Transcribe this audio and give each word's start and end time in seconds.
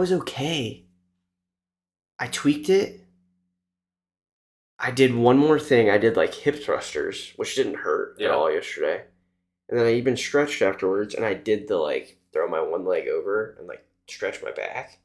was 0.00 0.12
okay. 0.12 0.84
I 2.18 2.26
tweaked 2.26 2.68
it. 2.68 3.00
I 4.78 4.90
did 4.90 5.14
one 5.14 5.38
more 5.38 5.58
thing. 5.58 5.90
I 5.90 5.98
did 5.98 6.16
like 6.16 6.34
hip 6.34 6.62
thrusters, 6.62 7.32
which 7.36 7.54
didn't 7.54 7.74
hurt 7.76 8.16
Yeah. 8.18 8.28
at 8.28 8.34
all 8.34 8.50
yesterday. 8.50 9.04
And 9.68 9.78
then 9.78 9.86
I 9.86 9.94
even 9.94 10.16
stretched 10.16 10.62
afterwards, 10.62 11.14
and 11.14 11.24
I 11.24 11.34
did 11.34 11.68
the 11.68 11.76
like 11.76 12.18
throw 12.32 12.48
my 12.48 12.60
one 12.60 12.84
leg 12.84 13.06
over 13.08 13.54
and 13.58 13.68
like 13.68 13.84
stretch 14.08 14.42
my 14.42 14.50
back. 14.50 14.98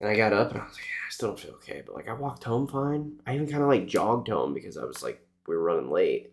And 0.00 0.08
I 0.08 0.16
got 0.16 0.32
up 0.32 0.52
and 0.52 0.60
I 0.60 0.64
was 0.64 0.74
like, 0.74 0.84
"Yeah, 0.84 1.06
I 1.06 1.10
still 1.10 1.28
don't 1.28 1.40
feel 1.40 1.54
okay, 1.56 1.82
but 1.84 1.94
like 1.94 2.08
I 2.08 2.14
walked 2.14 2.44
home 2.44 2.66
fine. 2.66 3.20
I 3.26 3.34
even 3.34 3.48
kind 3.48 3.62
of 3.62 3.68
like 3.68 3.86
jogged 3.86 4.28
home 4.28 4.54
because 4.54 4.78
I 4.78 4.84
was 4.84 5.02
like 5.02 5.20
we 5.46 5.56
were 5.56 5.62
running 5.62 5.90
late. 5.90 6.32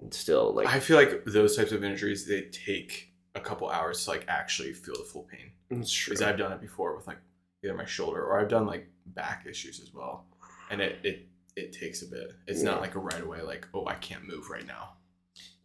And 0.00 0.12
still 0.12 0.52
like 0.52 0.66
I 0.66 0.78
feel 0.80 0.96
like 0.96 1.24
those 1.24 1.56
types 1.56 1.72
of 1.72 1.82
injuries 1.84 2.26
they 2.26 2.42
take 2.42 3.12
a 3.34 3.40
couple 3.40 3.68
hours 3.68 4.04
to 4.04 4.10
like 4.10 4.24
actually 4.28 4.72
feel 4.72 4.96
the 4.96 5.04
full 5.04 5.24
pain. 5.30 5.50
it's 5.70 5.92
true. 5.92 6.12
Because 6.12 6.22
I've 6.26 6.38
done 6.38 6.52
it 6.52 6.60
before 6.60 6.96
with 6.96 7.06
like 7.06 7.18
either 7.64 7.74
my 7.74 7.84
shoulder 7.84 8.22
or 8.24 8.40
I've 8.40 8.48
done 8.48 8.66
like 8.66 8.88
back 9.06 9.46
issues 9.48 9.80
as 9.80 9.92
well, 9.94 10.26
and 10.70 10.80
it 10.80 10.98
it 11.04 11.26
it 11.56 11.72
takes 11.72 12.02
a 12.02 12.06
bit. 12.06 12.32
It's 12.46 12.62
Yeah. 12.62 12.70
not 12.70 12.80
like 12.80 12.94
a 12.94 13.00
right 13.00 13.22
away 13.22 13.42
like 13.42 13.66
oh 13.74 13.86
I 13.86 13.94
can't 13.94 14.26
move 14.28 14.48
right 14.50 14.66
now. 14.66 14.94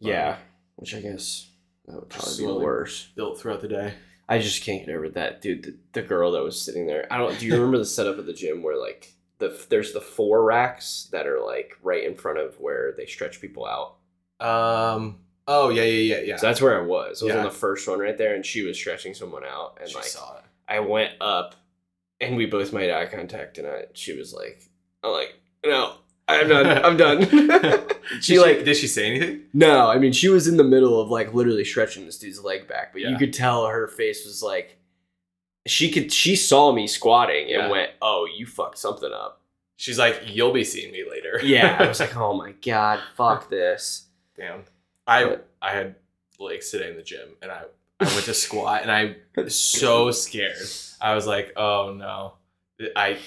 Yeah, 0.00 0.36
which 0.76 0.94
I 0.94 1.00
guess 1.00 1.50
that 1.86 1.94
would 1.96 2.08
probably 2.10 2.36
be 2.38 2.46
worse. 2.52 3.08
Built 3.14 3.38
throughout 3.40 3.60
the 3.60 3.68
day. 3.68 3.94
I 4.28 4.38
just 4.38 4.62
can't 4.64 4.86
get 4.86 4.94
over 4.94 5.08
that, 5.10 5.42
dude. 5.42 5.64
The, 5.64 5.76
the 5.92 6.02
girl 6.02 6.32
that 6.32 6.42
was 6.42 6.60
sitting 6.60 6.86
there. 6.86 7.06
I 7.10 7.18
don't. 7.18 7.38
Do 7.38 7.46
you 7.46 7.52
remember 7.56 7.78
the 7.78 7.84
setup 7.84 8.18
of 8.18 8.26
the 8.26 8.32
gym 8.32 8.62
where 8.62 8.78
like 8.80 9.12
the 9.38 9.58
there's 9.68 9.92
the 9.92 10.00
four 10.00 10.42
racks 10.44 11.08
that 11.12 11.26
are 11.26 11.40
like 11.44 11.76
right 11.82 12.04
in 12.04 12.14
front 12.14 12.38
of 12.38 12.58
where 12.60 12.92
they 12.96 13.06
stretch 13.06 13.40
people 13.40 13.66
out. 13.66 13.96
Um. 14.46 15.18
Oh 15.46 15.68
yeah 15.68 15.82
yeah 15.82 16.16
yeah 16.16 16.22
yeah. 16.24 16.36
So 16.36 16.46
that's 16.46 16.60
where 16.62 16.78
I 16.80 16.84
was. 16.84 17.22
I 17.22 17.26
was 17.26 17.34
on 17.34 17.44
the 17.44 17.50
first 17.50 17.86
one 17.86 17.98
right 17.98 18.16
there, 18.16 18.34
and 18.34 18.44
she 18.44 18.62
was 18.62 18.76
stretching 18.78 19.14
someone 19.14 19.44
out, 19.44 19.78
and 19.80 19.88
she 19.88 19.94
like 19.96 20.04
saw 20.04 20.38
it. 20.38 20.44
I 20.66 20.80
went 20.80 21.12
up, 21.20 21.54
and 22.20 22.36
we 22.36 22.46
both 22.46 22.72
made 22.72 22.90
eye 22.90 23.06
contact, 23.06 23.58
and 23.58 23.66
I 23.66 23.84
she 23.92 24.16
was 24.16 24.32
like, 24.32 24.62
I'm 25.02 25.12
like, 25.12 25.34
no, 25.64 25.96
I'm 26.28 26.48
done. 26.48 26.84
I'm 26.84 26.96
done. 26.96 27.22
she 28.20 28.34
Did 28.34 28.42
like 28.42 28.64
did 28.64 28.76
she 28.76 28.86
say 28.86 29.06
anything? 29.08 29.42
No, 29.52 29.88
I 29.90 29.98
mean 29.98 30.12
she 30.12 30.28
was 30.28 30.48
in 30.48 30.56
the 30.56 30.64
middle 30.64 31.00
of 31.00 31.10
like 31.10 31.34
literally 31.34 31.64
stretching 31.64 32.06
this 32.06 32.18
dude's 32.18 32.42
leg 32.42 32.66
back, 32.66 32.92
but 32.92 33.02
you 33.02 33.16
could 33.16 33.32
tell 33.32 33.66
her 33.66 33.86
face 33.88 34.24
was 34.24 34.42
like 34.42 34.78
she 35.66 35.90
could 35.90 36.12
she 36.12 36.36
saw 36.36 36.72
me 36.72 36.86
squatting 36.86 37.44
and 37.44 37.64
Yeah. 37.64 37.70
went, 37.70 37.90
"Oh, 38.02 38.26
you 38.26 38.46
fucked 38.46 38.78
something 38.78 39.10
up." 39.12 39.40
She's 39.76 39.98
like, 39.98 40.22
you'll 40.26 40.52
be 40.52 40.62
seeing 40.64 40.92
me 40.92 41.04
later. 41.08 41.40
Yeah, 41.42 41.76
I 41.80 41.88
was 41.88 42.00
like, 42.04 42.16
"Oh 42.16 42.34
my 42.34 42.52
god, 42.52 43.00
fuck 43.16 43.48
this." 43.50 44.06
damn. 44.36 44.64
I 45.06 45.38
I 45.60 45.72
had 45.72 45.96
legs 46.38 46.70
sitting 46.70 46.90
in 46.90 46.96
the 46.96 47.02
gym, 47.02 47.28
and 47.42 47.50
I 47.50 47.62
I 48.00 48.04
went 48.04 48.24
to 48.24 48.34
squat, 48.34 48.82
and 48.82 48.90
I 48.90 49.16
was 49.36 49.58
so 49.58 50.10
scared. 50.10 50.56
I 51.00 51.14
was 51.14 51.26
like, 51.26 51.52
oh 51.56 51.94
no, 51.96 52.34
I 52.96 53.18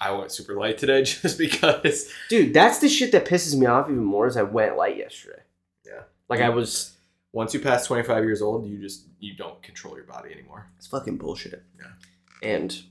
I 0.00 0.12
went 0.12 0.32
super 0.32 0.54
light 0.54 0.78
today 0.78 1.02
just 1.04 1.38
because. 1.38 2.10
Dude, 2.28 2.52
that's 2.52 2.78
the 2.78 2.88
shit 2.88 3.12
that 3.12 3.26
pisses 3.26 3.56
me 3.58 3.66
off 3.66 3.88
even 3.88 4.04
more 4.04 4.26
is 4.26 4.36
I 4.36 4.42
went 4.42 4.76
light 4.76 4.96
yesterday. 4.96 5.42
Yeah. 5.84 6.02
Like 6.28 6.40
I 6.40 6.48
was 6.48 6.96
Once 7.32 7.54
you 7.54 7.60
pass 7.60 7.86
twenty 7.86 8.02
five 8.02 8.24
years 8.24 8.42
old, 8.42 8.66
you 8.66 8.78
just 8.78 9.04
you 9.20 9.34
don't 9.34 9.62
control 9.62 9.96
your 9.96 10.04
body 10.04 10.32
anymore. 10.32 10.66
it's 10.76 10.86
fucking 10.86 11.16
bullshit. 11.16 11.62
Yeah. 11.78 11.86
And 12.42 12.82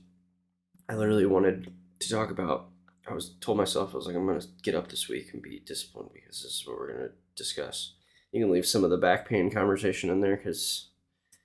I 0.88 0.94
literally 0.94 1.26
wanted 1.26 1.72
to 2.00 2.08
talk 2.08 2.30
about 2.30 2.68
I 3.08 3.14
was 3.14 3.34
told 3.40 3.58
myself 3.58 3.92
I 3.92 3.96
was 3.96 4.06
like 4.06 4.16
I'm 4.16 4.26
going 4.26 4.40
to 4.40 4.46
get 4.62 4.74
up 4.74 4.88
this 4.88 5.08
week 5.08 5.30
and 5.32 5.42
be 5.42 5.60
disciplined 5.64 6.10
because 6.12 6.42
this 6.42 6.52
is 6.60 6.66
what 6.66 6.78
we're 6.78 6.92
going 6.92 7.08
to 7.08 7.14
discuss. 7.36 7.92
You 8.32 8.42
can 8.42 8.52
leave 8.52 8.66
some 8.66 8.84
of 8.84 8.90
the 8.90 8.96
back 8.96 9.28
pain 9.28 9.50
conversation 9.50 10.10
in 10.10 10.20
there 10.20 10.36
cuz 10.36 10.88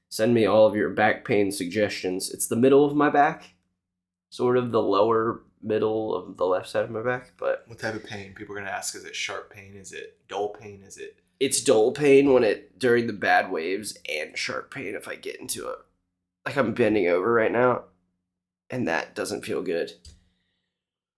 send 0.09 0.33
me 0.33 0.45
all 0.45 0.67
of 0.67 0.75
your 0.75 0.89
back 0.89 1.23
pain 1.23 1.51
suggestions. 1.51 2.29
It's 2.29 2.47
the 2.47 2.55
middle 2.55 2.85
of 2.85 2.95
my 2.95 3.09
back, 3.09 3.55
sort 4.29 4.57
of 4.57 4.71
the 4.71 4.81
lower 4.81 5.43
middle 5.61 6.15
of 6.15 6.37
the 6.37 6.45
left 6.45 6.67
side 6.67 6.83
of 6.83 6.91
my 6.91 7.03
back, 7.03 7.33
but 7.37 7.63
What 7.67 7.79
type 7.79 7.95
of 7.95 8.03
pain? 8.03 8.33
People 8.33 8.55
are 8.55 8.59
gonna 8.59 8.71
ask: 8.71 8.95
Is 8.95 9.05
it 9.05 9.15
sharp 9.15 9.51
pain? 9.53 9.75
Is 9.75 9.93
it 9.93 10.17
dull 10.27 10.49
pain? 10.49 10.83
Is 10.83 10.97
it 10.97 11.21
it's 11.41 11.63
dull 11.63 11.91
pain 11.91 12.33
when 12.33 12.43
it 12.43 12.77
during 12.77 13.07
the 13.07 13.13
bad 13.13 13.51
waves 13.51 13.97
and 14.07 14.37
sharp 14.37 14.71
pain 14.71 14.93
if 14.93 15.07
I 15.07 15.15
get 15.15 15.41
into 15.41 15.67
it. 15.69 15.79
Like 16.45 16.55
I'm 16.55 16.75
bending 16.75 17.07
over 17.07 17.33
right 17.33 17.51
now, 17.51 17.85
and 18.69 18.87
that 18.87 19.15
doesn't 19.15 19.43
feel 19.43 19.63
good. 19.63 19.93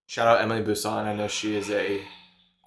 shout 0.07 0.27
out 0.27 0.41
Emily 0.41 0.63
Busan? 0.63 1.05
I 1.05 1.13
know 1.13 1.27
she 1.27 1.55
is 1.57 1.69
a 1.69 2.01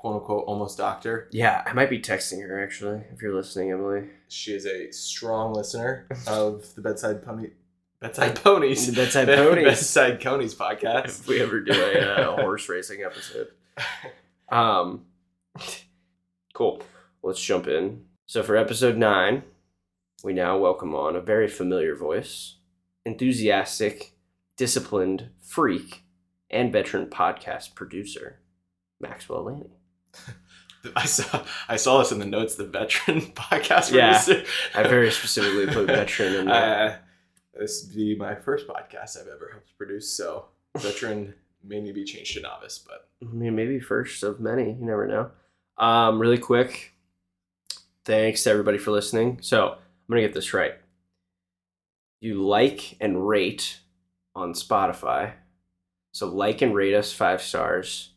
quote 0.06 0.20
unquote 0.22 0.44
almost 0.46 0.78
doctor. 0.78 1.28
Yeah, 1.32 1.62
I 1.66 1.72
might 1.72 1.90
be 1.90 1.98
texting 1.98 2.46
her 2.46 2.62
actually. 2.62 3.02
If 3.12 3.20
you're 3.22 3.34
listening, 3.34 3.72
Emily. 3.72 4.08
She 4.28 4.52
is 4.52 4.64
a 4.66 4.92
strong 4.92 5.52
listener 5.52 6.06
of 6.28 6.74
the 6.74 6.80
bedside 6.80 7.24
pony. 7.24 7.50
Bedside 8.00 8.36
ponies. 8.42 8.86
The 8.86 8.92
Bedside 8.92 9.26
Ponies. 9.36 9.64
Bedside 9.64 10.20
Conies 10.20 10.54
podcast. 10.58 11.20
If 11.20 11.26
we 11.28 11.40
ever 11.40 11.60
do 11.60 11.72
a, 11.72 11.98
uh 12.00 12.40
horse 12.42 12.68
racing 12.68 13.02
episode. 13.02 13.48
Um, 14.48 15.06
cool. 16.54 16.82
Let's 17.22 17.42
jump 17.42 17.66
in. 17.66 18.04
So 18.26 18.42
for 18.42 18.56
episode 18.56 18.96
nine, 18.96 19.42
we 20.22 20.32
now 20.32 20.56
welcome 20.58 20.94
on 20.94 21.16
a 21.16 21.20
very 21.20 21.48
familiar 21.48 21.96
voice, 21.96 22.56
enthusiastic, 23.04 24.12
disciplined 24.56 25.30
freak, 25.40 26.04
and 26.48 26.72
veteran 26.72 27.06
podcast 27.06 27.74
producer, 27.74 28.38
Maxwell 29.00 29.44
Laney. 29.44 29.75
I 30.96 31.04
saw 31.06 31.44
I 31.68 31.76
saw 31.76 31.98
this 31.98 32.12
in 32.12 32.18
the 32.18 32.26
notes. 32.26 32.54
The 32.54 32.66
veteran 32.66 33.20
podcast 33.34 33.92
Yeah. 33.92 34.22
I 34.74 34.82
very 34.84 35.10
specifically 35.20 35.66
put 35.66 35.86
veteran 35.86 36.34
in 36.34 36.46
there. 36.46 37.00
Uh, 37.54 37.58
this 37.58 37.84
would 37.86 37.96
be 37.96 38.16
my 38.16 38.34
first 38.34 38.66
podcast 38.68 39.20
I've 39.20 39.28
ever 39.28 39.50
helped 39.52 39.76
produce. 39.76 40.08
So 40.10 40.46
veteran 40.76 41.34
may 41.64 41.80
need 41.80 41.88
to 41.88 41.94
be 41.94 42.04
changed 42.04 42.34
to 42.34 42.40
novice, 42.40 42.78
but 42.78 43.08
I 43.22 43.32
mean, 43.32 43.56
maybe 43.56 43.80
first 43.80 44.22
of 44.22 44.40
many. 44.40 44.70
You 44.72 44.84
never 44.86 45.06
know. 45.06 45.30
Um, 45.78 46.18
really 46.18 46.38
quick, 46.38 46.94
thanks 48.04 48.42
to 48.44 48.50
everybody 48.50 48.78
for 48.78 48.92
listening. 48.92 49.38
So 49.42 49.72
I'm 49.72 49.78
gonna 50.08 50.22
get 50.22 50.34
this 50.34 50.54
right. 50.54 50.74
You 52.20 52.46
like 52.46 52.96
and 53.00 53.26
rate 53.26 53.80
on 54.34 54.52
Spotify. 54.52 55.32
So 56.12 56.28
like 56.28 56.62
and 56.62 56.74
rate 56.74 56.94
us 56.94 57.12
five 57.12 57.42
stars, 57.42 58.10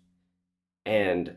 and 0.86 1.36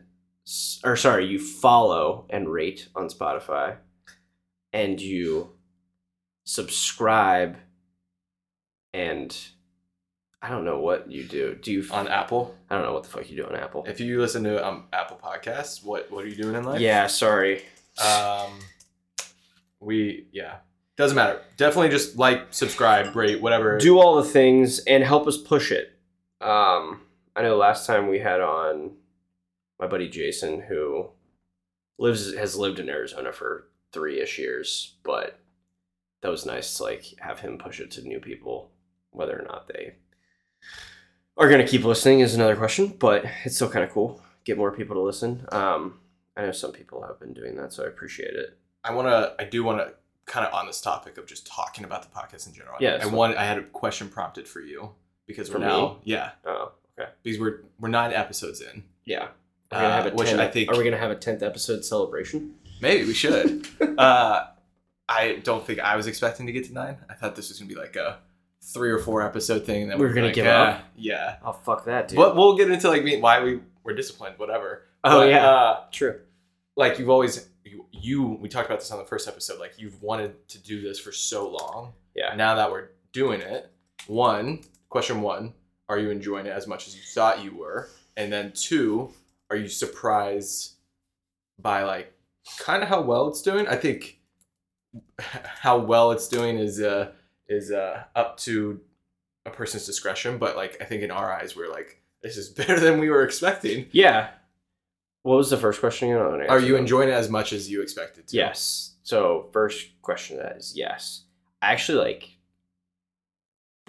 or 0.83 0.95
sorry, 0.95 1.25
you 1.25 1.39
follow 1.39 2.25
and 2.29 2.49
rate 2.49 2.89
on 2.95 3.09
Spotify, 3.09 3.77
and 4.71 4.99
you 4.99 5.51
subscribe, 6.45 7.57
and 8.93 9.35
I 10.41 10.49
don't 10.49 10.65
know 10.65 10.79
what 10.79 11.11
you 11.11 11.23
do. 11.23 11.55
Do 11.55 11.71
you 11.71 11.85
on 11.91 12.07
Apple, 12.07 12.55
I 12.69 12.75
don't 12.75 12.85
know 12.85 12.93
what 12.93 13.03
the 13.03 13.09
fuck 13.09 13.29
you 13.29 13.37
do 13.37 13.45
on 13.45 13.55
Apple. 13.55 13.85
if 13.87 13.99
you 13.99 14.19
listen 14.19 14.43
to 14.43 14.65
um 14.65 14.85
Apple 14.91 15.19
Podcasts, 15.23 15.83
what 15.83 16.11
what 16.11 16.25
are 16.25 16.27
you 16.27 16.35
doing 16.35 16.55
in 16.55 16.63
life? 16.63 16.81
Yeah, 16.81 17.07
sorry. 17.07 17.63
Um, 18.03 18.59
we 19.79 20.27
yeah 20.31 20.57
doesn't 20.95 21.15
matter. 21.15 21.41
Definitely 21.57 21.89
just 21.89 22.17
like, 22.17 22.47
subscribe, 22.51 23.15
rate, 23.15 23.41
whatever. 23.41 23.77
Do 23.77 23.99
all 23.99 24.15
the 24.15 24.23
things 24.23 24.79
and 24.79 25.03
help 25.03 25.27
us 25.27 25.37
push 25.37 25.71
it. 25.71 25.91
Um, 26.39 27.01
I 27.35 27.41
know 27.41 27.57
last 27.57 27.87
time 27.87 28.07
we 28.07 28.19
had 28.19 28.41
on 28.41 28.91
my 29.79 29.87
buddy 29.87 30.09
Jason, 30.09 30.61
who 30.61 31.09
lives 31.99 32.33
has 32.35 32.55
lived 32.55 32.79
in 32.79 32.89
Arizona 32.89 33.31
for 33.31 33.67
three 33.91 34.19
ish 34.21 34.39
years, 34.39 34.95
but 35.03 35.39
that 36.21 36.29
was 36.29 36.45
nice 36.45 36.77
to 36.77 36.83
like 36.83 37.05
have 37.19 37.39
him 37.41 37.57
push 37.57 37.79
it 37.79 37.91
to 37.91 38.01
new 38.01 38.19
people, 38.19 38.71
whether 39.11 39.37
or 39.37 39.45
not 39.45 39.67
they 39.67 39.95
are 41.37 41.49
gonna 41.49 41.67
keep 41.67 41.83
listening 41.83 42.19
is 42.19 42.35
another 42.35 42.55
question, 42.55 42.87
but 42.99 43.25
it's 43.45 43.55
still 43.55 43.69
kind 43.69 43.83
of 43.83 43.91
cool. 43.91 44.21
Get 44.45 44.57
more 44.57 44.71
people 44.71 44.95
to 44.95 45.01
listen. 45.01 45.45
Um, 45.51 45.99
I 46.37 46.43
know 46.43 46.51
some 46.51 46.71
people 46.71 47.03
have 47.03 47.19
been 47.19 47.33
doing 47.33 47.55
that, 47.57 47.73
so 47.73 47.83
I 47.83 47.87
appreciate 47.87 48.33
it. 48.35 48.57
I 48.83 48.93
want 48.93 49.07
to. 49.07 49.33
I 49.39 49.45
do 49.45 49.63
want 49.63 49.79
to 49.79 49.93
kind 50.25 50.45
of 50.45 50.53
on 50.53 50.67
this 50.67 50.81
topic 50.81 51.17
of 51.17 51.25
just 51.25 51.45
talking 51.47 51.83
about 51.85 52.01
the 52.03 52.09
podcast 52.09 52.47
in 52.47 52.53
general. 52.53 52.75
Yeah, 52.79 52.99
I 53.01 53.05
want. 53.07 53.37
I 53.37 53.45
had 53.45 53.57
a 53.57 53.63
question 53.63 54.09
prompted 54.09 54.47
for 54.47 54.59
you 54.59 54.91
because 55.27 55.51
we're 55.51 55.59
now. 55.59 55.87
me? 55.89 55.97
Yeah, 56.03 56.31
Oh, 56.45 56.73
okay. 56.99 57.09
because 57.23 57.39
we're 57.39 57.61
we're 57.79 57.89
nine 57.89 58.11
episodes 58.13 58.61
in. 58.61 58.83
Yeah. 59.05 59.29
We're 59.73 59.79
Uh, 59.79 59.81
gonna 59.81 59.93
have 60.03 60.05
a 60.13 60.15
which 60.15 60.29
10 60.29 60.39
I 60.39 60.47
think 60.47 60.69
Are 60.71 60.77
we 60.77 60.83
gonna 60.83 60.97
have 60.97 61.11
a 61.11 61.15
tenth 61.15 61.43
episode 61.43 61.83
celebration? 61.85 62.55
maybe 62.81 63.05
we 63.05 63.13
should. 63.13 63.65
uh, 63.97 64.45
I 65.09 65.33
don't 65.43 65.65
think 65.65 65.79
I 65.79 65.95
was 65.95 66.07
expecting 66.07 66.45
to 66.47 66.51
get 66.51 66.65
to 66.65 66.73
nine. 66.73 66.97
I 67.09 67.13
thought 67.13 67.35
this 67.35 67.49
was 67.49 67.59
gonna 67.59 67.69
be 67.69 67.75
like 67.75 67.95
a 67.95 68.19
three 68.73 68.89
or 68.91 68.99
four 68.99 69.21
episode 69.21 69.65
thing. 69.65 69.83
And 69.83 69.91
then 69.91 69.99
We're 69.99 70.07
we'd 70.07 70.13
be 70.13 70.15
gonna 70.15 70.27
like, 70.27 70.35
give 70.35 70.47
"Ah, 70.47 70.77
up?" 70.77 70.83
Yeah, 70.95 71.35
Oh 71.45 71.51
fuck 71.53 71.85
that, 71.85 72.07
dude. 72.07 72.17
but 72.17 72.35
we'll 72.35 72.55
get 72.55 72.69
into 72.71 72.87
like 72.89 73.03
me- 73.03 73.19
why 73.19 73.43
we 73.43 73.59
were 73.83 73.93
disciplined, 73.93 74.35
whatever. 74.37 74.83
Oh, 75.03 75.19
But, 75.19 75.29
yeah. 75.29 75.45
uh, 75.49 75.79
True. 75.91 76.19
like 76.77 76.97
you've 76.99 77.09
always 77.09 77.49
you, 77.65 77.85
you 77.91 78.23
we 78.41 78.47
talked 78.49 78.67
about 78.67 78.79
this 78.79 78.91
on 78.91 78.99
the 78.99 79.05
first 79.05 79.27
episode. 79.27 79.59
Like 79.59 79.73
you've 79.77 80.01
wanted 80.01 80.47
to 80.49 80.57
do 80.59 80.81
this 80.81 80.99
for 80.99 81.11
so 81.11 81.49
long. 81.49 81.93
Yeah. 82.15 82.35
Now 82.35 82.55
that 82.55 82.71
we're 82.71 82.89
doing 83.11 83.41
it, 83.41 83.69
one 84.07 84.61
question 84.89 85.21
one: 85.21 85.53
Are 85.89 85.99
you 85.99 86.09
enjoying 86.09 86.45
it 86.45 86.51
as 86.51 86.67
much 86.67 86.87
as 86.87 86.95
you 86.95 87.01
thought 87.13 87.43
you 87.43 87.55
were? 87.55 87.89
And 88.15 88.31
then 88.31 88.53
two: 88.55 89.11
Are 89.49 89.55
you 89.55 89.67
surprised 89.67 90.73
by 91.59 91.83
like 91.83 92.13
kind 92.59 92.83
of 92.83 92.89
how 92.89 93.01
well 93.01 93.27
it's 93.27 93.41
doing? 93.41 93.67
I 93.67 93.75
think 93.75 94.19
how 95.19 95.77
well 95.77 96.11
it's 96.11 96.27
doing 96.27 96.57
is 96.57 96.79
uh 96.81 97.11
is 97.47 97.71
uh 97.71 98.03
up 98.15 98.37
to 98.37 98.79
a 99.45 99.49
person's 99.49 99.85
discretion. 99.85 100.37
But 100.37 100.55
like 100.55 100.77
I 100.81 100.85
think 100.85 101.03
in 101.03 101.11
our 101.11 101.31
eyes, 101.31 101.55
we're 101.55 101.71
like 101.71 102.01
this 102.21 102.37
is 102.37 102.49
better 102.57 102.79
than 102.79 102.99
we 102.99 103.09
were 103.09 103.23
expecting. 103.23 103.87
Yeah. 103.91 104.29
What 105.23 105.37
was 105.37 105.49
the 105.49 105.57
first 105.57 105.79
question? 105.79 106.09
You 106.09 106.15
know, 106.15 106.45
Are 106.49 106.59
you 106.59 106.75
enjoying 106.75 107.07
it 107.09 107.13
as 107.13 107.29
much 107.29 107.53
as 107.53 107.69
you 107.69 107.81
expected 107.81 108.27
to? 108.27 108.35
Yes. 108.35 108.95
So 109.03 109.47
first 109.53 109.87
question 110.01 110.37
to 110.37 110.43
that 110.43 110.57
is 110.57 110.73
yes. 110.75 111.23
I 111.61 111.71
actually 111.71 111.99
like. 111.99 112.29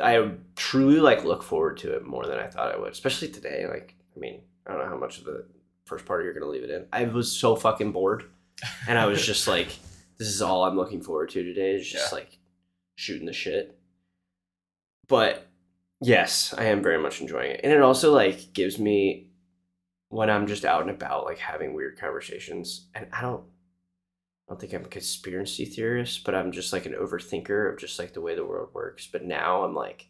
I 0.00 0.28
truly 0.56 0.98
like 0.98 1.24
look 1.24 1.42
forward 1.44 1.76
to 1.78 1.94
it 1.94 2.04
more 2.04 2.26
than 2.26 2.38
I 2.38 2.48
thought 2.48 2.74
I 2.74 2.78
would, 2.78 2.90
especially 2.92 3.28
today. 3.28 3.66
Like, 3.68 3.94
I 4.16 4.18
mean, 4.18 4.40
I 4.66 4.72
don't 4.72 4.82
know 4.82 4.88
how 4.88 4.96
much 4.96 5.18
of 5.18 5.24
the 5.24 5.46
first 5.86 6.04
part 6.06 6.24
you're 6.24 6.32
gonna 6.34 6.46
leave 6.50 6.64
it 6.64 6.70
in. 6.70 6.86
I 6.92 7.04
was 7.04 7.30
so 7.30 7.54
fucking 7.56 7.92
bored, 7.92 8.24
and 8.88 8.98
I 8.98 9.06
was 9.06 9.24
just 9.24 9.46
like, 9.54 9.68
"This 10.18 10.28
is 10.28 10.40
all 10.42 10.64
I'm 10.64 10.76
looking 10.76 11.02
forward 11.02 11.30
to 11.30 11.42
today." 11.42 11.74
Is 11.74 11.88
just 11.88 12.10
Yeah. 12.12 12.16
like 12.18 12.38
shooting 12.96 13.26
the 13.26 13.32
shit. 13.32 13.78
But 15.08 15.46
yes, 16.00 16.54
I 16.56 16.64
am 16.64 16.82
very 16.82 16.98
much 16.98 17.20
enjoying 17.20 17.52
it, 17.52 17.60
and 17.64 17.72
it 17.72 17.82
also 17.82 18.12
like 18.12 18.52
gives 18.52 18.78
me 18.78 19.30
when 20.08 20.30
I'm 20.30 20.46
just 20.46 20.64
out 20.64 20.82
and 20.82 20.90
about, 20.90 21.24
like 21.24 21.38
having 21.38 21.74
weird 21.74 21.98
conversations, 21.98 22.86
and 22.94 23.06
I 23.12 23.20
don't. 23.22 23.44
I 24.46 24.52
don't 24.52 24.60
think 24.60 24.74
I'm 24.74 24.84
a 24.84 24.88
conspiracy 24.88 25.64
theorist, 25.64 26.22
but 26.24 26.34
I'm 26.34 26.52
just 26.52 26.70
like 26.72 26.84
an 26.84 26.92
overthinker 26.92 27.72
of 27.72 27.78
just 27.78 27.98
like 27.98 28.12
the 28.12 28.20
way 28.20 28.34
the 28.34 28.44
world 28.44 28.68
works. 28.74 29.06
But 29.10 29.24
now 29.24 29.64
I'm 29.64 29.74
like, 29.74 30.06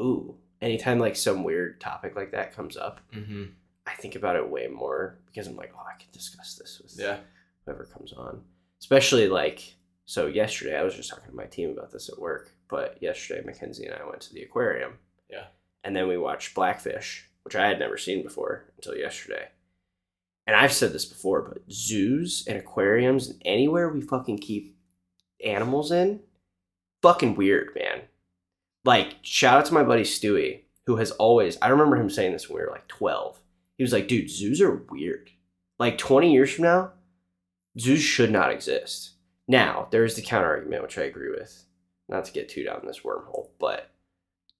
ooh, 0.00 0.36
anytime 0.60 1.00
like 1.00 1.16
some 1.16 1.42
weird 1.42 1.80
topic 1.80 2.14
like 2.14 2.30
that 2.30 2.54
comes 2.54 2.76
up, 2.76 3.00
hmm 3.12 3.46
I 3.92 3.96
think 4.00 4.14
about 4.14 4.36
it 4.36 4.48
way 4.48 4.66
more 4.68 5.18
because 5.26 5.46
I'm 5.46 5.56
like, 5.56 5.72
oh, 5.76 5.82
I 5.86 6.00
could 6.00 6.12
discuss 6.12 6.56
this 6.56 6.80
with 6.82 6.94
Yeah. 6.98 7.18
whoever 7.64 7.84
comes 7.84 8.12
on. 8.12 8.42
Especially 8.80 9.28
like, 9.28 9.74
so 10.06 10.26
yesterday, 10.26 10.76
I 10.76 10.82
was 10.82 10.94
just 10.94 11.10
talking 11.10 11.30
to 11.30 11.36
my 11.36 11.44
team 11.44 11.70
about 11.70 11.92
this 11.92 12.08
at 12.08 12.18
work, 12.18 12.50
but 12.68 12.98
yesterday, 13.00 13.42
Mackenzie 13.44 13.86
and 13.86 13.94
I 13.94 14.08
went 14.08 14.20
to 14.22 14.34
the 14.34 14.42
aquarium. 14.42 14.98
Yeah. 15.30 15.46
And 15.84 15.94
then 15.94 16.08
we 16.08 16.16
watched 16.18 16.54
Blackfish, 16.54 17.28
which 17.44 17.54
I 17.56 17.66
had 17.68 17.78
never 17.78 17.96
seen 17.98 18.22
before 18.22 18.64
until 18.76 18.96
yesterday. 18.96 19.48
And 20.46 20.56
I've 20.56 20.72
said 20.72 20.92
this 20.92 21.04
before, 21.04 21.42
but 21.42 21.62
zoos 21.70 22.44
and 22.48 22.58
aquariums 22.58 23.28
and 23.28 23.40
anywhere 23.44 23.88
we 23.88 24.00
fucking 24.00 24.38
keep 24.38 24.76
animals 25.44 25.92
in, 25.92 26.20
fucking 27.02 27.36
weird, 27.36 27.70
man. 27.74 28.02
Like, 28.84 29.16
shout 29.22 29.58
out 29.58 29.66
to 29.66 29.74
my 29.74 29.84
buddy 29.84 30.02
Stewie, 30.02 30.62
who 30.86 30.96
has 30.96 31.12
always, 31.12 31.58
I 31.62 31.68
remember 31.68 31.96
him 31.96 32.10
saying 32.10 32.32
this 32.32 32.48
when 32.48 32.56
we 32.60 32.64
were 32.66 32.72
like 32.72 32.88
12. 32.88 33.38
He 33.82 33.84
was 33.84 33.92
like, 33.92 34.06
dude, 34.06 34.30
zoos 34.30 34.60
are 34.60 34.76
weird. 34.92 35.30
Like 35.80 35.98
20 35.98 36.32
years 36.32 36.52
from 36.52 36.62
now, 36.66 36.92
zoos 37.80 38.00
should 38.00 38.30
not 38.30 38.52
exist. 38.52 39.14
Now, 39.48 39.88
there's 39.90 40.14
the 40.14 40.22
counter 40.22 40.46
argument, 40.46 40.82
which 40.84 40.98
I 40.98 41.02
agree 41.02 41.30
with. 41.30 41.64
Not 42.08 42.24
to 42.26 42.32
get 42.32 42.48
too 42.48 42.62
down 42.62 42.82
this 42.86 43.00
wormhole, 43.00 43.48
but 43.58 43.90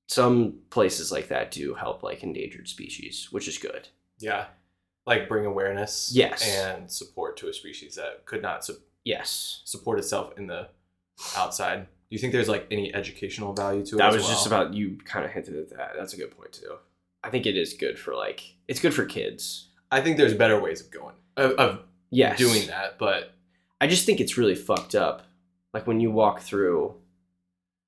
some 0.09 0.55
places 0.71 1.13
like 1.13 1.29
that 1.29 1.53
do 1.53 1.75
help 1.75 2.03
like 2.03 2.25
endangered 2.25 2.67
species, 2.67 3.29
which 3.31 3.47
is 3.47 3.59
good. 3.59 3.87
Yeah. 4.19 4.47
Like 5.07 5.29
bring 5.29 5.47
awareness. 5.47 6.11
Yes. 6.13 6.43
And 6.45 6.91
support 6.91 7.37
to 7.37 7.49
a 7.49 7.53
species 7.53 7.95
that 7.95 8.27
could 8.27 8.43
not 8.43 8.65
su- 8.65 8.81
Yes. 9.05 9.63
support 9.67 10.01
itself 10.01 10.37
in 10.37 10.49
the 10.49 10.67
outside. 11.37 11.83
Do 11.85 11.87
you 12.09 12.19
think 12.19 12.33
there's 12.33 12.49
like 12.49 12.67
any 12.73 12.93
educational 12.93 13.53
value 13.53 13.87
to 13.87 13.95
it? 13.95 13.99
That 13.99 14.09
as 14.09 14.15
was 14.17 14.27
just 14.27 14.49
about 14.49 14.75
you 14.75 14.99
kind 15.05 15.25
of 15.25 15.31
hinted 15.31 15.55
at 15.55 15.71
that. 15.77 15.93
That's 15.97 16.13
a 16.13 16.17
good 16.17 16.37
point 16.37 16.51
too. 16.55 16.79
I 17.25 17.31
think 17.31 17.47
it 17.47 17.57
is 17.57 17.75
good 17.75 17.99
for 17.99 18.15
like 18.15 18.43
it's 18.69 18.81
good 18.81 18.95
for 18.95 19.05
kids. 19.05 19.69
I 19.91 20.01
think 20.01 20.17
there's 20.17 20.35
better 20.35 20.61
ways 20.61 20.81
of 20.81 20.91
going 20.91 21.15
of, 21.37 21.53
of 21.53 21.81
Yes. 22.11 22.39
doing 22.39 22.67
that, 22.67 22.99
but 22.99 23.33
I 23.81 23.87
just 23.87 24.05
think 24.05 24.21
it's 24.21 24.37
really 24.37 24.55
fucked 24.55 24.95
up. 24.95 25.23
Like 25.73 25.87
when 25.87 26.01
you 26.01 26.11
walk 26.11 26.41
through, 26.41 26.95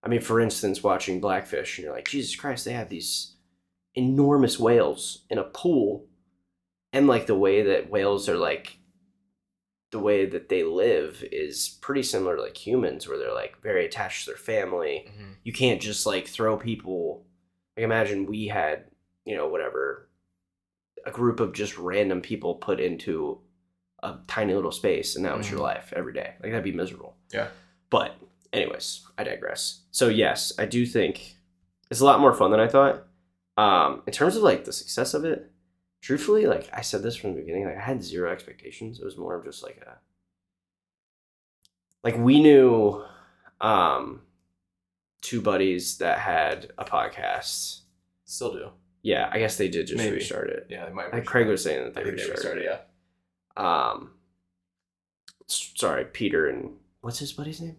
I 0.03 0.09
mean, 0.09 0.21
for 0.21 0.41
instance, 0.41 0.83
watching 0.83 1.21
Blackfish, 1.21 1.77
and 1.79 1.85
you're 1.85 1.95
like, 1.95 2.09
Jesus 2.09 2.35
Christ, 2.35 2.65
they 2.65 2.73
have 2.73 2.89
these 2.89 3.37
enormous 3.95 4.59
whales 4.59 5.25
in 5.29 5.39
a 5.39 5.45
pool, 5.45 6.07
and 6.93 7.07
like 7.07 7.27
the 7.27 7.35
way 7.35 7.63
that 7.63 7.91
whales 7.91 8.29
are 8.29 8.37
like, 8.39 8.79
the 9.93 9.99
way 9.99 10.25
that 10.27 10.49
they 10.49 10.63
live 10.65 11.23
is 11.31 11.79
pretty 11.83 12.03
similar 12.03 12.37
to 12.37 12.43
like 12.43 12.57
humans, 12.67 13.07
where 13.07 13.19
they're 13.19 13.35
like 13.35 13.61
very 13.63 13.85
attached 13.85 14.25
to 14.25 14.31
their 14.31 14.39
family. 14.39 15.07
Mm-hmm. 15.09 15.33
You 15.45 15.53
can't 15.53 15.81
just 15.83 16.07
like 16.07 16.27
throw 16.27 16.57
people. 16.57 17.27
Like 17.77 17.85
imagine 17.85 18.27
we 18.27 18.47
had, 18.47 18.85
you 19.25 19.35
know, 19.37 19.49
whatever, 19.49 20.09
a 21.07 21.11
group 21.11 21.41
of 21.41 21.53
just 21.53 21.77
random 21.79 22.21
people 22.21 22.55
put 22.57 22.81
into 22.81 23.41
a 24.03 24.19
tiny 24.27 24.55
little 24.55 24.73
space 24.73 25.17
and 25.17 25.25
that 25.25 25.37
was 25.37 25.51
your 25.51 25.59
Mhm. 25.61 25.63
life 25.63 25.93
every 25.97 26.13
day. 26.13 26.35
Like 26.43 26.53
that'd 26.53 26.63
be 26.65 26.73
miserable. 26.73 27.17
Yeah. 27.33 27.49
But 27.91 28.15
anyways, 28.53 29.07
I 29.17 29.25
digress. 29.25 29.83
So 29.91 30.09
yes, 30.09 30.53
I 30.59 30.67
do 30.67 30.85
think 30.87 31.37
it's 31.91 32.01
a 32.01 32.05
lot 32.05 32.21
more 32.21 32.35
fun 32.35 32.51
than 32.51 32.61
I 32.61 32.69
thought. 32.69 33.07
Um, 33.57 34.03
in 34.07 34.13
terms 34.13 34.37
of 34.37 34.43
like 34.43 34.65
the 34.65 34.73
success 34.73 35.15
of 35.15 35.25
it, 35.25 35.51
truthfully, 36.03 36.47
like 36.47 36.69
I 36.73 36.81
said 36.83 37.03
this 37.03 37.17
from 37.17 37.35
the 37.35 37.41
beginning, 37.41 37.65
like 37.65 37.77
I 37.79 37.81
had 37.81 38.03
zero 38.03 38.31
expectations. 38.31 38.99
It 39.01 39.05
was 39.05 39.17
more 39.17 39.35
of 39.37 39.45
just 39.45 39.63
like 39.63 39.79
a 39.79 39.99
like 42.03 42.17
we 42.19 42.41
knew 42.41 43.03
um 43.61 44.23
two 45.23 45.41
buddies 45.41 45.99
that 45.99 46.19
had 46.19 46.73
a 46.77 46.85
podcast. 46.85 47.81
still 48.27 48.53
do. 48.53 48.71
Yeah, 49.05 49.29
I 49.31 49.39
guess 49.39 49.57
they 49.59 49.69
did 49.69 49.87
just 49.87 49.99
Maybe. 49.99 50.17
restart 50.17 50.49
it. 50.49 50.67
Yeah, 50.71 50.87
they 50.87 50.93
might. 50.93 51.13
Like 51.13 51.27
Craig 51.27 51.47
was 51.47 51.63
saying 51.63 51.85
that 51.85 51.97
I 51.97 52.03
they 52.03 52.11
think 52.11 52.23
they 52.23 52.31
restarted. 52.31 52.63
restarted. 52.63 52.65
it. 52.65 52.89
Yeah. 53.57 53.91
Um, 53.91 54.11
sorry, 55.47 56.05
Peter 56.07 56.49
and 56.49 56.73
what's 57.01 57.19
his 57.19 57.33
buddy's 57.33 57.61
name? 57.61 57.77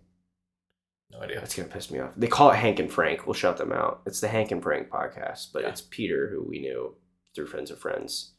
No 1.12 1.19
idea. 1.22 1.39
That's 1.39 1.56
gonna 1.56 1.68
piss 1.68 1.92
me 1.92 2.00
off. 2.00 2.13
They 2.16 2.27
call 2.27 2.51
it 2.51 2.56
Hank 2.57 2.80
and 2.80 2.92
Frank. 2.92 3.25
We'll 3.25 3.33
shut 3.33 3.57
them 3.57 3.72
out. 3.72 4.01
It's 4.06 4.22
the 4.22 4.27
Hank 4.27 4.51
and 4.51 4.62
Frank 4.62 4.89
podcast, 4.89 5.48
but 5.54 5.63
Yeah. 5.63 5.69
it's 5.69 5.81
Peter 5.81 6.30
who 6.30 6.44
we 6.44 6.60
knew 6.60 6.95
through 7.33 7.48
friends 7.48 7.71
of 7.71 7.80
friends. 7.80 8.31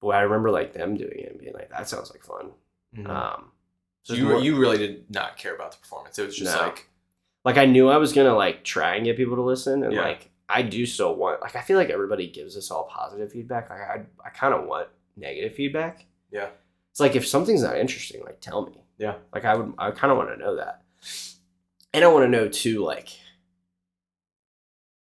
Boy, 0.00 0.12
I 0.12 0.20
remember 0.22 0.50
like 0.50 0.72
them 0.72 0.96
doing 0.96 1.18
it 1.18 1.30
and 1.30 1.40
being 1.40 1.52
like, 1.54 1.70
"That 1.70 1.88
sounds 1.88 2.10
like 2.10 2.24
fun." 2.24 2.52
Mhm. 2.96 3.08
Um, 3.08 3.52
so 4.02 4.14
you 4.14 4.24
more- 4.24 4.40
you 4.40 4.56
really 4.58 4.78
did 4.78 5.10
not 5.10 5.36
care 5.36 5.54
about 5.54 5.72
the 5.72 5.78
performance. 5.78 6.18
It 6.18 6.26
was 6.26 6.36
just 6.36 6.56
No. 6.56 6.62
like 6.62 6.86
like 7.44 7.56
I 7.56 7.64
knew 7.66 7.88
I 7.88 7.96
was 7.98 8.12
gonna 8.12 8.34
like 8.34 8.64
try 8.64 8.96
and 8.96 9.04
get 9.04 9.16
people 9.16 9.36
to 9.36 9.42
listen, 9.42 9.82
and 9.84 9.92
Yeah. 9.92 10.02
like 10.02 10.29
I 10.50 10.62
do 10.62 10.84
so 10.86 11.12
want. 11.12 11.40
Like 11.40 11.56
I 11.56 11.60
feel 11.60 11.76
like 11.76 11.90
everybody 11.90 12.26
gives 12.26 12.56
us 12.56 12.70
all 12.70 12.84
positive 12.84 13.30
feedback. 13.32 13.70
Like 13.70 13.80
I 13.80 14.02
I 14.24 14.30
kind 14.30 14.54
of 14.54 14.66
want 14.66 14.88
negative 15.16 15.54
feedback. 15.54 16.06
yeah 16.30 16.48
It's 16.90 17.00
like 17.00 17.16
if 17.16 17.26
something's 17.26 17.62
not 17.62 17.78
interesting, 17.78 18.22
like 18.24 18.40
tell 18.40 18.66
me. 18.66 18.82
Yeah. 18.98 19.14
Like 19.32 19.44
I 19.44 19.54
would 19.54 19.74
I 19.78 19.90
kind 19.92 20.10
of 20.10 20.18
want 20.18 20.30
to 20.30 20.36
know 20.36 20.56
that. 20.56 20.82
And 21.92 22.04
I 22.04 22.08
want 22.08 22.24
to 22.24 22.28
know 22.28 22.48
too 22.48 22.84
like 22.84 23.08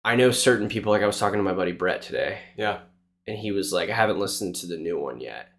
I 0.04 0.16
know 0.16 0.32
certain 0.32 0.68
people 0.68 0.92
like 0.92 1.02
I 1.02 1.08
was 1.08 1.20
talking 1.20 1.38
to 1.40 1.44
my 1.44 1.54
buddy 1.54 1.72
Brett 1.72 2.02
today 2.02 2.40
yeah 2.58 2.80
and 3.26 3.38
he 3.38 3.52
was 3.52 3.72
like 3.72 3.90
I 3.90 3.96
haven't 3.96 4.20
listened 4.20 4.56
to 4.58 4.68
the 4.68 4.78
new 4.78 5.00
one 5.00 5.20
yet. 5.22 5.50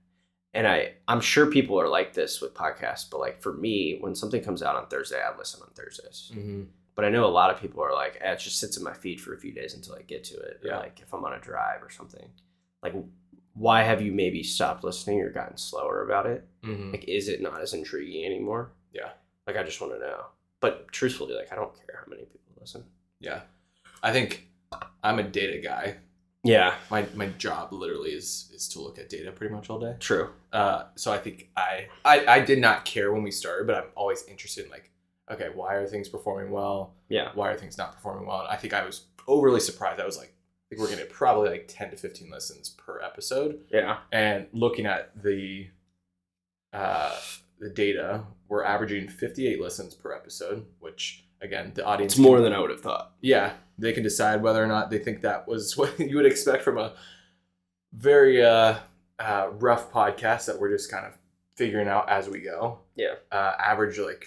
And 0.52 0.66
I 0.68 0.92
I'm 1.08 1.20
sure 1.20 1.46
people 1.46 1.80
are 1.80 1.88
like 1.88 2.12
this 2.12 2.40
with 2.40 2.54
podcasts, 2.54 3.08
but 3.10 3.20
like 3.20 3.40
for 3.42 3.52
me 3.52 3.98
when 4.00 4.14
something 4.14 4.42
comes 4.42 4.62
out 4.62 4.76
on 4.76 4.86
Thursday, 4.88 5.20
I 5.20 5.36
listen 5.36 5.62
on 5.62 5.70
Thursdays. 5.74 6.30
mm-hmm. 6.34 6.62
But 6.94 7.04
I 7.04 7.08
know 7.10 7.24
a 7.24 7.28
lot 7.40 7.50
of 7.50 7.60
people 7.60 7.82
are 7.82 7.92
like, 7.92 8.18
eh, 8.20 8.32
it 8.32 8.38
just 8.38 8.58
sits 8.60 8.76
in 8.76 8.84
my 8.84 8.92
feed 8.92 9.20
for 9.20 9.34
a 9.34 9.38
few 9.38 9.52
days 9.52 9.74
until 9.74 9.94
I 9.96 10.02
get 10.02 10.22
to 10.24 10.34
it. 10.36 10.60
Or 10.62 10.68
Yeah. 10.68 10.78
like 10.78 11.00
if 11.00 11.12
I'm 11.12 11.24
on 11.24 11.32
a 11.32 11.40
drive 11.40 11.82
or 11.82 11.90
something. 11.90 12.28
Like 12.82 12.94
why 13.54 13.82
have 13.82 14.02
you 14.02 14.12
maybe 14.12 14.42
stopped 14.42 14.82
listening 14.84 15.20
or 15.20 15.30
gotten 15.30 15.56
slower 15.56 16.04
about 16.04 16.26
it? 16.26 16.46
Mm-hmm. 16.64 16.90
Like, 16.92 17.04
is 17.04 17.28
it 17.28 17.40
not 17.40 17.60
as 17.60 17.72
intriguing 17.72 18.24
anymore? 18.24 18.72
Yeah. 18.92 19.10
Like, 19.46 19.56
I 19.56 19.62
just 19.62 19.80
want 19.80 19.92
to 19.92 19.98
know. 20.00 20.24
But 20.60 20.88
truthfully, 20.90 21.34
like, 21.34 21.52
I 21.52 21.54
don't 21.56 21.72
care 21.76 22.00
how 22.04 22.10
many 22.10 22.22
people 22.24 22.52
listen. 22.60 22.84
yeah 23.20 23.40
I 24.02 24.12
think 24.12 24.48
I'm 25.04 25.18
a 25.18 25.22
data 25.22 25.58
guy. 25.62 25.96
Yeah. 26.42 26.74
My 26.90 27.06
my 27.14 27.28
job 27.38 27.72
literally 27.72 28.10
is 28.10 28.50
is 28.54 28.68
to 28.70 28.80
look 28.80 28.98
at 28.98 29.08
data 29.08 29.30
pretty 29.32 29.54
much 29.54 29.70
all 29.70 29.78
day. 29.78 29.94
True. 30.00 30.30
Uh, 30.52 30.84
so 30.96 31.12
I 31.12 31.18
think 31.18 31.48
I, 31.56 31.86
I 32.04 32.26
I 32.26 32.40
did 32.40 32.58
not 32.58 32.84
care 32.84 33.12
when 33.12 33.22
we 33.22 33.30
started, 33.30 33.66
but 33.66 33.76
I'm 33.76 33.90
always 33.96 34.24
interested 34.28 34.64
in 34.66 34.70
like, 34.70 34.90
okay, 35.30 35.48
why 35.54 35.74
are 35.74 35.86
things 35.86 36.08
performing 36.08 36.50
well? 36.52 36.94
Yeah. 37.08 37.30
Why 37.34 37.50
are 37.50 37.56
things 37.56 37.78
not 37.78 37.94
performing 37.94 38.26
well? 38.26 38.40
And 38.40 38.48
I 38.48 38.56
think 38.56 38.72
I 38.74 38.84
was 38.84 39.06
overly 39.26 39.60
surprised. 39.60 40.00
I 40.00 40.06
was 40.06 40.18
like, 40.18 40.28
I 40.34 40.64
think 40.76 40.80
we're 40.80 40.94
gonna 40.94 41.08
probably 41.08 41.50
like 41.50 41.66
ten 41.68 41.90
to 41.90 41.96
fifteen 41.96 42.30
listens 42.30 42.70
per 42.70 43.00
episode. 43.00 43.60
Yeah. 43.70 43.98
And 44.12 44.46
looking 44.52 44.86
at 44.86 45.10
the 45.22 45.68
uh, 46.72 47.16
the 47.60 47.70
data, 47.70 48.24
we're 48.48 48.64
averaging 48.64 49.08
58 49.08 49.60
listens 49.60 49.94
per 49.94 50.12
episode, 50.12 50.66
which 50.80 51.24
again, 51.40 51.70
the 51.74 51.84
audience 51.84 52.14
It's 52.14 52.18
more 52.20 52.36
can- 52.38 52.44
than 52.44 52.52
I 52.52 52.58
would 52.58 52.70
have 52.70 52.80
thought. 52.80 53.12
yeah, 53.20 53.52
they 53.78 53.92
can 53.92 54.02
decide 54.02 54.42
whether 54.42 54.62
or 54.62 54.66
not 54.66 54.90
they 54.90 54.98
think 54.98 55.20
that 55.20 55.46
was 55.46 55.76
what 55.76 55.98
you 56.00 56.16
would 56.16 56.26
expect 56.26 56.62
from 56.64 56.78
a 56.78 56.94
very 57.92 58.44
uh, 58.44 58.76
uh, 59.20 59.48
rough 59.52 59.92
podcast 59.92 60.46
that 60.46 60.58
we're 60.60 60.70
just 60.70 60.90
kind 60.90 61.06
of 61.06 61.12
figuring 61.56 61.86
out 61.88 62.08
as 62.08 62.28
we 62.28 62.40
go. 62.40 62.80
Yeah. 62.96 63.14
Uh, 63.30 63.52
average 63.58 63.98
like 63.98 64.26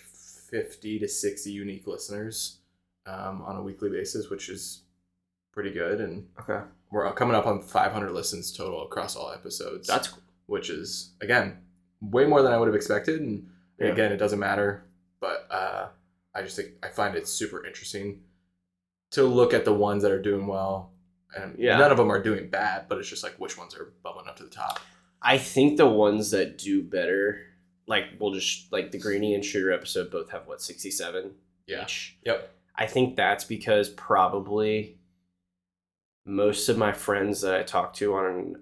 50 0.49 0.99
to 0.99 1.07
60 1.07 1.51
unique 1.51 1.87
listeners 1.87 2.59
um, 3.05 3.41
on 3.41 3.55
a 3.57 3.61
weekly 3.63 3.89
basis, 3.89 4.29
which 4.29 4.49
is 4.49 4.81
pretty 5.51 5.71
good. 5.71 6.01
And 6.01 6.27
Okay. 6.39 6.61
we're 6.91 7.11
coming 7.13 7.35
up 7.35 7.45
on 7.47 7.61
500 7.61 8.11
listens 8.11 8.55
total 8.55 8.85
across 8.85 9.15
all 9.15 9.31
episodes 9.31 9.87
That's 9.87 10.07
cool. 10.09 10.23
which 10.45 10.69
is 10.69 11.13
again 11.21 11.57
way 12.01 12.25
more 12.25 12.41
than 12.41 12.51
I 12.53 12.57
would 12.57 12.67
have 12.67 12.75
expected. 12.75 13.21
And 13.21 13.49
Yeah. 13.79 13.87
again, 13.87 14.11
it 14.11 14.17
doesn't 14.17 14.39
matter. 14.39 14.83
But 15.19 15.47
uh, 15.51 15.89
I 16.35 16.43
just 16.43 16.55
think 16.55 16.73
I 16.83 16.89
find 16.89 17.15
it 17.15 17.27
super 17.27 17.65
interesting 17.65 18.21
to 19.11 19.23
look 19.23 19.53
at 19.53 19.65
the 19.65 19.73
ones 19.73 20.03
that 20.03 20.11
are 20.11 20.21
doing 20.21 20.47
well, 20.47 20.91
and 21.35 21.57
Yeah. 21.57 21.77
none 21.77 21.91
of 21.91 21.97
them 21.97 22.11
are 22.11 22.21
doing 22.21 22.49
bad, 22.49 22.87
but 22.87 22.97
it's 22.99 23.07
just 23.09 23.23
like 23.23 23.35
which 23.39 23.57
ones 23.57 23.73
are 23.75 23.93
bubbling 24.03 24.27
up 24.27 24.35
to 24.37 24.43
the 24.43 24.49
top. 24.49 24.79
I 25.21 25.37
think 25.39 25.77
the 25.77 25.87
ones 25.87 26.29
that 26.31 26.57
do 26.59 26.83
better, 26.83 27.46
like 27.87 28.05
we'll 28.19 28.33
just 28.33 28.71
like 28.71 28.91
the 28.91 28.99
Greeny 28.99 29.33
and 29.33 29.43
Shooter 29.43 29.71
episode, 29.71 30.11
both 30.11 30.29
have 30.31 30.47
what 30.47 30.61
sixty 30.61 30.91
seven 30.91 31.31
Yeah. 31.65 31.83
each. 31.83 32.17
Yep. 32.25 32.53
I 32.75 32.85
think 32.85 33.15
that's 33.15 33.43
because 33.43 33.89
probably 33.89 34.99
most 36.25 36.69
of 36.69 36.77
my 36.77 36.91
friends 36.91 37.41
that 37.41 37.55
I 37.55 37.63
talk 37.63 37.93
to 37.95 38.13
on 38.15 38.55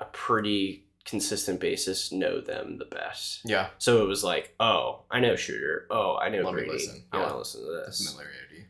a 0.00 0.04
pretty 0.06 0.86
consistent 1.04 1.60
basis 1.60 2.10
know 2.10 2.40
them 2.40 2.78
the 2.78 2.86
best. 2.86 3.42
Yeah. 3.44 3.68
So 3.78 4.02
it 4.02 4.08
was 4.08 4.24
like, 4.24 4.54
oh, 4.58 5.02
I 5.10 5.20
know 5.20 5.36
Shooter. 5.36 5.86
Oh, 5.90 6.16
I 6.16 6.30
know 6.30 6.42
Let 6.42 6.54
Greeny. 6.54 6.70
listen. 6.70 7.04
I 7.12 7.16
Yeah. 7.18 7.22
want 7.22 7.32
to 7.34 7.38
listen 7.38 7.60
to 7.60 7.82
this. 7.86 8.10
Familiarity. 8.10 8.64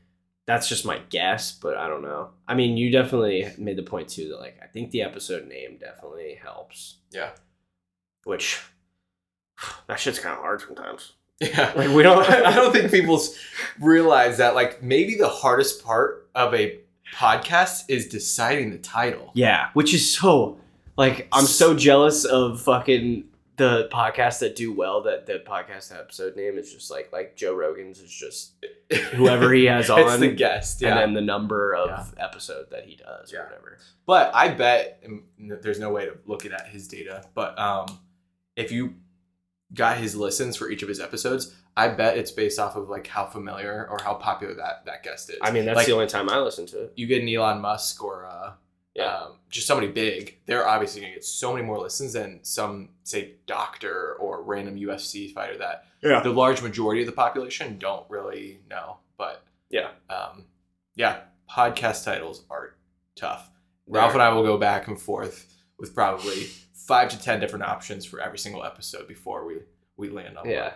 That's 0.47 0.68
just 0.68 0.85
my 0.85 0.99
guess, 1.09 1.52
but 1.52 1.76
I 1.76 1.88
don't 1.88 2.02
know. 2.02 2.30
I 2.47 2.54
mean, 2.54 2.76
you 2.76 2.90
definitely 2.90 3.50
made 3.56 3.76
the 3.78 3.83
point 3.85 4.09
too 4.09 4.28
that 4.30 4.40
like 4.40 4.59
I 4.62 4.66
think 4.66 4.90
the 4.90 5.02
episode 5.02 5.47
name 5.49 5.78
definitely 5.78 6.35
helps. 6.42 6.99
Yeah. 7.12 7.30
Which 8.25 8.61
that 9.88 9.99
shit's 10.00 10.18
kind 10.18 10.34
of 10.34 10.40
hard 10.40 10.61
sometimes. 10.61 11.12
Yeah. 11.40 11.73
Like 11.76 11.90
we 11.90 12.02
don't. 12.02 12.28
I 12.30 12.54
don't 12.54 12.73
think 12.73 12.90
people 12.90 13.20
realize 13.80 14.38
that 14.38 14.54
like 14.54 14.82
maybe 14.82 15.16
the 15.16 15.28
hardest 15.28 15.84
part 15.84 16.28
of 16.34 16.54
a 16.54 16.78
podcast 17.14 17.84
is 17.88 18.08
deciding 18.08 18.70
the 18.70 18.78
title. 18.78 19.30
Yeah, 19.34 19.68
which 19.75 19.92
is 19.94 20.12
so 20.16 20.58
like 20.96 21.28
I'm 21.32 21.44
so 21.44 21.75
jealous 21.75 22.25
of 22.25 22.61
fucking 22.62 23.25
the 23.56 23.88
podcasts 23.92 24.40
that 24.40 24.56
do 24.56 24.73
well 24.73 25.02
that 25.02 25.26
the 25.26 25.40
podcast 25.46 25.96
episode 25.96 26.34
name 26.37 26.56
is 26.58 26.73
just 26.73 26.90
like 26.90 27.11
like 27.12 27.37
Joe 27.37 27.54
Rogan's 27.54 28.00
is 28.00 28.11
just 28.12 28.52
whoever 29.12 29.52
he 29.52 29.64
has 29.66 29.84
it's 29.84 29.90
on 29.90 30.20
the 30.20 30.28
guest. 30.30 30.80
Yeah. 30.82 30.90
and 30.90 30.99
then 30.99 31.14
the 31.14 31.20
number 31.20 31.75
of 31.75 31.88
Yeah. 32.16 32.25
episode 32.25 32.66
that 32.70 32.84
he 32.87 32.96
does 32.96 33.32
Yeah. 33.32 33.40
or 33.40 33.44
whatever. 33.44 33.78
But 34.06 34.34
I 34.34 34.49
bet 34.49 35.02
there's 35.38 35.78
no 35.80 35.90
way 35.90 36.06
to 36.06 36.16
look 36.26 36.46
at 36.46 36.68
his 36.68 36.88
data. 36.88 37.25
But 37.34 37.58
um, 37.58 37.87
if 38.56 38.70
you 38.73 38.94
got 39.73 39.97
his 39.99 40.14
listens 40.14 40.56
for 40.56 40.71
each 40.71 40.83
of 40.83 40.88
his 40.88 41.00
episodes, 41.00 41.54
I 41.76 41.88
bet 41.88 42.16
it's 42.18 42.30
based 42.30 42.59
off 42.59 42.76
of 42.76 42.88
like 42.88 43.06
how 43.06 43.26
familiar 43.26 43.88
or 43.90 43.99
how 44.02 44.14
popular 44.14 44.54
that 44.54 44.85
that 44.87 45.02
guest 45.02 45.30
is. 45.30 45.38
I 45.42 45.50
mean, 45.50 45.64
that's 45.64 45.76
Like- 45.76 45.87
the 45.87 45.92
only 45.92 46.06
time 46.06 46.28
I 46.28 46.38
listen 46.38 46.66
to 46.66 46.83
it. 46.85 46.92
you 46.97 47.06
get 47.06 47.23
an 47.23 47.28
Elon 47.28 47.61
Musk 47.61 48.02
or 48.04 48.26
uh, 48.26 48.52
Yeah. 48.94 49.06
um, 49.16 49.38
just 49.49 49.66
somebody 49.66 49.88
big, 49.90 50.38
they're 50.47 50.68
obviously 50.68 51.00
gonna 51.00 51.14
get 51.14 51.25
so 51.25 51.52
many 51.52 51.64
more 51.64 51.78
listens 51.80 52.12
than 52.12 52.44
some 52.44 52.90
say 53.02 53.35
doctor 53.47 54.14
or 54.21 54.42
random 54.42 54.76
UFC 54.76 55.33
fighter 55.33 55.59
that 55.59 55.87
Yeah. 56.02 56.21
the 56.21 56.30
large 56.30 56.62
majority 56.62 57.00
of 57.00 57.06
the 57.06 57.12
population 57.12 57.78
don't 57.78 58.09
really 58.09 58.61
know. 58.71 58.99
But 59.16 59.42
Yeah. 59.71 59.90
um, 60.11 60.47
yeah, 60.94 61.23
podcast 61.50 62.04
titles 62.04 62.44
are 62.50 62.76
tough. 63.16 63.50
Ralph 63.88 64.12
and 64.12 64.23
I 64.23 64.28
will 64.30 64.44
go 64.44 64.56
back 64.59 64.87
and 64.87 65.00
forth 65.00 65.52
with 65.78 65.92
probably 65.94 66.49
five 66.87 67.09
to 67.11 67.19
ten 67.19 67.41
different 67.41 67.64
options 67.64 68.05
for 68.05 68.21
every 68.21 68.38
single 68.38 68.64
episode 68.64 69.07
before 69.09 69.45
we 69.47 69.57
we 69.97 70.11
land 70.11 70.37
on 70.38 70.49
Yeah. 70.49 70.62
one. 70.64 70.73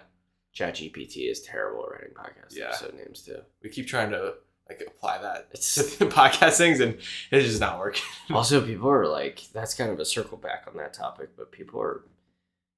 ChatGPT 0.55 1.31
is 1.31 1.43
terrible 1.43 1.85
at 1.85 1.91
writing 1.93 2.15
podcast 2.15 2.57
Yeah. 2.57 2.67
episode 2.69 2.95
names 2.95 3.23
too. 3.23 3.41
We 3.63 3.71
keep 3.71 3.87
trying 3.87 4.11
to 4.11 4.35
like 4.69 4.83
apply 4.87 5.19
that 5.23 5.49
It's 5.53 5.75
to 5.99 6.07
podcast 6.07 6.57
things, 6.59 6.81
and 6.81 6.95
it's 7.31 7.47
just 7.47 7.61
not 7.61 7.79
working. 7.79 8.03
also 8.31 8.61
people 8.65 8.91
are 8.91 9.07
like 9.07 9.41
that's 9.53 9.75
kind 9.75 9.91
of 9.91 9.99
a 10.01 10.05
circle 10.05 10.37
back 10.39 10.65
on 10.69 10.77
that 10.79 10.95
topic, 10.95 11.31
but 11.37 11.53
people 11.53 11.81
are 11.81 12.05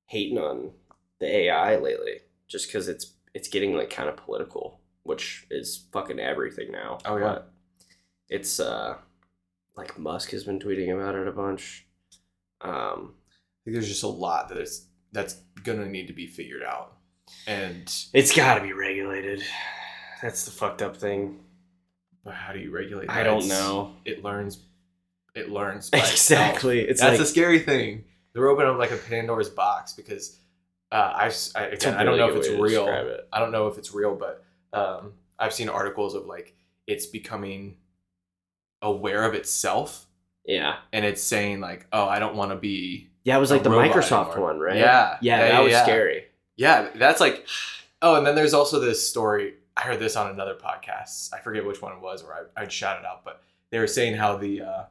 hating 0.07 0.39
on 0.39 0.73
the 1.21 1.27
AI 1.27 1.77
lately 1.77 2.21
just 2.49 2.67
because 2.69 2.89
it's 2.89 3.13
it's 3.35 3.49
getting 3.49 3.77
like 3.77 3.91
kind 3.91 4.09
of 4.09 4.17
political, 4.17 4.81
which 5.05 5.47
is 5.51 5.87
fucking 5.93 6.19
everything 6.19 6.73
now. 6.73 6.99
Oh, 7.05 7.17
yeah. 7.17 7.23
But 7.25 7.53
it's 8.29 8.59
uh 8.61 8.97
like 9.77 9.99
Musk 9.99 10.31
has 10.33 10.45
been 10.45 10.59
tweeting 10.59 10.93
about 10.93 11.15
it 11.15 11.29
a 11.29 11.33
bunch. 11.33 11.87
Um, 12.61 13.15
think 13.65 13.75
there's 13.75 13.89
just 13.89 14.03
a 14.03 14.09
lot 14.09 14.49
that 14.49 14.59
is 14.59 14.87
that's 15.13 15.35
gonna 15.65 15.87
need 15.87 16.07
to 16.09 16.13
be 16.13 16.27
figured 16.27 16.63
out. 16.63 16.97
And 17.47 17.83
it's 18.13 18.35
got 18.35 18.57
to 18.57 18.61
be 18.63 18.73
regulated. 18.73 19.43
That's 20.23 20.45
the 20.45 20.51
fucked 20.51 20.83
up 20.83 20.97
thing. 20.97 21.39
but 22.25 22.35
how 22.35 22.53
do 22.53 22.59
you 22.59 22.71
regulate? 22.73 23.07
That? 23.07 23.17
I 23.17 23.23
don't 23.23 23.39
It's- 23.45 23.49
know 23.49 23.95
It 24.05 24.23
learns. 24.25 24.59
It 25.35 25.49
learns 25.49 25.91
by 25.91 25.99
itself. 25.99 26.13
exactly. 26.13 26.81
It's 26.81 27.01
That's 27.01 27.19
like 27.19 27.21
a 27.27 27.31
scary 27.31 27.61
thing. 27.61 28.05
They're 28.33 28.49
opening 28.49 28.73
up 28.73 28.79
like 28.79 28.91
a 28.91 28.97
Pandora's 28.97 29.49
box 29.49 29.93
because 29.93 30.37
uh, 30.91 31.13
I've 31.15 31.37
I, 31.55 31.65
it's 31.67 31.85
again, 31.85 31.97
I 31.97 32.03
don't 32.03 32.19
know 32.19 32.29
if 32.31 32.37
it's 32.37 32.49
good 32.49 32.59
way 32.61 32.69
to 32.71 32.75
real. 32.75 32.89
it. 32.89 33.29
I 33.33 33.39
don't 33.39 33.53
know 33.53 33.69
if 33.69 33.79
it's 33.79 33.95
real, 33.95 34.17
but 34.17 34.45
um, 34.73 35.13
I've 35.39 35.55
seen 35.55 35.69
articles 35.69 36.15
of 36.17 36.27
like 36.27 36.57
it's 36.89 37.07
becoming 37.07 37.77
aware 38.83 39.25
of 39.25 39.35
itself, 39.35 40.07
Yeah. 40.45 40.79
and 40.93 41.05
it's 41.05 41.23
saying 41.23 41.61
like, 41.61 41.87
"Oh, 41.93 42.07
I 42.09 42.19
don't 42.19 42.35
want 42.35 42.51
to 42.51 42.57
be." 42.57 43.10
Yeah, 43.25 43.37
it 43.37 43.41
was 43.41 43.51
like 43.51 43.63
the 43.63 43.71
Microsoft 43.71 44.33
anymore. 44.33 44.49
one, 44.49 44.61
right? 44.61 44.77
Yeah. 44.77 45.19
Yeah, 45.21 45.37
Yeah, 45.37 45.39
that 45.39 45.53
yeah, 45.53 45.61
was 45.61 45.73
yeah. 45.73 45.83
scary. 45.83 46.25
Yeah, 46.57 46.89
that's 46.95 47.21
like. 47.21 47.47
Oh, 48.03 48.17
and 48.17 48.27
then 48.27 48.35
there's 48.35 48.55
also 48.55 48.81
this 48.81 49.07
story. 49.07 49.57
I 49.77 49.83
heard 49.83 49.99
this 49.99 50.17
on 50.17 50.31
another 50.31 50.55
podcast. 50.55 51.35
I 51.35 51.41
forget 51.41 51.67
which 51.67 51.83
one 51.83 51.93
it 51.93 52.01
was, 52.01 52.23
or 52.23 52.33
I, 52.33 52.63
I'd 52.63 52.73
shout 52.73 52.99
it 52.99 53.05
out, 53.05 53.27
but 53.27 53.43
they 53.69 53.79
were 53.79 53.87
saying 53.87 54.17
how 54.17 54.39
the 54.39 54.63
uh, 54.63 54.85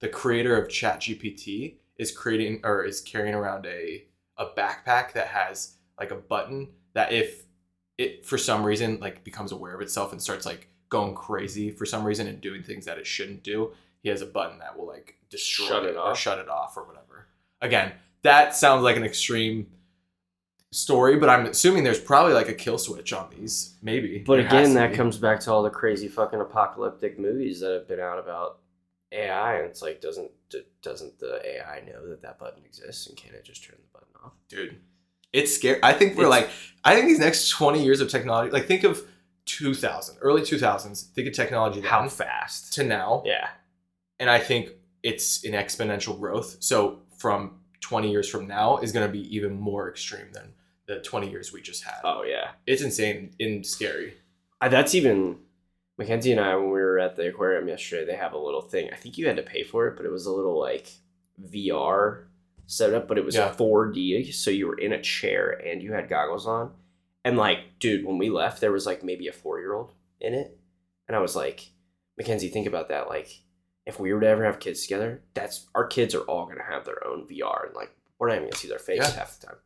the 0.00 0.08
creator 0.08 0.56
of 0.56 0.68
ChatGPT 0.68 1.76
is 1.98 2.10
creating 2.12 2.60
or 2.64 2.82
is 2.82 3.02
carrying 3.02 3.34
around 3.34 3.66
a 3.66 4.04
a 4.38 4.46
backpack 4.46 5.12
that 5.12 5.26
has 5.28 5.76
like 5.98 6.10
a 6.10 6.16
button 6.16 6.68
that 6.94 7.12
if 7.12 7.44
it 7.98 8.24
for 8.26 8.38
some 8.38 8.64
reason 8.64 8.98
like 9.00 9.24
becomes 9.24 9.52
aware 9.52 9.74
of 9.74 9.80
itself 9.80 10.12
and 10.12 10.22
starts 10.22 10.44
like 10.46 10.68
going 10.88 11.14
crazy 11.14 11.70
for 11.70 11.86
some 11.86 12.04
reason 12.04 12.26
and 12.26 12.40
doing 12.40 12.62
things 12.62 12.84
that 12.84 12.98
it 12.98 13.06
shouldn't 13.06 13.42
do, 13.42 13.72
he 14.02 14.08
has 14.08 14.22
a 14.22 14.26
button 14.26 14.58
that 14.58 14.78
will 14.78 14.86
like 14.86 15.16
destroy 15.30 15.66
Shut 15.66 15.84
it 15.84 15.96
or 15.96 16.10
off. 16.10 16.18
shut 16.18 16.38
it 16.38 16.48
off 16.48 16.76
or 16.76 16.86
whatever. 16.86 17.05
Again, 17.60 17.92
that 18.22 18.54
sounds 18.54 18.82
like 18.82 18.96
an 18.96 19.04
extreme 19.04 19.66
story, 20.72 21.16
but 21.16 21.28
I'm 21.30 21.46
assuming 21.46 21.84
there's 21.84 22.00
probably 22.00 22.34
like 22.34 22.48
a 22.48 22.54
kill 22.54 22.78
switch 22.78 23.12
on 23.12 23.30
these. 23.30 23.76
Maybe. 23.82 24.18
But 24.18 24.36
There 24.38 24.46
again, 24.46 24.74
that 24.74 24.90
be. 24.90 24.96
comes 24.96 25.16
back 25.18 25.40
to 25.40 25.52
all 25.52 25.62
the 25.62 25.70
crazy 25.70 26.08
fucking 26.08 26.40
apocalyptic 26.40 27.18
movies 27.18 27.60
that 27.60 27.72
have 27.72 27.88
been 27.88 28.00
out 28.00 28.18
about 28.18 28.58
AI, 29.12 29.56
and 29.58 29.66
it's 29.66 29.82
like, 29.82 30.00
doesn't 30.00 30.30
doesn't 30.82 31.18
the 31.18 31.40
AI 31.44 31.80
know 31.86 32.08
that 32.08 32.22
that 32.22 32.38
button 32.38 32.62
exists, 32.64 33.06
and 33.08 33.16
can 33.16 33.34
it 33.34 33.44
just 33.44 33.64
turn 33.64 33.76
the 33.80 33.98
button 33.98 34.14
off? 34.24 34.32
dude. 34.48 34.76
It's 35.32 35.54
scary. 35.54 35.78
I 35.82 35.92
think 35.92 36.16
we're 36.16 36.24
It's- 36.26 36.30
like, 36.42 36.50
I 36.84 36.94
think 36.94 37.06
these 37.08 37.18
next 37.18 37.50
20 37.50 37.82
years 37.82 38.00
of 38.00 38.08
technology, 38.08 38.50
like 38.50 38.66
think 38.66 38.84
of 38.84 39.06
2000, 39.44 40.16
early 40.20 40.42
2000s, 40.42 41.02
think 41.14 41.28
of 41.28 41.34
technology 41.34 41.80
How 41.80 42.08
fast? 42.08 42.72
to 42.74 42.84
now. 42.84 43.22
Yeah, 43.26 43.48
And 44.18 44.30
I 44.30 44.38
think 44.38 44.70
it's 45.02 45.44
an 45.44 45.52
exponential 45.52 46.18
growth. 46.18 46.56
So 46.60 47.00
from 47.18 47.60
20 47.80 48.10
years 48.10 48.28
from 48.28 48.46
now 48.46 48.78
is 48.78 48.92
going 48.92 49.06
to 49.06 49.12
be 49.12 49.34
even 49.34 49.58
more 49.58 49.88
extreme 49.88 50.32
than 50.32 50.52
the 50.86 51.00
20 51.00 51.30
years 51.30 51.52
we 51.52 51.60
just 51.62 51.84
had. 51.84 52.00
oh 52.04 52.22
yeah. 52.22 52.50
It's 52.66 52.82
insane 52.82 53.34
and 53.40 53.64
scary. 53.66 54.14
Uh, 54.60 54.68
that's 54.68 54.94
even 54.94 55.38
Mackenzie 55.98 56.32
and 56.32 56.40
I 56.40 56.54
when 56.56 56.66
we 56.66 56.80
were 56.80 56.98
at 56.98 57.16
the 57.16 57.28
aquarium 57.28 57.68
yesterday. 57.68 58.04
They 58.04 58.16
have 58.16 58.32
a 58.32 58.38
little 58.38 58.60
thing. 58.62 58.90
I 58.92 58.96
think 58.96 59.18
you 59.18 59.26
had 59.26 59.36
to 59.36 59.42
pay 59.42 59.62
for 59.62 59.86
it, 59.88 59.96
but 59.96 60.06
it 60.06 60.12
was 60.12 60.26
a 60.26 60.32
little 60.32 60.58
like 60.58 60.88
VR 61.42 62.24
setup, 62.66 63.08
but 63.08 63.18
it 63.18 63.24
was 63.24 63.34
Yeah. 63.36 63.52
4D, 63.52 64.32
so 64.34 64.50
you 64.50 64.66
were 64.66 64.78
in 64.78 64.92
a 64.92 65.00
chair 65.02 65.50
and 65.50 65.82
you 65.82 65.92
had 65.92 66.08
goggles 66.08 66.46
on. 66.46 66.72
And 67.24 67.36
like, 67.36 67.78
dude, 67.78 68.04
when 68.04 68.18
we 68.18 68.30
left, 68.30 68.60
there 68.60 68.72
was 68.72 68.86
like 68.86 69.02
maybe 69.02 69.26
a 69.28 69.32
four 69.32 69.58
year 69.58 69.74
old 69.74 69.90
in 70.20 70.32
it, 70.34 70.58
and 71.08 71.16
I 71.16 71.20
was 71.20 71.34
like, 71.36 71.70
Mackenzie, 72.16 72.48
think 72.48 72.66
about 72.66 72.88
that. 72.88 73.08
Like, 73.08 73.42
if 73.86 73.98
we 74.00 74.12
were 74.12 74.20
to 74.20 74.26
ever 74.26 74.44
have 74.44 74.58
kids 74.58 74.82
together, 74.82 75.22
that's 75.34 75.66
our 75.74 75.86
kids 75.86 76.14
are 76.14 76.22
all 76.22 76.46
gonna 76.46 76.64
have 76.68 76.84
their 76.84 77.06
own 77.06 77.26
VR, 77.26 77.66
and 77.66 77.74
like, 77.74 77.90
we're 78.18 78.28
not 78.28 78.34
even 78.36 78.46
gonna 78.48 78.56
see 78.56 78.68
their 78.68 78.78
face 78.78 78.98
Yeah. 79.02 79.10
half 79.12 79.38
the 79.38 79.46
time. 79.46 79.56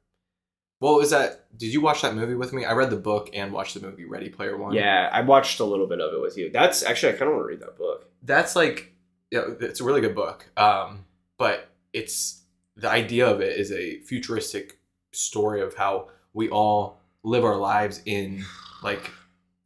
What 0.79 0.97
was 0.99 1.11
that? 1.11 1.47
Did 1.59 1.73
you 1.75 1.81
watch 1.83 2.01
that 2.03 2.15
movie 2.15 2.35
with 2.35 2.53
me? 2.55 2.65
I 2.65 2.73
read 2.73 2.89
the 2.91 2.97
book 2.97 3.29
and 3.35 3.53
watched 3.53 3.75
the 3.75 3.81
movie 3.81 4.07
Ready 4.07 4.31
Player 4.31 4.57
One. 4.57 4.73
Yeah, 4.75 5.11
I 5.13 5.21
watched 5.21 5.61
a 5.61 5.65
little 5.65 5.87
bit 5.87 6.01
of 6.01 6.15
it 6.15 6.21
with 6.23 6.39
you. 6.39 6.51
That's 6.51 6.83
actually 6.83 7.13
I 7.15 7.17
kind 7.17 7.31
of 7.31 7.37
want 7.37 7.43
to 7.45 7.49
read 7.49 7.61
that 7.61 7.77
book. 7.77 8.07
that's 8.23 8.57
like 8.57 8.93
yeah, 9.31 9.43
it's 9.61 9.81
a 9.81 9.85
really 9.85 10.01
good 10.01 10.15
book. 10.15 10.47
Um, 10.57 11.05
but 11.39 11.69
it's 11.93 12.43
the 12.77 12.89
idea 12.91 13.27
of 13.27 13.41
it 13.41 13.59
is 13.59 13.71
a 13.73 14.01
futuristic 14.01 14.79
story 15.13 15.61
of 15.61 15.75
how 15.75 16.09
we 16.33 16.49
all 16.49 17.01
live 17.23 17.45
our 17.45 17.57
lives 17.57 18.01
in 18.07 18.45
like 18.83 19.11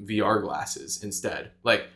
VR 0.02 0.42
glasses 0.42 1.02
instead. 1.02 1.52
Like 1.62 1.86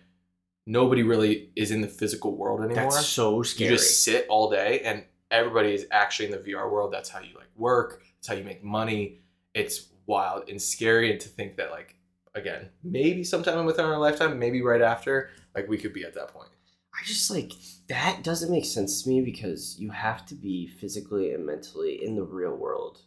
nobody 0.68 1.02
really 1.02 1.50
is 1.56 1.70
in 1.70 1.80
the 1.80 1.88
physical 1.88 2.36
world 2.36 2.60
anymore. 2.60 2.92
That's 2.92 3.06
so 3.06 3.42
scary. 3.42 3.70
You 3.70 3.76
just 3.76 4.04
sit 4.04 4.26
all 4.28 4.50
day 4.50 4.80
and 4.80 5.02
everybody 5.30 5.72
is 5.72 5.86
actually 5.90 6.26
in 6.26 6.32
the 6.32 6.38
VR 6.52 6.70
world. 6.70 6.92
That's 6.92 7.08
how 7.08 7.20
you 7.20 7.34
like 7.34 7.48
work. 7.56 8.02
That's 8.16 8.28
how 8.28 8.34
you 8.34 8.44
make 8.44 8.62
money. 8.62 9.20
It's 9.54 9.88
wild 10.06 10.48
and 10.48 10.60
scary 10.60 11.10
and 11.10 11.18
to 11.20 11.28
think 11.28 11.56
that 11.56 11.70
like 11.70 11.96
again, 12.34 12.68
maybe 12.84 13.24
sometime 13.24 13.64
within 13.64 13.86
our 13.86 13.98
lifetime, 13.98 14.38
maybe 14.38 14.60
right 14.62 14.82
after, 14.82 15.30
like 15.54 15.66
we 15.68 15.78
could 15.78 15.92
be 15.94 16.04
at 16.04 16.14
that 16.14 16.28
point. 16.28 16.50
I 16.94 17.04
just 17.04 17.30
like 17.30 17.52
that 17.88 18.22
doesn't 18.22 18.50
make 18.50 18.66
sense 18.66 19.02
to 19.02 19.08
me 19.08 19.22
because 19.22 19.76
you 19.78 19.90
have 19.90 20.26
to 20.26 20.34
be 20.34 20.66
physically 20.66 21.32
and 21.32 21.46
mentally 21.46 22.04
in 22.04 22.14
the 22.14 22.22
real 22.24 22.54
world 22.54 23.00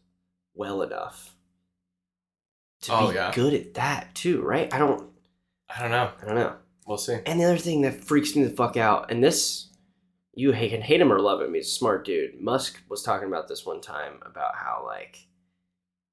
well 0.55 0.81
enough 0.81 1.35
to 2.81 2.91
Oh, 2.93 3.09
be 3.09 3.15
yeah. 3.15 3.31
good 3.33 3.53
at 3.53 3.75
that 3.75 4.15
too, 4.15 4.41
right? 4.41 4.73
I 4.73 4.79
don't 4.79 5.09
I 5.69 5.81
don't 5.81 5.91
know. 5.91 6.11
I 6.21 6.25
don't 6.25 6.35
know. 6.35 6.55
We'll 6.87 6.97
see. 6.97 7.17
And 7.25 7.39
the 7.39 7.45
other 7.45 7.57
thing 7.57 7.81
that 7.81 8.03
freaks 8.03 8.35
me 8.35 8.43
the 8.43 8.49
fuck 8.49 8.75
out, 8.77 9.11
and 9.11 9.23
this 9.23 9.67
you 10.33 10.51
hate, 10.53 10.71
can 10.71 10.81
hate 10.81 11.01
him 11.01 11.11
or 11.11 11.19
love 11.19 11.41
him, 11.41 11.53
he's 11.53 11.67
a 11.67 11.71
smart 11.71 12.05
dude. 12.05 12.39
Musk 12.39 12.81
was 12.89 13.03
talking 13.03 13.27
about 13.27 13.47
this 13.47 13.65
one 13.65 13.81
time 13.81 14.19
about 14.25 14.55
how 14.55 14.83
like 14.85 15.27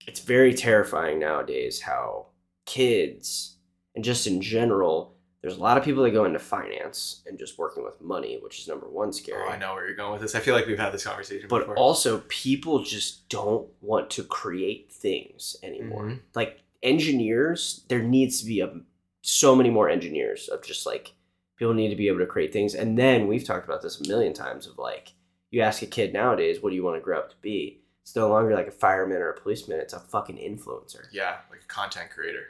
it's 0.06 0.20
very 0.20 0.52
terrifying 0.54 1.18
nowadays 1.18 1.80
how 1.80 2.26
kids 2.66 3.56
and 3.94 4.04
just 4.04 4.26
in 4.26 4.40
general, 4.40 5.14
there's 5.40 5.56
a 5.56 5.60
lot 5.60 5.76
of 5.78 5.84
people 5.84 6.02
that 6.02 6.10
go 6.10 6.25
into 6.25 6.38
finance 6.38 7.22
and 7.26 7.38
just 7.38 7.58
working 7.58 7.82
with 7.84 8.00
money, 8.00 8.38
which 8.42 8.58
is 8.60 8.68
number 8.68 8.88
one 8.88 9.12
scary. 9.12 9.42
Oh, 9.46 9.50
I 9.50 9.58
know 9.58 9.75
where 9.75 9.87
you're 9.87 9.96
going 9.96 10.12
with 10.12 10.20
this. 10.20 10.34
I 10.34 10.40
feel 10.40 10.54
like 10.54 10.66
we've 10.66 10.78
had 10.78 10.92
this 10.92 11.04
conversation 11.04 11.48
But 11.48 11.60
before. 11.60 11.76
also, 11.76 12.22
people 12.28 12.82
just 12.82 13.28
don't 13.28 13.68
want 13.80 14.10
to 14.10 14.25
create 14.25 14.92
things 14.92 15.56
anymore. 15.62 16.04
Mhm. 16.04 16.20
Like 16.34 16.60
engineers, 16.82 17.84
there 17.88 18.02
needs 18.02 18.40
to 18.40 18.46
be 18.46 18.60
a, 18.60 18.72
so 19.28 19.54
many 19.54 19.70
more 19.70 19.88
engineers 19.90 20.49
of 20.49 20.64
just 20.64 20.87
like 20.87 21.14
people 21.56 21.75
need 21.75 21.90
to 21.90 21.97
be 21.97 22.08
able 22.08 22.18
to 22.20 22.26
create 22.26 22.52
things. 22.52 22.75
And 22.75 22.97
then 22.99 23.26
we've 23.26 23.44
talked 23.44 23.66
about 23.66 23.82
this 23.82 24.00
a 24.00 24.08
million 24.08 24.32
times 24.32 24.66
of 24.66 24.78
like, 24.78 25.12
you 25.50 25.61
ask 25.61 25.82
a 25.82 25.87
kid 25.87 26.12
nowadays, 26.12 26.62
what 26.62 26.70
do 26.70 26.76
you 26.76 26.85
want 26.85 26.97
to 26.97 27.00
grow 27.00 27.18
up 27.18 27.30
to 27.30 27.37
be? 27.42 27.80
It's 28.02 28.16
no 28.16 28.28
longer 28.28 28.54
like 28.54 28.68
a 28.68 28.73
fireman 28.73 29.18
or 29.18 29.30
a 29.30 29.40
policeman. 29.40 29.80
It's 29.80 29.92
a 29.92 30.00
fucking 30.00 30.37
influencer. 30.37 31.06
yeah, 31.12 31.37
like 31.50 31.62
a 31.62 31.66
content 31.66 32.08
creator. 32.11 32.44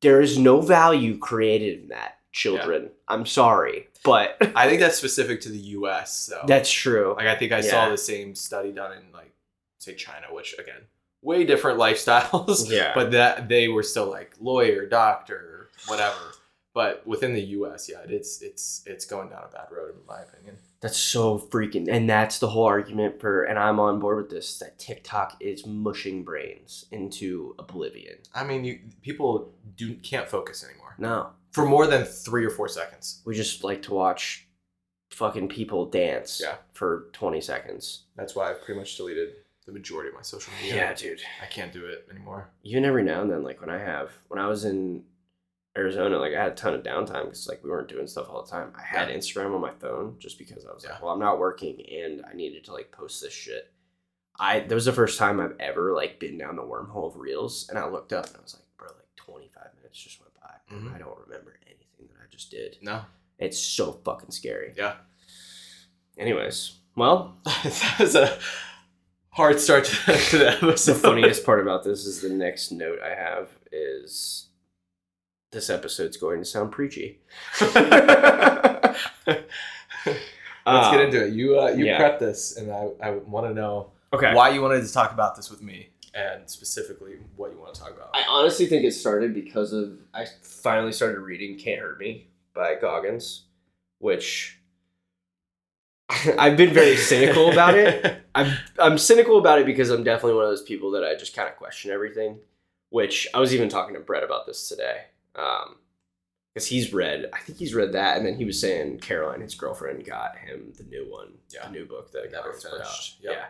There 0.00 0.22
is 0.22 0.38
no 0.38 0.62
value 0.62 1.18
created 1.18 1.82
in 1.82 1.88
that, 1.88 2.16
children. 2.32 2.88
I'm 3.06 3.26
sorry, 3.26 3.88
but 4.02 4.36
I 4.56 4.66
think 4.68 4.80
that's 4.80 4.96
specific 4.96 5.42
to 5.42 5.50
the 5.50 5.58
U.S. 5.58 6.30
though. 6.32 6.46
that's 6.46 6.70
true. 6.72 7.14
like 7.14 7.26
I 7.26 7.36
think 7.36 7.52
I 7.52 7.60
saw 7.60 7.90
the 7.90 7.98
same 7.98 8.34
study 8.34 8.72
done 8.72 8.92
in 8.92 9.12
like 9.12 9.34
say 9.78 9.94
China, 9.94 10.28
which 10.30 10.54
again, 10.58 10.80
way 11.20 11.44
different 11.44 11.78
lifestyles. 11.86 12.70
Yeah. 12.70 12.92
but 12.94 13.10
that 13.10 13.50
they 13.50 13.68
were 13.68 13.82
still 13.82 14.08
like 14.08 14.34
lawyer, 14.40 14.86
doctor, 14.86 15.59
whatever. 15.86 16.16
But 16.72 17.04
within 17.04 17.32
the 17.32 17.42
U.S., 17.42 17.88
yeah, 17.90 17.98
it's 18.08 18.40
it's 18.42 18.82
it's 18.86 19.04
going 19.04 19.28
down 19.28 19.42
a 19.48 19.52
bad 19.52 19.66
road 19.72 19.90
in 19.90 20.06
my 20.06 20.20
opinion. 20.20 20.56
That's 20.80 20.96
so 20.96 21.36
freaking, 21.38 21.88
and 21.90 22.08
that's 22.08 22.38
the 22.38 22.48
whole 22.48 22.64
argument 22.64 23.20
for, 23.20 23.42
and 23.42 23.58
I'm 23.58 23.80
on 23.80 23.98
board 23.98 24.16
with 24.18 24.30
this. 24.30 24.58
That 24.60 24.78
TikTok 24.78 25.36
is 25.40 25.66
mushing 25.66 26.22
brains 26.22 26.86
into 26.92 27.54
oblivion. 27.58 28.18
I 28.34 28.44
mean, 28.44 28.64
you 28.64 28.78
people 29.02 29.52
do 29.76 29.94
can't 29.96 30.28
focus 30.28 30.64
anymore 30.64 30.94
No, 30.96 31.30
for 31.50 31.66
more 31.66 31.86
than 31.88 32.04
three 32.04 32.44
or 32.44 32.50
four 32.50 32.68
seconds. 32.68 33.20
we 33.26 33.34
just 33.34 33.64
like 33.64 33.82
to 33.82 33.94
watch 33.94 34.46
fucking 35.10 35.48
people 35.48 35.86
dance 35.86 36.40
Yeah. 36.42 36.54
for 36.72 37.08
20 37.14 37.40
seconds. 37.40 38.04
That's 38.16 38.36
why 38.36 38.48
I've 38.48 38.62
pretty 38.62 38.78
much 38.78 38.96
deleted 38.96 39.30
the 39.66 39.72
majority 39.72 40.08
of 40.08 40.14
my 40.14 40.22
social 40.22 40.52
media. 40.62 40.76
Yeah, 40.76 40.94
dude. 40.94 41.20
I 41.42 41.46
can't 41.46 41.72
do 41.72 41.84
it 41.86 42.06
anymore. 42.10 42.48
Even 42.62 42.84
every 42.84 43.02
now 43.02 43.20
and 43.22 43.30
then, 43.30 43.42
like 43.42 43.60
when 43.60 43.70
I 43.70 43.78
have, 43.78 44.10
when 44.28 44.38
I 44.38 44.46
was 44.46 44.64
in 44.64 45.02
Arizona, 45.76 46.18
like 46.18 46.34
I 46.34 46.42
had 46.42 46.52
a 46.52 46.54
ton 46.56 46.74
of 46.74 46.82
downtime 46.82 47.24
because 47.24 47.46
like 47.48 47.62
we 47.62 47.70
weren't 47.70 47.88
doing 47.88 48.06
stuff 48.06 48.28
all 48.28 48.42
the 48.42 48.50
time. 48.50 48.72
I 48.76 48.82
had 48.82 49.08
Yeah. 49.08 49.16
Instagram 49.16 49.54
on 49.54 49.60
my 49.60 49.72
phone 49.78 50.16
just 50.18 50.38
because 50.38 50.64
I 50.66 50.72
was 50.72 50.84
Yeah. 50.84 50.92
like, 50.94 51.02
well, 51.02 51.12
I'm 51.12 51.20
not 51.20 51.38
working 51.38 51.80
and 52.02 52.24
I 52.28 52.34
needed 52.34 52.64
to 52.64 52.72
like 52.72 52.90
post 52.90 53.20
this 53.22 53.32
shit. 53.32 53.72
I 54.38 54.60
that 54.60 54.74
was 54.74 54.86
the 54.86 54.92
first 54.92 55.18
time 55.18 55.38
I've 55.40 55.54
ever 55.60 55.94
like 55.94 56.18
been 56.18 56.38
down 56.38 56.56
the 56.56 56.62
wormhole 56.62 57.06
of 57.08 57.16
reels, 57.16 57.68
and 57.68 57.78
I 57.78 57.86
looked 57.88 58.12
up 58.12 58.26
and 58.26 58.36
I 58.36 58.40
was 58.42 58.54
like, 58.54 58.64
bro, 58.78 58.88
like 58.88 59.14
25 59.16 59.74
minutes 59.76 59.98
just 60.02 60.20
went 60.20 60.34
by. 60.34 60.74
Mhm. 60.74 60.94
I 60.94 60.98
don't 60.98 61.18
remember 61.26 61.56
anything 61.66 62.08
that 62.08 62.16
I 62.22 62.26
just 62.30 62.50
did. 62.50 62.78
No. 62.82 63.02
It's 63.38 63.58
so 63.58 63.92
fucking 64.04 64.32
scary. 64.32 64.74
Yeah. 64.76 64.96
Anyways, 66.18 66.72
well, 66.96 67.38
that 67.44 67.96
was 67.98 68.14
a 68.16 68.38
hard 69.30 69.60
start 69.60 69.84
to, 69.84 69.94
to 70.30 70.38
the 70.38 70.50
episode. 70.56 70.94
the 70.94 70.98
funniest 70.98 71.44
part 71.46 71.60
about 71.60 71.84
this 71.84 72.04
is 72.06 72.20
the 72.20 72.28
next 72.28 72.72
note 72.72 72.98
I 73.00 73.14
have 73.14 73.48
is 73.72 74.48
this 75.52 75.70
episode's 75.70 76.16
going 76.16 76.40
to 76.40 76.44
sound 76.44 76.72
preachy. 76.72 77.20
Let's 77.60 78.98
Um, 80.66 80.92
get 80.94 81.04
into 81.06 81.24
it. 81.26 81.32
You 81.32 81.58
uh, 81.58 81.68
you 81.70 81.86
yeah. 81.86 81.98
prepped 82.00 82.20
this, 82.20 82.56
and 82.56 82.70
I, 82.70 82.88
I 83.02 83.10
want 83.12 83.46
to 83.46 83.54
know 83.54 83.90
Okay. 84.12 84.34
why 84.34 84.50
you 84.50 84.60
wanted 84.62 84.86
to 84.86 84.92
talk 84.92 85.12
about 85.12 85.34
this 85.34 85.50
with 85.50 85.62
me, 85.62 85.88
and 86.14 86.48
specifically 86.48 87.14
what 87.36 87.50
you 87.50 87.58
want 87.58 87.74
to 87.74 87.80
talk 87.80 87.90
about. 87.90 88.10
I 88.14 88.24
honestly 88.28 88.66
think 88.66 88.84
it 88.84 88.92
started 88.92 89.34
because 89.34 89.72
of 89.72 89.98
I 90.14 90.26
finally 90.42 90.92
started 90.92 91.18
reading 91.20 91.58
"Can't 91.58 91.80
Hurt 91.80 91.98
Me" 91.98 92.28
by 92.54 92.76
Goggins, 92.76 93.44
which 93.98 94.60
I've 96.38 96.56
been 96.56 96.74
very 96.74 96.96
cynical 96.96 97.50
about 97.50 97.74
it. 97.76 98.22
I'm 98.34 98.52
I'm 98.78 98.98
cynical 98.98 99.38
about 99.38 99.58
it 99.60 99.66
because 99.66 99.90
I'm 99.90 100.04
definitely 100.04 100.34
one 100.34 100.44
of 100.44 100.50
those 100.50 100.62
people 100.62 100.92
that 100.92 101.02
I 101.04 101.14
just 101.16 101.34
kind 101.34 101.48
of 101.48 101.56
question 101.56 101.90
everything. 101.90 102.38
Which 102.90 103.26
I 103.32 103.38
was 103.40 103.54
even 103.54 103.68
talking 103.68 103.94
to 103.94 104.00
Brett 104.00 104.24
about 104.24 104.46
this 104.46 104.68
today, 104.68 105.02
because 105.32 106.66
he's 106.66 106.92
read. 106.92 107.30
I 107.32 107.38
think 107.40 107.58
he's 107.58 107.74
read 107.74 107.92
that, 107.92 108.16
and 108.16 108.26
then 108.26 108.34
he 108.36 108.44
was 108.44 108.60
saying 108.60 108.98
Caroline, 109.00 109.40
his 109.40 109.54
girlfriend, 109.54 110.04
got 110.04 110.36
him 110.38 110.72
the 110.76 110.84
new 110.84 111.10
one, 111.10 111.34
Yeah. 111.50 111.66
the 111.66 111.72
new 111.72 111.84
book 111.86 112.10
that 112.12 112.30
Never 112.32 112.48
Goggins 112.52 112.64
put 112.64 112.72
out. 112.80 112.86
finished. 112.86 113.18
Yep. 113.22 113.32
Yeah. 113.32 113.46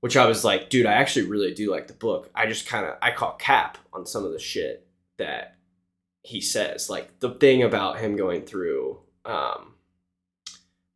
Which 0.00 0.16
I 0.16 0.26
was 0.26 0.44
like, 0.44 0.70
dude, 0.70 0.86
I 0.86 0.92
actually 0.94 1.26
really 1.26 1.52
do 1.52 1.70
like 1.70 1.86
the 1.86 1.92
book. 1.92 2.30
I 2.34 2.46
just 2.46 2.66
kind 2.66 2.86
of 2.86 2.96
I 3.02 3.10
call 3.12 3.32
cap 3.34 3.76
on 3.92 4.06
some 4.06 4.24
of 4.24 4.32
the 4.32 4.38
shit 4.38 4.86
that 5.18 5.56
he 6.22 6.40
says. 6.40 6.88
Like 6.88 7.20
the 7.20 7.30
thing 7.34 7.62
about 7.62 7.98
him 7.98 8.16
going 8.16 8.42
through 8.46 9.00
um 9.26 9.74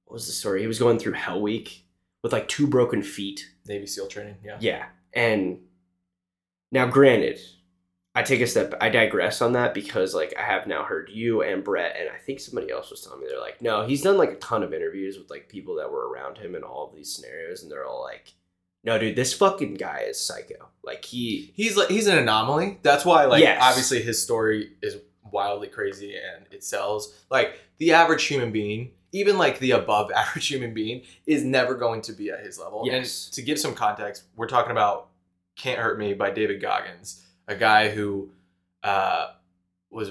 what 0.07 0.15
was 0.15 0.27
the 0.27 0.33
story? 0.33 0.63
He 0.63 0.67
was 0.67 0.79
going 0.79 0.99
through 0.99 1.13
Hell 1.15 1.43
Week 1.43 1.85
with 2.23 2.33
like 2.33 2.49
two 2.49 2.67
broken 2.67 3.03
feet. 3.03 3.51
Navy 3.67 3.87
SEAL 3.87 4.09
training. 4.09 4.37
Yeah. 4.43 4.57
Yeah. 4.61 4.87
And 5.13 5.59
now 6.73 6.87
granted, 6.87 7.39
I 8.15 8.23
take 8.23 8.41
a 8.41 8.47
step 8.47 8.75
I 8.81 8.91
digress 8.91 9.43
on 9.43 9.53
that 9.53 9.75
because 9.75 10.15
like 10.15 10.35
I 10.39 10.43
have 10.43 10.67
now 10.67 10.85
heard 10.85 11.11
you 11.13 11.43
and 11.43 11.65
Brett 11.65 11.97
and 11.99 12.09
I 12.09 12.17
think 12.19 12.41
somebody 12.41 12.71
else 12.71 12.91
was 12.91 13.01
telling 13.03 13.21
me 13.21 13.27
they're 13.29 13.41
like, 13.41 13.61
no, 13.61 13.85
he's 13.87 14.03
done 14.03 14.17
like 14.17 14.31
a 14.31 14.37
ton 14.37 14.63
of 14.63 14.73
interviews 14.73 15.19
with 15.19 15.31
like 15.31 15.49
people 15.49 15.75
that 15.77 15.91
were 15.91 16.09
around 16.09 16.39
him 16.39 16.55
in 16.55 16.63
all 16.63 16.87
of 16.89 16.95
these 16.95 17.13
scenarios 17.13 17.63
and 17.63 17.71
they're 17.73 17.87
all 17.87 18.03
like, 18.03 18.35
No, 18.85 18.99
dude, 18.99 19.17
this 19.17 19.33
fucking 19.35 19.75
guy 19.75 20.05
is 20.09 20.21
psycho. 20.21 20.69
Like 20.85 21.05
he 21.05 21.53
He's 21.57 21.77
like 21.77 21.89
he's 21.89 22.07
an 22.07 22.19
anomaly. 22.19 22.79
That's 22.83 23.05
why 23.05 23.25
like 23.25 23.43
Yes. 23.43 23.59
obviously 23.61 24.01
his 24.03 24.23
story 24.23 24.71
is 24.81 24.97
wildly 25.33 25.67
crazy 25.69 26.15
and 26.17 26.47
it 26.53 26.63
sells. 26.63 27.13
Like 27.31 27.59
the 27.79 27.93
average 27.95 28.25
human 28.27 28.53
being, 28.53 28.93
even 29.11 29.39
like 29.39 29.59
the 29.59 29.73
above 29.73 30.13
average 30.15 30.47
human 30.47 30.73
being, 30.73 31.03
is 31.27 31.43
never 31.43 31.75
going 31.75 32.03
to 32.03 32.13
be 32.13 32.31
at 32.31 32.45
his 32.45 32.61
level. 32.61 32.83
Yes. 32.87 33.27
And 33.27 33.35
to 33.35 33.43
give 33.43 33.59
some 33.59 33.75
context, 33.75 34.23
we're 34.37 34.47
talking 34.47 34.71
about 34.71 35.09
"Can't 35.57 35.81
Hurt 35.81 35.99
Me" 35.99 36.15
by 36.15 36.31
David 36.31 36.61
Goggins, 36.63 37.24
a 37.49 37.55
guy 37.55 37.91
who 37.91 38.31
uh, 38.83 39.29
was 39.91 40.11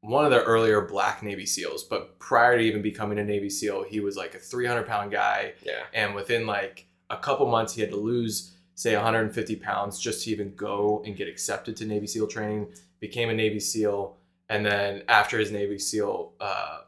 one 0.00 0.24
of 0.24 0.30
the 0.30 0.42
earlier 0.42 0.82
Black 0.82 1.22
Navy 1.22 1.46
SEALs. 1.46 1.82
But 1.84 2.18
prior 2.18 2.58
to 2.58 2.62
even 2.64 2.82
becoming 2.82 3.18
a 3.18 3.24
Navy 3.24 3.48
SEAL, 3.50 3.84
he 3.84 4.00
was 4.00 4.16
like 4.16 4.34
a 4.34 4.38
300 4.38 4.86
pound 4.86 5.10
guy 5.12 5.54
Yeah. 5.64 5.84
and 5.94 6.14
within 6.14 6.46
like 6.46 6.86
a 7.10 7.16
couple 7.16 7.46
months 7.46 7.74
he 7.74 7.80
had 7.80 7.90
to 7.90 7.96
lose 7.96 8.50
say 8.76 8.94
150 8.94 9.56
pounds 9.56 10.00
just 10.00 10.24
to 10.24 10.30
even 10.30 10.52
go 10.56 11.02
and 11.06 11.16
get 11.16 11.28
accepted 11.28 11.76
to 11.76 11.84
navy 11.84 12.08
seal 12.08 12.26
training 12.26 12.66
became 12.98 13.28
a 13.30 13.34
navy 13.34 13.60
seal 13.60 14.16
and 14.48 14.66
then 14.66 15.02
after 15.06 15.38
his 15.38 15.52
navy 15.52 15.78
seal 15.78 16.32
uh, 16.40 16.78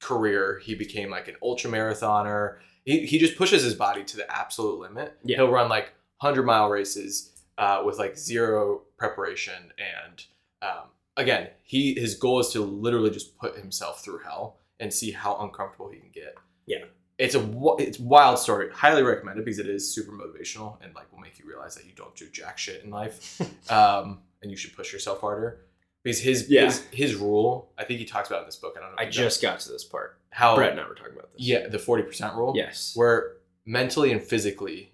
career 0.00 0.60
he 0.64 0.74
became 0.74 1.10
like 1.10 1.28
an 1.28 1.36
ultra 1.42 1.70
marathoner 1.70 2.56
he, 2.84 3.06
he 3.06 3.18
just 3.18 3.36
pushes 3.36 3.62
his 3.62 3.74
body 3.74 4.02
to 4.04 4.16
the 4.16 4.30
absolute 4.30 4.78
limit 4.80 5.16
Yeah. 5.24 5.36
he'll 5.36 5.50
run 5.50 5.68
like 5.70 5.92
100 6.20 6.42
mile 6.44 6.68
races 6.68 7.31
uh, 7.58 7.82
with 7.84 7.98
like 7.98 8.16
zero 8.16 8.82
preparation 8.96 9.72
and 9.78 10.24
um, 10.62 10.84
again 11.16 11.48
he 11.62 11.94
his 11.94 12.14
goal 12.14 12.40
is 12.40 12.48
to 12.50 12.60
literally 12.60 13.10
just 13.10 13.36
put 13.38 13.56
himself 13.56 14.02
through 14.04 14.18
hell 14.18 14.56
and 14.80 14.92
see 14.92 15.10
how 15.10 15.36
uncomfortable 15.38 15.88
he 15.90 15.98
can 15.98 16.10
get 16.12 16.34
Yeah. 16.66 16.84
it's 17.18 17.34
a 17.34 17.42
it's 17.78 17.98
wild 17.98 18.38
story 18.38 18.70
highly 18.72 19.02
recommend 19.02 19.38
it 19.38 19.44
because 19.44 19.58
it 19.58 19.68
is 19.68 19.92
super 19.94 20.12
motivational 20.12 20.76
and 20.82 20.94
like 20.94 21.10
will 21.12 21.20
make 21.20 21.38
you 21.38 21.46
realize 21.46 21.74
that 21.76 21.84
you 21.84 21.92
don't 21.94 22.14
do 22.16 22.26
jack 22.30 22.58
shit 22.58 22.82
in 22.84 22.90
life 22.90 23.40
um, 23.70 24.20
and 24.42 24.50
you 24.50 24.56
should 24.56 24.74
push 24.76 24.92
yourself 24.92 25.20
harder 25.20 25.60
because 26.02 26.20
his 26.20 26.48
Yeah. 26.48 26.64
his, 26.64 26.80
his 26.92 27.14
rule 27.16 27.70
i 27.78 27.84
think 27.84 27.98
he 28.00 28.06
talks 28.06 28.28
about 28.28 28.40
in 28.40 28.46
this 28.46 28.56
book 28.56 28.74
i 28.76 28.80
don't 28.80 28.90
know 28.96 29.02
if 29.02 29.06
I 29.06 29.10
just 29.10 29.42
got 29.42 29.60
to 29.60 29.68
this 29.70 29.84
part. 29.84 30.18
how 30.30 30.56
Brett 30.56 30.72
and 30.72 30.80
I 30.80 30.88
were 30.88 30.94
talking 30.94 31.12
about 31.12 31.32
this. 31.32 31.42
yeah 31.42 31.68
the 31.68 31.78
40% 31.78 32.34
rule 32.36 32.54
Yes. 32.56 32.92
where 32.94 33.34
mentally 33.66 34.10
and 34.10 34.20
physically 34.22 34.92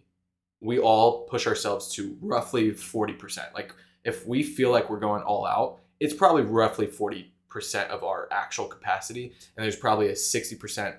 we 0.60 0.78
all 0.78 1.24
push 1.28 1.46
ourselves 1.46 1.94
to 1.94 2.16
roughly 2.20 2.70
40% 2.72 3.54
like 3.54 3.72
if 4.04 4.26
we 4.26 4.42
feel 4.42 4.70
like 4.70 4.88
we're 4.90 4.98
going 4.98 5.22
all 5.22 5.46
out 5.46 5.78
it's 6.00 6.14
probably 6.14 6.42
roughly 6.42 6.86
40% 6.86 7.26
of 7.88 8.02
our 8.04 8.28
actual 8.32 8.66
capacity 8.66 9.32
and 9.56 9.64
there's 9.64 9.76
probably 9.76 10.08
a 10.08 10.12
60% 10.12 10.96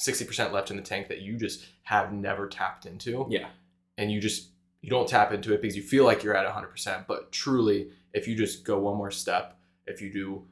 60% 0.00 0.52
left 0.52 0.70
in 0.70 0.76
the 0.76 0.82
tank 0.82 1.08
that 1.08 1.22
you 1.22 1.36
just 1.36 1.64
have 1.82 2.12
never 2.12 2.46
tapped 2.48 2.86
into 2.86 3.26
Yeah. 3.28 3.48
and 3.96 4.10
you 4.12 4.20
just 4.20 4.50
you 4.80 4.90
don't 4.90 5.08
tap 5.08 5.32
into 5.32 5.52
it 5.54 5.60
because 5.60 5.76
you 5.76 5.82
feel 5.82 6.04
like 6.04 6.22
you're 6.22 6.36
at 6.36 6.46
100% 6.46 7.06
but 7.08 7.32
truly 7.32 7.90
if 8.12 8.28
you 8.28 8.36
just 8.36 8.64
go 8.64 8.78
one 8.78 8.96
more 8.96 9.10
step 9.10 9.58
if 9.86 10.00
you 10.00 10.12
do 10.12 10.44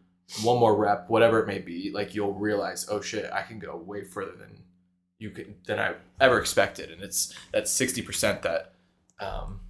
one 0.42 0.59
more 0.59 0.74
rep 0.76 1.09
whatever 1.09 1.38
it 1.40 1.46
may 1.46 1.61
be 1.61 1.90
like 1.94 2.14
you'll 2.14 2.35
realize 2.35 2.87
oh 2.90 3.00
shit 3.00 3.30
i 3.32 3.42
can 3.42 3.59
go 3.61 3.76
way 3.76 4.02
further 4.02 4.32
than 4.32 4.48
you 5.18 5.31
can 5.31 5.55
than 5.66 5.79
i 5.79 5.94
ever 6.20 6.38
expected 6.38 6.90
and 6.90 7.02
it's 7.02 7.35
that 7.52 7.64
60% 7.64 8.42
that 8.42 8.74
um, 9.18 9.61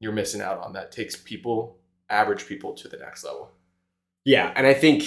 you're 0.00 0.12
missing 0.12 0.40
out 0.40 0.60
on 0.60 0.74
that 0.74 0.92
takes 0.92 1.16
people 1.16 1.78
average 2.08 2.46
people 2.46 2.74
to 2.74 2.88
the 2.88 2.96
next 2.96 3.24
level. 3.24 3.50
Yeah, 4.24 4.52
and 4.54 4.66
I 4.66 4.74
think 4.74 5.04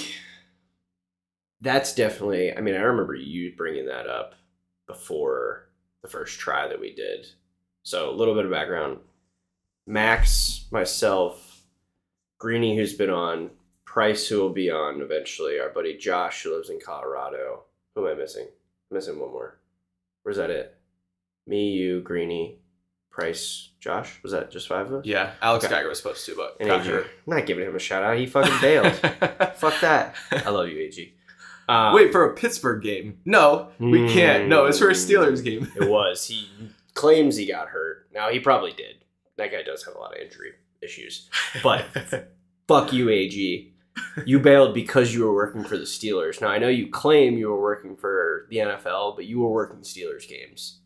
that's 1.61 1.95
definitely. 1.95 2.55
I 2.55 2.61
mean, 2.61 2.75
I 2.75 2.81
remember 2.81 3.15
you 3.15 3.53
bringing 3.55 3.87
that 3.87 4.07
up 4.07 4.35
before 4.87 5.69
the 6.03 6.09
first 6.09 6.39
try 6.39 6.67
that 6.67 6.79
we 6.79 6.93
did. 6.93 7.27
So 7.83 8.09
a 8.09 8.15
little 8.15 8.35
bit 8.35 8.45
of 8.45 8.51
background: 8.51 8.99
Max, 9.87 10.65
myself, 10.71 11.63
Greeny, 12.39 12.75
who's 12.75 12.93
been 12.93 13.09
on, 13.09 13.51
Price, 13.85 14.27
who 14.27 14.39
will 14.39 14.53
be 14.53 14.69
on 14.69 15.01
eventually, 15.01 15.59
our 15.59 15.69
buddy 15.69 15.97
Josh, 15.97 16.43
who 16.43 16.55
lives 16.55 16.69
in 16.69 16.79
Colorado. 16.79 17.63
Who 17.95 18.07
am 18.07 18.15
I 18.15 18.19
missing? 18.19 18.47
I'm 18.91 18.95
missing 18.95 19.19
one 19.19 19.31
more. 19.31 19.56
Where's 20.27 20.35
that? 20.35 20.49
It? 20.49 20.75
Me, 21.45 21.69
you, 21.69 22.01
Greeny, 22.01 22.59
Price, 23.09 23.69
Josh. 23.79 24.19
Was 24.23 24.33
that 24.33 24.51
just 24.51 24.67
five 24.67 24.87
of 24.87 24.93
us? 24.95 25.05
Yeah, 25.05 25.31
Alex 25.41 25.63
Okay. 25.63 25.73
Geiger 25.73 25.87
was 25.87 25.99
supposed 25.99 26.25
to, 26.25 26.35
but 26.35 26.57
And 26.59 26.69
AG. 26.69 26.91
I'm 26.91 27.05
not 27.25 27.45
giving 27.45 27.65
him 27.65 27.73
a 27.77 27.79
shout 27.79 28.03
out. 28.03 28.17
He 28.17 28.25
fucking 28.25 28.59
bailed. 28.59 28.91
Fuck 29.55 29.79
that. 29.79 30.15
I 30.33 30.49
love 30.49 30.67
you, 30.67 30.79
AG. 30.79 31.13
Um, 31.69 31.93
Wait 31.93 32.11
for 32.11 32.25
a 32.25 32.33
Pittsburgh 32.35 32.83
game? 32.83 33.19
No, 33.23 33.69
we 33.79 34.09
can't. 34.13 34.49
No, 34.49 34.65
it's 34.65 34.79
for 34.79 34.89
a 34.89 34.93
Steelers 34.93 35.41
game. 35.41 35.71
It 35.77 35.89
was. 35.89 36.27
He 36.27 36.49
claims 36.93 37.37
he 37.37 37.45
got 37.47 37.69
hurt. 37.69 38.09
Now 38.13 38.29
he 38.29 38.41
probably 38.41 38.73
did. 38.73 38.95
That 39.37 39.53
guy 39.53 39.63
does 39.63 39.85
have 39.85 39.95
a 39.95 39.97
lot 39.97 40.13
of 40.13 40.21
injury 40.21 40.51
issues. 40.81 41.29
But 41.63 41.85
fuck 42.67 42.91
you, 42.91 43.07
AG. 43.09 43.73
You 44.25 44.39
bailed 44.39 44.73
because 44.73 45.13
you 45.13 45.23
were 45.23 45.33
working 45.33 45.63
for 45.63 45.77
the 45.77 45.83
Steelers. 45.85 46.41
Now 46.41 46.47
I 46.49 46.57
know 46.57 46.67
you 46.69 46.89
claim 46.89 47.37
you 47.37 47.49
were 47.49 47.61
working 47.61 47.95
for 47.95 48.47
the 48.49 48.57
NFL, 48.57 49.15
but 49.15 49.25
you 49.25 49.39
were 49.39 49.49
working 49.51 49.79
Steelers 49.81 50.27
games. 50.27 50.79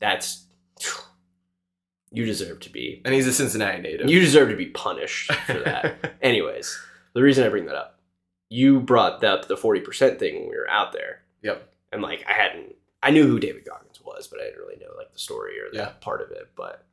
That's 0.00 0.46
you 2.10 2.24
deserve 2.24 2.60
to 2.60 2.70
be. 2.70 3.00
and 3.04 3.14
he's 3.14 3.26
a 3.26 3.32
Cincinnati 3.32 3.80
native. 3.80 4.08
You 4.10 4.20
deserve 4.20 4.50
to 4.50 4.56
be 4.56 4.66
punished 4.66 5.32
for 5.32 5.60
that. 5.60 6.14
Anyways, 6.22 6.78
the 7.14 7.22
reason 7.22 7.44
I 7.44 7.48
bring 7.48 7.66
that 7.66 7.74
up, 7.76 8.00
you 8.48 8.80
brought 8.80 9.22
up 9.24 9.48
the 9.48 9.56
forty 9.56 9.80
percent 9.80 10.18
thing 10.18 10.34
when 10.40 10.50
we 10.50 10.56
were 10.56 10.68
out 10.70 10.92
there. 10.92 11.22
Yep. 11.42 11.68
And 11.92 12.02
like 12.02 12.24
I 12.28 12.32
hadn't, 12.32 12.74
I 13.02 13.10
knew 13.10 13.26
who 13.26 13.38
David 13.40 13.64
Goggins 13.64 14.00
was, 14.04 14.26
but 14.28 14.40
I 14.40 14.44
didn't 14.44 14.60
really 14.60 14.76
know 14.78 14.94
like 14.96 15.12
the 15.12 15.18
story 15.18 15.58
or 15.60 15.70
that 15.72 15.78
Yeah. 15.78 15.92
part 16.00 16.20
of 16.22 16.30
it. 16.30 16.50
But 16.56 16.84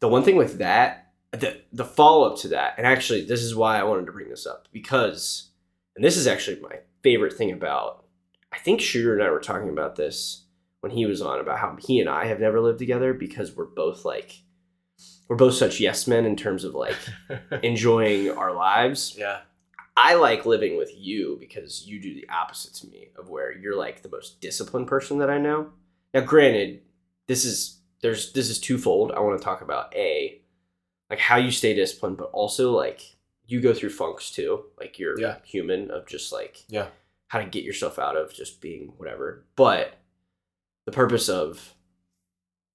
the 0.00 0.08
one 0.08 0.22
thing 0.24 0.36
with 0.36 0.58
that, 0.58 1.11
the 1.32 1.60
the 1.72 1.84
follow 1.84 2.30
up 2.30 2.38
to 2.40 2.48
that, 2.48 2.74
and 2.76 2.86
actually 2.86 3.24
this 3.24 3.42
is 3.42 3.54
why 3.54 3.78
I 3.78 3.84
wanted 3.84 4.06
to 4.06 4.12
bring 4.12 4.28
this 4.28 4.46
up 4.46 4.68
because, 4.72 5.50
and 5.96 6.04
this 6.04 6.16
is 6.16 6.26
actually 6.26 6.60
my 6.60 6.80
favorite 7.02 7.32
thing 7.34 7.52
about. 7.52 8.04
I 8.52 8.58
think 8.58 8.80
Shooter 8.80 9.14
and 9.14 9.22
I 9.22 9.30
were 9.30 9.40
talking 9.40 9.70
about 9.70 9.96
this 9.96 10.44
when 10.80 10.92
he 10.92 11.06
was 11.06 11.22
on 11.22 11.40
about 11.40 11.58
how 11.58 11.74
he 11.80 12.00
and 12.00 12.08
I 12.08 12.26
have 12.26 12.38
never 12.40 12.60
lived 12.60 12.78
together 12.78 13.14
because 13.14 13.56
we're 13.56 13.64
both 13.64 14.04
like, 14.04 14.42
we're 15.26 15.36
both 15.36 15.54
such 15.54 15.80
yes 15.80 16.06
men 16.06 16.26
in 16.26 16.36
terms 16.36 16.64
of 16.64 16.74
like 16.74 16.96
enjoying 17.62 18.30
our 18.30 18.52
lives. 18.52 19.16
yeah. 19.16 19.40
I 19.96 20.14
like 20.14 20.46
living 20.46 20.76
with 20.78 20.90
you 20.96 21.36
because 21.38 21.86
you 21.86 22.00
do 22.00 22.14
the 22.14 22.28
opposite 22.30 22.74
to 22.74 22.88
me 22.88 23.08
of 23.16 23.28
where 23.28 23.56
you're 23.56 23.76
like 23.76 24.02
the 24.02 24.08
most 24.08 24.40
disciplined 24.40 24.86
person 24.86 25.18
that 25.18 25.30
I 25.30 25.38
know. 25.38 25.70
Now, 26.14 26.22
granted, 26.22 26.80
this 27.26 27.44
is 27.44 27.80
there's 28.02 28.32
this 28.32 28.50
is 28.50 28.58
twofold. 28.58 29.12
I 29.12 29.20
want 29.20 29.38
to 29.38 29.44
talk 29.44 29.62
about 29.62 29.94
a 29.94 30.41
like 31.12 31.20
how 31.20 31.36
you 31.36 31.50
stay 31.50 31.74
disciplined, 31.74 32.16
but 32.16 32.30
also 32.32 32.70
like 32.72 33.02
you 33.46 33.60
go 33.60 33.74
through 33.74 33.90
funks 33.90 34.30
too. 34.30 34.64
Like 34.80 34.98
you're 34.98 35.20
Yeah. 35.20 35.36
human 35.44 35.90
of 35.90 36.06
just 36.06 36.32
like 36.32 36.64
Yeah. 36.70 36.86
how 37.28 37.38
to 37.38 37.44
get 37.44 37.64
yourself 37.64 37.98
out 37.98 38.16
of 38.16 38.32
just 38.32 38.62
being 38.62 38.94
whatever. 38.96 39.44
But 39.54 39.92
the 40.86 40.92
purpose 40.92 41.28
of 41.28 41.74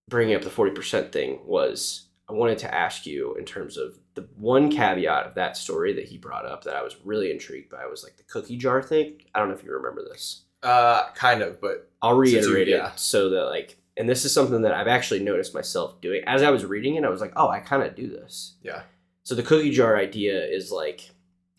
bringing 0.07 0.35
up 0.35 0.43
the 0.43 0.51
40% 0.51 1.11
thing 1.11 1.39
was 1.47 2.03
I 2.29 2.33
wanted 2.33 2.59
to 2.59 2.71
ask 2.71 3.07
you 3.07 3.33
in 3.37 3.45
terms 3.45 3.75
of 3.75 3.97
the 4.13 4.27
one 4.35 4.69
caveat 4.69 5.25
of 5.25 5.33
that 5.33 5.57
story 5.57 5.93
that 5.93 6.05
he 6.05 6.19
brought 6.19 6.45
up 6.45 6.63
that 6.65 6.75
I 6.75 6.83
was 6.83 6.95
really 7.03 7.31
intrigued 7.31 7.71
by 7.71 7.87
was 7.87 8.03
like 8.03 8.17
the 8.17 8.23
cookie 8.23 8.57
jar 8.57 8.83
thing. 8.83 9.23
I 9.33 9.39
don't 9.39 9.47
know 9.47 9.55
if 9.55 9.63
you 9.63 9.71
remember 9.71 10.03
this. 10.03 10.43
Uh, 10.61 11.09
kind 11.15 11.41
of, 11.41 11.59
but 11.59 11.89
I'll 12.03 12.17
reiterate 12.17 12.67
yeah. 12.67 12.91
it 12.93 12.99
so 12.99 13.29
that 13.29 13.45
like 13.45 13.77
and 13.97 14.07
this 14.09 14.23
is 14.25 14.33
something 14.33 14.61
that 14.61 14.73
I've 14.73 14.87
actually 14.87 15.21
noticed 15.21 15.53
myself 15.53 15.99
doing 16.01 16.23
as 16.27 16.43
I 16.43 16.49
was 16.51 16.65
reading 16.65 16.95
it 16.95 17.03
I 17.03 17.09
was 17.09 17.21
like, 17.21 17.33
"Oh, 17.35 17.49
I 17.49 17.59
kind 17.59 17.83
of 17.83 17.95
do 17.95 18.07
this." 18.09 18.55
yeah. 18.63 18.83
So 19.23 19.35
the 19.35 19.43
cookie 19.43 19.71
jar 19.71 19.97
idea 19.97 20.45
is 20.45 20.71
like 20.71 21.09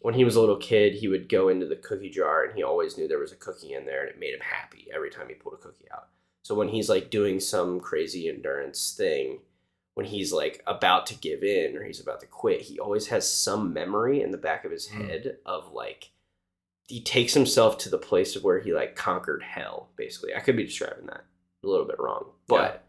when 0.01 0.14
he 0.14 0.24
was 0.24 0.37
a 0.37 0.40
little 0.40 0.57
kid, 0.57 0.94
he 0.94 1.09
would 1.09 1.29
go 1.29 1.48
into 1.48 1.66
the 1.66 1.77
cookie 1.77 2.09
jar 2.09 2.44
and 2.44 2.55
he 2.57 2.62
always 2.62 2.96
knew 2.96 3.07
there 3.09 3.18
was 3.18 3.33
a 3.33 3.37
cookie 3.37 3.74
in 3.74 3.85
there 3.85 4.01
and 4.03 4.09
it 4.11 4.18
made 4.20 4.33
him 4.33 4.40
happy 4.40 4.87
every 4.94 5.11
time 5.11 5.29
he 5.29 5.35
pulled 5.35 5.55
a 5.55 5.59
cookie 5.59 5.88
out. 5.92 6.09
So 6.42 6.55
when 6.55 6.68
he's 6.68 6.88
like 6.88 7.11
doing 7.11 7.40
some 7.40 7.79
crazy 7.81 8.29
endurance 8.29 8.94
thing, 8.96 9.40
when 9.94 10.07
he's 10.07 10.33
like 10.33 10.62
about 10.66 11.05
to 11.09 11.14
give 11.18 11.42
in 11.42 11.77
or 11.77 11.83
he's 11.85 12.01
about 12.01 12.20
to 12.20 12.27
quit, 12.27 12.62
he 12.62 12.79
always 12.79 13.09
has 13.09 13.31
some 13.31 13.72
memory 13.74 14.22
in 14.22 14.31
the 14.31 14.38
back 14.38 14.64
of 14.64 14.70
his 14.70 14.87
Mm. 14.88 15.09
head 15.09 15.37
of 15.44 15.72
like 15.72 16.12
he 16.87 17.03
takes 17.03 17.35
himself 17.35 17.77
to 17.79 17.90
the 17.90 17.98
place 17.98 18.35
of 18.35 18.44
where 18.44 18.61
he 18.61 18.72
like 18.72 18.96
conquered 18.96 19.42
hell, 19.42 19.90
basically. 19.96 20.35
I 20.35 20.40
could 20.40 20.57
be 20.57 20.64
describing 20.64 21.07
that 21.07 21.24
a 21.62 21.66
little 21.66 21.87
bit 21.87 21.99
wrong. 21.99 22.33
But 22.47 22.75
Yeah. 22.75 22.81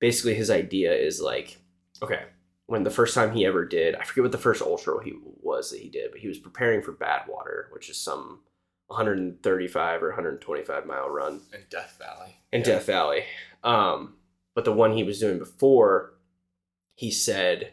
basically 0.00 0.34
his 0.34 0.50
idea 0.50 0.92
is 0.94 1.20
like, 1.20 1.58
okay, 2.02 2.24
when 2.66 2.82
the 2.84 2.90
first 2.90 3.14
time 3.14 3.32
he 3.32 3.44
ever 3.44 3.64
did, 3.64 3.94
I 3.94 4.04
forget 4.04 4.22
what 4.22 4.32
the 4.32 4.38
first 4.38 4.62
ultra 4.62 5.02
he 5.04 5.12
was 5.40 5.70
that 5.70 5.80
he 5.80 5.88
did, 5.88 6.10
but 6.10 6.20
he 6.20 6.28
was 6.28 6.38
preparing 6.38 6.82
for 6.82 6.92
Badwater, 6.92 7.70
which 7.72 7.90
is 7.90 7.98
some 8.00 8.42
135 8.88 10.02
or 10.02 10.08
125 10.08 10.86
mile 10.86 11.08
run 11.08 11.42
In 11.52 11.60
Death 11.70 11.96
Valley. 11.98 12.36
in 12.52 12.60
Yeah. 12.60 12.66
Death 12.66 12.86
Valley. 12.86 13.24
Um, 13.62 14.16
but 14.54 14.64
the 14.64 14.72
one 14.72 14.92
he 14.96 15.02
was 15.04 15.20
doing 15.20 15.38
before, 15.38 16.14
he 16.96 17.10
said, 17.10 17.72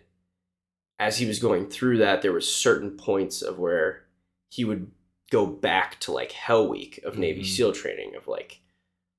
as 0.99 1.17
he 1.17 1.25
was 1.25 1.39
going 1.39 1.69
through 1.69 1.97
that, 1.99 2.21
there 2.21 2.31
was 2.33 2.53
certain 2.53 2.91
points 2.97 3.41
of 3.41 3.59
where 3.59 4.05
he 4.49 4.63
would 4.65 4.91
go 5.31 5.45
back 5.45 5.99
to 6.01 6.11
like 6.11 6.31
Hell 6.31 6.67
Week 6.67 6.99
of 7.03 7.17
Navy 7.17 7.41
Mhm. 7.41 7.45
SEAL 7.45 7.73
training 7.73 8.15
of 8.15 8.27
like 8.27 8.60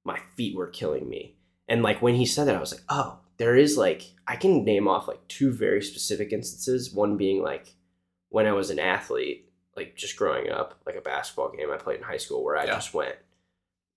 my 0.04 0.18
feet 0.36 0.56
were 0.56 0.66
killing 0.68 1.08
me, 1.08 1.36
and 1.68 1.82
like 1.82 2.02
when 2.02 2.14
he 2.14 2.26
said 2.26 2.44
that, 2.46 2.56
I 2.56 2.60
was 2.60 2.72
like, 2.72 2.84
oh, 2.88 3.18
there 3.38 3.56
is 3.56 3.76
like 3.76 4.02
I 4.26 4.36
can 4.36 4.64
name 4.64 4.88
off 4.88 5.08
like 5.08 5.26
two 5.28 5.52
very 5.52 5.82
specific 5.82 6.32
instances. 6.32 6.92
One 6.92 7.16
being 7.16 7.42
like 7.42 7.74
when 8.28 8.46
I 8.46 8.52
was 8.52 8.70
an 8.70 8.78
athlete, 8.78 9.50
like 9.76 9.96
just 9.96 10.16
growing 10.16 10.50
up, 10.50 10.80
like 10.86 10.96
a 10.96 11.00
basketball 11.00 11.50
game 11.52 11.70
I 11.72 11.76
played 11.76 11.98
in 11.98 12.02
high 12.04 12.16
school 12.18 12.42
where 12.44 12.56
I 12.56 12.64
Yeah. 12.64 12.74
just 12.74 12.94
went 12.94 13.16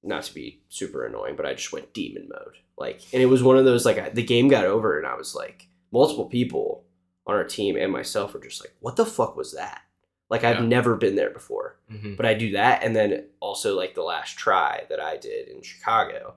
not 0.03 0.23
to 0.23 0.33
be 0.33 0.61
super 0.69 1.05
annoying, 1.05 1.35
but 1.35 1.45
I 1.45 1.53
just 1.55 1.71
went 1.73 1.93
demon 1.93 2.29
mode. 2.29 2.57
Like, 2.77 3.01
and 3.13 3.21
it 3.23 3.25
was 3.27 3.41
one 3.41 3.57
of 3.57 3.65
those 3.65 3.85
like 3.85 3.97
I, 3.97 4.09
the 4.09 4.23
game 4.23 4.47
got 4.47 4.65
over, 4.65 4.97
and 4.97 5.07
I 5.07 5.15
was 5.15 5.33
like, 5.35 5.67
multiple 5.91 6.25
people 6.25 6.83
on 7.25 7.35
our 7.35 7.43
team 7.43 7.75
and 7.75 7.91
myself 7.91 8.33
were 8.33 8.39
just 8.39 8.61
like, 8.63 8.75
"What 8.81 8.95
the 8.97 9.05
fuck 9.05 9.35
was 9.35 9.53
that?" 9.53 9.81
Like, 10.29 10.43
I've 10.43 10.59
Yeah. 10.61 10.65
never 10.65 10.95
been 10.95 11.15
there 11.15 11.29
before, 11.29 11.77
Mhm. 11.91 12.17
but 12.17 12.25
I 12.25 12.33
do 12.33 12.51
that, 12.51 12.83
and 12.83 12.95
then 12.95 13.27
also 13.39 13.75
like 13.75 13.93
the 13.93 14.01
last 14.03 14.37
try 14.37 14.85
that 14.89 14.99
I 14.99 15.17
did 15.17 15.47
in 15.49 15.61
Chicago, 15.61 16.35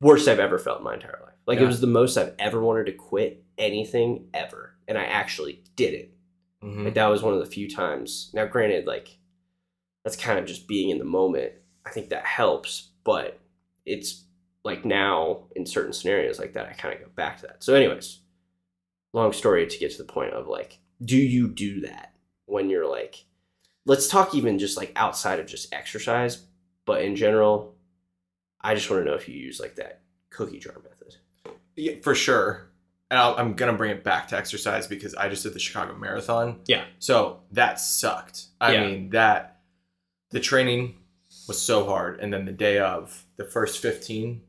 worst 0.00 0.26
I've 0.28 0.40
ever 0.40 0.58
felt 0.58 0.78
in 0.78 0.84
my 0.84 0.94
entire 0.94 1.20
life. 1.22 1.34
Like, 1.46 1.60
it 1.60 1.66
was 1.66 1.80
the 1.80 1.86
most 1.86 2.16
I've 2.16 2.34
ever 2.38 2.60
wanted 2.62 2.86
to 2.86 2.92
quit 2.92 3.44
anything 3.58 4.28
ever, 4.34 4.74
and 4.88 4.96
I 4.98 5.04
actually 5.04 5.62
did 5.76 5.94
it. 5.94 6.12
Mhm. 6.62 6.84
Like 6.84 6.94
that 6.94 7.06
was 7.06 7.22
one 7.22 7.34
of 7.34 7.40
the 7.40 7.46
few 7.46 7.68
times. 7.68 8.30
Now, 8.34 8.46
granted, 8.46 8.86
like 8.86 9.18
that's 10.02 10.16
kind 10.16 10.38
of 10.38 10.44
just 10.46 10.66
being 10.66 10.88
in 10.90 10.98
the 10.98 11.04
moment. 11.04 11.52
I 11.84 11.90
think 11.90 12.08
that 12.08 12.24
helps, 12.24 12.90
but 13.04 13.38
it's 13.84 14.24
like 14.64 14.84
now 14.84 15.46
in 15.54 15.66
certain 15.66 15.92
scenarios 15.92 16.38
like 16.38 16.54
that, 16.54 16.66
I 16.68 16.72
kind 16.72 16.94
of 16.94 17.00
go 17.00 17.08
back 17.14 17.36
to 17.38 17.46
that. 17.48 17.62
So, 17.62 17.74
anyways, 17.74 18.20
long 19.12 19.32
story 19.32 19.66
to 19.66 19.78
get 19.78 19.92
to 19.92 19.98
the 19.98 20.04
point 20.12 20.32
of 20.32 20.48
like, 20.48 20.78
do 21.04 21.16
you 21.16 21.48
do 21.48 21.80
that 21.82 22.14
when 22.46 22.70
you're 22.70 22.88
like, 22.88 23.24
let's 23.84 24.08
talk 24.08 24.34
even 24.34 24.58
just 24.58 24.76
like 24.76 24.92
outside 24.96 25.38
of 25.38 25.46
just 25.46 25.72
exercise, 25.72 26.42
but 26.84 27.02
in 27.02 27.14
general, 27.16 27.74
I 28.60 28.74
just 28.74 28.88
want 28.90 29.04
to 29.04 29.10
know 29.10 29.16
if 29.16 29.28
you 29.28 29.34
use 29.36 29.60
like 29.60 29.76
that 29.76 30.00
cookie 30.30 30.58
jar 30.58 30.74
method. 30.82 31.16
Yeah, 31.76 31.94
for 32.02 32.14
sure. 32.14 32.70
And 33.10 33.20
I'll, 33.20 33.36
I'm 33.36 33.54
gonna 33.54 33.72
bring 33.74 33.92
it 33.92 34.02
back 34.02 34.26
to 34.28 34.36
exercise 34.36 34.86
because 34.88 35.14
I 35.14 35.28
just 35.28 35.44
did 35.44 35.54
the 35.54 35.60
Chicago 35.60 35.94
Marathon. 35.96 36.60
Yeah. 36.66 36.84
So 36.98 37.40
that 37.52 37.78
sucked. 37.78 38.46
I 38.60 38.72
Yeah. 38.74 38.86
mean 38.86 39.10
that 39.10 39.60
the 40.30 40.40
training 40.40 40.96
was 41.46 41.60
so 41.62 41.84
hard, 41.84 42.18
and 42.18 42.32
then 42.32 42.44
the 42.46 42.52
day 42.52 42.78
of 42.80 43.24
the 43.36 43.44
first 43.44 43.80
15, 43.80 44.42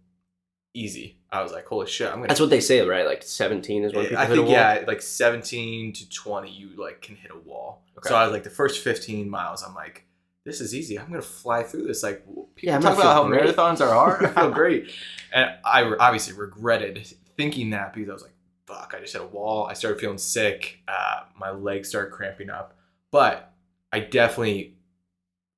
easy. 0.78 1.18
I 1.32 1.42
was 1.44 1.52
like, 1.52 1.66
holy 1.66 1.88
shit, 1.88 2.08
I'm 2.08 2.16
gonna. 2.16 2.28
That's 2.28 2.40
what 2.40 2.50
they 2.50 2.62
say, 2.62 2.82
right? 2.82 3.06
Like 3.06 3.24
17 3.24 3.84
is 3.84 3.94
when 3.94 4.06
people 4.06 4.18
I 4.18 4.26
hit 4.26 4.32
a 4.32 4.36
think 4.36 4.46
wall. 4.48 4.56
yeah, 4.56 4.84
like 4.88 5.02
17 5.02 5.94
to 5.94 6.10
20, 6.10 6.50
you 6.52 6.70
like 6.78 7.02
can 7.02 7.16
hit 7.16 7.32
a 7.32 7.38
wall. 7.38 7.84
Okay. 7.98 8.10
So 8.10 8.16
I 8.16 8.24
was 8.24 8.32
like, 8.32 8.44
the 8.44 8.50
first 8.50 8.84
15 8.84 9.30
miles, 9.30 9.64
I'm 9.64 9.74
like, 9.76 10.06
this 10.46 10.62
is 10.62 10.74
easy. 10.74 10.98
I'm 10.98 11.08
gonna 11.10 11.22
fly 11.22 11.64
through 11.64 11.88
this. 11.88 12.04
Like 12.04 12.26
people 12.26 12.50
Yeah, 12.62 12.76
I'm 12.78 12.82
talk 12.82 12.98
about 12.98 13.14
how 13.14 13.28
great. 13.28 13.44
marathons 13.44 13.82
are 13.82 13.94
hard. 13.94 14.24
I 14.26 14.30
feel 14.32 14.52
great, 14.52 14.90
and 15.34 15.50
I 15.66 15.84
obviously 16.00 16.34
regretted 16.38 17.06
thinking 17.36 17.72
that 17.72 17.94
because 17.94 18.10
I 18.10 18.14
was 18.14 18.24
like, 18.24 18.34
fuck, 18.66 18.94
I 18.96 19.02
just 19.02 19.14
hit 19.14 19.22
a 19.22 19.26
wall. 19.26 19.66
I 19.68 19.74
started 19.74 20.00
feeling 20.00 20.18
sick. 20.18 20.80
Uh, 20.88 21.22
my 21.38 21.52
legs 21.52 21.90
started 21.90 22.12
cramping 22.12 22.50
up, 22.50 22.78
but 23.12 23.52
I 23.92 24.00
definitely 24.00 24.76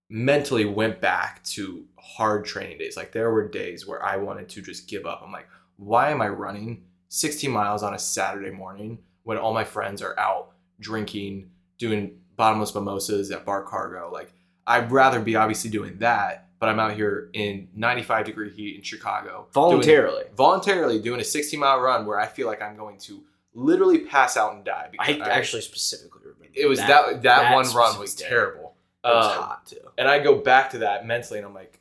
mentally 0.10 0.66
went 0.66 1.00
back 1.02 1.44
to 1.44 1.86
hard 2.02 2.46
training 2.46 2.78
days. 2.78 2.96
Like 2.98 3.12
there 3.12 3.32
were 3.32 3.48
days 3.48 3.88
where 3.88 4.04
I 4.04 4.18
wanted 4.18 4.50
to 4.50 4.62
just 4.62 4.88
give 4.88 5.06
up. 5.06 5.22
I'm 5.24 5.32
like, 5.32 5.48
why 5.78 6.10
am 6.12 6.22
I 6.22 6.28
running 6.30 6.84
16 7.10 7.50
miles 7.52 7.84
on 7.84 7.94
a 7.94 8.00
Saturday 8.00 8.52
morning 8.52 9.00
when 9.24 9.38
all 9.38 9.54
my 9.54 9.64
friends 9.64 10.02
are 10.02 10.18
out 10.20 10.52
drinking, 10.80 11.50
doing 11.78 12.18
bottomless 12.36 12.74
mimosas 12.74 13.32
at 13.32 13.46
Bar 13.46 13.64
Cargo. 13.64 14.10
Like 14.12 14.32
I'd 14.66 14.92
rather 14.92 15.20
be 15.20 15.36
obviously 15.36 15.70
doing 15.70 15.98
that, 16.00 16.48
but 16.60 16.70
I'm 16.70 16.80
out 16.80 16.94
here 16.94 17.30
in 17.34 17.68
95 17.76 18.26
degree 18.26 18.50
heat 18.52 18.76
in 18.78 18.82
Chicago 18.82 19.30
doing- 19.32 19.48
Voluntarily. 19.54 20.24
voluntarily 20.36 21.02
doing 21.02 21.20
a 21.20 21.24
60 21.24 21.58
mile 21.58 21.80
run 21.80 22.06
where 22.06 22.20
I 22.20 22.28
feel 22.28 22.48
like 22.48 22.62
I'm 22.62 22.78
going 22.78 22.98
to 23.00 23.24
literally 23.54 24.00
pass 24.00 24.38
out 24.38 24.54
and 24.54 24.64
die. 24.64 24.90
I 25.00 25.14
because 25.14 25.28
actually 25.28 25.62
specifically 25.64 26.22
remember 26.24 26.46
it 26.54 26.68
was 26.68 26.80
that 26.80 27.24
that, 27.24 27.54
one 27.54 27.66
run 27.76 28.00
was 28.00 28.14
day. 28.16 28.28
terrible. 28.28 28.76
It 29.04 29.08
was 29.08 29.26
Um, 29.38 29.44
hot 29.44 29.66
too. 29.66 29.78
and 29.98 30.08
I 30.08 30.20
go 30.20 30.36
back 30.36 30.72
to 30.72 30.80
that 30.80 31.06
mentally, 31.06 31.40
and 31.40 31.48
I'm 31.48 31.54
like, 31.54 31.79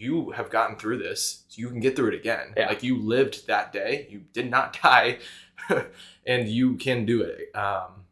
you 0.00 0.30
have 0.30 0.50
gotten 0.50 0.76
through 0.76 0.98
this, 0.98 1.44
so 1.48 1.60
you 1.60 1.68
can 1.68 1.80
get 1.80 1.94
through 1.94 2.08
it 2.08 2.14
again. 2.14 2.54
Yeah. 2.56 2.68
Like 2.68 2.82
you 2.82 2.98
lived 2.98 3.46
that 3.46 3.72
day, 3.72 4.06
you 4.10 4.22
did 4.32 4.50
not 4.50 4.78
die, 4.82 5.18
and 6.26 6.48
you 6.48 6.76
can 6.76 7.04
do 7.04 7.22
it. 7.22 7.54
Um, 7.54 8.04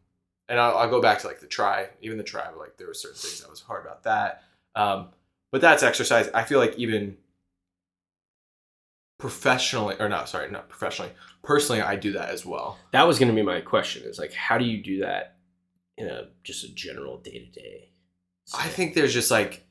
and 0.47 0.59
I'll, 0.59 0.77
I'll 0.77 0.89
go 0.89 1.01
back 1.01 1.19
to 1.19 1.27
like 1.27 1.39
the 1.39 1.47
try, 1.47 1.89
even 2.01 2.17
the 2.17 2.23
try, 2.23 2.49
like 2.51 2.77
there 2.77 2.87
were 2.87 2.93
certain 2.93 3.17
things 3.17 3.41
that 3.41 3.49
was 3.49 3.61
hard 3.61 3.85
about 3.85 4.03
that. 4.03 4.43
Um, 4.75 5.09
but 5.51 5.61
that's 5.61 5.83
exercise. 5.83 6.29
I 6.33 6.43
feel 6.43 6.59
like 6.59 6.77
even 6.77 7.17
professionally, 9.17 9.95
or 9.99 10.09
not, 10.09 10.29
sorry, 10.29 10.49
not 10.49 10.69
professionally, 10.69 11.11
personally, 11.43 11.81
I 11.81 11.95
do 11.95 12.13
that 12.13 12.29
as 12.29 12.45
well. 12.45 12.77
That 12.91 13.07
was 13.07 13.19
going 13.19 13.29
to 13.29 13.35
be 13.35 13.41
my 13.41 13.61
question. 13.61 14.03
Is 14.03 14.19
like, 14.19 14.33
how 14.33 14.57
do 14.57 14.65
you 14.65 14.81
do 14.81 14.99
that 14.99 15.37
in 15.97 16.07
a 16.07 16.29
just 16.43 16.63
a 16.63 16.73
general 16.73 17.17
day 17.17 17.39
to 17.39 17.59
day? 17.59 17.89
I 18.57 18.67
think 18.67 18.95
there's 18.95 19.13
just 19.13 19.29
like 19.29 19.65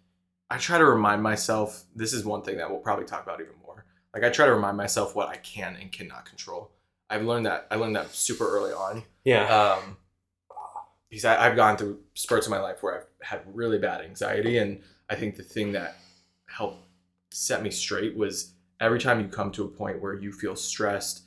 I 0.50 0.58
try 0.58 0.78
to 0.78 0.84
remind 0.84 1.22
myself. 1.22 1.84
This 1.94 2.12
is 2.12 2.24
one 2.24 2.42
thing 2.42 2.56
that 2.58 2.70
we'll 2.70 2.80
probably 2.80 3.04
talk 3.04 3.22
about 3.22 3.40
even 3.40 3.54
more. 3.64 3.84
Like 4.14 4.24
I 4.24 4.30
try 4.30 4.46
to 4.46 4.54
remind 4.54 4.76
myself 4.76 5.14
what 5.14 5.28
I 5.28 5.36
can 5.36 5.76
and 5.80 5.92
cannot 5.92 6.24
control. 6.24 6.70
I've 7.10 7.22
learned 7.22 7.46
that. 7.46 7.66
I 7.70 7.76
learned 7.76 7.96
that 7.96 8.14
super 8.14 8.48
early 8.48 8.72
on. 8.72 9.02
yeah, 9.24 9.44
Um, 9.46 9.96
because 11.10 11.24
I, 11.24 11.46
I've 11.46 11.56
gone 11.56 11.76
through 11.76 12.00
spurts 12.14 12.46
in 12.46 12.50
my 12.50 12.60
life 12.60 12.82
where 12.82 12.98
I've 12.98 13.26
had 13.26 13.40
really 13.52 13.78
bad 13.78 14.02
anxiety, 14.02 14.58
and 14.58 14.82
I 15.08 15.14
think 15.14 15.36
the 15.36 15.42
thing 15.42 15.72
that 15.72 15.96
helped 16.46 16.84
set 17.30 17.62
me 17.62 17.70
straight 17.70 18.16
was 18.16 18.52
every 18.80 19.00
time 19.00 19.20
you 19.20 19.28
come 19.28 19.50
to 19.52 19.64
a 19.64 19.68
point 19.68 20.02
where 20.02 20.14
you 20.14 20.32
feel 20.32 20.54
stressed, 20.54 21.22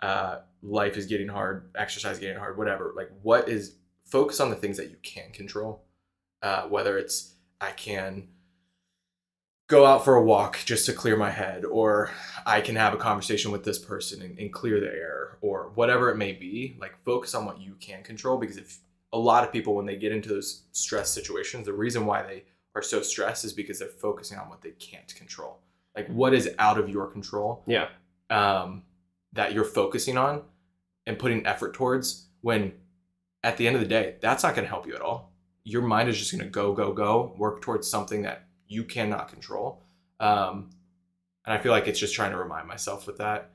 uh, 0.00 0.38
life 0.62 0.96
is 0.96 1.06
getting 1.06 1.28
hard, 1.28 1.70
exercise 1.74 2.14
is 2.14 2.20
getting 2.20 2.38
hard, 2.38 2.56
whatever. 2.56 2.92
Like, 2.96 3.10
what 3.22 3.48
is 3.48 3.76
focus 4.04 4.40
on 4.40 4.50
the 4.50 4.56
things 4.56 4.76
that 4.76 4.90
you 4.90 4.96
can 5.02 5.30
control. 5.32 5.82
Uh, 6.42 6.62
whether 6.68 6.98
it's 6.98 7.34
I 7.60 7.70
can 7.70 8.28
go 9.66 9.86
out 9.86 10.04
for 10.04 10.16
a 10.16 10.22
walk 10.22 10.60
just 10.64 10.86
to 10.86 10.92
clear 10.92 11.16
my 11.16 11.30
head, 11.30 11.64
or 11.64 12.10
I 12.44 12.60
can 12.60 12.76
have 12.76 12.94
a 12.94 12.98
conversation 12.98 13.50
with 13.50 13.64
this 13.64 13.78
person 13.78 14.22
and, 14.22 14.38
and 14.38 14.52
clear 14.52 14.80
the 14.80 14.86
air, 14.86 15.38
or 15.40 15.70
whatever 15.74 16.10
it 16.10 16.16
may 16.16 16.32
be. 16.32 16.76
Like 16.80 16.96
focus 17.04 17.34
on 17.34 17.44
what 17.44 17.60
you 17.60 17.76
can 17.80 18.02
control 18.02 18.38
because 18.38 18.56
if 18.56 18.78
a 19.12 19.18
lot 19.18 19.44
of 19.44 19.52
people 19.52 19.74
when 19.74 19.86
they 19.86 19.96
get 19.96 20.12
into 20.12 20.28
those 20.28 20.62
stress 20.72 21.10
situations, 21.10 21.66
the 21.66 21.72
reason 21.72 22.06
why 22.06 22.22
they 22.22 22.44
are 22.74 22.82
so 22.82 23.00
stressed 23.00 23.44
is 23.44 23.52
because 23.52 23.78
they're 23.78 23.88
focusing 23.88 24.38
on 24.38 24.48
what 24.48 24.60
they 24.60 24.72
can't 24.72 25.14
control. 25.14 25.60
Like 25.96 26.08
what 26.08 26.34
is 26.34 26.50
out 26.58 26.78
of 26.78 26.88
your 26.88 27.06
control 27.06 27.62
yeah, 27.66 27.88
um, 28.30 28.82
that 29.32 29.52
you're 29.52 29.64
focusing 29.64 30.18
on 30.18 30.42
and 31.06 31.18
putting 31.18 31.46
effort 31.46 31.74
towards 31.74 32.26
when 32.40 32.72
at 33.44 33.56
the 33.56 33.66
end 33.66 33.76
of 33.76 33.82
the 33.82 33.88
day, 33.88 34.16
that's 34.20 34.42
not 34.42 34.54
going 34.54 34.64
to 34.64 34.68
help 34.68 34.86
you 34.86 34.94
at 34.94 35.02
all. 35.02 35.32
Your 35.64 35.82
mind 35.82 36.08
is 36.08 36.18
just 36.18 36.32
going 36.32 36.42
to 36.42 36.50
go, 36.50 36.72
go, 36.72 36.92
go, 36.92 37.34
work 37.38 37.60
towards 37.60 37.88
something 37.88 38.22
that 38.22 38.46
you 38.66 38.84
cannot 38.84 39.28
control. 39.28 39.82
Um, 40.20 40.70
and 41.46 41.52
I 41.54 41.58
feel 41.58 41.72
like 41.72 41.86
it's 41.88 41.98
just 41.98 42.14
trying 42.14 42.30
to 42.32 42.38
remind 42.38 42.66
myself 42.66 43.06
with 43.06 43.18
that 43.18 43.50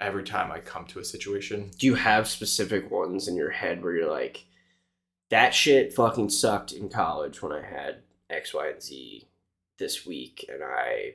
every 0.00 0.24
time 0.24 0.50
I 0.52 0.60
come 0.60 0.84
to 0.86 0.98
a 1.00 1.04
situation. 1.04 1.70
do 1.78 1.86
you 1.86 1.94
have 1.94 2.28
specific 2.28 2.90
ones 2.90 3.28
in 3.28 3.36
your 3.36 3.50
head 3.50 3.82
where 3.82 3.94
you're 3.94 4.10
like, 4.10 4.44
that 5.30 5.54
shit 5.54 5.92
fucking 5.94 6.28
sucked 6.30 6.72
in 6.72 6.88
college 6.88 7.42
when 7.42 7.52
I 7.52 7.62
had 7.62 8.02
X, 8.30 8.54
Y, 8.54 8.68
and 8.68 8.82
Z 8.82 9.26
this 9.78 10.06
week, 10.06 10.44
and 10.52 10.62
I, 10.62 11.14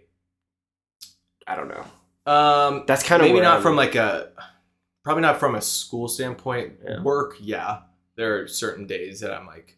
I 1.48 1.56
don't 1.56 1.70
know. 1.70 1.86
Um, 2.32 2.84
That's 2.88 3.04
kind 3.04 3.22
of 3.22 3.28
maybe 3.28 3.40
not 3.42 3.54
I'm- 3.56 3.62
from 3.64 3.76
like 3.76 3.96
a 3.96 4.32
probably 5.04 5.22
not 5.22 5.40
from 5.40 5.56
a 5.56 5.62
school 5.62 6.08
standpoint 6.08 6.74
Yeah. 6.88 7.02
work 7.02 7.36
yeah 7.40 7.80
there 8.16 8.40
are 8.44 8.48
certain 8.48 8.86
days 8.86 9.22
that 9.22 9.34
i'm 9.34 9.48
like 9.48 9.76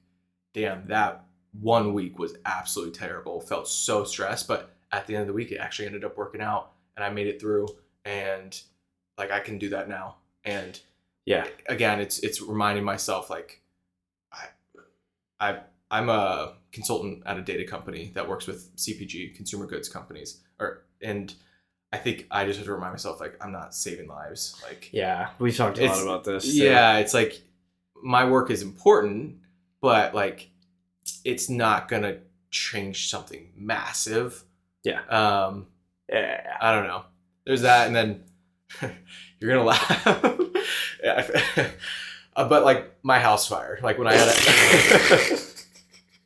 damn 0.54 0.86
that 0.88 1.24
one 1.60 1.94
week 1.94 2.18
was 2.18 2.36
absolutely 2.46 2.94
terrible 2.94 3.40
felt 3.40 3.68
so 3.68 4.04
stressed 4.04 4.48
but 4.48 4.72
at 4.92 5.08
the 5.08 5.16
end 5.16 5.22
of 5.22 5.28
the 5.28 5.34
week 5.34 5.52
it 5.52 5.58
actually 5.58 5.86
ended 5.86 6.04
up 6.04 6.18
working 6.18 6.42
out 6.42 6.72
and 6.96 7.04
i 7.04 7.10
made 7.10 7.28
it 7.28 7.40
through 7.40 7.68
and 8.06 8.62
like 9.18 9.32
i 9.32 9.40
can 9.40 9.58
do 9.58 9.70
that 9.70 9.88
now 9.88 10.16
and 10.46 10.80
yeah, 11.26 11.46
again 11.68 12.02
it's 12.02 12.20
it's 12.20 12.42
reminding 12.42 12.84
myself 12.84 13.30
like 13.30 13.62
i 14.34 14.46
i 15.40 15.60
i'm 15.90 16.10
a 16.10 16.56
consultant 16.72 17.24
at 17.26 17.38
a 17.38 17.42
data 17.42 17.64
company 17.64 18.12
that 18.14 18.28
works 18.28 18.46
with 18.46 18.76
cpg 18.76 19.36
consumer 19.36 19.66
goods 19.66 19.88
companies 19.88 20.42
or 20.60 20.84
and 21.02 21.36
i 21.94 21.98
think 21.98 22.28
i 22.30 22.46
just 22.46 22.58
have 22.58 22.66
to 22.66 22.74
remind 22.74 22.92
myself 22.92 23.22
like 23.22 23.38
i'm 23.42 23.52
not 23.52 23.74
saving 23.74 24.08
lives 24.08 24.62
like 24.68 24.90
yeah. 24.92 25.30
We 25.40 25.52
talked 25.52 25.78
a 25.80 25.86
lot 25.86 26.04
about 26.04 26.24
this. 26.26 26.46
yeah 26.46 26.98
it's 26.98 27.14
like 27.14 27.42
my 28.04 28.26
work 28.26 28.50
is 28.50 28.62
important 28.62 29.38
but 29.80 30.14
like 30.14 30.50
it's 31.26 31.50
not 31.50 31.88
gonna 31.88 32.18
change 32.52 33.10
something 33.10 33.50
massive 33.56 34.44
Yeah. 34.84 35.02
um 35.10 35.68
yeah. 36.12 36.58
I 36.62 36.74
don't 36.76 36.86
know. 36.88 37.04
There's 37.46 37.62
that, 37.62 37.88
and 37.88 37.96
then 37.96 38.24
you're 39.40 39.52
gonna 39.52 39.64
laugh. 39.64 40.06
yeah, 41.04 41.28
uh, 42.36 42.48
but 42.48 42.64
like 42.64 42.94
my 43.04 43.20
house 43.20 43.48
fire, 43.48 43.80
like 43.82 43.98
when 43.98 44.08
I 44.08 44.14
had 44.14 44.28
a. 44.30 45.38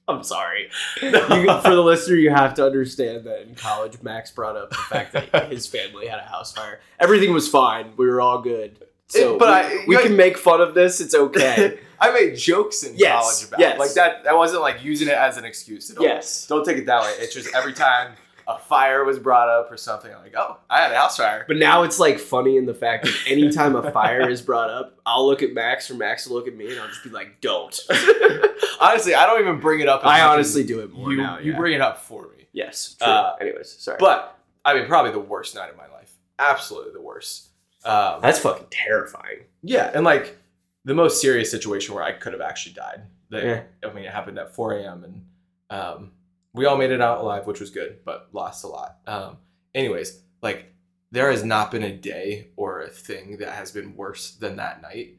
I'm 0.09 0.23
sorry. 0.23 0.69
You, 1.01 1.11
for 1.11 1.75
the 1.75 1.81
listener, 1.83 2.15
you 2.15 2.29
have 2.29 2.53
to 2.55 2.65
understand 2.65 3.25
that 3.25 3.41
in 3.41 3.55
college, 3.55 4.01
Max 4.01 4.31
brought 4.31 4.55
up 4.55 4.69
the 4.69 4.75
fact 4.75 5.11
that 5.13 5.51
his 5.51 5.67
family 5.67 6.07
had 6.07 6.19
a 6.19 6.23
house 6.23 6.53
fire. 6.53 6.79
Everything 6.99 7.33
was 7.33 7.47
fine. 7.49 7.91
We 7.97 8.07
were 8.07 8.21
all 8.21 8.41
good. 8.41 8.85
So, 9.09 9.35
It- 9.35 9.39
but 9.39 9.69
we, 9.87 9.95
I- 9.95 9.99
we 10.01 10.07
can 10.07 10.15
make 10.17 10.37
fun 10.37 10.61
of 10.61 10.73
this. 10.73 10.99
It's 10.99 11.15
okay. 11.15 11.79
I 11.99 12.11
made 12.11 12.35
jokes 12.37 12.83
in 12.83 12.95
Yes, 12.95 13.21
college 13.23 13.47
about 13.47 13.59
yes. 13.59 13.75
it. 13.75 13.79
like 13.79 13.93
that. 13.93 14.27
I 14.27 14.33
wasn't 14.33 14.61
like 14.61 14.83
using 14.83 15.07
it 15.07 15.15
as 15.15 15.37
an 15.37 15.45
excuse 15.45 15.89
at 15.89 15.97
all. 15.97 16.03
yes. 16.03 16.45
Don't 16.47 16.63
take 16.65 16.77
it 16.77 16.85
that 16.85 17.01
way. 17.01 17.13
It's 17.19 17.33
just 17.33 17.53
every 17.55 17.73
time 17.73 18.13
a 18.47 18.57
fire 18.59 19.03
was 19.03 19.17
brought 19.17 19.49
up 19.49 19.71
or 19.71 19.77
something, 19.77 20.13
I'm 20.13 20.21
like, 20.21 20.35
oh, 20.37 20.57
I 20.69 20.81
had 20.81 20.91
a 20.91 20.95
house 20.95 21.17
fire. 21.17 21.43
But 21.47 21.57
now 21.57 21.83
it's 21.83 21.99
like 21.99 22.19
funny 22.19 22.55
in 22.57 22.65
the 22.65 22.73
fact 22.75 23.05
that 23.05 23.13
anytime 23.27 23.75
a 23.75 23.91
fire 23.91 24.29
is 24.29 24.41
brought 24.41 24.69
up, 24.69 24.99
I'll 25.05 25.25
look 25.25 25.41
at 25.41 25.53
Max 25.53 25.89
or 25.89 25.95
Max 25.95 26.27
will 26.27 26.35
look 26.37 26.47
at 26.47 26.55
me 26.55 26.69
and 26.71 26.79
I'll 26.79 26.87
just 26.87 27.03
be 27.03 27.09
like, 27.09 27.41
don't. 27.41 27.77
honestly, 28.79 29.15
I 29.15 29.25
don't 29.25 29.41
even 29.41 29.59
bring 29.59 29.79
it 29.79 29.89
up. 29.89 30.05
I 30.05 30.21
honestly 30.21 30.63
do 30.63 30.79
it 30.81 30.91
more 30.91 31.11
you. 31.11 31.17
now. 31.17 31.39
You 31.39 31.55
bring 31.55 31.73
it 31.73 31.81
up 31.81 32.01
for 32.01 32.23
me. 32.37 32.47
Yes. 32.53 32.95
True. 33.01 33.07
Uh, 33.11 33.35
Anyways, 33.41 33.71
sorry. 33.79 33.97
But 33.99 34.37
I 34.63 34.73
mean, 34.75 34.85
probably 34.87 35.11
the 35.11 35.19
worst 35.19 35.55
night 35.55 35.69
of 35.69 35.77
my 35.77 35.87
life. 35.87 36.13
Absolutely 36.39 36.93
the 36.93 37.01
worst. 37.01 37.47
Um, 37.87 38.21
that's 38.21 38.39
fucking 38.39 38.67
terrifying. 38.69 39.45
yeah, 39.63 39.91
and 39.93 40.03
like 40.03 40.37
the 40.85 40.93
most 40.93 41.21
serious 41.21 41.49
situation 41.51 41.95
where 41.95 42.03
I 42.03 42.11
could 42.11 42.33
have 42.33 42.41
actually 42.41 42.73
died. 42.73 43.03
That, 43.29 43.43
Yeah. 43.43 43.63
I 43.89 43.93
mean, 43.93 44.05
it 44.05 44.11
happened 44.13 44.39
at 44.39 44.55
4 44.55 44.77
a.m. 44.79 45.03
and 45.03 45.25
um, 45.69 46.11
we 46.53 46.65
all 46.65 46.77
made 46.77 46.91
it 46.91 47.01
out 47.01 47.19
alive, 47.19 47.45
which 47.45 47.59
was 47.59 47.69
good, 47.69 47.99
but 48.05 48.29
lost 48.31 48.63
a 48.63 48.67
lot. 48.67 48.97
Um, 49.05 49.37
anyways, 49.75 50.21
like 50.41 50.73
there 51.11 51.29
has 51.31 51.43
not 51.43 51.71
been 51.71 51.83
a 51.83 51.91
day 51.91 52.49
or 52.55 52.81
a 52.81 52.89
thing 52.89 53.37
that 53.39 53.49
has 53.53 53.71
been 53.71 53.95
worse 53.95 54.31
than 54.31 54.55
that 54.57 54.81
night 54.81 55.17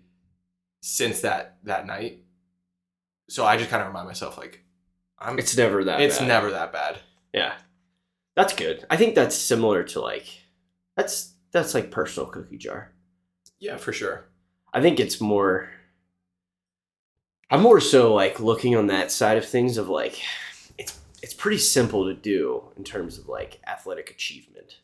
since 0.83 1.21
that 1.23 1.57
that 1.65 1.87
night. 1.87 2.23
So 3.29 3.45
I 3.45 3.57
just 3.59 3.69
kind 3.71 3.83
of 3.83 3.89
remind 3.89 4.07
myself, 4.07 4.39
like, 4.39 4.63
I'm. 5.19 5.39
It's 5.39 5.57
never 5.57 5.85
that 5.85 6.01
it's 6.01 6.19
bad. 6.19 6.29
never 6.29 6.51
that 6.53 6.73
bad. 6.73 6.99
Yeah. 7.35 7.55
That's 8.37 8.53
good. 8.55 8.87
I 8.89 8.97
think 8.97 9.15
that's 9.15 9.37
similar 9.37 9.83
to 9.85 10.01
like 10.01 10.27
that's 10.97 11.35
that's 11.53 11.75
like 11.75 11.91
personal 11.91 12.29
cookie 12.29 12.59
jar. 12.59 12.93
Yeah, 13.59 13.77
for 13.77 13.93
sure. 13.93 14.25
I 14.73 14.81
think 14.81 15.01
it's 15.01 15.21
more 15.21 15.71
I'm 17.51 17.63
more 17.63 17.81
so 17.81 18.13
like 18.15 18.41
looking 18.41 18.77
on 18.77 18.89
that 18.89 19.11
side 19.11 19.39
of 19.39 19.47
things 19.47 19.79
of 19.79 19.89
like 19.89 20.21
it's 20.77 20.99
it's 21.23 21.35
pretty 21.35 21.59
simple 21.59 22.05
to 22.07 22.15
do 22.15 22.63
in 22.77 22.85
terms 22.85 23.19
of 23.19 23.29
like 23.29 23.61
athletic 23.67 24.11
achievement. 24.11 24.79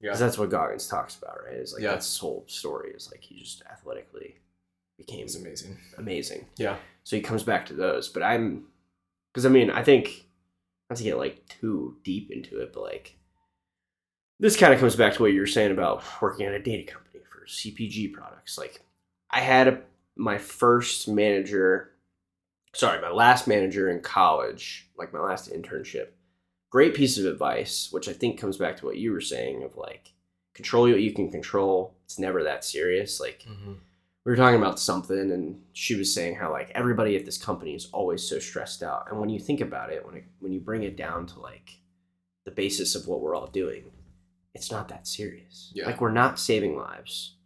Yeah. 0.00 0.08
Because 0.10 0.20
that's 0.20 0.38
what 0.38 0.50
Goggins 0.50 0.88
talks 0.88 1.16
about, 1.16 1.38
right? 1.44 1.56
Is 1.56 1.72
like 1.72 1.82
Yeah. 1.82 1.92
that's 1.92 2.06
his 2.06 2.18
whole 2.18 2.44
story 2.48 2.90
is 2.92 3.10
like 3.12 3.22
he 3.22 3.38
just 3.38 3.62
athletically 3.70 4.36
became 4.98 5.24
It's 5.24 5.36
amazing. 5.36 5.78
amazing. 5.98 6.46
Yeah. 6.56 6.76
So 7.04 7.16
he 7.16 7.22
comes 7.22 7.42
back 7.42 7.66
to 7.66 7.74
those. 7.74 8.08
But 8.08 8.22
I'm 8.22 8.66
because 9.32 9.46
I 9.46 9.48
mean, 9.50 9.70
I 9.70 9.84
think 9.84 10.26
not 10.88 10.96
to 10.96 11.04
get 11.04 11.16
like 11.16 11.46
too 11.48 11.96
deep 12.02 12.30
into 12.32 12.60
it, 12.60 12.72
but 12.72 12.82
like 12.82 13.16
this 14.40 14.56
kind 14.56 14.72
of 14.72 14.80
comes 14.80 14.96
back 14.96 15.14
to 15.14 15.22
what 15.22 15.32
you 15.32 15.40
were 15.40 15.46
saying 15.46 15.70
about 15.70 16.02
working 16.20 16.46
at 16.46 16.54
a 16.54 16.58
data 16.58 16.90
company 16.90 17.20
for 17.30 17.46
CPG 17.46 18.12
products. 18.12 18.56
Like 18.58 18.80
I 19.30 19.40
had 19.40 19.68
a 19.68 19.80
my 20.16 20.38
first 20.38 21.08
manager, 21.08 21.92
sorry, 22.74 23.00
my 23.00 23.10
last 23.10 23.46
manager 23.46 23.88
in 23.88 24.00
college, 24.00 24.88
like 24.98 25.12
my 25.12 25.20
last 25.20 25.52
internship. 25.52 26.08
Great 26.70 26.94
piece 26.94 27.18
of 27.18 27.26
advice, 27.26 27.88
which 27.90 28.08
I 28.08 28.12
think 28.12 28.40
comes 28.40 28.56
back 28.56 28.76
to 28.78 28.86
what 28.86 28.96
you 28.96 29.12
were 29.12 29.20
saying 29.20 29.62
of 29.62 29.76
like 29.76 30.12
control 30.54 30.90
what 30.90 31.00
you 31.00 31.12
can 31.12 31.30
control. 31.30 31.94
It's 32.04 32.18
never 32.18 32.42
that 32.44 32.64
serious. 32.64 33.20
Like 33.20 33.44
mm-hmm. 33.48 33.72
we 34.24 34.32
were 34.32 34.36
talking 34.36 34.58
about 34.58 34.80
something 34.80 35.32
and 35.32 35.60
she 35.72 35.96
was 35.96 36.14
saying 36.14 36.36
how 36.36 36.50
like 36.50 36.70
everybody 36.74 37.14
at 37.16 37.26
this 37.26 37.38
company 37.38 37.74
is 37.74 37.88
always 37.92 38.26
so 38.26 38.38
stressed 38.38 38.82
out 38.82 39.08
and 39.10 39.20
when 39.20 39.28
you 39.28 39.38
think 39.38 39.60
about 39.60 39.92
it 39.92 40.04
when 40.06 40.16
it, 40.16 40.24
when 40.38 40.52
you 40.52 40.60
bring 40.60 40.82
it 40.82 40.96
down 40.96 41.26
to 41.26 41.40
like 41.40 41.80
the 42.44 42.50
basis 42.50 42.94
of 42.94 43.06
what 43.06 43.20
we're 43.20 43.34
all 43.34 43.46
doing 43.46 43.90
it's 44.60 44.70
not 44.70 44.88
that 44.88 45.06
serious 45.08 45.72
Yeah. 45.74 45.86
like 45.86 46.00
we're 46.02 46.12
not 46.12 46.38
saving 46.38 46.76
lives 46.76 47.36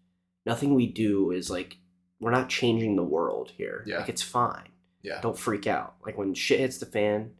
nothing 0.45 0.75
we 0.75 0.87
do 0.89 1.31
is 1.31 1.49
like 1.49 1.77
we're 2.21 2.33
not 2.33 2.49
changing 2.49 2.97
the 2.97 3.05
world 3.05 3.53
here 3.57 3.85
Yeah. 3.87 3.99
like 3.99 4.09
it's 4.09 4.21
fine 4.23 4.69
Yeah. 5.03 5.21
don't 5.21 5.39
freak 5.39 5.67
out 5.69 5.95
like 6.05 6.19
when 6.19 6.35
shit 6.35 6.59
hits 6.61 6.79
the 6.79 6.87
fan 6.87 7.31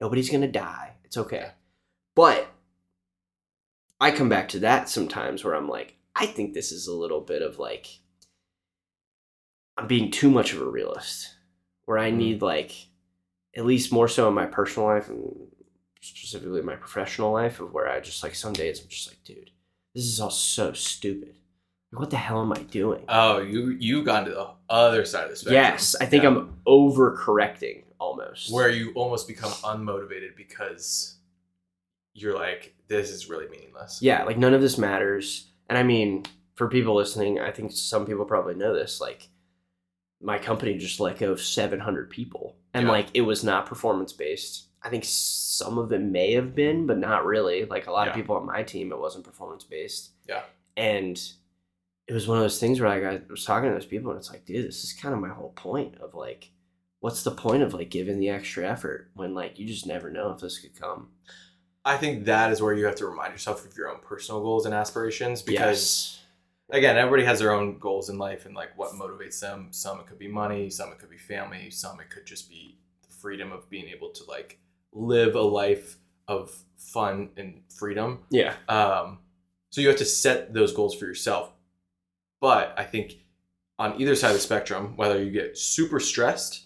nobody's 0.00 0.30
gonna 0.30 0.50
die 0.50 0.94
it's 1.04 1.18
okay 1.18 1.36
Yeah. 1.36 1.50
but 2.14 2.48
i 4.00 4.10
come 4.10 4.30
back 4.30 4.48
to 4.50 4.60
that 4.60 4.88
sometimes 4.88 5.44
where 5.44 5.54
i'm 5.54 5.68
like 5.68 5.96
i 6.16 6.24
think 6.24 6.54
this 6.54 6.72
is 6.72 6.86
a 6.86 6.94
little 6.94 7.20
bit 7.20 7.42
of 7.42 7.58
like 7.58 7.86
i'm 9.76 9.86
being 9.86 10.10
too 10.10 10.30
much 10.30 10.52
of 10.54 10.60
a 10.62 10.64
realist 10.70 11.34
where 11.84 11.98
i 11.98 12.10
Mm. 12.10 12.16
need 12.16 12.42
like 12.42 12.72
at 13.56 13.66
least 13.66 13.92
more 13.92 14.08
so 14.08 14.28
in 14.28 14.34
my 14.34 14.46
personal 14.46 14.88
life 14.88 15.08
and 15.10 15.48
specifically 16.00 16.62
my 16.62 16.76
professional 16.76 17.32
life 17.32 17.60
of 17.60 17.72
where 17.72 17.88
i 17.88 17.98
just 18.00 18.22
like 18.22 18.34
some 18.34 18.52
days 18.52 18.80
i'm 18.80 18.88
just 18.88 19.08
like 19.08 19.22
dude 19.24 19.50
this 19.94 20.04
is 20.04 20.20
all 20.20 20.30
so 20.30 20.72
stupid 20.72 21.36
like, 21.92 22.00
what 22.00 22.10
the 22.10 22.16
hell 22.16 22.40
am 22.40 22.52
i 22.52 22.62
doing 22.62 23.04
Oh, 23.08 23.40
you 23.40 23.76
you've 23.80 24.04
gone 24.04 24.24
to 24.26 24.30
the 24.30 24.50
other 24.70 25.04
side 25.04 25.24
of 25.24 25.30
the 25.30 25.36
spectrum. 25.36 25.54
yes 25.54 25.96
i 26.00 26.06
think 26.06 26.22
Yeah. 26.22 26.30
i'm 26.30 26.56
overcorrecting 26.66 27.84
almost 27.98 28.52
where 28.52 28.68
you 28.70 28.92
almost 28.94 29.26
become 29.26 29.50
unmotivated 29.50 30.36
because 30.36 31.16
you're 32.14 32.34
like, 32.34 32.74
this 32.88 33.10
is 33.10 33.28
really 33.28 33.48
meaningless. 33.48 34.00
yeah 34.02 34.24
like 34.24 34.38
none 34.38 34.54
of 34.54 34.60
this 34.60 34.78
matters 34.78 35.50
and 35.68 35.76
i 35.78 35.82
mean 35.82 36.24
for 36.54 36.68
people 36.68 36.94
listening 36.94 37.40
i 37.40 37.50
think 37.50 37.72
some 37.72 38.06
people 38.06 38.24
probably 38.24 38.54
know 38.54 38.72
this 38.74 39.00
like 39.00 39.28
my 40.20 40.38
company 40.38 40.76
just 40.78 41.00
let 41.00 41.18
go 41.18 41.30
of 41.32 41.40
700 41.40 42.08
people 42.10 42.56
and 42.74 42.86
Yeah. 42.86 42.92
like 42.92 43.08
it 43.14 43.20
was 43.22 43.42
not 43.44 43.66
performance 43.66 44.12
based 44.12 44.67
i 44.82 44.88
think 44.88 45.04
some 45.04 45.78
of 45.78 45.92
it 45.92 46.00
may 46.00 46.32
have 46.32 46.54
been 46.54 46.86
but 46.86 46.98
not 46.98 47.24
really. 47.24 47.64
Like 47.64 47.86
a 47.86 47.92
lot 47.92 48.08
of 48.08 48.14
people 48.14 48.36
on 48.36 48.46
my 48.46 48.62
team 48.62 48.92
it 48.92 48.98
wasn't 48.98 49.24
performance 49.24 49.64
based 49.64 50.10
Yeah. 50.28 50.42
and 50.76 51.20
it 52.06 52.12
was 52.14 52.26
one 52.26 52.38
of 52.38 52.44
those 52.44 52.58
things 52.60 52.80
where 52.80 52.88
like 52.88 53.04
i 53.04 53.20
was 53.30 53.44
talking 53.44 53.68
to 53.68 53.74
those 53.74 53.84
people 53.86 54.10
and 54.10 54.18
it's 54.18 54.30
like 54.30 54.44
dude 54.46 54.66
this 54.66 54.84
is 54.84 54.92
kind 54.92 55.14
of 55.14 55.20
my 55.20 55.28
whole 55.28 55.52
point 55.56 55.96
of 56.00 56.14
like 56.14 56.50
what's 57.00 57.22
the 57.22 57.30
point 57.30 57.62
of 57.62 57.74
like 57.74 57.90
giving 57.90 58.18
the 58.18 58.28
extra 58.28 58.68
effort 58.68 59.10
when 59.14 59.34
like 59.34 59.58
you 59.58 59.66
just 59.66 59.86
never 59.86 60.10
know 60.10 60.30
if 60.30 60.40
this 60.40 60.58
could 60.58 60.78
come? 60.78 61.08
I 61.84 61.96
think 61.96 62.24
that 62.24 62.50
is 62.50 62.60
where 62.60 62.74
you 62.74 62.84
have 62.86 62.96
to 62.96 63.06
remind 63.06 63.32
yourself 63.32 63.64
of 63.64 63.76
your 63.76 63.88
own 63.88 64.00
personal 64.02 64.42
goals 64.42 64.66
and 64.66 64.74
aspirations 64.74 65.40
because 65.42 66.20
yes. 66.68 66.76
again, 66.78 66.96
everybody 66.98 67.24
has 67.24 67.38
their 67.38 67.52
own 67.52 67.78
goals 67.78 68.10
in 68.10 68.18
life 68.18 68.46
and 68.46 68.54
like 68.54 68.76
what 68.76 68.92
motivates 68.92 69.40
them. 69.40 69.68
Some 69.70 70.00
it 70.00 70.06
could 70.06 70.18
be 70.18 70.28
money, 70.28 70.68
some 70.70 70.90
it 70.90 70.98
could 70.98 71.08
be 71.10 71.18
family, 71.18 71.70
some 71.70 72.00
it 72.00 72.10
could 72.10 72.26
just 72.26 72.50
be 72.50 72.78
the 73.08 73.14
freedom 73.14 73.52
of 73.52 73.70
being 73.70 73.88
able 73.88 74.10
to 74.10 74.24
like 74.24 74.58
live 74.92 75.34
a 75.34 75.40
life 75.42 75.96
of 76.26 76.54
fun 76.76 77.30
and 77.36 77.62
freedom. 77.78 78.20
yeah 78.30 78.54
Um, 78.68 79.18
so 79.70 79.80
you 79.80 79.88
have 79.88 79.98
to 79.98 80.04
set 80.04 80.52
those 80.54 80.72
goals 80.72 80.94
for 80.94 81.04
yourself. 81.06 81.52
But 82.40 82.74
I 82.76 82.84
think 82.84 83.14
on 83.78 84.00
either 84.00 84.14
side 84.14 84.28
of 84.30 84.34
the 84.34 84.40
spectrum, 84.40 84.96
whether 84.96 85.22
you 85.22 85.30
get 85.30 85.58
super 85.58 86.00
stressed 86.00 86.64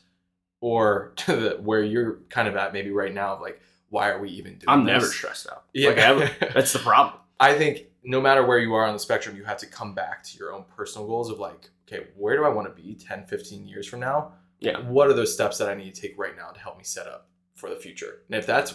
or 0.60 1.12
to 1.16 1.36
the 1.36 1.50
where 1.62 1.82
you're 1.82 2.20
kind 2.28 2.48
of 2.48 2.56
at 2.56 2.72
maybe 2.72 2.90
right 2.90 3.12
now 3.12 3.34
of 3.34 3.40
like, 3.40 3.60
why 3.90 4.08
are 4.10 4.18
we 4.20 4.30
even 4.30 4.52
doing 4.54 4.68
i'm 4.68 4.84
this? 4.84 4.92
never 4.92 5.06
stressed 5.06 5.48
out 5.50 5.64
Yeah. 5.74 5.90
like 6.12 6.38
that's 6.54 6.72
the 6.72 6.78
problem 6.78 7.18
I 7.40 7.54
think 7.58 7.86
no 8.04 8.20
matter 8.20 8.46
where 8.46 8.58
you 8.58 8.72
are 8.74 8.84
on 8.86 8.92
the 8.92 9.00
spectrum, 9.00 9.36
you 9.36 9.42
have 9.44 9.58
to 9.58 9.66
come 9.66 9.94
back 9.94 10.22
to 10.24 10.38
your 10.38 10.52
own 10.52 10.64
personal 10.76 11.08
goals 11.08 11.28
of 11.28 11.40
like, 11.40 11.70
okay, 11.88 12.06
where 12.16 12.36
do 12.36 12.44
I 12.44 12.48
want 12.48 12.68
to 12.74 12.82
be 12.82 12.94
10, 12.94 13.26
15 13.26 13.66
years 13.66 13.84
from 13.86 13.98
now? 13.98 14.32
Yeah. 14.60 14.78
What 14.78 15.08
are 15.08 15.12
those 15.12 15.34
steps 15.34 15.58
that 15.58 15.68
I 15.68 15.74
need 15.74 15.92
to 15.94 16.00
take 16.00 16.16
right 16.16 16.36
now 16.36 16.50
to 16.50 16.60
help 16.60 16.78
me 16.78 16.84
set 16.84 17.08
up 17.08 17.28
for 17.62 17.70
the 17.70 17.76
future? 17.76 18.22
And 18.28 18.36
if 18.38 18.44
that's 18.46 18.74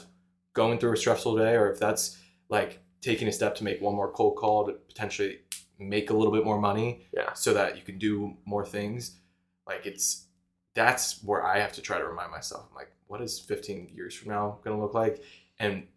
going 0.53 0.79
through 0.79 0.93
a 0.93 0.97
stressful 0.97 1.37
day, 1.37 1.55
or 1.55 1.69
if 1.69 1.77
that's 1.79 2.17
like 2.49 2.79
taking 3.01 3.27
a 3.27 3.31
step 3.31 3.53
to 3.55 3.63
make 3.65 3.81
one 3.81 3.93
more 3.95 4.11
cold 4.11 4.37
call 4.37 4.65
to 4.65 4.73
potentially 4.73 5.39
make 5.77 6.09
a 6.09 6.13
little 6.13 6.31
bit 6.33 6.45
more 6.45 6.59
money 6.59 7.05
Yeah. 7.13 7.33
so 7.33 7.53
that 7.53 7.75
you 7.77 7.83
can 7.83 7.97
do 7.99 8.37
more 8.45 8.65
things, 8.65 9.19
like 9.67 9.85
it's 9.85 10.25
that's 10.73 11.21
where 11.23 11.45
I 11.45 11.59
have 11.59 11.73
to 11.73 11.81
try 11.81 11.97
to 11.97 12.05
remind 12.05 12.31
myself, 12.31 12.65
I'm 12.69 12.75
like, 12.75 12.91
what 13.07 13.21
is 13.21 13.39
15 13.39 13.89
years 13.93 14.15
from 14.15 14.29
now 14.29 14.59
going 14.63 14.75
to 14.77 14.81
look 14.81 14.93
like? 14.93 15.21
And 15.59 15.87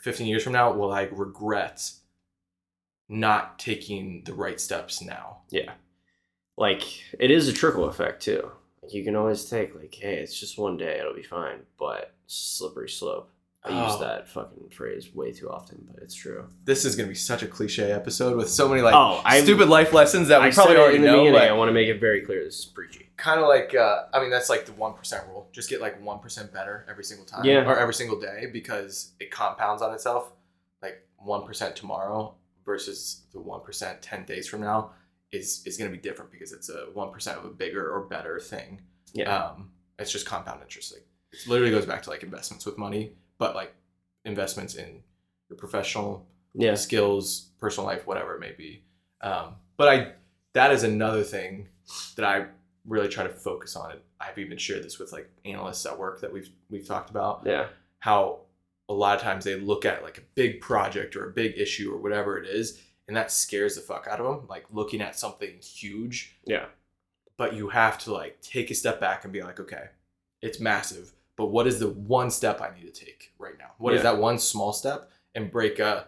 15 0.00 0.26
years 0.26 0.42
from 0.44 0.52
now, 0.52 0.72
will 0.72 0.92
I 0.92 1.02
regret 1.04 1.90
not 3.08 3.58
taking 3.58 4.22
the 4.24 4.34
right 4.34 4.60
steps 4.60 5.00
now? 5.02 5.38
Yeah. 5.50 5.72
Like 6.56 6.82
it 7.18 7.30
is 7.30 7.48
a 7.48 7.52
trickle 7.52 7.86
effect 7.86 8.22
too. 8.22 8.50
Like 8.82 8.92
you 8.94 9.02
can 9.04 9.16
always 9.16 9.44
take 9.46 9.74
like, 9.74 9.94
hey, 9.94 10.16
it's 10.16 10.38
just 10.38 10.58
one 10.58 10.76
day, 10.76 10.98
it'll 11.00 11.14
be 11.14 11.22
fine, 11.22 11.60
but 11.78 12.13
slippery 12.26 12.88
slope. 12.88 13.30
I 13.66 13.70
use 13.86 13.94
Oh. 13.96 14.00
that 14.00 14.28
fucking 14.28 14.68
phrase 14.70 15.14
way 15.14 15.32
too 15.32 15.48
often, 15.50 15.88
but 15.90 16.02
it's 16.02 16.14
true. 16.14 16.46
This 16.64 16.84
is 16.84 16.96
going 16.96 17.06
to 17.06 17.10
be 17.10 17.14
such 17.14 17.42
a 17.42 17.46
cliche 17.46 17.92
episode 17.92 18.36
with 18.36 18.50
so 18.50 18.68
many 18.68 18.82
like 18.82 18.94
oh, 18.94 19.22
I 19.24 19.40
stupid 19.42 19.70
life 19.70 19.94
lessons 19.94 20.28
that 20.28 20.42
we 20.42 20.48
I 20.48 20.50
probably 20.50 20.76
already 20.76 20.96
in 20.96 21.02
the 21.02 21.08
know. 21.08 21.24
beginning. 21.24 21.48
I 21.48 21.52
want 21.52 21.70
to 21.70 21.72
make 21.72 21.88
it 21.88 21.98
very 21.98 22.20
clear. 22.20 22.44
This 22.44 22.58
is 22.58 22.64
preachy. 22.66 23.08
kind 23.16 23.40
of 23.40 23.48
like, 23.48 23.74
uh, 23.74 24.02
I 24.12 24.20
mean, 24.20 24.28
that's 24.28 24.50
like 24.50 24.66
the 24.66 24.72
1% 24.72 25.28
rule. 25.28 25.48
Just 25.52 25.70
get 25.70 25.80
like 25.80 26.02
1% 26.02 26.52
better 26.52 26.84
every 26.90 27.04
single 27.04 27.24
time 27.24 27.44
Yeah. 27.44 27.64
or 27.66 27.78
every 27.78 27.94
single 27.94 28.20
day 28.20 28.48
because 28.52 29.12
it 29.18 29.30
compounds 29.30 29.80
on 29.80 29.94
itself. 29.94 30.32
Like 30.82 31.08
1% 31.26 31.74
tomorrow 31.74 32.34
versus 32.66 33.22
the 33.32 33.38
1% 33.38 33.96
10 34.02 34.24
days 34.26 34.46
from 34.46 34.60
now 34.60 34.90
is, 35.32 35.62
is 35.64 35.78
going 35.78 35.90
to 35.90 35.96
be 35.96 36.02
different 36.02 36.30
because 36.30 36.52
it's 36.52 36.68
a 36.68 36.86
1% 36.94 37.38
of 37.38 37.44
a 37.46 37.48
bigger 37.48 37.90
or 37.90 38.02
better 38.02 38.38
thing. 38.38 38.82
Yeah. 39.14 39.34
um, 39.34 39.70
it's 39.98 40.12
just 40.12 40.26
compound 40.26 40.60
interest. 40.60 40.92
Like 40.92 41.06
it 41.42 41.48
literally 41.48 41.70
goes 41.72 41.86
back 41.86 42.02
to 42.02 42.10
like 42.10 42.22
investments 42.22 42.64
with 42.66 42.78
money, 42.78 43.12
but 43.38 43.54
like 43.54 43.74
investments 44.24 44.74
in 44.74 45.02
your 45.48 45.56
professional 45.58 46.26
yeah. 46.54 46.74
skills, 46.74 47.50
personal 47.58 47.86
life, 47.86 48.06
whatever 48.06 48.34
it 48.34 48.40
may 48.40 48.52
be. 48.52 48.84
Um, 49.20 49.56
but 49.76 49.88
I 49.88 50.12
that 50.54 50.70
is 50.72 50.82
another 50.84 51.22
thing 51.22 51.68
that 52.16 52.24
I 52.24 52.46
really 52.86 53.08
try 53.08 53.24
to 53.24 53.30
focus 53.30 53.76
on. 53.76 53.90
It 53.92 54.04
I've 54.20 54.38
even 54.38 54.56
shared 54.56 54.82
this 54.84 54.98
with 54.98 55.12
like 55.12 55.28
analysts 55.44 55.84
at 55.86 55.98
work 55.98 56.20
that 56.20 56.32
we've 56.32 56.48
we've 56.70 56.86
talked 56.86 57.10
about 57.10 57.42
Yeah. 57.44 57.66
how 57.98 58.40
a 58.88 58.94
lot 58.94 59.16
of 59.16 59.22
times 59.22 59.44
they 59.44 59.56
look 59.56 59.84
at 59.84 60.02
like 60.02 60.18
a 60.18 60.22
big 60.34 60.60
project 60.60 61.16
or 61.16 61.28
a 61.28 61.32
big 61.32 61.58
issue 61.58 61.92
or 61.92 61.98
whatever 61.98 62.38
it 62.38 62.46
is, 62.48 62.80
and 63.08 63.16
that 63.16 63.30
scares 63.30 63.74
the 63.74 63.80
fuck 63.80 64.06
out 64.10 64.20
of 64.20 64.26
them. 64.38 64.46
Like 64.48 64.64
looking 64.70 65.00
at 65.02 65.18
something 65.18 65.58
huge 65.60 66.36
Yeah. 66.46 66.66
but 67.36 67.54
you 67.54 67.68
have 67.68 67.98
to 68.04 68.12
like 68.12 68.40
take 68.40 68.70
a 68.70 68.74
step 68.74 69.00
back 69.00 69.24
and 69.24 69.32
be 69.32 69.42
like, 69.42 69.58
okay, 69.60 69.86
it's 70.40 70.60
massive, 70.60 71.12
but 71.36 71.46
what 71.46 71.66
is 71.66 71.78
the 71.78 71.88
one 71.88 72.30
step 72.30 72.60
I 72.60 72.74
need 72.74 72.92
to 72.92 73.04
take 73.04 73.32
right 73.38 73.58
now? 73.58 73.72
What 73.78 73.94
is 73.94 73.98
Yeah. 74.02 74.12
that 74.12 74.18
one 74.20 74.38
small 74.38 74.72
step 74.72 75.10
and 75.34 75.50
break 75.50 75.78
a 75.78 76.06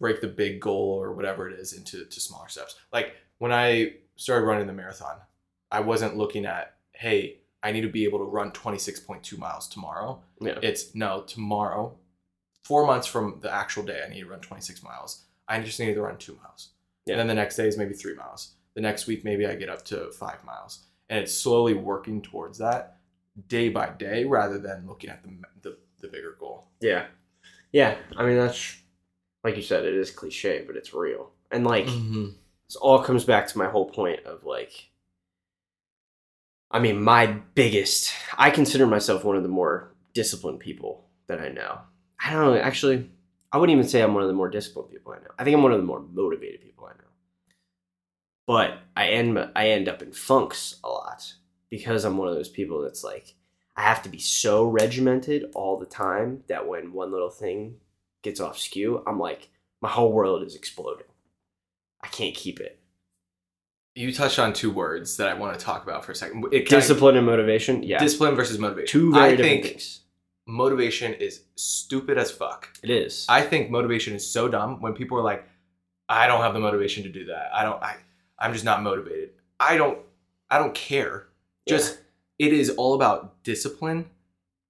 break 0.00 0.20
the 0.20 0.28
big 0.28 0.60
goal 0.60 0.96
or 1.02 1.12
whatever 1.12 1.50
it 1.50 1.58
is 1.58 1.72
into 1.72 2.04
to 2.04 2.20
smaller 2.20 2.48
steps. 2.48 2.76
Like 2.92 3.16
when 3.38 3.52
I 3.52 3.94
started 4.14 4.46
running 4.46 4.68
the 4.68 4.72
marathon, 4.72 5.16
I 5.72 5.80
wasn't 5.80 6.16
looking 6.16 6.46
at, 6.46 6.76
hey, 6.92 7.38
I 7.64 7.72
need 7.72 7.80
to 7.80 7.88
be 7.88 8.04
able 8.04 8.18
to 8.20 8.24
run 8.24 8.52
26.2 8.52 9.36
miles 9.38 9.66
tomorrow. 9.66 10.22
Yeah. 10.40 10.58
It's 10.62 10.94
no, 10.94 11.22
tomorrow, 11.22 11.96
four 12.62 12.86
months 12.86 13.08
from 13.08 13.40
the 13.40 13.52
actual 13.52 13.82
day, 13.82 14.00
I 14.06 14.08
need 14.08 14.20
to 14.20 14.28
run 14.28 14.38
26 14.40 14.82
miles. 14.84 15.24
I 15.48 15.60
just 15.60 15.80
need 15.80 15.94
to 15.94 16.02
run 16.02 16.16
two 16.16 16.38
miles. 16.44 16.68
Yeah. 17.06 17.14
And 17.14 17.20
then 17.20 17.26
the 17.26 17.34
next 17.34 17.56
day 17.56 17.66
is 17.66 17.76
maybe 17.76 17.94
three 17.94 18.14
miles. 18.14 18.52
The 18.74 18.80
next 18.80 19.08
week, 19.08 19.24
maybe 19.24 19.46
I 19.48 19.56
get 19.56 19.68
up 19.68 19.84
to 19.86 20.12
five 20.12 20.44
miles. 20.44 20.84
And 21.08 21.18
it's 21.18 21.34
slowly 21.34 21.74
working 21.74 22.22
towards 22.22 22.58
that 22.58 22.97
day 23.48 23.68
by 23.68 23.90
day 23.90 24.24
rather 24.24 24.58
than 24.58 24.86
looking 24.86 25.10
at 25.10 25.22
the, 25.22 25.30
the, 25.62 25.76
the 26.00 26.08
bigger 26.08 26.36
goal. 26.38 26.64
Yeah. 26.80 27.06
Yeah. 27.72 27.96
I 28.16 28.24
mean, 28.26 28.36
that's 28.36 28.76
like 29.44 29.56
you 29.56 29.62
said, 29.62 29.84
it 29.84 29.94
is 29.94 30.10
cliche, 30.10 30.64
but 30.66 30.76
it's 30.76 30.92
real. 30.92 31.30
And 31.50 31.64
like, 31.64 31.86
Mm-hmm. 31.86 32.26
this 32.66 32.76
all 32.76 33.02
comes 33.02 33.24
back 33.24 33.46
to 33.48 33.58
my 33.58 33.66
whole 33.66 33.88
point 33.88 34.24
of 34.26 34.44
like, 34.44 34.90
I 36.70 36.78
mean, 36.80 37.02
my 37.02 37.26
biggest, 37.54 38.12
I 38.36 38.50
consider 38.50 38.86
myself 38.86 39.24
one 39.24 39.36
of 39.36 39.42
the 39.42 39.48
more 39.48 39.94
disciplined 40.12 40.60
people 40.60 41.06
that 41.26 41.40
I 41.40 41.48
know. 41.48 41.78
I 42.22 42.32
don't 42.32 42.42
know, 42.54 42.60
actually, 42.60 43.08
I 43.52 43.58
wouldn't 43.58 43.76
even 43.78 43.88
say 43.88 44.02
I'm 44.02 44.12
one 44.12 44.22
of 44.22 44.28
the 44.28 44.34
more 44.34 44.50
disciplined 44.50 44.90
people 44.90 45.12
I 45.12 45.18
know. 45.18 45.30
I 45.38 45.44
think 45.44 45.56
I'm 45.56 45.62
one 45.62 45.72
of 45.72 45.78
the 45.78 45.86
more 45.86 46.00
motivated 46.12 46.60
people 46.60 46.84
I 46.86 46.90
know. 46.90 47.08
But 48.46 48.78
I 48.96 49.08
end, 49.10 49.38
I 49.56 49.68
end 49.70 49.88
up 49.88 50.02
in 50.02 50.12
funks 50.12 50.76
a 50.84 50.88
lot 50.88 51.32
because 51.70 52.04
I'm 52.04 52.16
one 52.16 52.28
of 52.28 52.34
those 52.34 52.48
people 52.48 52.82
that's 52.82 53.04
like, 53.04 53.34
I 53.76 53.82
have 53.82 54.02
to 54.02 54.08
be 54.08 54.18
so 54.18 54.64
regimented 54.64 55.50
all 55.54 55.78
the 55.78 55.86
time 55.86 56.42
that 56.48 56.66
when 56.66 56.92
one 56.92 57.12
little 57.12 57.30
thing 57.30 57.76
gets 58.22 58.40
off 58.40 58.58
skew, 58.58 59.02
I'm 59.06 59.18
like, 59.18 59.50
my 59.80 59.88
whole 59.88 60.12
world 60.12 60.42
is 60.42 60.56
exploding. 60.56 61.06
I 62.02 62.08
can't 62.08 62.34
keep 62.34 62.60
it. 62.60 62.80
You 63.94 64.12
touched 64.12 64.38
on 64.38 64.52
two 64.52 64.70
words 64.70 65.16
that 65.16 65.28
I 65.28 65.34
want 65.34 65.58
to 65.58 65.64
talk 65.64 65.82
about 65.82 66.04
for 66.04 66.12
a 66.12 66.14
second. 66.14 66.44
It 66.52 66.68
Discipline 66.68 67.16
and 67.16 67.26
motivation. 67.26 67.82
Yeah. 67.82 67.98
discipline 67.98 68.34
versus 68.34 68.58
motivation. 68.58 68.88
Two 68.88 69.12
very 69.12 69.24
I 69.24 69.30
different 69.36 69.62
think 69.62 69.64
things. 69.66 70.00
motivation 70.46 71.14
is 71.14 71.42
stupid 71.56 72.18
as 72.18 72.30
fuck. 72.30 72.68
It 72.82 72.90
is. 72.90 73.26
I 73.28 73.42
think 73.42 73.70
motivation 73.70 74.14
is 74.14 74.28
so 74.28 74.48
dumb 74.48 74.80
when 74.80 74.92
people 74.92 75.18
are 75.18 75.22
like, 75.22 75.44
I 76.08 76.26
don't 76.26 76.42
have 76.42 76.54
the 76.54 76.60
motivation 76.60 77.02
to 77.04 77.08
do 77.10 77.26
that. 77.26 77.50
I 77.52 77.62
don't 77.62 77.82
I 77.82 77.96
I'm 78.38 78.52
just 78.52 78.64
not 78.64 78.82
motivated. 78.82 79.30
I 79.60 79.76
don't 79.76 79.98
I 80.50 80.58
don't 80.58 80.74
care. 80.74 81.27
Just 81.68 81.98
it 82.38 82.52
is 82.52 82.70
all 82.70 82.94
about 82.94 83.42
discipline. 83.42 84.06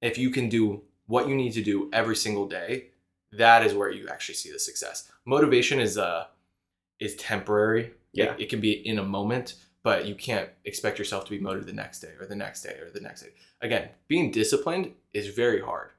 If 0.01 0.19
you 0.19 0.31
can 0.31 0.49
do 0.49 0.83
what 1.07 1.29
you 1.29 1.35
need 1.35 1.53
to 1.53 1.63
do 1.63 1.89
every 1.93 2.17
single 2.17 2.47
day, 2.47 2.89
that 3.33 3.65
is 3.65 3.75
where 3.75 3.91
you 3.91 4.09
actually 4.09 4.35
see 4.37 4.51
the 4.53 4.59
success. 4.59 5.11
Motivation 5.25 5.81
is 5.81 5.99
uh 5.99 6.27
is 7.01 7.17
temporary. 7.17 7.93
Yeah. 8.13 8.33
It, 8.35 8.43
it 8.43 8.49
can 8.49 8.61
be 8.61 8.73
in 8.73 8.99
a 8.99 9.05
moment, 9.05 9.55
but 9.83 10.07
you 10.07 10.15
can't 10.15 10.49
expect 10.65 10.99
yourself 10.99 11.25
to 11.27 11.31
be 11.31 11.39
motivated 11.39 11.69
the 11.69 11.81
next 11.83 12.01
day 12.01 12.13
or 12.19 12.27
the 12.27 12.35
next 12.35 12.63
day 12.63 12.77
or 12.81 12.91
the 12.91 13.01
next 13.01 13.23
day. 13.23 13.31
Again, 13.61 13.91
being 14.09 14.31
disciplined 14.31 14.93
is 15.13 15.29
very 15.29 15.61
hard. 15.61 15.91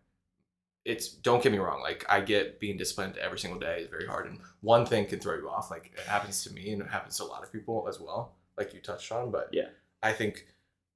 It's 0.85 1.09
don't 1.09 1.43
get 1.43 1.51
me 1.51 1.59
wrong, 1.59 1.81
like 1.81 2.05
I 2.09 2.21
get 2.21 2.59
being 2.59 2.77
disciplined 2.77 3.17
every 3.17 3.37
single 3.37 3.59
day 3.59 3.81
is 3.81 3.89
very 3.89 4.07
hard 4.07 4.27
and 4.27 4.39
one 4.61 4.85
thing 4.85 5.05
can 5.05 5.19
throw 5.19 5.35
you 5.35 5.49
off. 5.49 5.69
Like 5.69 5.91
it 5.93 5.99
happens 6.07 6.43
to 6.45 6.53
me 6.53 6.71
and 6.71 6.81
it 6.81 6.87
happens 6.87 7.17
to 7.17 7.23
a 7.23 7.25
lot 7.25 7.43
of 7.43 7.51
people 7.51 7.85
as 7.87 7.99
well, 7.99 8.33
like 8.57 8.73
you 8.73 8.79
touched 8.79 9.11
on, 9.11 9.29
but 9.29 9.49
Yeah. 9.51 9.67
I 10.01 10.13
think 10.13 10.45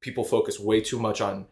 people 0.04 0.24
focus 0.24 0.60
way 0.60 0.80
too 0.82 1.00
much 1.00 1.20
on 1.22 1.48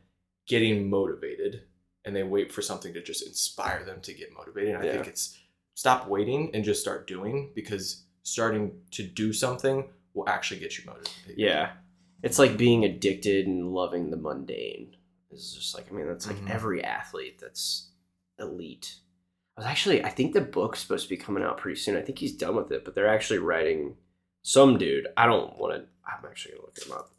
getting 0.45 0.89
motivated 0.89 1.63
and 2.05 2.15
they 2.15 2.23
wait 2.23 2.51
for 2.51 2.61
something 2.61 2.93
to 2.93 3.01
just 3.01 3.25
inspire 3.25 3.83
them 3.85 4.01
to 4.01 4.13
get 4.13 4.33
motivated. 4.33 4.75
And 4.75 4.83
I 4.83 4.85
Yeah. 4.87 4.91
think 4.93 5.07
it's 5.07 5.37
stop 5.73 6.07
waiting 6.07 6.53
and 6.53 6.63
just 6.63 6.81
start 6.81 7.07
doing 7.07 7.51
because 7.55 8.03
starting 8.23 8.81
to 8.91 9.03
do 9.03 9.33
something 9.33 9.89
will 10.13 10.27
actually 10.29 10.59
get 10.59 10.77
you 10.77 10.83
motivated. 10.85 11.37
Yeah. 11.37 11.73
It's 12.23 12.37
like 12.37 12.57
being 12.57 12.85
addicted 12.85 13.47
and 13.47 13.73
loving 13.73 14.11
the 14.11 14.17
mundane. 14.17 14.95
It's 15.31 15.53
just 15.53 15.73
like 15.75 15.89
I 15.89 15.95
mean 15.95 16.07
that's 16.07 16.27
like 16.27 16.37
Mhm. 16.37 16.49
every 16.49 16.83
athlete 16.83 17.39
that's 17.39 17.89
elite. 18.37 18.95
I 19.57 19.61
was 19.61 19.67
actually 19.67 20.03
I 20.03 20.09
think 20.09 20.33
the 20.33 20.41
book's 20.41 20.79
supposed 20.81 21.03
to 21.05 21.09
be 21.09 21.17
coming 21.17 21.43
out 21.43 21.57
pretty 21.57 21.79
soon. 21.79 21.95
I 21.95 22.01
think 22.01 22.19
he's 22.19 22.35
done 22.35 22.55
with 22.57 22.71
it, 22.71 22.83
but 22.83 22.95
they're 22.95 23.07
actually 23.07 23.39
writing 23.39 23.95
some 24.43 24.77
dude. 24.77 25.07
I 25.15 25.25
don't 25.27 25.57
want 25.57 25.73
to. 25.75 25.87
I'm 26.05 26.25
actually 26.25 26.53
gonna 26.55 26.65
look 26.65 26.83
him 26.83 26.91
up. 26.93 27.11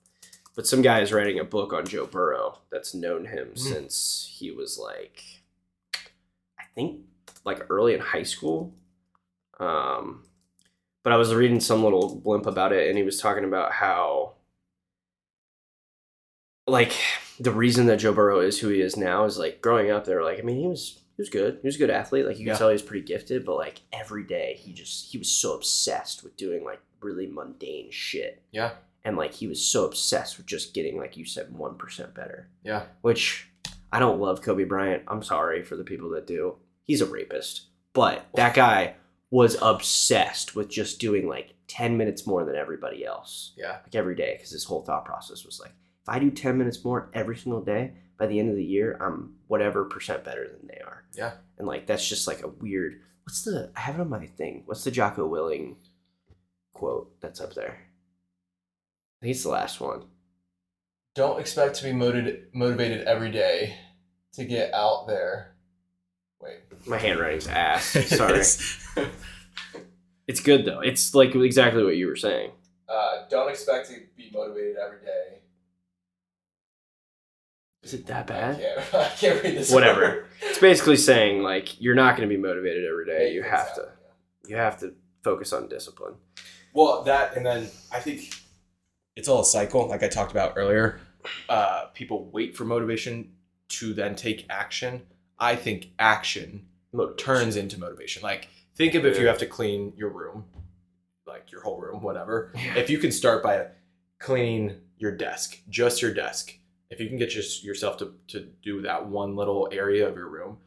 But 0.54 0.66
some 0.66 0.82
guy 0.82 1.00
is 1.00 1.12
writing 1.12 1.38
a 1.38 1.44
book 1.44 1.72
on 1.72 1.86
Joe 1.86 2.06
Burrow 2.06 2.58
that's 2.70 2.94
known 2.94 3.24
him 3.26 3.52
Mm. 3.54 3.58
since 3.58 4.30
he 4.38 4.50
was 4.50 4.78
like, 4.78 5.22
I 6.58 6.64
think 6.74 7.00
like 7.44 7.66
early 7.70 7.94
in 7.94 8.00
high 8.00 8.22
school. 8.22 8.74
Um, 9.58 10.24
but 11.02 11.12
I 11.12 11.16
was 11.16 11.34
reading 11.34 11.58
some 11.60 11.82
little 11.82 12.16
blimp 12.16 12.46
about 12.46 12.72
it, 12.72 12.88
and 12.88 12.96
he 12.98 13.02
was 13.04 13.18
talking 13.20 13.44
about 13.44 13.72
how, 13.72 14.34
like, 16.66 16.92
the 17.40 17.50
reason 17.50 17.86
that 17.86 17.96
Joe 17.98 18.12
Burrow 18.12 18.40
is 18.40 18.58
who 18.60 18.68
he 18.68 18.80
is 18.80 18.96
now 18.96 19.24
is 19.24 19.38
like 19.38 19.60
growing 19.60 19.90
up. 19.90 20.04
They 20.04 20.14
were 20.14 20.22
like, 20.22 20.38
I 20.38 20.42
mean, 20.42 20.60
he 20.60 20.66
was 20.68 20.98
he 21.16 21.20
was 21.22 21.28
good. 21.28 21.58
He 21.62 21.66
was 21.68 21.76
a 21.76 21.78
good 21.78 21.90
athlete. 21.90 22.24
Like 22.26 22.38
you 22.38 22.44
could 22.44 22.52
Yeah. 22.52 22.56
tell 22.58 22.68
he 22.68 22.74
was 22.74 22.82
pretty 22.82 23.04
gifted, 23.04 23.44
but 23.44 23.56
like 23.56 23.80
every 23.92 24.22
day 24.22 24.58
he 24.60 24.72
just 24.72 25.10
he 25.10 25.18
was 25.18 25.28
so 25.30 25.54
obsessed 25.54 26.22
with 26.22 26.36
doing 26.36 26.62
like 26.64 26.80
really 27.00 27.26
mundane 27.26 27.90
shit, 27.90 28.42
Yeah. 28.52 28.72
And 29.04 29.16
like 29.16 29.34
he 29.34 29.46
was 29.48 29.64
so 29.64 29.84
obsessed 29.84 30.36
with 30.36 30.46
just 30.46 30.74
getting 30.74 30.96
like 30.98 31.16
you 31.16 31.24
said 31.24 31.52
one 31.56 31.76
percent 31.76 32.14
better. 32.14 32.48
Yeah. 32.62 32.84
Which 33.00 33.48
I 33.92 33.98
don't 33.98 34.20
love 34.20 34.42
Kobe 34.42 34.64
Bryant. 34.64 35.02
I'm 35.08 35.22
sorry 35.22 35.62
for 35.62 35.76
the 35.76 35.84
people 35.84 36.10
that 36.10 36.26
do. 36.26 36.56
He's 36.84 37.00
a 37.00 37.06
rapist, 37.06 37.66
but 37.92 38.26
that 38.34 38.54
guy 38.54 38.94
was 39.30 39.56
obsessed 39.62 40.54
with 40.54 40.68
just 40.68 40.98
doing 41.00 41.26
like 41.26 41.54
10 41.68 41.96
minutes 41.96 42.26
more 42.26 42.44
than 42.44 42.54
everybody 42.54 43.04
else 43.04 43.52
Yeah. 43.56 43.78
like 43.82 43.94
every 43.94 44.14
day 44.14 44.34
because 44.36 44.50
his 44.50 44.64
whole 44.64 44.82
thought 44.82 45.06
process 45.06 45.46
was 45.46 45.58
like 45.58 45.70
if 46.02 46.08
i 46.08 46.18
do 46.18 46.30
10 46.30 46.58
minutes 46.58 46.84
more 46.84 47.08
every 47.14 47.34
single 47.38 47.62
day 47.62 47.92
by 48.18 48.26
the 48.26 48.38
end 48.38 48.50
of 48.50 48.56
the 48.56 48.64
year 48.64 48.98
i'm 49.00 49.36
whatever 49.46 49.86
percent 49.86 50.22
better 50.22 50.46
than 50.48 50.66
they 50.68 50.80
are 50.84 51.04
Yeah. 51.14 51.32
and 51.56 51.66
like 51.66 51.86
that's 51.86 52.06
just 52.06 52.26
like 52.28 52.42
a 52.42 52.48
weird 52.48 53.00
what's 53.24 53.42
the 53.44 53.70
i 53.74 53.80
have 53.80 53.94
it 53.94 54.02
on 54.02 54.10
my 54.10 54.26
thing 54.26 54.64
what's 54.66 54.84
the 54.84 54.90
Jocko 54.90 55.26
Willink 55.26 55.76
quote 56.74 57.18
that's 57.22 57.40
up 57.40 57.54
there 57.54 57.78
i 59.22 59.26
it's 59.28 59.42
the 59.42 59.48
last 59.48 59.80
one 59.80 60.04
Don't 61.14 61.38
expect 61.40 61.76
to 61.76 61.84
be 61.84 61.92
motivated 61.92 62.48
motivated 62.52 63.06
every 63.06 63.30
day 63.30 63.76
to 64.34 64.44
get 64.44 64.72
out 64.72 65.06
there. 65.06 65.54
Wait. 66.40 66.58
my 66.86 66.98
handwriting's 66.98 67.46
ass 67.46 67.84
sorry 68.16 68.40
it's 70.26 70.40
good 70.40 70.64
though 70.64 70.80
it's 70.80 71.14
like 71.14 71.34
exactly 71.34 71.84
what 71.84 71.96
you 71.96 72.06
were 72.08 72.16
saying 72.16 72.50
uh, 72.88 73.24
don't 73.30 73.48
expect 73.48 73.88
to 73.88 73.94
be 74.16 74.30
motivated 74.34 74.76
every 74.76 74.98
day. 75.06 75.38
is 77.82 77.94
it 77.94 78.06
that 78.06 78.24
I 78.24 78.32
bad 78.32 78.60
can't, 78.60 78.94
I 78.94 79.08
can't 79.14 79.42
read 79.44 79.56
this. 79.56 79.72
Whatever. 79.72 80.00
word. 80.00 80.26
it's 80.42 80.58
basically 80.58 80.96
saying 80.96 81.42
like 81.42 81.80
you're 81.80 81.94
not 81.94 82.16
going 82.16 82.28
to 82.28 82.34
be 82.34 82.40
motivated 82.40 82.84
every 82.84 83.06
day 83.06 83.32
you 83.32 83.42
have 83.42 83.74
to 83.76 83.88
you 84.46 84.56
have 84.56 84.78
to 84.80 84.94
focus 85.22 85.52
on 85.52 85.68
discipline 85.68 86.14
Well, 86.74 87.02
that 87.04 87.36
and 87.36 87.46
then 87.46 87.68
I 87.92 88.00
think 88.00 88.34
it's 89.16 89.28
all 89.28 89.40
a 89.40 89.44
cycle, 89.44 89.88
like 89.88 90.02
I 90.02 90.08
talked 90.08 90.30
about 90.30 90.54
earlier. 90.56 91.00
Uh, 91.48 91.86
people 91.94 92.30
wait 92.32 92.56
for 92.56 92.64
motivation 92.64 93.32
to 93.68 93.94
then 93.94 94.14
take 94.14 94.46
action. 94.50 95.02
I 95.38 95.56
think 95.56 95.90
action 95.98 96.66
turns 97.16 97.56
into 97.56 97.78
motivation. 97.78 98.22
Like 98.22 98.48
think 98.74 98.94
of 98.94 99.04
if 99.04 99.18
you 99.18 99.26
have 99.26 99.38
to 99.38 99.46
clean 99.46 99.92
your 99.96 100.10
room, 100.10 100.44
like 101.26 101.50
your 101.50 101.62
whole 101.62 101.80
room, 101.80 102.02
whatever. 102.02 102.52
Yeah. 102.54 102.76
If 102.76 102.90
you 102.90 102.98
can 102.98 103.12
start 103.12 103.42
by 103.42 103.66
cleaning 104.18 104.76
your 104.98 105.12
desk, 105.12 105.58
just 105.68 106.02
your 106.02 106.14
desk. 106.14 106.56
If 106.90 107.00
you 107.00 107.08
can 107.08 107.16
get 107.16 107.30
just 107.30 107.64
yourself 107.64 107.96
to, 107.98 108.14
to 108.28 108.48
do 108.62 108.82
that 108.82 109.06
one 109.06 109.34
little 109.34 109.68
area 109.72 110.06
of 110.06 110.16
your 110.16 110.28
room, 110.28 110.58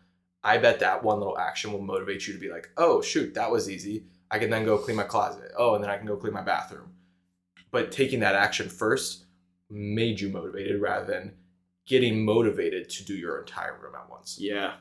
I 0.43 0.57
bet 0.57 0.79
that 0.79 1.03
one 1.03 1.19
little 1.19 1.37
action 1.37 1.71
will 1.71 1.81
motivate 1.81 2.27
you 2.27 2.33
to 2.33 2.39
be 2.39 2.49
like, 2.49 2.69
oh 2.77 3.01
shoot, 3.01 3.33
that 3.35 3.51
was 3.51 3.69
easy. 3.69 4.05
I 4.31 4.39
can 4.39 4.49
then 4.49 4.65
go 4.65 4.77
clean 4.77 4.97
my 4.97 5.03
closet. 5.03 5.51
Oh, 5.57 5.75
and 5.75 5.83
then 5.83 5.91
I 5.91 5.97
can 5.97 6.07
go 6.07 6.17
clean 6.17 6.33
my 6.33 6.41
bathroom. 6.41 6.91
But 7.75 7.91
taking 7.91 8.21
that 8.21 8.35
action 8.35 8.69
first 8.69 9.25
made 9.69 10.21
you 10.21 10.29
motivated 10.29 10.79
rather 10.79 11.05
than 11.05 11.33
getting 11.85 12.23
motivated 12.23 12.89
to 12.91 13.03
do 13.03 13.13
your 13.13 13.37
entire 13.39 13.77
room 13.81 13.95
at 13.95 14.09
once. 14.09 14.37
Yeah. 14.39 14.75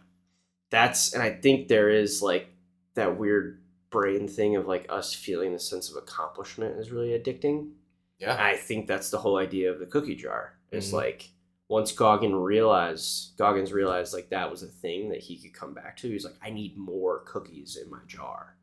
That's 0.71 1.13
and 1.13 1.21
I 1.21 1.31
think 1.31 1.67
there 1.67 1.89
is 1.91 2.23
like 2.23 2.51
that 2.95 3.19
weird 3.19 3.61
brain 3.91 4.29
thing 4.29 4.55
of 4.55 4.69
like 4.69 4.87
us 4.89 5.13
feeling 5.13 5.53
the 5.53 5.59
sense 5.59 5.91
of 5.91 5.97
accomplishment 5.97 6.79
is 6.79 6.93
really 6.93 7.19
addicting. 7.19 7.73
Yeah. 8.21 8.37
I 8.39 8.57
think 8.57 8.87
that's 8.87 9.11
the 9.11 9.19
whole 9.19 9.39
idea 9.39 9.73
of 9.73 9.81
the 9.81 9.87
cookie 9.87 10.15
jar. 10.15 10.55
It's 10.71 10.91
Mhm. 10.91 10.93
like 10.93 11.31
once 11.69 11.91
Goggin 11.91 12.37
realized 12.37 13.37
Goggins 13.37 13.73
realized 13.73 14.15
like 14.15 14.29
that 14.31 14.53
was 14.53 14.63
a 14.63 14.69
thing 14.69 15.09
that 15.09 15.21
he 15.21 15.37
could 15.37 15.53
come 15.53 15.75
back 15.75 15.97
to, 15.97 16.09
he's 16.13 16.25
like, 16.25 16.39
I 16.41 16.51
need 16.51 16.77
more 16.77 17.25
cookies 17.27 17.77
in 17.77 17.91
my 17.91 18.05
jar. 18.07 18.57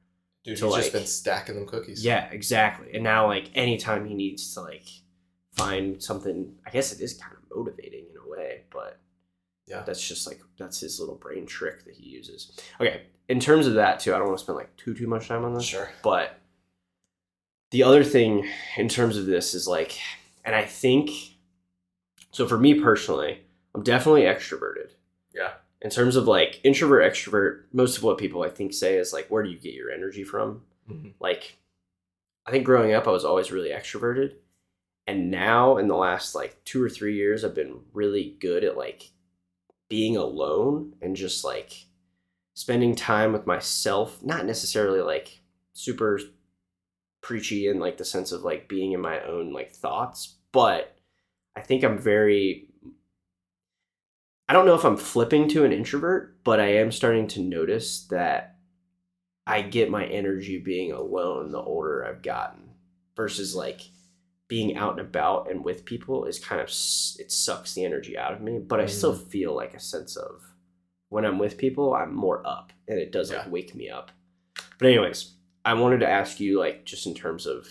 Dude, 0.43 0.57
To, 0.57 0.65
he's 0.65 0.71
like- 0.71 0.81
just 0.81 0.93
been 0.93 1.05
stacking 1.05 1.55
them 1.55 1.67
cookies. 1.67 2.03
Yeah, 2.03 2.25
exactly. 2.31 2.93
And 2.93 3.03
now 3.03 3.27
like 3.27 3.49
anytime 3.55 4.05
he 4.07 4.13
needs 4.15 4.53
to 4.55 4.61
like 4.61 4.85
find 5.53 6.01
something 6.01 6.55
I 6.65 6.69
guess 6.71 6.91
it 6.93 7.01
is 7.01 7.13
kind 7.13 7.33
of 7.35 7.55
motivating 7.55 8.05
in 8.09 8.17
a 8.17 8.27
way, 8.27 8.63
but 8.71 8.99
Yeah. 9.67 9.83
that's 9.83 10.05
just 10.05 10.25
like 10.27 10.41
that's 10.57 10.79
his 10.79 10.99
little 10.99 11.15
brain 11.15 11.45
trick 11.45 11.85
that 11.85 11.93
he 11.95 12.09
uses. 12.09 12.51
Okay, 12.79 13.03
in 13.27 13.39
terms 13.39 13.67
of 13.67 13.75
that 13.75 13.99
too, 13.99 14.13
I 14.15 14.17
don't 14.17 14.27
want 14.27 14.39
to 14.39 14.43
spend 14.43 14.57
like 14.57 14.75
too 14.77 14.93
too 14.93 15.07
much 15.07 15.27
time 15.27 15.43
on 15.45 15.53
this. 15.53 15.65
Sure. 15.65 15.91
But 16.03 16.39
the 17.71 17.83
other 17.83 18.03
thing 18.03 18.47
in 18.77 18.89
terms 18.89 19.17
of 19.17 19.25
this 19.27 19.53
is 19.53 19.67
like, 19.67 19.97
and 20.43 20.55
I 20.55 20.65
think 20.65 21.11
so 22.31 22.47
for 22.47 22.57
me 22.57 22.79
personally, 22.81 23.41
I'm 23.75 23.83
definitely 23.83 24.23
extroverted. 24.23 24.89
Yeah. 25.33 25.53
In 25.81 25.89
terms 25.89 26.15
of 26.15 26.27
like 26.27 26.59
introvert, 26.63 27.11
extrovert, 27.11 27.63
most 27.73 27.97
of 27.97 28.03
what 28.03 28.17
people 28.17 28.43
I 28.43 28.49
think 28.49 28.73
say 28.73 28.97
is 28.97 29.13
like, 29.13 29.27
where 29.29 29.43
do 29.43 29.49
you 29.49 29.57
get 29.59 29.73
your 29.73 29.91
energy 29.91 30.23
from? 30.23 30.63
Mhm. 30.89 31.13
Like, 31.19 31.57
I 32.45 32.51
think 32.51 32.65
growing 32.65 32.93
up, 32.93 33.07
I 33.07 33.11
was 33.11 33.25
always 33.25 33.51
really 33.51 33.69
extroverted. 33.69 34.35
And 35.07 35.31
now 35.31 35.77
in 35.77 35.87
the 35.87 35.95
last 35.95 36.35
like 36.35 36.63
two 36.63 36.83
or 36.83 36.89
three 36.89 37.15
years, 37.15 37.43
I've 37.43 37.55
been 37.55 37.81
really 37.93 38.37
good 38.39 38.63
at 38.63 38.77
like 38.77 39.11
being 39.89 40.15
alone 40.17 40.95
and 41.01 41.15
just 41.15 41.43
like 41.43 41.85
spending 42.53 42.95
time 42.95 43.33
with 43.33 43.47
myself, 43.47 44.23
not 44.23 44.45
necessarily 44.45 45.01
like 45.01 45.41
super 45.73 46.19
preachy 47.21 47.67
in 47.67 47.79
like 47.79 47.97
the 47.97 48.05
sense 48.05 48.31
of 48.31 48.43
like 48.43 48.67
being 48.67 48.91
in 48.91 49.01
my 49.01 49.21
own 49.21 49.51
like 49.51 49.71
thoughts, 49.71 50.35
but 50.51 50.97
I 51.55 51.61
think 51.61 51.83
I'm 51.83 51.97
very 51.97 52.67
I 54.51 54.53
don't 54.53 54.65
know 54.65 54.75
if 54.75 54.83
I'm 54.83 54.97
flipping 54.97 55.47
to 55.47 55.63
an 55.63 55.71
introvert, 55.71 56.43
but 56.43 56.59
I 56.59 56.73
am 56.73 56.91
starting 56.91 57.25
to 57.29 57.39
notice 57.39 58.05
that 58.07 58.57
I 59.47 59.61
get 59.61 59.89
my 59.89 60.05
energy 60.05 60.57
being 60.57 60.91
alone 60.91 61.53
the 61.53 61.61
older 61.61 62.05
I've 62.05 62.21
gotten 62.21 62.71
versus 63.15 63.55
like 63.55 63.79
being 64.49 64.75
out 64.75 64.99
and 64.99 65.07
about 65.07 65.49
and 65.49 65.63
with 65.63 65.85
people 65.85 66.25
is 66.25 66.37
kind 66.37 66.59
of 66.59 66.67
it 66.67 67.31
sucks 67.31 67.75
the 67.75 67.85
energy 67.85 68.17
out 68.17 68.33
of 68.33 68.41
me, 68.41 68.59
but 68.59 68.81
I 68.81 68.87
still 68.87 69.15
mm. 69.15 69.25
feel 69.29 69.55
like 69.55 69.73
a 69.73 69.79
sense 69.79 70.17
of 70.17 70.41
when 71.07 71.23
I'm 71.23 71.39
with 71.39 71.57
people, 71.57 71.93
I'm 71.93 72.13
more 72.13 72.45
up 72.45 72.73
and 72.89 72.99
it 72.99 73.13
does 73.13 73.31
like 73.31 73.49
wake 73.49 73.73
me 73.73 73.89
up. 73.89 74.11
But 74.77 74.89
anyways, 74.89 75.31
I 75.63 75.75
wanted 75.75 76.01
to 76.01 76.09
ask 76.09 76.41
you 76.41 76.59
like 76.59 76.83
just 76.83 77.07
in 77.07 77.13
terms 77.13 77.47
of 77.47 77.69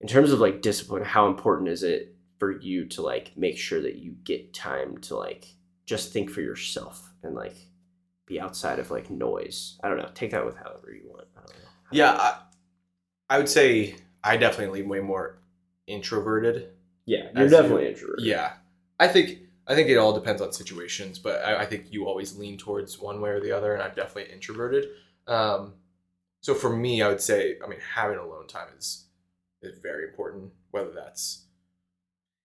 in 0.00 0.06
terms 0.06 0.30
of 0.30 0.38
like 0.38 0.62
discipline, 0.62 1.02
how 1.02 1.26
important 1.26 1.70
is 1.70 1.82
it 1.82 2.13
for 2.38 2.50
you 2.60 2.84
to 2.86 3.02
like 3.02 3.32
make 3.36 3.56
sure 3.58 3.80
that 3.82 3.96
you 3.96 4.12
get 4.24 4.52
time 4.54 4.98
to 4.98 5.16
like 5.16 5.46
just 5.86 6.12
think 6.12 6.30
for 6.30 6.40
yourself 6.40 7.12
and 7.22 7.34
like 7.34 7.56
be 8.26 8.40
outside 8.40 8.78
of 8.78 8.90
like 8.90 9.10
noise? 9.10 9.78
I 9.82 9.88
don't 9.88 9.98
know. 9.98 10.10
Take 10.14 10.30
that 10.32 10.44
with 10.44 10.56
however 10.56 10.92
you 10.92 11.08
want. 11.10 11.26
I 11.36 11.40
don't 11.40 11.50
know. 11.50 11.68
Yeah, 11.92 12.12
I, 12.12 12.38
I 13.30 13.38
would 13.38 13.48
say 13.48 13.96
I 14.22 14.36
definitely 14.36 14.80
lean 14.80 14.88
way 14.88 15.00
more 15.00 15.38
introverted 15.86 16.70
Yeah, 17.06 17.28
you're 17.34 17.44
As 17.44 17.50
you- 17.52 17.56
definitely 17.58 17.88
introverted. 17.88 18.24
Yeah, 18.24 18.54
I 18.98 19.08
think 19.08 19.38
I 19.66 19.74
think 19.74 19.88
it 19.88 19.96
all 19.96 20.12
depends 20.12 20.42
on 20.42 20.52
situations, 20.52 21.18
but 21.18 21.42
I, 21.44 21.62
I 21.62 21.66
think 21.66 21.86
you 21.90 22.06
always 22.06 22.36
lean 22.36 22.58
towards 22.58 22.98
one 22.98 23.20
way 23.22 23.30
or 23.30 23.40
the 23.40 23.52
other, 23.52 23.72
and 23.72 23.82
I'm 23.82 23.94
definitely 23.94 24.30
introverted. 24.32 24.88
Um, 25.26 25.74
so 26.42 26.52
for 26.54 26.68
me, 26.74 27.00
I 27.00 27.08
would 27.08 27.22
say, 27.22 27.56
I 27.64 27.68
mean, 27.68 27.78
having 27.94 28.18
alone 28.18 28.46
time 28.46 28.68
is 28.78 29.06
is 29.62 29.78
very 29.78 30.04
important. 30.08 30.52
Whether 30.70 30.90
that's 30.92 31.43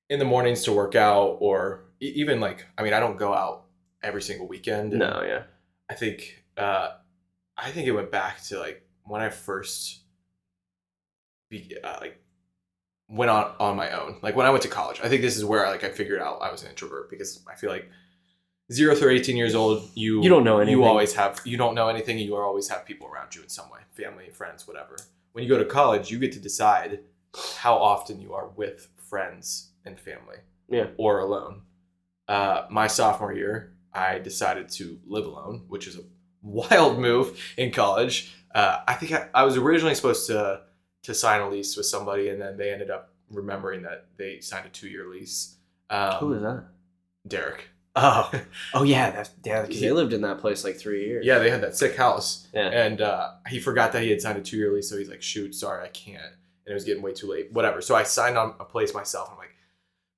in 0.10 0.20
the 0.20 0.26
mornings 0.26 0.64
to 0.64 0.72
work 0.72 0.96
out, 0.96 1.38
or 1.40 1.86
even 2.00 2.40
like, 2.40 2.66
I 2.78 2.84
mean, 2.84 2.94
I 2.94 3.00
don't 3.00 3.18
go 3.18 3.34
out 3.34 3.66
every 4.02 4.22
single 4.22 4.48
weekend. 4.48 4.94
No, 4.94 5.22
yeah. 5.26 5.44
I 5.90 5.94
think 5.96 6.44
uh, 6.58 6.92
I 7.58 7.72
think 7.72 7.88
it 7.88 7.92
went 7.92 8.12
back 8.12 8.42
to 8.46 8.60
like 8.60 8.84
when 9.04 9.22
I 9.22 9.30
first 9.30 10.02
be, 11.50 11.76
uh, 11.84 11.98
like 12.02 12.22
went 13.08 13.32
on 13.32 13.54
on 13.60 13.76
my 13.76 13.92
own. 13.92 14.18
Like 14.22 14.36
when 14.36 14.46
I 14.46 14.50
went 14.50 14.64
to 14.64 14.70
college, 14.70 15.00
I 15.04 15.10
think 15.10 15.22
this 15.22 15.38
is 15.38 15.46
where 15.46 15.66
I, 15.66 15.70
like 15.72 15.84
I 15.84 15.90
figured 15.90 16.22
out 16.22 16.42
I 16.42 16.52
was 16.52 16.64
an 16.64 16.70
introvert 16.70 17.10
because 17.10 17.44
I 17.52 17.56
feel 17.56 17.70
like 17.70 17.90
zero 18.72 18.96
through 18.96 19.12
eighteen 19.12 19.38
years 19.38 19.56
old, 19.56 19.90
you 19.96 20.22
You 20.22 20.30
don't 20.30 20.44
know 20.44 20.60
anything. 20.60 20.78
You 20.80 20.86
always 20.86 21.14
have 21.14 21.42
you 21.44 21.58
don't 21.58 21.76
know 21.76 21.90
anything. 21.90 22.18
and 22.18 22.26
You 22.26 22.36
always 22.36 22.68
have 22.70 22.86
people 22.86 23.08
around 23.08 23.36
you 23.36 23.42
in 23.44 23.50
some 23.50 23.70
way, 23.70 23.80
family, 23.92 24.30
friends, 24.30 24.68
whatever. 24.68 24.98
When 25.34 25.44
you 25.44 25.50
go 25.50 25.58
to 25.58 25.66
college, 25.66 26.12
you 26.12 26.20
get 26.20 26.32
to 26.34 26.40
decide 26.40 27.00
how 27.58 27.76
often 27.76 28.20
you 28.20 28.34
are 28.34 28.50
with 28.56 28.88
friends 29.10 29.69
and 29.86 30.00
family, 30.00 30.38
Yeah. 30.70 30.88
or 30.98 31.20
alone. 31.20 31.62
Uh, 32.28 32.66
my 32.70 32.88
sophomore 32.88 33.34
year, 33.34 33.74
I 33.94 34.20
decided 34.20 34.70
to 34.74 35.00
live 35.06 35.26
alone, 35.26 35.66
which 35.68 35.88
is 35.88 35.96
a 35.98 36.02
wild 36.42 37.00
move 37.00 37.40
in 37.58 37.72
college. 37.72 38.34
Uh, 38.54 38.80
I 38.88 38.94
think 38.96 39.12
I, 39.14 39.28
I 39.34 39.44
was 39.44 39.58
originally 39.58 39.96
supposed 39.96 40.28
to 40.28 40.62
to 41.04 41.14
sign 41.14 41.42
a 41.42 41.50
lease 41.50 41.78
with 41.78 41.86
somebody, 41.86 42.30
and 42.30 42.42
then 42.42 42.58
they 42.58 42.72
ended 42.74 42.92
up 42.92 43.14
remembering 43.32 43.84
that 43.84 44.08
they 44.18 44.40
signed 44.42 44.66
a 44.66 44.70
two 44.70 44.90
year 44.90 45.08
lease. 45.10 45.56
Um, 45.90 46.14
Who 46.16 46.34
is 46.34 46.42
that? 46.42 46.66
Derek. 47.28 47.70
Oh, 47.96 48.32
oh 48.74 48.84
yeah, 48.84 49.10
that's 49.12 49.32
yeah. 49.44 49.62
Because 49.64 49.82
they 49.82 49.92
lived 49.92 50.14
in 50.14 50.22
that 50.22 50.40
place 50.40 50.64
like 50.64 50.78
three 50.78 51.06
years. 51.08 51.26
Yeah, 51.26 51.40
they 51.40 51.50
had 51.50 51.62
that 51.62 51.76
sick 51.76 51.96
house, 51.96 52.48
yeah. 52.54 52.68
and 52.70 53.02
uh, 53.02 53.32
he 53.48 53.60
forgot 53.60 53.92
that 53.94 54.04
he 54.04 54.10
had 54.12 54.22
signed 54.22 54.38
a 54.38 54.42
two 54.42 54.58
year 54.58 54.72
lease. 54.74 54.90
So 54.90 54.98
he's 54.98 55.10
like, 55.10 55.22
"Shoot, 55.22 55.56
sorry, 55.56 55.84
I 55.84 55.90
can't." 55.90 56.22
And 56.22 56.72
it 56.72 56.74
was 56.74 56.84
getting 56.84 57.02
way 57.02 57.14
too 57.14 57.28
late. 57.28 57.52
Whatever. 57.52 57.82
So 57.82 57.96
I 57.96 58.04
signed 58.04 58.38
on 58.38 58.54
a 58.60 58.66
place 58.66 58.94
myself. 58.94 59.30
I'm 59.32 59.38
like, 59.38 59.56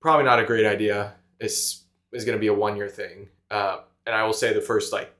probably 0.02 0.26
not 0.26 0.40
a 0.40 0.46
great 0.46 0.66
idea. 0.66 1.14
This 1.40 1.84
is 2.12 2.26
going 2.26 2.38
to 2.38 2.40
be 2.40 2.48
a 2.48 2.54
one 2.54 2.76
year 2.76 2.90
thing. 2.90 3.30
Uh, 3.50 3.80
and 4.06 4.16
I 4.16 4.24
will 4.24 4.34
say 4.34 4.54
the 4.54 4.62
first 4.62 4.92
like 4.92 5.14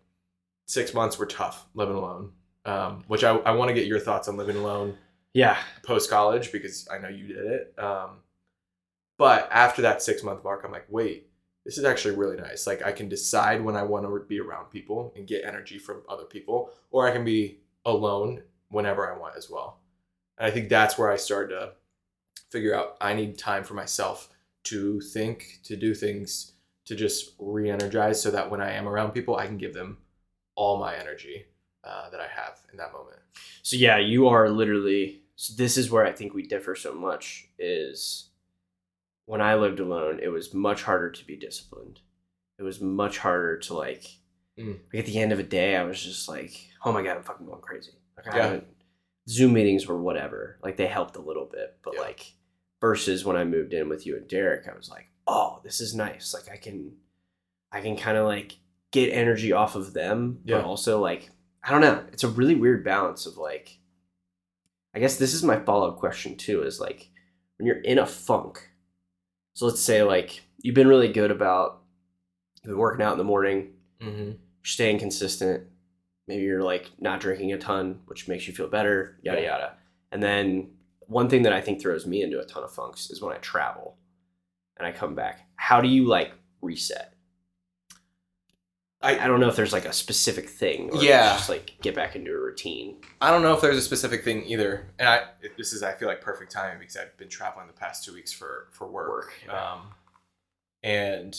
six 0.68 0.94
months 0.94 1.18
were 1.18 1.26
tough 1.26 1.66
living 1.74 1.96
alone. 1.96 2.32
Um, 2.64 3.04
which 3.08 3.24
I, 3.24 3.32
I 3.38 3.52
want 3.54 3.70
to 3.70 3.74
get 3.74 3.88
your 3.88 4.00
thoughts 4.00 4.28
on 4.28 4.38
living 4.38 4.56
alone 4.56 4.96
Yeah. 5.34 5.58
post 5.84 6.12
college 6.12 6.52
because 6.52 6.88
I 6.92 7.00
know 7.00 7.10
you 7.10 7.26
did 7.26 7.46
it. 7.46 7.74
Um, 7.80 8.18
but 9.18 9.50
after 9.52 9.82
that 9.82 10.04
six 10.04 10.22
month 10.24 10.44
mark, 10.44 10.62
I'm 10.64 10.72
like, 10.72 10.86
wait, 10.88 11.28
this 11.66 11.80
is 11.80 11.86
actually 11.86 12.16
really 12.16 12.38
nice. 12.38 12.68
Like 12.68 12.84
I 12.84 12.92
can 12.92 13.10
decide 13.10 13.64
when 13.64 13.76
I 13.76 13.82
want 13.82 14.06
to 14.06 14.26
be 14.28 14.40
around 14.40 14.66
people 14.70 15.12
and 15.16 15.28
get 15.28 15.44
energy 15.44 15.80
from 15.80 16.04
other 16.08 16.24
people, 16.26 16.70
or 16.92 17.08
I 17.08 17.12
can 17.12 17.26
be 17.26 17.62
alone 17.86 18.44
whenever 18.70 19.12
I 19.12 19.18
want 19.18 19.36
as 19.36 19.50
well. 19.50 19.80
And 20.38 20.46
I 20.48 20.52
think 20.52 20.70
that's 20.70 20.98
where 21.00 21.12
I 21.12 21.18
started 21.18 21.56
to 21.56 21.72
figure 22.52 22.76
out 22.76 22.96
I 23.02 23.14
need 23.16 23.38
time 23.40 23.64
for 23.64 23.74
myself 23.74 24.30
to 24.66 25.02
think, 25.02 25.60
to 25.64 25.76
do 25.76 25.94
things, 25.94 26.54
to 26.86 26.96
just 26.96 27.34
re-energize, 27.40 28.22
so 28.22 28.32
that 28.32 28.50
when 28.50 28.62
I 28.62 28.74
am 28.74 28.88
around 28.88 29.12
people, 29.12 29.36
I 29.36 29.48
can 29.48 29.58
give 29.58 29.74
them 29.74 29.98
all 30.56 30.80
my 30.80 30.96
energy 30.96 31.46
uh, 31.84 32.10
that 32.10 32.20
I 32.20 32.28
have 32.28 32.60
in 32.72 32.78
that 32.78 32.94
moment. 32.94 33.20
So 33.64 33.76
yeah, 33.76 33.98
you 33.98 34.28
are 34.28 34.50
literally. 34.50 35.22
So 35.36 35.54
this 35.58 35.78
is 35.78 35.90
where 35.90 36.06
I 36.06 36.12
think 36.12 36.34
we 36.34 36.44
differ 36.44 36.76
so 36.76 36.94
much. 36.94 37.48
Is 37.58 38.30
when 39.26 39.42
I 39.42 39.56
lived 39.56 39.80
alone, 39.80 40.20
it 40.22 40.30
was 40.30 40.54
much 40.54 40.84
harder 40.84 41.10
to 41.10 41.26
be 41.26 41.36
disciplined. 41.36 42.00
It 42.60 42.64
was 42.64 42.82
much 42.82 43.18
harder 43.18 43.58
to 43.60 43.74
like. 43.74 44.06
Mm. 44.60 44.80
Like 44.94 45.00
at 45.00 45.06
the 45.06 45.18
end 45.20 45.32
of 45.32 45.40
a 45.40 45.44
day, 45.44 45.76
I 45.76 45.84
was 45.84 46.04
just 46.04 46.28
like, 46.28 46.54
"Oh 46.86 46.92
my 46.92 47.02
god, 47.02 47.18
I'm 47.18 47.24
fucking 47.24 47.48
going 47.48 47.62
crazy." 47.62 47.92
Like 48.18 48.36
Yeah. 48.36 48.60
Zoom 49.30 49.54
meetings 49.54 49.88
were 49.88 50.02
whatever. 50.02 50.58
Like 50.62 50.78
they 50.78 50.88
helped 50.88 51.16
a 51.16 51.22
little 51.22 51.46
bit, 51.46 51.78
but 51.84 51.94
Yeah. 51.96 52.02
like 52.02 52.34
versus 52.82 53.24
when 53.24 53.38
I 53.38 53.44
moved 53.46 53.74
in 53.74 53.88
with 53.88 54.06
you 54.06 54.18
and 54.18 54.28
Derek, 54.28 54.68
I 54.68 54.76
was 54.76 54.90
like, 54.90 55.08
"Oh, 55.28 55.62
this 55.64 55.80
is 55.80 55.96
nice. 55.96 56.34
Like 56.34 56.50
I 56.52 56.58
can, 56.58 56.94
I 57.72 57.80
can 57.82 57.96
kind 57.96 58.18
of 58.18 58.26
like 58.26 58.58
get 58.92 59.14
energy 59.14 59.54
off 59.54 59.76
of 59.76 59.94
them, 59.94 60.40
Yeah. 60.44 60.58
but 60.58 60.66
also 60.66 61.00
like 61.00 61.30
I 61.64 61.72
don't 61.72 61.82
know. 61.82 62.04
It's 62.12 62.24
a 62.24 62.28
really 62.28 62.56
weird 62.56 62.84
balance 62.84 63.26
of 63.26 63.38
like. 63.38 63.78
I 64.94 65.00
guess 65.00 65.16
this 65.18 65.34
is 65.34 65.42
my 65.44 65.58
follow 65.60 65.88
up 65.90 66.00
question 66.00 66.36
too. 66.36 66.64
Is 66.64 66.80
like 66.82 67.10
when 67.58 67.66
you're 67.68 67.80
in 67.82 67.98
a 68.00 68.06
funk. 68.06 68.68
So 69.54 69.66
let's 69.68 69.80
say 69.82 70.04
like 70.04 70.42
you've 70.62 70.76
been 70.76 70.88
really 70.88 71.12
good 71.14 71.32
about 71.32 71.82
you've 72.56 72.72
been 72.72 72.78
working 72.78 73.06
out 73.06 73.14
in 73.14 73.18
the 73.18 73.24
morning, 73.24 73.74
Mm-hmm. 74.02 74.24
you're 74.32 74.36
staying 74.64 74.98
consistent. 75.00 75.64
Maybe 76.28 76.44
you're 76.44 76.64
like 76.64 76.90
not 77.00 77.20
drinking 77.20 77.54
a 77.54 77.58
ton, 77.58 78.00
which 78.06 78.28
makes 78.28 78.48
you 78.48 78.54
feel 78.54 78.68
better, 78.68 79.18
yada 79.22 79.42
Yeah. 79.42 79.48
yada. 79.52 79.74
And 80.12 80.22
then 80.24 80.72
one 81.12 81.30
thing 81.30 81.44
that 81.44 81.54
I 81.54 81.62
think 81.62 81.82
throws 81.82 82.06
me 82.08 82.22
into 82.24 82.40
a 82.40 82.46
ton 82.46 82.64
of 82.64 82.72
funks 82.74 83.10
is 83.10 83.22
when 83.22 83.34
I 83.36 83.38
travel 83.40 83.98
and 84.78 84.88
I 84.88 84.92
come 84.92 85.14
back. 85.16 85.42
How 85.56 85.82
do 85.82 85.88
you 85.88 86.06
like 86.08 86.32
reset? 86.62 87.14
I, 89.04 89.18
I 89.20 89.28
don't 89.28 89.40
know 89.40 89.50
if 89.50 89.56
there's 89.56 89.74
like 89.74 89.86
a 89.86 89.94
specific 89.94 90.48
thing. 90.48 90.92
Or 90.92 91.04
Yeah. 91.04 91.34
just 91.34 91.50
like 91.50 91.74
get 91.82 91.96
back 91.96 92.16
into 92.16 92.32
a 92.32 92.40
routine. 92.40 92.98
I 93.20 93.32
don't 93.32 93.42
know 93.42 93.54
if 93.54 93.62
there's 93.62 93.78
a 93.78 93.82
specific 93.82 94.24
thing 94.24 94.46
either, 94.46 94.88
and 95.00 95.10
I 95.10 95.24
this 95.58 95.74
is 95.74 95.82
I 95.84 95.94
feel 95.94 96.08
like 96.08 96.22
perfect 96.22 96.52
timing 96.52 96.80
because 96.80 96.98
I've 96.98 97.18
been 97.18 97.30
traveling 97.30 97.66
the 97.68 97.74
past 97.74 98.06
two 98.06 98.14
weeks 98.14 98.32
for 98.32 98.68
for 98.72 98.88
work, 98.88 99.10
Work, 99.10 99.34
yeah. 99.48 99.72
um, 99.74 99.82
and 100.84 101.36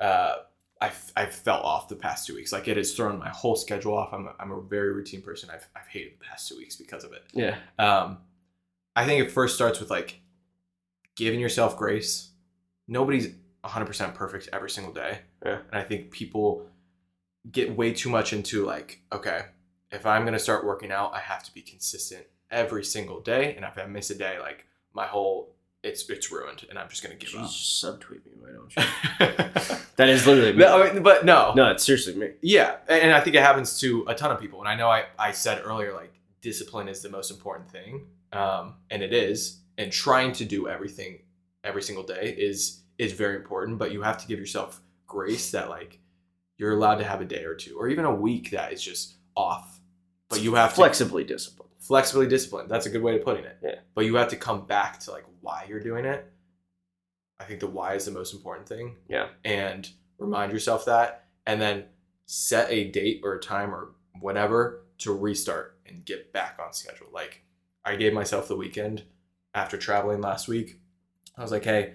uh, 0.00 0.34
I've 0.82 1.12
I've 1.16 1.34
fell 1.34 1.62
off 1.62 1.88
the 1.88 1.96
past 1.96 2.26
two 2.26 2.34
weeks. 2.34 2.52
Like 2.52 2.68
it 2.68 2.76
has 2.76 2.92
thrown 2.92 3.18
my 3.18 3.30
whole 3.30 3.56
schedule 3.56 3.96
off. 3.96 4.12
I'm 4.12 4.26
a, 4.26 4.34
I'm 4.38 4.52
a 4.52 4.60
very 4.60 4.92
routine 4.92 5.22
person. 5.22 5.48
I've 5.50 5.66
I've 5.74 5.86
hated 5.88 6.12
the 6.20 6.24
past 6.26 6.46
two 6.48 6.58
weeks 6.58 6.76
because 6.76 7.04
of 7.04 7.12
it. 7.14 7.22
Yeah. 7.32 7.56
Um, 7.78 8.18
I 8.94 9.06
think 9.06 9.22
it 9.24 9.30
first 9.30 9.54
starts 9.54 9.80
with 9.80 9.90
like 9.90 10.20
giving 11.16 11.40
yourself 11.40 11.76
grace. 11.76 12.30
Nobody's 12.88 13.28
100% 13.64 14.14
perfect 14.14 14.48
every 14.52 14.70
single 14.70 14.92
day. 14.92 15.20
Yeah. 15.44 15.58
And 15.70 15.80
I 15.80 15.82
think 15.84 16.10
people 16.10 16.66
get 17.50 17.76
way 17.76 17.92
too 17.92 18.10
much 18.10 18.32
into 18.32 18.64
like, 18.64 19.00
okay, 19.12 19.42
if 19.90 20.04
I'm 20.06 20.22
going 20.22 20.32
to 20.34 20.38
start 20.38 20.64
working 20.66 20.90
out, 20.92 21.12
I 21.14 21.20
have 21.20 21.42
to 21.44 21.54
be 21.54 21.62
consistent 21.62 22.24
every 22.50 22.84
single 22.84 23.20
day. 23.20 23.54
And 23.56 23.64
if 23.64 23.78
I 23.78 23.86
miss 23.86 24.10
a 24.10 24.14
day, 24.14 24.38
like 24.38 24.66
my 24.92 25.06
whole, 25.06 25.54
it's, 25.82 26.08
it's 26.10 26.30
ruined 26.30 26.64
and 26.68 26.78
I'm 26.78 26.88
just 26.88 27.02
going 27.02 27.16
to 27.16 27.24
give 27.26 27.34
Jeez, 27.34 27.84
up. 27.84 27.98
subtweet 28.00 28.24
me, 28.26 28.32
why 28.38 28.50
don't 28.52 28.76
you? 28.76 29.76
That 29.96 30.08
is 30.08 30.26
literally 30.26 30.52
me. 30.52 30.58
No, 30.60 30.82
I 30.82 30.90
mean, 30.92 31.02
but 31.02 31.24
no, 31.26 31.52
No, 31.54 31.70
it's 31.70 31.84
seriously 31.84 32.14
me. 32.14 32.30
yeah, 32.40 32.76
and 32.88 33.02
and 33.02 33.12
I 33.12 33.20
think 33.20 33.36
it 33.36 33.42
happens 33.42 33.78
to 33.80 34.06
a 34.08 34.14
ton 34.14 34.30
of 34.30 34.40
people. 34.40 34.58
And 34.60 34.66
I 34.68 34.74
know 34.74 34.88
I, 34.88 35.04
I 35.18 35.32
said 35.32 35.60
earlier, 35.62 35.92
like 35.92 36.14
discipline 36.40 36.88
is 36.88 37.02
the 37.02 37.10
most 37.10 37.30
important 37.30 37.70
thing, 37.70 38.06
um, 38.32 38.74
and 38.90 39.02
it 39.02 39.12
is. 39.12 39.60
And 39.78 39.90
trying 39.90 40.32
to 40.34 40.44
do 40.44 40.68
everything 40.68 41.20
every 41.64 41.82
single 41.82 42.04
day 42.04 42.34
is 42.36 42.82
is 42.98 43.12
very 43.12 43.36
important. 43.36 43.78
But 43.78 43.92
you 43.92 44.02
have 44.02 44.18
to 44.18 44.26
give 44.26 44.38
yourself 44.38 44.80
grace 45.06 45.50
that 45.52 45.68
like 45.68 45.98
you're 46.58 46.72
allowed 46.74 46.96
to 46.96 47.04
have 47.04 47.20
a 47.20 47.24
day 47.24 47.44
or 47.44 47.54
two, 47.54 47.76
or 47.78 47.88
even 47.88 48.04
a 48.04 48.14
week 48.14 48.50
that 48.50 48.72
is 48.72 48.82
just 48.82 49.16
off. 49.36 49.80
But 50.28 50.42
you 50.42 50.54
have 50.54 50.70
to 50.70 50.76
Flexibly 50.76 51.24
disciplined. 51.24 51.72
flexibly 51.80 52.26
disciplined. 52.28 52.70
That's 52.70 52.86
a 52.86 52.90
good 52.90 53.02
way 53.02 53.16
of 53.16 53.24
putting 53.24 53.44
it. 53.44 53.58
Yeah. 53.62 53.76
But 53.94 54.04
you 54.04 54.14
have 54.16 54.28
to 54.28 54.36
come 54.36 54.66
back 54.66 55.00
to 55.00 55.10
like 55.10 55.24
why 55.40 55.64
you're 55.68 55.80
doing 55.80 56.04
it. 56.04 56.30
I 57.40 57.44
think 57.44 57.60
the 57.60 57.66
why 57.66 57.94
is 57.94 58.04
the 58.04 58.12
most 58.12 58.34
important 58.34 58.68
thing. 58.68 58.96
Yeah. 59.08 59.28
And 59.44 59.88
remind 60.18 60.52
yourself 60.52 60.84
that 60.84 61.24
and 61.46 61.60
then 61.60 61.84
set 62.26 62.70
a 62.70 62.88
date 62.90 63.20
or 63.24 63.34
a 63.34 63.40
time 63.40 63.74
or 63.74 63.90
whatever 64.20 64.84
to 64.98 65.12
restart 65.12 65.78
and 65.86 66.04
get 66.04 66.32
back 66.32 66.58
on 66.64 66.72
schedule. 66.72 67.08
Like 67.12 67.42
I 67.84 67.96
gave 67.96 68.12
myself 68.12 68.48
the 68.48 68.56
weekend 68.56 69.04
after 69.54 69.76
traveling 69.76 70.20
last 70.20 70.48
week. 70.48 70.80
I 71.36 71.42
was 71.42 71.50
like, 71.50 71.64
"Hey, 71.64 71.94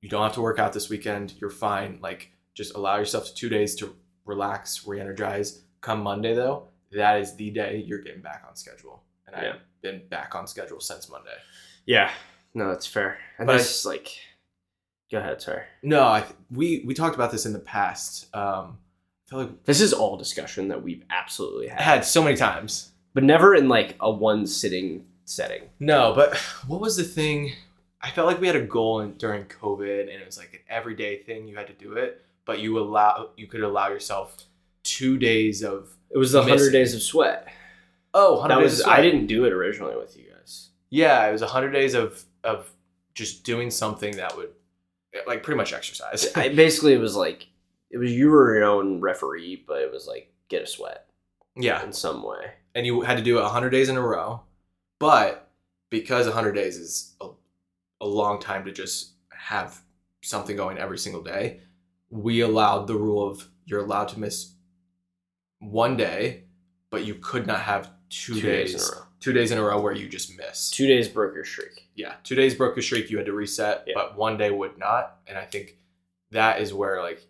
you 0.00 0.08
don't 0.08 0.22
have 0.22 0.34
to 0.34 0.40
work 0.42 0.58
out 0.58 0.72
this 0.72 0.88
weekend. 0.88 1.34
You're 1.40 1.50
fine. 1.50 1.98
Like 2.02 2.30
just 2.54 2.74
allow 2.74 2.98
yourself 2.98 3.34
2 3.34 3.48
days 3.48 3.74
to 3.76 3.96
relax, 4.26 4.86
re-energize. 4.86 5.62
Come 5.80 6.02
Monday 6.02 6.34
though, 6.34 6.68
that 6.92 7.20
is 7.20 7.34
the 7.36 7.50
day 7.50 7.82
you're 7.86 8.00
getting 8.02 8.22
back 8.22 8.44
on 8.48 8.56
schedule." 8.56 9.02
And 9.26 9.36
Yeah. 9.42 9.52
I've 9.54 9.60
been 9.82 10.02
back 10.08 10.34
on 10.34 10.46
schedule 10.46 10.80
since 10.80 11.08
Monday. 11.08 11.36
Yeah. 11.86 12.10
No, 12.54 12.68
that's 12.68 12.86
fair. 12.86 13.18
And 13.38 13.46
But 13.46 13.54
this 13.58 13.78
is 13.80 13.86
like 13.86 14.08
go 15.10 15.18
ahead, 15.18 15.40
sorry. 15.42 15.62
No, 15.82 16.02
I 16.02 16.24
we 16.50 16.82
we 16.86 16.94
talked 16.94 17.14
about 17.14 17.32
this 17.32 17.46
in 17.46 17.52
the 17.52 17.58
past. 17.58 18.34
Um, 18.34 18.78
I 19.26 19.30
feel 19.30 19.38
like 19.40 19.64
This 19.64 19.80
is 19.80 19.92
all 19.94 20.16
discussion 20.18 20.68
that 20.68 20.82
we've 20.82 21.04
absolutely 21.10 21.68
had. 21.68 21.80
had 21.80 22.04
so 22.04 22.22
many 22.22 22.36
times. 22.36 22.90
But 23.14 23.24
never 23.24 23.54
in 23.54 23.68
like 23.68 23.96
a 24.00 24.10
one 24.10 24.46
sitting 24.46 25.06
setting. 25.24 25.62
No, 25.80 26.12
but 26.14 26.36
what 26.66 26.80
was 26.80 26.96
the 26.96 27.04
thing? 27.04 27.52
I 28.00 28.10
felt 28.10 28.26
like 28.26 28.40
we 28.40 28.46
had 28.48 28.56
a 28.56 28.62
goal 28.62 29.00
in, 29.00 29.14
during 29.14 29.44
COVID, 29.44 30.00
and 30.00 30.10
it 30.10 30.26
was 30.26 30.36
like 30.38 30.52
an 30.54 30.60
everyday 30.68 31.18
thing. 31.18 31.46
You 31.46 31.56
had 31.56 31.68
to 31.68 31.72
do 31.72 31.92
it, 31.92 32.24
but 32.44 32.58
you 32.60 32.78
allow 32.78 33.30
you 33.36 33.46
could 33.46 33.62
allow 33.62 33.88
yourself 33.88 34.36
two 34.82 35.18
days 35.18 35.62
of 35.62 35.88
It 36.10 36.18
was 36.18 36.32
the 36.32 36.42
hundred 36.42 36.72
days 36.72 36.94
of 36.94 37.02
sweat. 37.02 37.46
oh, 38.14 38.32
100 38.40 38.54
That 38.54 38.60
days 38.60 38.70
was. 38.78 38.82
I 38.86 39.00
didn't 39.00 39.26
do 39.26 39.44
it 39.44 39.52
originally 39.52 39.96
with 39.96 40.16
you 40.16 40.24
guys. 40.34 40.70
Yeah, 40.90 41.26
it 41.28 41.32
was 41.32 41.42
hundred 41.42 41.70
days 41.70 41.94
of 41.94 42.24
of 42.44 42.70
just 43.14 43.44
doing 43.44 43.70
something 43.70 44.16
that 44.16 44.36
would 44.36 44.50
like 45.26 45.42
pretty 45.42 45.56
much 45.58 45.72
exercise. 45.72 46.26
I, 46.34 46.48
basically, 46.54 46.94
it 46.94 46.98
was 47.00 47.14
like 47.14 47.46
it 47.90 47.98
was 47.98 48.10
you 48.10 48.30
were 48.30 48.54
your 48.56 48.64
own 48.64 49.00
referee, 49.00 49.64
but 49.66 49.80
it 49.82 49.92
was 49.92 50.06
like 50.08 50.32
get 50.48 50.62
a 50.62 50.66
sweat 50.66 51.06
yeah, 51.56 51.82
in 51.84 51.92
some 51.92 52.22
way. 52.22 52.50
and 52.74 52.84
you 52.84 53.02
had 53.02 53.16
to 53.18 53.22
do 53.22 53.38
it 53.38 53.42
100 53.42 53.70
days 53.70 53.88
in 53.88 53.96
a 53.96 54.02
row. 54.02 54.40
But 55.02 55.50
because 55.90 56.26
100 56.26 56.52
days 56.52 56.76
is 56.76 57.16
a, 57.20 57.28
a 58.00 58.06
long 58.06 58.38
time 58.40 58.64
to 58.66 58.70
just 58.72 59.14
have 59.30 59.80
something 60.22 60.56
going 60.56 60.78
every 60.78 60.96
single 60.98 61.22
day, 61.24 61.60
we 62.08 62.40
allowed 62.42 62.86
the 62.86 62.94
rule 62.94 63.28
of 63.28 63.48
you're 63.66 63.80
allowed 63.80 64.08
to 64.10 64.20
miss 64.20 64.52
one 65.58 65.96
day, 65.96 66.44
but 66.90 67.04
you 67.04 67.16
could 67.16 67.48
not 67.48 67.60
have 67.62 67.90
two, 68.10 68.34
Two 68.34 68.42
days, 68.42 68.72
days 68.74 68.88
in 68.88 68.94
a 68.94 68.96
row. 68.96 69.06
Two 69.18 69.32
days 69.32 69.50
in 69.50 69.58
a 69.58 69.62
row 69.64 69.80
where 69.80 69.92
you 69.92 70.08
just 70.08 70.36
miss. 70.38 70.70
Two 70.70 70.86
days 70.86 71.08
broke 71.08 71.34
your 71.34 71.44
streak. 71.44 71.88
yeah, 71.96 72.14
two 72.22 72.36
days 72.36 72.54
broke 72.54 72.76
a 72.76 72.82
streak. 72.82 73.10
You 73.10 73.16
had 73.16 73.26
to 73.26 73.32
reset, 73.32 73.82
Yeah. 73.88 73.94
but 73.96 74.16
one 74.16 74.36
day 74.38 74.50
would 74.52 74.78
not. 74.78 75.16
And 75.26 75.36
I 75.36 75.44
think 75.46 75.78
that 76.30 76.60
is 76.60 76.72
where 76.72 77.02
like 77.02 77.26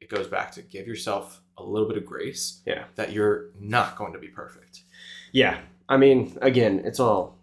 it 0.00 0.08
goes 0.08 0.28
back 0.28 0.52
to 0.52 0.62
give 0.62 0.86
yourself 0.86 1.40
a 1.58 1.62
little 1.64 1.88
bit 1.88 1.96
of 1.96 2.06
grace. 2.06 2.60
Yeah. 2.66 2.84
that 2.94 3.10
you're 3.12 3.50
not 3.58 3.96
going 3.96 4.12
to 4.12 4.18
be 4.20 4.28
perfect. 4.28 4.82
Yeah, 5.32 5.58
I 5.88 5.96
mean, 5.96 6.36
again, 6.42 6.82
it's 6.84 7.00
all 7.00 7.38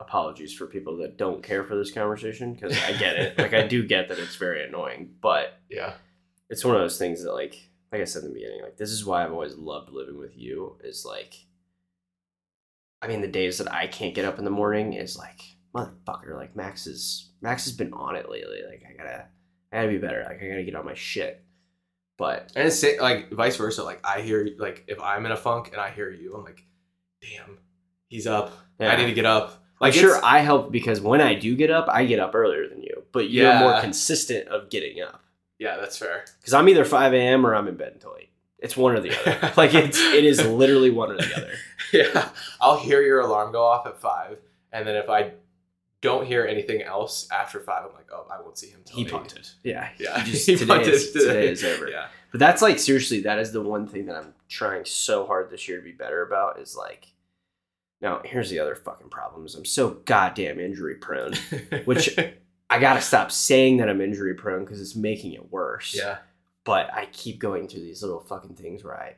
apologies 0.00 0.52
for 0.52 0.66
people 0.66 0.96
that 0.98 1.16
don't 1.18 1.42
care 1.42 1.64
for 1.64 1.76
this 1.76 1.90
conversation 1.90 2.54
because 2.54 2.76
I 2.84 2.92
get 2.92 3.16
it. 3.16 3.38
like 3.38 3.54
I 3.54 3.66
do 3.66 3.82
get 3.86 4.08
that 4.08 4.18
it's 4.18 4.36
very 4.36 4.64
annoying, 4.64 5.10
but 5.20 5.58
Yeah, 5.68 5.94
it's 6.48 6.64
one 6.64 6.74
of 6.74 6.80
those 6.80 6.98
things 6.98 7.24
that 7.24 7.32
like 7.34 7.56
like 7.90 8.00
I 8.00 8.04
said 8.04 8.22
in 8.22 8.28
the 8.28 8.34
beginning, 8.34 8.62
like 8.62 8.76
this 8.76 8.90
is 8.90 9.04
why 9.04 9.24
I've 9.24 9.32
always 9.32 9.56
loved 9.56 9.90
living 9.90 10.18
with 10.18 10.36
you 10.36 10.76
is 10.84 11.04
like 11.04 11.34
I 13.02 13.08
mean 13.08 13.20
the 13.20 13.28
days 13.28 13.58
that 13.58 13.72
I 13.72 13.86
can't 13.86 14.14
get 14.14 14.24
up 14.24 14.38
in 14.38 14.44
the 14.44 14.50
morning 14.50 14.92
is 14.92 15.16
like 15.16 15.40
motherfucker, 15.74 16.36
like 16.36 16.56
Max 16.56 16.86
is 16.86 17.30
Max 17.40 17.64
has 17.64 17.74
been 17.74 17.92
on 17.92 18.16
it 18.16 18.30
lately. 18.30 18.60
Like 18.68 18.82
I 18.88 18.96
gotta 18.96 19.26
I 19.72 19.76
gotta 19.76 19.88
be 19.88 19.98
better. 19.98 20.24
Like 20.26 20.42
I 20.42 20.48
gotta 20.48 20.64
get 20.64 20.74
on 20.74 20.84
my 20.84 20.94
shit. 20.94 21.44
But 22.16 22.52
and 22.56 22.66
it's 22.66 22.84
like 23.00 23.30
vice 23.32 23.56
versa. 23.56 23.84
Like 23.84 24.00
I 24.04 24.22
hear 24.22 24.48
like 24.58 24.84
if 24.88 25.00
I'm 25.00 25.26
in 25.26 25.32
a 25.32 25.36
funk 25.36 25.70
and 25.72 25.80
I 25.80 25.90
hear 25.90 26.10
you, 26.10 26.34
I'm 26.34 26.44
like, 26.44 26.64
damn, 27.20 27.58
he's 28.08 28.26
up. 28.26 28.52
yeah. 28.80 28.88
I 28.92 28.96
need 28.96 29.06
to 29.06 29.12
get 29.14 29.26
up. 29.26 29.62
Like 29.80 29.94
Like 29.94 30.00
sure 30.00 30.18
I 30.24 30.40
help 30.40 30.72
because 30.72 31.00
when 31.00 31.20
I 31.20 31.34
do 31.34 31.54
get 31.54 31.70
up, 31.70 31.86
I 31.88 32.04
get 32.04 32.18
up 32.18 32.34
earlier 32.34 32.68
than 32.68 32.82
you. 32.82 33.04
But 33.12 33.30
you're 33.30 33.46
Yeah. 33.46 33.60
more 33.60 33.80
consistent 33.80 34.48
of 34.48 34.70
getting 34.70 35.00
up. 35.02 35.22
yeah, 35.58 35.76
that's 35.76 35.96
fair. 35.96 36.24
Because 36.40 36.52
I'm 36.54 36.68
either 36.68 36.84
five 36.84 37.14
AM 37.14 37.46
or 37.46 37.54
I'm 37.54 37.68
in 37.68 37.76
bed 37.76 37.92
until 37.94 38.16
eight. 38.18 38.30
It's 38.58 38.76
one 38.76 38.94
or 38.96 39.00
the 39.00 39.16
other. 39.20 39.52
like 39.56 39.72
it's 39.74 39.98
it 40.00 40.24
is 40.24 40.44
literally 40.44 40.90
one 40.90 41.12
or 41.12 41.16
the 41.16 41.32
other. 41.36 41.52
yeah, 41.92 42.28
I'll 42.60 42.76
hear 42.78 43.02
your 43.02 43.20
alarm 43.20 43.52
go 43.52 43.64
off 43.64 43.86
at 43.86 44.00
five, 44.00 44.38
and 44.72 44.86
then 44.86 44.96
if 44.96 45.08
I 45.08 45.32
don't 46.00 46.26
hear 46.26 46.44
anything 46.44 46.82
else 46.82 47.28
after 47.30 47.60
five, 47.60 47.84
I'm 47.88 47.94
like, 47.94 48.08
oh, 48.12 48.26
I 48.30 48.40
won't 48.40 48.58
see 48.58 48.68
him. 48.68 48.80
Till 48.84 48.96
He 48.96 49.02
eight. 49.04 49.10
punted. 49.12 49.48
Yeah. 49.62 49.88
Yeah, 49.98 50.20
He 50.24 50.30
just, 50.32 50.46
he 50.46 50.56
today, 50.56 50.66
punted 50.74 50.94
is, 50.94 51.12
today. 51.12 51.24
today 51.26 51.48
is 51.48 51.64
over. 51.64 51.88
Yeah, 51.88 52.06
But 52.32 52.40
that's 52.40 52.62
like 52.62 52.78
seriously, 52.80 53.20
that 53.22 53.38
is 53.38 53.52
the 53.52 53.60
one 53.62 53.86
thing 53.86 54.06
that 54.06 54.16
I'm 54.16 54.34
trying 54.48 54.84
so 54.84 55.24
hard 55.26 55.50
this 55.50 55.68
year 55.68 55.78
to 55.78 55.82
be 55.84 55.92
better 55.92 56.22
about 56.26 56.58
is 56.60 56.76
like 56.76 57.06
now 58.00 58.20
here's 58.24 58.50
the 58.50 58.58
other 58.60 58.74
fucking 58.74 59.08
problem 59.10 59.44
is 59.46 59.54
I'm 59.54 59.64
so 59.64 59.90
goddamn 60.04 60.60
injury 60.60 60.96
prone. 60.96 61.34
Which- 61.84 62.16
I 62.70 62.78
gotta 62.78 63.00
stop 63.00 63.30
saying 63.32 63.78
that 63.78 63.88
I'm 63.88 64.00
injury 64.02 64.34
prone 64.34 64.64
because 64.64 64.80
it's 64.80 64.94
making 64.94 65.32
it 65.32 65.50
worse. 65.50 65.94
yeah, 65.96 66.18
But 66.64 66.92
I 66.92 67.06
keep 67.12 67.38
going 67.38 67.66
through 67.66 67.80
these 67.80 68.02
little 68.02 68.20
fucking 68.20 68.56
things 68.56 68.84
where 68.84 68.94
I 68.94 69.14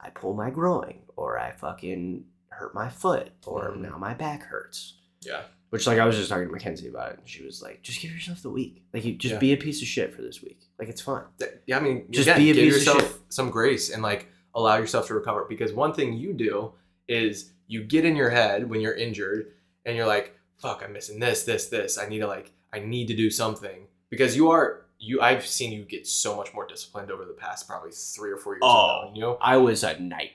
I 0.00 0.08
pull 0.10 0.32
my 0.32 0.48
groin 0.50 1.00
or 1.16 1.38
I 1.38 1.50
fucking 1.52 2.24
hurt 2.48 2.74
my 2.74 2.88
foot 2.88 3.30
or 3.46 3.72
Mhm. 3.72 3.80
now 3.82 3.98
my 3.98 4.14
back 4.14 4.42
hurts. 4.44 4.94
yeah, 5.20 5.42
Which 5.70 5.86
like 5.86 5.98
I 5.98 6.06
was 6.06 6.16
just 6.16 6.30
talking 6.30 6.46
to 6.46 6.52
Mackenzie 6.52 6.88
about 6.88 7.12
it 7.12 7.18
and 7.18 7.28
she 7.28 7.44
was 7.44 7.60
like, 7.60 7.82
just 7.82 8.00
give 8.00 8.10
yourself 8.12 8.40
the 8.42 8.48
week. 8.50 8.82
Like 8.94 9.04
you 9.04 9.16
just 9.16 9.34
Yeah. 9.34 9.38
be 9.38 9.52
a 9.52 9.56
piece 9.58 9.82
of 9.82 9.88
shit 9.88 10.14
for 10.14 10.22
this 10.22 10.40
week. 10.42 10.60
Like 10.78 10.88
it's 10.88 11.02
fine. 11.02 11.24
Yeah. 11.66 11.76
I 11.76 11.80
mean, 11.80 12.06
Just 12.10 12.26
again, 12.28 12.38
be 12.38 12.50
a 12.50 12.54
give 12.54 12.64
piece 12.72 12.86
of 12.88 12.94
yourself 12.94 13.18
some 13.28 13.50
grace 13.50 13.90
and 13.90 14.02
like 14.02 14.28
allow 14.54 14.78
yourself 14.78 15.08
to 15.08 15.14
recover. 15.14 15.44
Because 15.46 15.74
one 15.74 15.92
thing 15.92 16.14
you 16.14 16.32
do 16.32 16.72
is 17.08 17.50
you 17.66 17.82
get 17.84 18.04
in 18.04 18.16
your 18.16 18.30
head 18.30 18.68
when 18.70 18.80
you're 18.80 18.94
injured 18.94 19.52
and 19.84 19.96
you're 19.96 20.06
like, 20.06 20.34
"Fuck, 20.58 20.82
I'm 20.84 20.92
missing 20.92 21.18
this, 21.18 21.44
this, 21.44 21.66
this. 21.68 21.98
I 21.98 22.06
need 22.08 22.18
to 22.20 22.26
like, 22.26 22.52
I 22.72 22.78
need 22.80 23.08
to 23.08 23.16
do 23.16 23.30
something." 23.30 23.86
Because 24.10 24.36
you 24.36 24.50
are 24.50 24.86
you. 24.98 25.20
I've 25.20 25.46
seen 25.46 25.72
you 25.72 25.84
get 25.84 26.06
so 26.06 26.36
much 26.36 26.52
more 26.54 26.66
disciplined 26.66 27.10
over 27.10 27.24
the 27.24 27.32
past 27.34 27.68
probably 27.68 27.90
three 27.92 28.30
or 28.30 28.36
four 28.36 28.54
years. 28.54 28.60
Oh. 28.64 29.02
knowing 29.04 29.16
you 29.16 29.36
I 29.40 29.56
was 29.58 29.84
a 29.84 29.98
nightmare. 29.98 30.32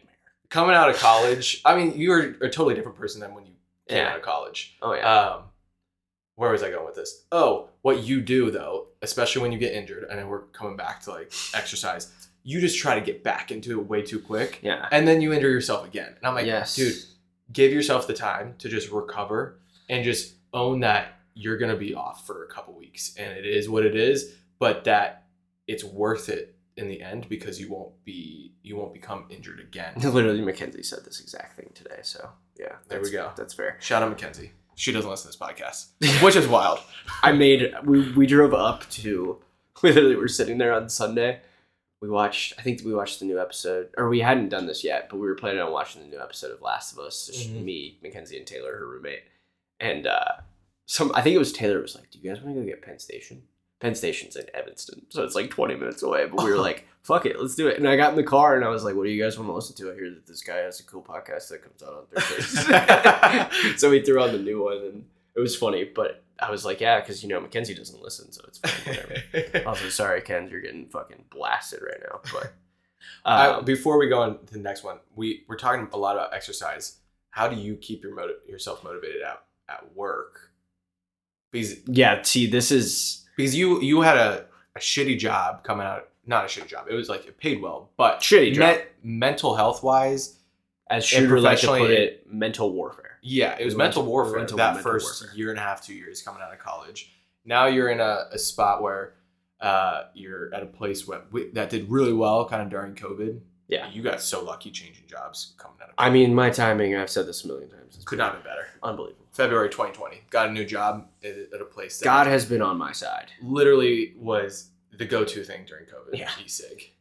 coming 0.50 0.76
out 0.76 0.90
of 0.90 0.98
college. 0.98 1.62
I 1.66 1.76
mean, 1.76 1.98
you 1.98 2.10
were 2.12 2.20
a 2.42 2.50
totally 2.50 2.76
different 2.76 2.98
person 2.98 3.20
than 3.22 3.34
when 3.34 3.46
you 3.46 3.54
came 3.90 3.98
Yeah. 3.98 4.10
out 4.12 4.18
of 4.18 4.22
college. 4.22 4.78
Oh 4.82 4.94
yeah. 4.94 5.12
Um, 5.22 5.44
where 6.36 6.52
was 6.52 6.64
I 6.64 6.70
going 6.72 6.86
with 6.86 6.96
this? 6.96 7.26
Oh, 7.32 7.70
what 7.82 8.04
you 8.04 8.22
do 8.22 8.50
though, 8.52 8.88
especially 9.02 9.42
when 9.42 9.52
you 9.52 9.58
get 9.60 9.74
injured, 9.74 10.06
and 10.10 10.30
we're 10.30 10.42
coming 10.48 10.76
back 10.78 11.02
to 11.02 11.12
like 11.12 11.32
exercise, 11.54 12.12
you 12.44 12.60
just 12.60 12.78
try 12.78 12.96
to 13.00 13.06
get 13.06 13.24
back 13.24 13.52
into 13.52 13.80
it 13.80 13.88
way 13.88 14.02
too 14.02 14.20
quick, 14.20 14.60
yeah. 14.62 14.88
and 14.92 15.08
then 15.08 15.22
you 15.22 15.32
injure 15.34 15.50
yourself 15.50 15.86
again. 15.88 16.08
And 16.18 16.26
I'm 16.28 16.36
like, 16.36 16.46
Yes. 16.46 16.76
dude, 16.76 16.96
give 17.52 17.72
yourself 17.72 18.08
the 18.08 18.14
time 18.14 18.56
to 18.60 18.70
just 18.70 18.92
recover 18.92 19.60
and 19.90 20.04
just 20.04 20.34
own 20.54 20.82
that 20.82 21.20
you're 21.36 21.58
gonna 21.58 21.76
be 21.76 21.94
off 21.96 22.26
for 22.28 22.44
a 22.44 22.48
couple 22.48 22.76
weeks, 22.76 23.16
and 23.18 23.38
it 23.38 23.46
is 23.46 23.68
what 23.70 23.86
it 23.86 23.96
is, 23.96 24.36
but 24.60 24.84
that 24.84 25.26
it's 25.68 25.84
worth 25.84 26.30
it 26.30 26.56
in 26.76 26.88
the 26.88 27.02
end 27.02 27.30
because 27.30 27.60
you 27.60 27.70
won't 27.72 27.92
be 28.04 28.54
you 28.64 28.76
won't 28.76 28.94
become 28.94 29.26
injured 29.30 29.60
again. 29.60 29.94
Literally 29.98 30.42
Mackenzie 30.42 30.84
said 30.84 31.06
this 31.06 31.20
exact 31.20 31.56
thing 31.56 31.70
today. 31.74 32.00
So 32.02 32.30
yeah. 32.60 32.76
There 32.88 33.02
we 33.02 33.12
go. 33.12 33.32
That's 33.36 33.54
fair. 33.54 33.78
Shout 33.80 34.04
out 34.04 34.10
Mackenzie. 34.10 34.52
She 34.76 34.92
doesn't 34.92 35.10
listen 35.10 35.32
to 35.32 35.38
this 35.38 35.48
podcast, 35.48 36.22
which 36.24 36.36
is 36.36 36.48
wild. 36.48 36.80
I 37.22 37.32
made 37.32 37.74
we 37.84 38.12
we 38.14 38.26
drove 38.26 38.54
up 38.54 38.90
to 38.92 39.40
we 39.82 39.92
literally 39.94 40.16
were 40.16 40.28
sitting 40.28 40.58
there 40.58 40.74
on 40.74 40.90
Sunday. 40.90 41.42
We 42.04 42.10
watched 42.10 42.52
I 42.60 42.62
think 42.64 42.82
we 42.84 42.94
watched 42.94 43.20
the 43.22 43.26
new 43.26 43.40
episode 43.40 43.88
or 43.98 44.10
we 44.10 44.20
hadn't 44.20 44.50
done 44.50 44.66
this 44.68 44.84
yet, 44.84 45.08
but 45.10 45.20
we 45.20 45.26
were 45.26 45.36
planning 45.36 45.62
on 45.62 45.72
watching 45.72 46.02
the 46.02 46.10
new 46.10 46.22
episode 46.22 46.52
of 46.52 46.62
Last 46.62 46.92
of 46.92 47.00
Us. 47.00 47.32
Mhm. 47.34 47.64
Me, 47.64 47.98
Mackenzie, 48.04 48.36
and 48.36 48.46
Taylor, 48.46 48.76
her 48.78 48.86
roommate. 48.86 49.24
And 49.80 50.06
uh 50.06 50.34
some 50.86 51.14
I 51.16 51.22
think 51.22 51.34
it 51.34 51.40
was 51.40 51.54
Taylor 51.54 51.82
was 51.82 51.96
like, 51.96 52.12
Do 52.12 52.20
you 52.20 52.30
guys 52.30 52.44
want 52.44 52.58
to 52.58 52.62
go 52.62 52.68
get 52.68 52.82
Penn 52.82 53.00
Station? 53.00 53.44
Penn 53.80 53.96
Station's 53.96 54.36
in 54.36 54.46
Evanston, 54.54 55.06
so 55.10 55.24
it's 55.24 55.34
like 55.34 55.50
20 55.50 55.76
minutes 55.76 56.04
away. 56.04 56.26
But 56.26 56.44
we 56.44 56.52
were 56.52 56.58
like, 56.70 56.86
fuck 57.04 57.26
it, 57.26 57.40
let's 57.40 57.56
do 57.56 57.70
it. 57.70 57.78
And 57.78 57.88
I 57.88 57.96
got 57.96 58.12
in 58.12 58.18
the 58.18 58.24
car 58.24 58.58
and 58.58 58.66
I 58.66 58.68
was 58.68 58.84
like, 58.84 58.96
what 58.96 59.06
do 59.06 59.10
you 59.10 59.24
guys 59.24 59.38
want 59.38 59.50
to 59.50 59.54
listen 59.54 59.76
to? 59.78 59.90
I 59.92 59.96
hear 59.96 60.10
that 60.10 60.28
this 60.28 60.44
guy 60.44 60.58
has 60.58 60.82
a 60.82 60.84
cool 60.84 61.02
podcast 61.04 61.48
that 61.50 61.64
comes 61.64 61.82
out 61.82 61.94
on 61.94 62.06
Thursdays. 62.22 63.78
so 63.80 63.90
we 63.90 64.02
threw 64.02 64.22
on 64.22 64.34
the 64.34 64.40
new 64.40 64.62
one 64.64 64.78
and 64.78 65.06
it 65.38 65.40
was 65.40 65.56
funny. 65.56 65.86
But 65.86 66.22
I 66.40 66.50
was 66.50 66.66
like, 66.66 66.82
yeah, 66.82 67.00
because, 67.00 67.24
you 67.24 67.30
know, 67.30 67.40
Mackenzie 67.40 67.76
doesn't 67.76 68.02
listen, 68.02 68.32
so 68.32 68.42
it's 68.48 68.58
fine, 68.60 68.96
whatever. 68.96 69.68
also, 69.70 69.90
sorry, 69.90 70.22
Ken, 70.22 70.48
you're 70.50 70.62
getting 70.62 70.88
fucking 70.88 71.26
blasted 71.30 71.82
right 71.82 72.02
now. 72.02 72.22
But 72.34 72.54
I, 73.26 73.48
um, 73.48 73.66
before 73.66 73.98
we 73.98 74.10
go 74.10 74.22
on 74.22 74.46
to 74.46 74.54
the 74.54 74.60
next 74.60 74.84
one, 74.84 75.00
we 75.16 75.44
we're 75.48 75.58
talking 75.58 75.88
a 75.94 75.98
lot 75.98 76.16
about 76.16 76.34
exercise. 76.34 76.98
How 77.30 77.48
do 77.48 77.56
you 77.56 77.76
keep 77.76 78.04
your 78.04 78.16
motiv- 78.16 78.48
yourself 78.48 78.84
motivated 78.84 79.22
at 79.22 79.44
at 79.70 79.96
work? 79.96 80.52
Because 81.52 81.76
yeah, 81.86 82.22
see, 82.24 82.48
this 82.48 82.72
is 82.72 83.26
because 83.38 83.56
you 83.56 83.82
you 83.82 84.02
had 84.02 84.18
a, 84.18 84.46
a 84.76 84.80
shitty 84.80 85.18
job 85.20 85.64
coming 85.64 85.86
out, 85.86 86.10
not 86.26 86.46
a 86.46 86.48
shitty 86.48 86.68
job. 86.68 86.88
It 86.90 86.96
was 86.96 87.10
like 87.10 87.26
it 87.26 87.38
paid 87.38 87.62
well, 87.62 87.92
but 87.98 88.20
Shitty 88.20 88.54
job. 88.54 88.80
mental 89.04 89.56
health 89.56 89.84
wise, 89.84 90.40
as 90.90 91.06
Shooter 91.06 91.40
like 91.40 91.60
to 91.60 91.68
put 91.68 91.92
it, 91.92 92.26
mental 92.32 92.74
warfare. 92.74 93.13
Yeah, 93.24 93.56
it 93.60 93.66
was 93.66 93.74
We 93.74 93.78
mental 93.80 94.02
went 94.04 94.06
to- 94.06 94.10
we 94.10 94.12
warfare. 94.12 94.38
went 94.40 94.50
that 94.58 94.76
mental 94.76 94.84
first 94.92 95.22
warfare. 95.24 95.38
year 95.38 95.50
and 95.50 95.58
a 95.60 95.62
half, 95.64 95.84
two 95.86 95.94
years 95.96 96.22
coming 96.22 96.42
out 96.42 96.54
of 96.54 96.60
college. 96.60 97.12
Now 97.46 97.66
you're 97.66 97.90
in 97.90 98.00
a, 98.00 98.26
a 98.32 98.38
spot 98.38 98.82
where 98.84 99.16
uh, 99.60 100.04
you're 100.14 100.54
at 100.54 100.62
a 100.62 100.66
place 100.68 101.08
where, 101.08 101.22
that 101.54 101.70
did 101.70 101.90
really 101.90 102.14
well, 102.14 102.46
kind 102.48 102.62
of 102.62 102.70
during 102.70 102.94
COVID. 102.96 103.40
Yeah. 103.70 103.90
you 103.90 104.04
got 104.04 104.22
so 104.22 104.44
lucky 104.44 104.70
changing 104.72 105.06
jobs 105.08 105.54
coming 105.58 105.78
out 105.82 105.90
of. 105.90 105.96
I 105.98 106.10
mean, 106.10 106.36
my 106.36 106.50
timing, 106.52 106.96
I've 106.96 107.10
said 107.10 107.26
this 107.26 107.44
a 107.44 107.48
million 107.48 107.70
times. 107.70 107.98
Could 108.06 108.18
not 108.20 108.34
have 108.34 108.44
been 108.44 108.52
better. 108.52 108.68
unbelievable. 108.84 109.26
February 109.32 109.70
2020. 109.70 110.22
Got 110.30 110.50
a 110.50 110.52
new 110.52 110.66
job 110.66 111.08
at, 111.24 111.32
at 111.54 111.62
a 111.62 111.66
place 111.66 111.98
that 111.98 112.04
God 112.06 112.28
has 112.28 112.46
been 112.46 112.62
on 112.62 112.78
my 112.78 112.92
side. 112.92 113.32
literally 113.42 114.14
was 114.18 114.70
the 114.92 115.06
go-to 115.06 115.44
thing 115.44 115.66
during 115.66 115.86
COVID. 115.86 116.18
Yeah. 116.20 116.30
E-cig. 116.44 116.92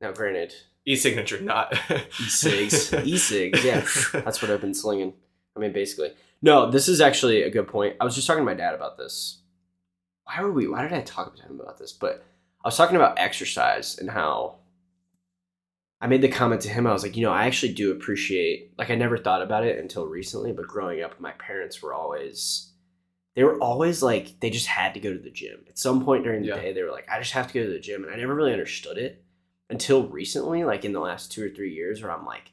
Now, 0.00 0.10
granted, 0.12 0.52
E-signature, 0.86 1.40
not 1.40 1.72
e-cigs, 2.20 2.92
e-cigs, 2.94 3.64
yeah, 3.64 3.86
that's 4.20 4.40
what 4.42 4.50
I've 4.50 4.60
been 4.60 4.74
slinging. 4.74 5.14
I 5.58 5.60
mean, 5.60 5.72
basically, 5.72 6.12
no. 6.40 6.70
This 6.70 6.88
is 6.88 7.00
actually 7.00 7.42
a 7.42 7.50
good 7.50 7.66
point. 7.66 7.96
I 8.00 8.04
was 8.04 8.14
just 8.14 8.26
talking 8.26 8.42
to 8.42 8.44
my 8.44 8.54
dad 8.54 8.74
about 8.74 8.96
this. 8.96 9.42
Why 10.24 10.40
were 10.42 10.52
we? 10.52 10.68
Why 10.68 10.82
did 10.82 10.92
I 10.92 11.00
talk 11.00 11.34
to 11.36 11.42
him 11.42 11.58
about 11.60 11.78
this? 11.78 11.92
But 11.92 12.24
I 12.64 12.68
was 12.68 12.76
talking 12.76 12.96
about 12.96 13.18
exercise 13.18 13.98
and 13.98 14.08
how 14.10 14.56
I 16.00 16.06
made 16.06 16.22
the 16.22 16.28
comment 16.28 16.60
to 16.62 16.68
him. 16.68 16.86
I 16.86 16.92
was 16.92 17.02
like, 17.02 17.16
you 17.16 17.24
know, 17.24 17.32
I 17.32 17.46
actually 17.46 17.74
do 17.74 17.90
appreciate. 17.90 18.72
Like, 18.78 18.90
I 18.90 18.94
never 18.94 19.18
thought 19.18 19.42
about 19.42 19.64
it 19.64 19.80
until 19.80 20.06
recently. 20.06 20.52
But 20.52 20.68
growing 20.68 21.02
up, 21.02 21.18
my 21.18 21.32
parents 21.32 21.82
were 21.82 21.92
always. 21.92 22.72
They 23.34 23.42
were 23.42 23.58
always 23.60 24.00
like 24.02 24.38
they 24.40 24.50
just 24.50 24.66
had 24.66 24.94
to 24.94 25.00
go 25.00 25.12
to 25.12 25.18
the 25.18 25.30
gym. 25.30 25.64
At 25.68 25.78
some 25.78 26.04
point 26.04 26.22
during 26.24 26.42
the 26.42 26.48
Yeah. 26.48 26.60
day, 26.60 26.72
they 26.72 26.82
were 26.84 26.92
like, 26.92 27.08
I 27.10 27.18
just 27.18 27.32
have 27.32 27.48
to 27.48 27.54
go 27.54 27.64
to 27.64 27.72
the 27.72 27.80
gym, 27.80 28.04
and 28.04 28.12
I 28.12 28.16
never 28.16 28.34
really 28.34 28.52
understood 28.52 28.96
it 28.96 29.24
until 29.70 30.06
recently, 30.08 30.62
like 30.64 30.84
in 30.84 30.92
the 30.92 31.00
last 31.00 31.32
two 31.32 31.44
or 31.44 31.48
three 31.48 31.72
years, 31.74 32.00
where 32.02 32.12
I'm 32.12 32.24
like, 32.26 32.52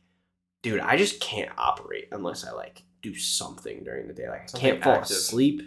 dude, 0.63 0.79
I 0.79 0.97
just 0.97 1.19
can't 1.19 1.51
operate 1.57 2.07
unless 2.11 2.45
I 2.45 2.51
like 2.51 2.83
do 3.05 3.15
something 3.15 3.83
during 3.83 4.07
the 4.07 4.13
day. 4.13 4.27
Like 4.29 4.49
I 4.53 4.57
can't 4.57 4.83
fall 4.83 4.95
active. 4.95 5.17
asleep. 5.17 5.61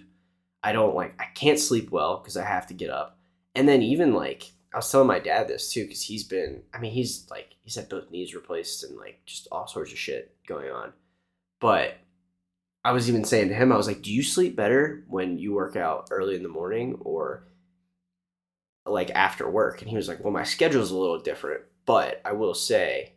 I 0.63 0.73
don't 0.73 0.95
like 0.95 1.15
I 1.21 1.27
can't 1.35 1.59
sleep 1.59 1.91
well 1.91 2.19
because 2.19 2.37
I 2.37 2.45
have 2.45 2.67
to 2.69 2.75
get 2.75 2.91
up. 2.91 3.19
And 3.55 3.69
then 3.69 3.83
even 3.83 4.13
like 4.13 4.53
I 4.73 4.79
was 4.79 4.91
telling 4.91 5.07
my 5.07 5.21
dad 5.21 5.49
this 5.49 5.73
too 5.73 5.85
because 5.85 6.03
he's 6.03 6.25
been 6.25 6.63
I 6.75 6.79
mean 6.79 6.93
he's 6.93 7.27
like 7.31 7.55
he's 7.63 7.77
had 7.77 7.89
both 7.89 8.11
knees 8.11 8.35
replaced 8.35 8.85
and 8.85 8.97
like 8.97 9.21
just 9.25 9.49
all 9.53 9.67
sorts 9.67 9.93
of 9.93 9.99
shit 9.99 10.35
going 10.47 10.71
on. 10.71 10.93
But 11.61 11.97
I 12.85 12.93
was 12.93 13.09
even 13.09 13.25
saying 13.25 13.49
to 13.49 13.55
him 13.55 13.73
I 13.73 13.77
was 13.77 13.87
like, 13.87 14.03
"Do 14.03 14.13
you 14.13 14.23
sleep 14.23 14.57
better 14.57 15.05
when 15.09 15.39
you 15.39 15.53
work 15.53 15.77
out 15.77 16.09
early 16.11 16.37
in 16.37 16.43
the 16.43 16.49
morning 16.49 16.99
or 17.01 17.45
like 18.85 19.11
after 19.11 19.49
work?" 19.49 19.81
And 19.81 19.91
he 19.91 19.97
was 19.97 20.09
like, 20.09 20.23
"Well, 20.23 20.33
my 20.33 20.45
schedule's 20.45 20.91
a 20.91 20.97
little 20.97 21.19
different, 21.19 21.63
but 21.87 22.21
I 22.25 22.33
will 22.33 22.55
say 22.55 23.15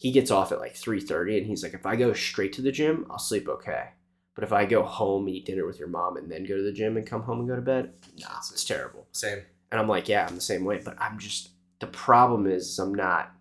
he 0.00 0.10
gets 0.10 0.30
off 0.30 0.50
at 0.50 0.58
like 0.60 0.74
3:30 0.74 1.36
and 1.36 1.46
he's 1.46 1.62
like, 1.62 1.74
"If 1.74 1.84
I 1.84 1.94
go 1.94 2.14
straight 2.14 2.54
to 2.54 2.62
the 2.62 2.72
gym, 2.72 3.06
I'll 3.10 3.18
sleep 3.18 3.46
okay." 3.48 3.90
But 4.34 4.44
if 4.44 4.52
I 4.52 4.64
go 4.64 4.82
home, 4.82 5.28
eat 5.28 5.44
dinner 5.44 5.66
with 5.66 5.78
your 5.78 5.88
mom, 5.88 6.16
and 6.16 6.32
then 6.32 6.44
go 6.44 6.56
to 6.56 6.62
the 6.62 6.72
gym 6.72 6.96
and 6.96 7.06
come 7.06 7.20
home 7.22 7.40
and 7.40 7.48
go 7.48 7.54
to 7.56 7.60
bed, 7.60 7.92
nah, 8.18 8.38
it's 8.38 8.64
terrible. 8.64 9.06
Same. 9.12 9.42
And 9.70 9.78
I'm 9.78 9.88
like, 9.88 10.08
yeah, 10.08 10.26
I'm 10.26 10.34
the 10.34 10.40
same 10.40 10.64
way. 10.64 10.80
But 10.82 10.96
I'm 10.98 11.18
just 11.18 11.50
the 11.80 11.86
problem 11.88 12.46
is 12.46 12.78
I'm 12.78 12.94
not 12.94 13.32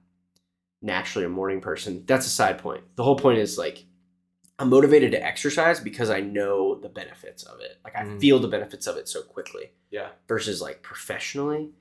naturally 0.81 1.25
a 1.25 1.29
morning 1.29 1.61
person. 1.61 2.03
That's 2.05 2.25
a 2.25 2.29
side 2.29 2.57
point. 2.57 2.83
The 2.97 3.03
whole 3.03 3.15
point 3.17 3.39
is 3.39 3.57
like 3.57 3.85
I'm 4.57 4.69
motivated 4.69 5.11
to 5.11 5.23
exercise 5.25 5.79
because 5.79 6.09
I 6.09 6.19
know 6.19 6.75
the 6.75 6.89
benefits 6.89 7.43
of 7.43 7.61
it. 7.61 7.77
Like 7.85 7.95
I 7.95 8.03
Mm. 8.03 8.19
feel 8.19 8.39
the 8.39 8.49
benefits 8.49 8.85
of 8.87 8.97
it 8.97 9.07
so 9.07 9.21
quickly. 9.21 9.71
Yeah. 9.91 10.09
Versus 10.27 10.61
like 10.61 10.81
professionally. 10.81 11.71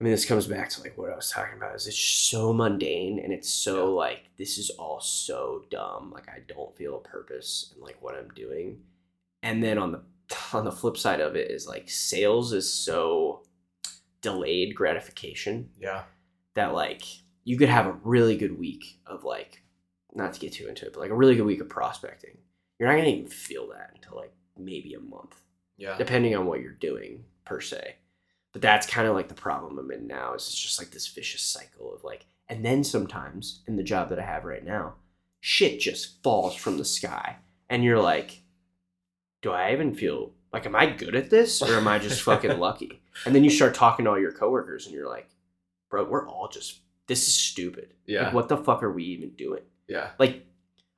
I 0.00 0.04
mean, 0.04 0.10
this 0.12 0.26
comes 0.26 0.46
back 0.46 0.68
to 0.70 0.82
like 0.82 0.98
what 0.98 1.10
I 1.10 1.16
was 1.16 1.30
talking 1.30 1.56
about. 1.56 1.74
Is 1.74 1.86
it's 1.86 1.98
so 1.98 2.52
mundane 2.52 3.18
and 3.18 3.32
it's 3.32 3.48
so 3.48 3.94
like 3.94 4.24
this 4.36 4.58
is 4.58 4.68
all 4.70 5.00
so 5.00 5.64
dumb. 5.70 6.10
Like 6.12 6.28
I 6.28 6.40
don't 6.46 6.76
feel 6.76 6.96
a 6.96 7.00
purpose 7.00 7.72
in 7.74 7.82
like 7.82 7.96
what 8.02 8.14
I'm 8.14 8.28
doing. 8.30 8.80
And 9.42 9.62
then 9.62 9.78
on 9.78 9.92
the 9.92 10.02
on 10.52 10.64
the 10.64 10.72
flip 10.72 10.96
side 10.98 11.20
of 11.20 11.34
it 11.36 11.50
is 11.50 11.66
like 11.66 11.88
sales 11.88 12.52
is 12.52 12.70
so 12.70 13.42
delayed 14.22 14.74
gratification 14.74 15.70
Yeah. 15.78 16.02
that 16.54 16.74
like 16.74 17.02
you 17.44 17.56
could 17.56 17.68
have 17.68 17.86
a 17.86 17.92
really 18.02 18.36
good 18.36 18.58
week 18.58 18.98
of 19.06 19.24
like 19.24 19.62
not 20.14 20.32
to 20.34 20.40
get 20.40 20.52
too 20.52 20.66
into 20.68 20.84
it, 20.86 20.92
but 20.92 21.00
like 21.00 21.10
a 21.10 21.14
really 21.16 21.36
good 21.36 21.46
week 21.46 21.60
of 21.60 21.68
prospecting. 21.68 22.36
You're 22.78 22.88
not 22.88 22.96
gonna 22.96 23.08
even 23.08 23.30
feel 23.30 23.68
that 23.68 23.92
until 23.94 24.16
like 24.16 24.32
maybe 24.58 24.94
a 24.94 25.00
month, 25.00 25.36
Yeah. 25.78 25.96
depending 25.96 26.34
on 26.34 26.46
what 26.46 26.60
you're 26.60 26.72
doing 26.72 27.24
per 27.44 27.60
se. 27.60 27.96
But 28.56 28.62
that's 28.62 28.86
kind 28.86 29.06
of 29.06 29.14
like 29.14 29.28
the 29.28 29.34
problem 29.34 29.78
I'm 29.78 29.90
in 29.90 30.06
now. 30.06 30.32
Is 30.32 30.44
it's 30.44 30.58
just 30.58 30.78
like 30.78 30.90
this 30.90 31.06
vicious 31.08 31.42
cycle 31.42 31.94
of 31.94 32.04
like, 32.04 32.24
and 32.48 32.64
then 32.64 32.84
sometimes 32.84 33.60
in 33.66 33.76
the 33.76 33.82
job 33.82 34.08
that 34.08 34.18
I 34.18 34.22
have 34.22 34.46
right 34.46 34.64
now, 34.64 34.94
shit 35.40 35.78
just 35.78 36.22
falls 36.22 36.56
from 36.56 36.78
the 36.78 36.84
sky, 36.86 37.36
and 37.68 37.84
you're 37.84 38.00
like, 38.00 38.40
do 39.42 39.50
I 39.50 39.74
even 39.74 39.94
feel 39.94 40.32
like 40.54 40.64
am 40.64 40.74
I 40.74 40.86
good 40.86 41.14
at 41.14 41.28
this 41.28 41.60
or 41.60 41.74
am 41.74 41.86
I 41.86 41.98
just 41.98 42.22
fucking 42.22 42.58
lucky? 42.58 43.02
And 43.26 43.34
then 43.34 43.44
you 43.44 43.50
start 43.50 43.74
talking 43.74 44.06
to 44.06 44.12
all 44.12 44.18
your 44.18 44.32
coworkers, 44.32 44.86
and 44.86 44.94
you're 44.94 45.06
like, 45.06 45.28
bro, 45.90 46.04
we're 46.04 46.26
all 46.26 46.48
just 46.48 46.80
this 47.08 47.28
is 47.28 47.34
stupid. 47.34 47.92
Yeah. 48.06 48.22
Like, 48.24 48.32
what 48.32 48.48
the 48.48 48.56
fuck 48.56 48.82
are 48.82 48.90
we 48.90 49.04
even 49.04 49.32
doing? 49.32 49.64
Yeah. 49.86 50.12
Like, 50.18 50.46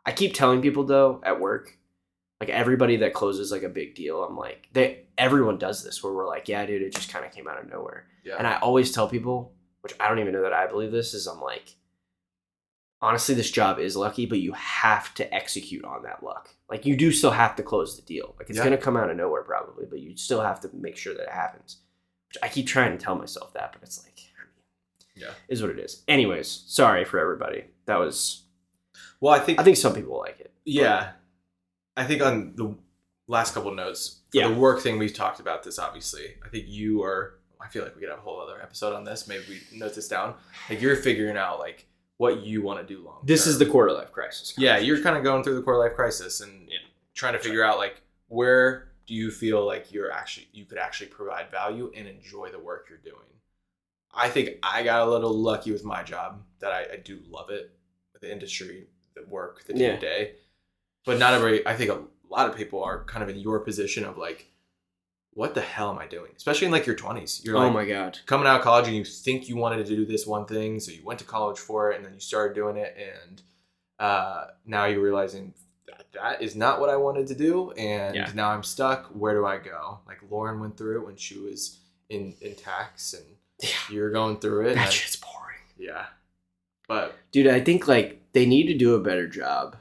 I 0.06 0.12
keep 0.12 0.32
telling 0.32 0.62
people 0.62 0.84
though 0.84 1.20
at 1.24 1.40
work, 1.40 1.76
like 2.40 2.50
everybody 2.50 2.96
that 2.98 3.14
closes 3.14 3.50
like 3.50 3.62
a 3.64 3.68
big 3.68 3.94
deal, 3.94 4.22
I'm 4.24 4.36
like, 4.36 4.68
they 4.72 5.06
everyone 5.16 5.58
does 5.58 5.82
this 5.82 6.02
where 6.02 6.12
we're 6.12 6.26
like, 6.28 6.48
yeah, 6.48 6.64
dude, 6.66 6.82
it 6.82 6.94
just 6.94 7.10
kind 7.10 7.24
of 7.24 7.32
came 7.32 7.48
out 7.48 7.58
of 7.58 7.68
nowhere. 7.68 8.06
Yeah. 8.24 8.36
And 8.38 8.46
I 8.46 8.56
always 8.58 8.92
tell 8.92 9.08
people, 9.08 9.52
which 9.80 9.94
I 9.98 10.08
don't 10.08 10.18
even 10.20 10.32
know 10.32 10.42
that 10.42 10.52
I 10.52 10.66
believe 10.66 10.92
this, 10.92 11.14
is 11.14 11.26
I'm 11.26 11.40
like, 11.40 11.74
honestly, 13.00 13.34
this 13.34 13.50
job 13.50 13.78
is 13.78 13.96
lucky, 13.96 14.26
but 14.26 14.38
you 14.40 14.52
have 14.52 15.12
to 15.14 15.34
execute 15.34 15.84
on 15.84 16.02
that 16.04 16.22
luck. 16.22 16.50
Like 16.70 16.86
you 16.86 16.96
do 16.96 17.10
still 17.12 17.30
have 17.30 17.56
to 17.56 17.62
close 17.62 17.96
the 17.96 18.02
deal. 18.02 18.34
Like 18.38 18.48
it's 18.50 18.58
Yeah. 18.58 18.64
gonna 18.64 18.76
come 18.78 18.96
out 18.96 19.10
of 19.10 19.16
nowhere 19.16 19.42
probably, 19.42 19.86
but 19.86 20.00
you 20.00 20.16
still 20.16 20.40
have 20.40 20.60
to 20.60 20.70
make 20.72 20.96
sure 20.96 21.14
that 21.14 21.24
it 21.24 21.30
happens. 21.32 21.78
Which 22.28 22.38
I 22.42 22.48
keep 22.48 22.66
trying 22.66 22.96
to 22.96 23.02
tell 23.02 23.14
myself 23.14 23.52
that, 23.54 23.72
but 23.72 23.82
it's 23.82 24.04
like, 24.04 24.18
Yeah. 25.16 25.32
is 25.48 25.60
what 25.62 25.70
it 25.70 25.78
is. 25.80 26.04
Anyways, 26.06 26.64
sorry 26.68 27.04
for 27.04 27.18
everybody. 27.18 27.64
That 27.86 27.98
was. 27.98 28.44
Well, 29.20 29.34
I 29.34 29.40
think 29.40 29.58
I 29.58 29.64
think 29.64 29.76
some 29.76 29.94
people 29.94 30.16
like 30.18 30.38
it. 30.38 30.52
Yeah. 30.64 31.12
I 31.98 32.04
think 32.04 32.22
on 32.22 32.52
the 32.54 32.74
last 33.26 33.54
couple 33.54 33.72
notes, 33.74 34.20
for 34.30 34.38
Yeah. 34.38 34.48
the 34.48 34.54
work 34.54 34.80
thing, 34.80 34.98
we've 34.98 35.12
talked 35.14 35.40
about 35.40 35.62
this, 35.62 35.78
obviously. 35.78 36.36
I 36.44 36.48
think 36.48 36.66
you 36.68 37.02
are, 37.02 37.38
I 37.60 37.68
feel 37.68 37.82
like 37.82 37.94
we 37.94 38.00
could 38.00 38.10
have 38.10 38.18
a 38.20 38.22
whole 38.22 38.40
other 38.40 38.60
episode 38.62 38.94
on 38.94 39.04
this. 39.04 39.26
Maybe 39.26 39.44
we 39.48 39.78
note 39.78 39.94
this 39.94 40.06
down. 40.08 40.34
Like, 40.70 40.80
you're 40.80 40.96
figuring 40.96 41.36
out, 41.36 41.58
like, 41.58 41.86
what 42.18 42.42
you 42.44 42.62
want 42.62 42.80
to 42.80 42.86
do 42.94 43.02
long 43.04 43.20
This 43.24 43.46
is 43.46 43.58
the 43.58 43.66
quarter 43.66 43.92
life 43.92 44.12
crisis. 44.12 44.54
Yeah, 44.56 44.78
you're 44.78 45.02
kind 45.02 45.16
of 45.16 45.24
going 45.24 45.42
through 45.44 45.56
the 45.56 45.62
core 45.62 45.78
life 45.78 45.94
crisis 45.94 46.40
and 46.40 46.68
Yeah. 46.70 46.78
trying 47.14 47.32
to 47.34 47.38
figure 47.40 47.64
out, 47.64 47.78
like, 47.78 48.00
where 48.28 48.92
do 49.06 49.14
you 49.14 49.30
feel 49.30 49.64
like 49.66 49.92
you're 49.92 50.10
actually, 50.12 50.48
you 50.52 50.64
could 50.66 50.78
actually 50.78 51.08
provide 51.08 51.50
value 51.50 51.90
and 51.96 52.06
enjoy 52.06 52.50
the 52.50 52.58
work 52.58 52.86
you're 52.88 52.98
doing. 52.98 53.24
I 54.14 54.28
think 54.30 54.58
I 54.62 54.82
got 54.82 55.06
a 55.06 55.10
little 55.10 55.32
lucky 55.36 55.72
with 55.72 55.84
my 55.84 56.02
job 56.02 56.42
that 56.60 56.72
I, 56.72 56.94
I 56.94 56.96
do 56.96 57.20
love 57.28 57.50
it, 57.50 57.70
the 58.20 58.30
industry, 58.30 58.88
the 59.14 59.22
work, 59.24 59.64
the 59.64 59.74
day 59.74 59.90
to 59.90 59.98
day. 59.98 60.34
But 61.06 61.18
not 61.18 61.34
every. 61.34 61.66
I 61.66 61.74
think 61.76 61.90
a 61.90 62.02
lot 62.30 62.48
of 62.50 62.56
people 62.56 62.82
are 62.82 63.04
kind 63.04 63.22
of 63.22 63.28
in 63.28 63.38
your 63.38 63.60
position 63.60 64.04
of 64.04 64.18
like, 64.18 64.50
what 65.32 65.54
the 65.54 65.60
hell 65.60 65.90
am 65.90 65.98
I 65.98 66.06
doing? 66.06 66.32
Especially 66.36 66.66
in 66.66 66.72
like 66.72 66.86
your 66.86 66.96
twenties. 66.96 67.40
You're 67.44 67.56
oh 67.56 67.60
like 67.64 67.72
my 67.72 67.84
god. 67.86 68.18
coming 68.26 68.46
out 68.46 68.56
of 68.58 68.62
college 68.64 68.86
and 68.88 68.96
you 68.96 69.04
think 69.04 69.48
you 69.48 69.56
wanted 69.56 69.86
to 69.86 69.96
do 69.96 70.04
this 70.04 70.26
one 70.26 70.44
thing, 70.46 70.80
so 70.80 70.90
you 70.92 71.02
went 71.04 71.18
to 71.20 71.24
college 71.24 71.58
for 71.58 71.90
it, 71.92 71.96
and 71.96 72.04
then 72.04 72.14
you 72.14 72.20
started 72.20 72.54
doing 72.54 72.76
it, 72.76 72.96
and 72.98 73.42
uh, 73.98 74.46
now 74.66 74.84
you're 74.86 75.00
realizing 75.02 75.54
that 75.86 76.06
that 76.12 76.42
is 76.42 76.54
not 76.56 76.80
what 76.80 76.90
I 76.90 76.96
wanted 76.96 77.26
to 77.28 77.34
do, 77.34 77.70
and 77.72 78.14
Yeah. 78.14 78.30
now 78.34 78.50
I'm 78.50 78.62
stuck. 78.64 79.06
Where 79.06 79.34
do 79.34 79.46
I 79.46 79.58
go? 79.58 80.00
Like 80.06 80.18
Lauren 80.30 80.60
went 80.60 80.76
through 80.76 81.00
it 81.00 81.06
when 81.06 81.16
she 81.16 81.38
was 81.38 81.78
in 82.10 82.34
in 82.40 82.54
tax, 82.56 83.14
and 83.14 83.24
Yeah. 83.62 83.68
you're 83.90 84.10
going 84.10 84.38
through 84.40 84.66
it. 84.68 84.74
That 84.74 84.84
and- 84.86 84.92
shit's 84.92 85.16
boring. 85.16 85.62
yeah, 85.78 86.06
but 86.88 87.14
Dude, 87.32 87.46
I 87.46 87.60
think 87.60 87.86
like 87.88 88.20
they 88.32 88.44
need 88.44 88.66
to 88.66 88.74
do 88.74 88.94
a 88.94 89.00
better 89.00 89.26
job. 89.28 89.76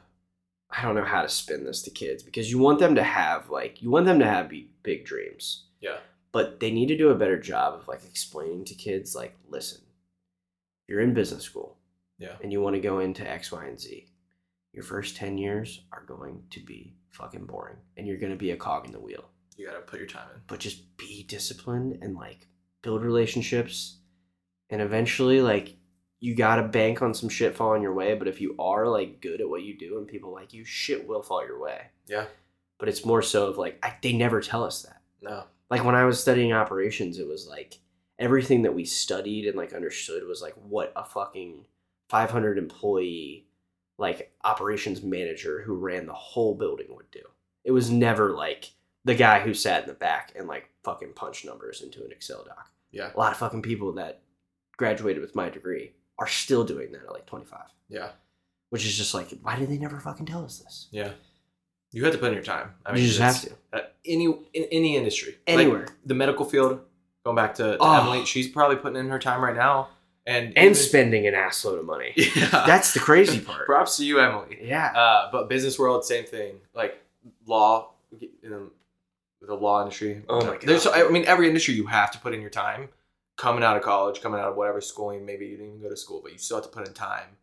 I 0.78 0.84
don't 0.84 0.96
know 0.96 1.04
how 1.04 1.24
to 1.24 1.30
spin 1.30 1.64
this 1.64 1.82
to 1.84 1.90
kids 1.90 2.22
because 2.22 2.52
you 2.52 2.60
want 2.60 2.78
them 2.80 2.96
to 2.96 3.04
have 3.04 3.50
like 3.50 3.82
you 3.82 3.90
want 3.90 4.06
them 4.06 4.20
to 4.20 4.26
have 4.28 4.48
be 4.50 4.70
big 4.84 5.06
dreams. 5.06 5.66
yeah, 5.82 5.98
But 6.32 6.60
they 6.60 6.70
need 6.72 6.88
to 6.88 6.98
do 6.98 7.10
a 7.10 7.16
better 7.16 7.40
job 7.40 7.74
of 7.74 7.88
like 7.88 8.04
explaining 8.06 8.66
to 8.66 8.76
kids 8.76 9.16
like, 9.16 9.36
listen, 9.50 9.82
you're 10.88 11.02
in 11.02 11.14
business 11.14 11.44
school 11.44 11.78
yeah, 12.20 12.36
and 12.42 12.52
you 12.52 12.62
want 12.62 12.76
to 12.76 12.82
go 12.82 13.00
into 13.00 13.28
X, 13.30 13.52
Y, 13.52 13.66
and 13.66 13.80
Z. 13.80 14.08
Your 14.74 14.84
first 14.84 15.16
10 15.16 15.38
years 15.40 15.82
are 15.92 16.04
going 16.06 16.44
to 16.52 16.60
be 16.60 16.96
fucking 17.10 17.46
boring 17.46 17.78
and 17.96 18.06
you're 18.06 18.18
going 18.18 18.32
to 18.32 18.38
be 18.38 18.52
a 18.52 18.58
cog 18.58 18.86
in 18.86 18.92
the 18.92 19.00
wheel. 19.00 19.26
you 19.58 19.66
gotta 19.66 19.80
put 19.80 19.98
your 20.00 20.08
time 20.08 20.28
in. 20.36 20.42
but 20.46 20.60
just 20.60 20.96
be 20.98 21.24
disciplined 21.24 21.98
and 22.04 22.16
like 22.16 22.48
build 22.84 23.02
relationships 23.02 23.98
and 24.70 24.80
eventually 24.82 25.42
like 25.42 25.77
you 26.20 26.36
gotta 26.36 26.64
bank 26.64 27.02
on 27.02 27.14
some 27.14 27.30
shit 27.30 27.56
falling 27.56 27.82
your 27.82 27.94
way 27.94 28.16
but 28.16 28.28
if 28.28 28.42
you 28.42 28.56
are 28.58 28.88
like 28.88 29.22
good 29.22 29.40
at 29.40 29.50
what 29.50 29.64
you 29.64 29.78
do 29.78 29.98
and 29.98 30.08
people 30.08 30.32
like 30.34 30.54
you 30.54 30.66
shit 30.66 31.08
will 31.08 31.22
fall 31.22 31.46
your 31.46 31.60
way. 31.60 31.82
Yeah, 32.08 32.26
but 32.80 32.90
it's 32.90 33.06
more 33.06 33.22
so 33.22 33.48
of 33.48 33.58
like 33.58 33.80
I, 33.84 33.96
they 34.02 34.14
never 34.14 34.42
tell 34.42 34.64
us 34.64 34.84
that. 34.84 35.02
No, 35.22 35.44
like 35.70 35.84
when 35.84 35.96
i 35.96 36.06
was 36.06 36.20
studying 36.20 36.54
operations 36.54 37.18
it 37.18 37.28
was 37.28 37.48
like 37.48 37.80
everything 38.20 38.64
that 38.64 38.74
we 38.74 38.86
studied 38.86 39.46
and 39.46 39.56
like 39.56 39.74
understood 39.74 40.28
was 40.28 40.42
like 40.42 40.54
what 40.54 40.92
a 40.96 41.04
fucking 41.04 41.66
500 42.10 42.58
employee 42.58 43.46
like 43.98 44.32
operations 44.44 45.02
manager 45.02 45.62
who 45.62 45.74
ran 45.74 46.06
the 46.06 46.14
whole 46.14 46.56
building 46.56 46.88
would 46.90 47.10
do. 47.12 47.24
It 47.64 47.72
was 47.72 47.90
never 47.90 48.32
like 48.32 48.72
the 49.06 49.16
guy 49.16 49.40
who 49.40 49.54
sat 49.54 49.84
in 49.84 49.88
the 49.88 49.94
back 49.94 50.34
and 50.36 50.48
like 50.48 50.70
fucking 50.84 51.14
punched 51.14 51.46
numbers 51.46 51.82
into 51.82 52.04
an 52.04 52.12
excel 52.12 52.44
doc. 52.44 52.72
Yeah, 52.92 53.12
a 53.14 53.18
lot 53.18 53.32
of 53.32 53.38
fucking 53.38 53.64
people 53.64 53.94
that 53.94 54.22
graduated 54.78 55.22
with 55.22 55.36
my 55.36 55.50
degree 55.50 55.94
are 56.20 56.28
still 56.28 56.64
doing 56.64 56.92
that 56.92 57.04
at 57.04 57.12
like 57.12 57.26
25 57.26 57.60
yeah, 57.90 58.10
which 58.70 58.86
is 58.86 58.98
just 58.98 59.14
like 59.14 59.30
why 59.42 59.58
did 59.58 59.70
they 59.70 59.78
never 59.78 60.00
fucking 60.00 60.26
tell 60.26 60.44
us 60.44 60.60
this 60.60 60.88
yeah. 60.92 61.12
You 61.94 62.04
have 62.04 62.12
to 62.14 62.20
put 62.20 62.28
in 62.28 62.34
your 62.34 62.44
time. 62.44 62.74
I 62.86 62.92
mean, 62.92 63.02
you 63.02 63.08
just 63.08 63.20
have 63.22 63.42
to 63.44 63.52
uh, 63.72 63.80
any 64.06 64.26
in 64.54 64.66
any 64.74 64.98
industry, 64.98 65.38
Like, 65.48 65.58
anywhere 65.60 65.88
the 66.06 66.16
medical 66.16 66.44
field. 66.46 66.82
Going 67.24 67.38
back 67.38 67.56
to, 67.56 67.64
to 67.64 67.78
Oh. 67.80 68.02
Emily, 68.02 68.26
she's 68.26 68.48
probably 68.50 68.76
putting 68.76 68.98
in 69.00 69.10
her 69.10 69.20
time 69.20 69.42
right 69.42 69.56
now, 69.56 69.88
and 70.26 70.48
and 70.48 70.58
even- 70.58 70.76
spending 70.76 71.28
an 71.28 71.34
assload 71.34 71.80
of 71.80 71.86
money 71.86 72.12
Yeah, 72.18 72.50
that's 72.68 72.94
the 72.94 73.00
crazy 73.00 73.40
part 73.50 73.66
Props 73.66 73.96
to 73.98 74.06
you, 74.06 74.20
Emily. 74.20 74.60
yeah 74.62 74.88
Uh, 74.94 75.30
but 75.32 75.48
business 75.48 75.80
world, 75.80 76.04
same 76.04 76.26
thing. 76.26 76.56
Like 76.76 77.02
law, 77.46 77.92
you 78.20 78.50
know, 78.50 78.68
the 79.42 79.54
law 79.56 79.82
industry. 79.82 80.24
Oh 80.28 80.42
my 80.42 80.54
god. 80.58 80.62
There's, 80.64 80.84
God. 80.84 81.06
I 81.06 81.10
mean, 81.10 81.24
every 81.26 81.48
industry 81.48 81.74
you 81.76 81.88
have 81.88 82.12
to 82.12 82.20
put 82.20 82.34
in 82.34 82.42
your 82.42 82.50
time. 82.50 82.90
Coming 83.38 83.64
out 83.64 83.78
of 83.78 83.84
college, 83.84 84.20
coming 84.22 84.40
out 84.40 84.50
of 84.50 84.56
whatever 84.56 84.82
schooling, 84.82 85.26
maybe 85.26 85.46
you 85.46 85.58
didn't 85.58 85.68
even 85.76 85.82
go 85.82 85.90
to 85.90 85.96
school, 85.98 86.22
but 86.24 86.32
you 86.32 86.38
still 86.40 86.58
have 86.58 86.66
to 86.66 86.72
put 86.72 86.88
in 86.88 86.94
time 86.94 87.38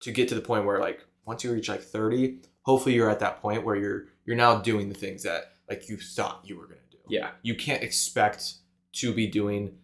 to 0.00 0.10
get 0.10 0.28
to 0.30 0.34
the 0.34 0.40
point 0.40 0.64
where, 0.64 0.80
like, 0.80 1.04
once 1.26 1.44
you 1.44 1.52
reach 1.52 1.68
like 1.68 1.82
thirty, 1.82 2.38
hopefully 2.62 2.94
you're 2.94 3.10
at 3.10 3.20
that 3.20 3.40
point 3.42 3.64
where 3.64 3.76
you're 3.76 4.06
you're 4.24 4.36
now 4.36 4.56
doing 4.58 4.88
the 4.88 4.94
things 4.94 5.22
that 5.24 5.52
like 5.68 5.88
you 5.88 5.96
thought 5.96 6.40
you 6.44 6.56
were 6.56 6.66
gonna 6.66 6.80
do. 6.90 6.98
yeah 7.08 7.30
You 7.42 7.54
can't 7.56 7.82
expect 7.82 8.54
to 8.94 9.12
be 9.12 9.26
doing 9.26 9.76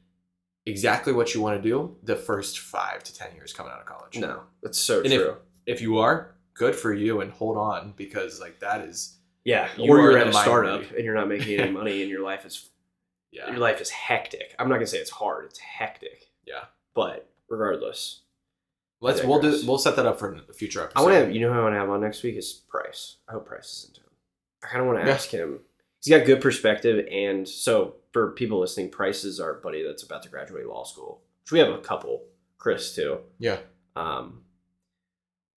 exactly 0.67 1.13
what 1.13 1.35
you 1.35 1.41
want 1.43 1.61
to 1.61 1.69
do 1.69 1.97
the 2.05 2.15
first 2.17 2.61
five 2.61 3.03
to 3.05 3.15
ten 3.15 3.35
years 3.35 3.53
coming 3.53 3.73
out 3.73 3.81
of 3.81 3.87
college. 3.87 4.17
no 4.19 4.43
that's 4.63 4.79
so 4.79 5.03
And 5.03 5.13
if- 5.13 5.21
true 5.21 5.37
if 5.67 5.81
you 5.81 5.99
are 5.99 6.35
good 6.55 6.75
for 6.77 6.93
you 6.95 7.21
and 7.21 7.31
hold 7.33 7.57
on 7.57 7.93
because 7.97 8.41
like 8.41 8.61
that 8.61 8.83
is 8.83 9.19
Yeah, 9.45 9.69
You 9.77 9.91
or 9.93 10.01
you're 10.01 10.19
at 10.19 10.29
a 10.29 10.33
startup 10.33 10.83
and 10.93 11.05
you're 11.05 11.15
not 11.15 11.29
making 11.29 11.59
any 11.59 11.71
money, 11.81 12.03
and 12.03 12.11
your 12.11 12.23
life 12.23 12.45
is 12.47 12.69
Yeah. 13.33 13.49
your 13.49 13.59
life 13.59 13.81
is 13.81 13.91
hectic. 13.91 14.55
I'm 14.59 14.69
not 14.69 14.75
gonna 14.77 14.87
say 14.87 14.99
it's 14.99 15.11
hard; 15.11 15.47
it's 15.47 15.59
hectic. 15.59 16.31
Yeah. 16.47 16.65
But 16.95 17.29
regardless, 17.49 18.21
Let's 19.01 19.25
we'll 19.25 19.41
do 19.41 19.61
we'll 19.67 19.79
set 19.79 19.97
that 19.97 20.07
up 20.07 20.19
for 20.19 20.33
a 20.49 20.53
future 20.55 20.83
episode. 20.85 21.01
I 21.01 21.03
want 21.03 21.27
to 21.29 21.33
you 21.35 21.41
know 21.41 21.53
who 21.53 21.59
I 21.59 21.63
want 21.63 21.75
to 21.75 21.79
have 21.81 21.91
on 21.91 22.01
next 22.03 22.23
week 22.23 22.37
is 22.37 22.53
Price. 22.69 23.17
I 23.29 23.33
hope 23.33 23.47
Price 23.47 23.67
is 23.73 23.89
in 23.89 23.95
town. 24.03 24.11
I 24.63 24.67
kind 24.69 24.81
of 24.83 24.87
want 24.87 25.01
to 25.01 25.07
Yeah. 25.07 25.15
ask 25.15 25.31
him. 25.31 25.61
He's 26.05 26.17
got 26.17 26.27
good 26.27 26.41
perspective, 26.41 27.07
and 27.11 27.49
so 27.49 27.97
for 28.13 28.33
people 28.33 28.61
listening, 28.61 28.91
Price 28.91 29.25
is 29.25 29.41
our 29.41 29.55
buddy 29.55 29.83
that's 29.83 30.03
about 30.03 30.23
to 30.25 30.29
graduate 30.29 30.67
law 30.67 30.85
school. 30.85 31.23
Which 31.45 31.53
we 31.53 31.59
have 31.61 31.71
a 31.71 31.79
couple, 31.79 32.25
Chris 32.59 32.95
too. 32.95 33.21
Yeah. 33.39 33.59
Um, 33.97 34.43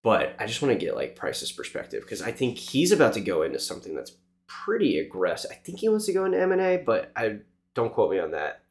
but 0.03 0.35
I 0.39 0.45
just 0.45 0.61
want 0.61 0.73
to 0.73 0.83
get 0.85 0.95
like 0.95 1.15
Price's 1.15 1.51
perspective 1.51 2.03
because 2.03 2.21
I 2.21 2.31
think 2.31 2.57
he's 2.57 2.91
about 2.91 3.13
to 3.13 3.21
go 3.21 3.41
into 3.41 3.59
something 3.59 3.95
that's 3.95 4.13
pretty 4.47 4.99
aggressive. 4.99 5.51
I 5.51 5.55
think 5.55 5.79
he 5.79 5.89
wants 5.89 6.05
to 6.05 6.13
go 6.13 6.25
into 6.25 6.39
M 6.39 6.51
and 6.51 6.61
A, 6.61 6.77
but 6.77 7.11
I 7.15 7.39
don't 7.75 7.93
quote 7.93 8.09
me 8.11 8.19
on 8.19 8.31
that. 8.31 8.63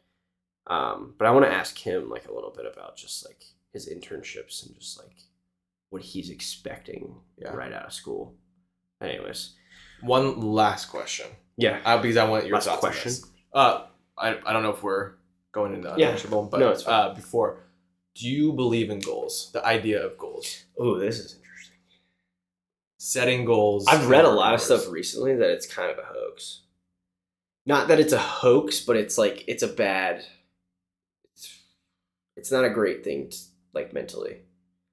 Um, 0.66 1.14
but 1.18 1.26
I 1.26 1.30
want 1.30 1.44
to 1.44 1.52
ask 1.52 1.76
him 1.78 2.08
like 2.10 2.26
a 2.26 2.32
little 2.34 2.50
bit 2.50 2.66
about 2.66 2.96
just 2.96 3.24
like 3.24 3.44
his 3.72 3.88
internships 3.88 4.64
and 4.66 4.74
just 4.74 4.98
like 4.98 5.14
what 5.90 6.02
he's 6.02 6.30
expecting 6.30 7.14
Yeah. 7.36 7.52
right 7.54 7.72
out 7.72 7.84
of 7.86 7.92
school. 7.92 8.34
Anyways, 9.00 9.54
One 10.00 10.40
last 10.40 10.86
question. 10.86 11.26
yeah, 11.56 11.80
Uh, 11.84 12.00
because 12.00 12.16
I 12.16 12.28
want 12.28 12.46
your 12.46 12.54
Last 12.54 12.64
thoughts 12.66 12.84
on 12.84 12.90
question? 12.92 13.12
Uh, 13.52 13.86
I, 14.16 14.38
I 14.46 14.52
don't 14.52 14.62
know 14.62 14.70
if 14.72 14.82
we're 14.82 15.12
going 15.52 15.74
into 15.74 15.88
Yeah. 15.96 16.06
uncomfortable, 16.08 16.44
but 16.50 16.60
No, 16.60 16.70
it's 16.70 16.82
fine. 16.82 17.10
uh, 17.10 17.14
before, 17.14 17.60
do 18.14 18.28
you 18.28 18.52
believe 18.52 18.90
in 18.90 19.00
goals? 19.00 19.50
The 19.52 19.64
idea 19.64 20.04
of 20.04 20.16
goals, 20.16 20.64
oh, 20.78 20.98
this 20.98 21.18
is 21.18 21.34
interesting. 21.34 21.76
setting 22.98 23.44
goals. 23.44 23.86
I've 23.86 24.08
read 24.08 24.24
a 24.24 24.30
lot 24.30 24.54
of 24.54 24.60
stuff 24.62 24.88
recently 24.88 25.34
that 25.36 25.50
it's 25.50 25.66
kind 25.66 25.90
of 25.90 25.98
a 25.98 26.06
hoax. 26.06 26.62
Not 27.66 27.88
that 27.88 28.00
it's 28.00 28.12
a 28.12 28.18
hoax, 28.18 28.80
but 28.80 28.96
it's 28.96 29.16
like 29.16 29.44
it's 29.48 29.62
a 29.62 29.68
bad. 29.68 30.24
It's, 31.32 31.60
it's 32.36 32.52
not 32.52 32.64
a 32.64 32.70
great 32.70 33.02
thing, 33.04 33.30
to, 33.30 33.36
like 33.72 33.92
mentally. 33.92 34.42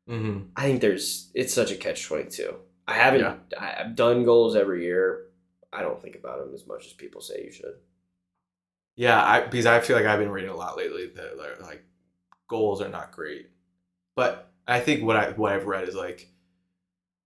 Mhm. 0.09 0.47
I 0.55 0.63
think 0.63 0.81
there's 0.81 1.29
it's 1.33 1.53
such 1.53 1.71
a 1.71 1.75
catch 1.75 2.05
twenty 2.05 2.29
two. 2.29 2.55
I 2.87 2.93
haven't. 2.93 3.21
Yeah. 3.21 3.35
I, 3.59 3.81
I've 3.81 3.95
done 3.95 4.25
goals 4.25 4.55
every 4.55 4.83
year. 4.85 5.27
I 5.73 5.81
don't 5.81 6.01
think 6.01 6.15
about 6.15 6.39
them 6.39 6.53
as 6.53 6.67
much 6.67 6.85
as 6.85 6.93
people 6.93 7.21
say 7.21 7.43
you 7.45 7.51
should. 7.51 7.75
Yeah, 8.95 9.21
I 9.23 9.41
because 9.41 9.65
I 9.65 9.79
feel 9.79 9.95
like 9.95 10.05
I've 10.05 10.19
been 10.19 10.31
reading 10.31 10.49
a 10.49 10.55
lot 10.55 10.77
lately 10.77 11.07
that 11.15 11.37
like 11.61 11.83
goals 12.47 12.81
are 12.81 12.89
not 12.89 13.11
great, 13.11 13.49
but 14.15 14.51
I 14.67 14.79
think 14.79 15.03
what 15.03 15.15
I 15.15 15.31
what 15.31 15.53
I've 15.53 15.65
read 15.67 15.87
is 15.87 15.95
like 15.95 16.29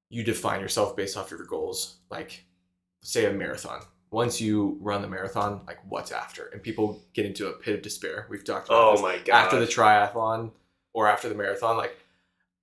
you 0.10 0.24
define 0.24 0.62
yourself 0.62 0.96
based 0.96 1.18
off 1.18 1.32
of 1.32 1.38
your 1.38 1.48
goals. 1.48 1.98
Like, 2.12 2.46
say 3.02 3.26
a 3.26 3.34
marathon. 3.34 3.82
Once 4.16 4.40
you 4.40 4.78
run 4.80 5.02
the 5.02 5.08
marathon, 5.10 5.62
like 5.68 5.78
what's 5.90 6.12
after? 6.12 6.46
And 6.54 6.64
people 6.64 7.02
get 7.14 7.26
into 7.26 7.48
a 7.48 7.52
pit 7.54 7.76
of 7.76 7.82
despair. 7.82 8.28
We've 8.30 8.46
talked 8.46 8.68
about 8.70 8.82
oh 8.82 8.92
this 8.94 9.02
Oh 9.02 9.04
my 9.04 9.18
god! 9.18 9.36
after 9.36 9.60
the 9.60 9.66
triathlon 9.68 10.52
or 10.94 11.08
after 11.08 11.28
the 11.28 11.36
marathon. 11.36 11.76
Like, 11.76 11.98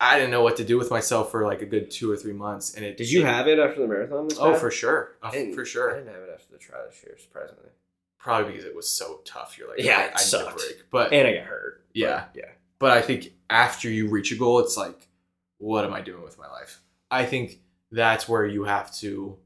I 0.00 0.16
didn't 0.18 0.30
know 0.30 0.42
what 0.42 0.56
to 0.56 0.64
do 0.64 0.78
with 0.78 0.90
myself 0.90 1.30
for 1.30 1.44
like 1.46 1.60
a 1.60 1.66
good 1.66 1.90
two 1.90 2.10
or 2.10 2.16
three 2.16 2.32
months. 2.32 2.74
And 2.74 2.84
it 2.86 2.96
Did 2.96 3.10
you 3.12 3.20
it- 3.20 3.26
have 3.26 3.48
it 3.48 3.58
after 3.58 3.82
the 3.82 3.86
marathon? 3.86 4.28
This 4.28 4.38
Oh, 4.40 4.52
bad? 4.52 4.60
for 4.60 4.70
sure, 4.70 5.16
oh, 5.22 5.28
I 5.28 5.30
didn't- 5.30 5.54
for 5.54 5.90
I 5.90 5.94
didn't 5.98 6.12
have 6.14 6.22
it 6.22 6.30
after 6.34 6.50
the 6.52 6.58
trial 6.58 6.84
this 6.88 7.02
year, 7.04 7.16
surprisingly. 7.18 7.68
Probably 8.18 8.52
because 8.52 8.64
it 8.64 8.74
was 8.74 8.88
so 8.90 9.20
tough. 9.26 9.58
You're 9.58 9.68
like, 9.68 9.80
Yeah, 9.80 9.98
I, 9.98 10.02
it 10.04 10.06
I 10.06 10.08
need 10.08 10.14
a 10.14 10.18
sucked. 10.20 10.56
break. 10.56 10.84
But 10.90 11.12
And 11.12 11.28
I 11.28 11.34
got 11.34 11.44
hurt. 11.44 11.84
but 11.88 11.96
Yeah. 11.96 12.24
yeah. 12.34 12.50
But 12.78 12.92
I 12.92 13.02
think 13.02 13.32
after 13.50 13.90
you 13.90 14.08
reach 14.08 14.32
a 14.32 14.36
goal, 14.36 14.60
it's 14.60 14.76
like, 14.78 15.08
what 15.58 15.84
am 15.84 15.92
I 15.92 16.00
doing 16.00 16.22
with 16.22 16.38
my 16.38 16.48
life? 16.48 16.80
I 17.10 17.26
think 17.26 17.60
that's 17.90 18.26
where 18.28 18.46
you 18.46 18.64
have 18.64 18.94
to, 18.96 19.36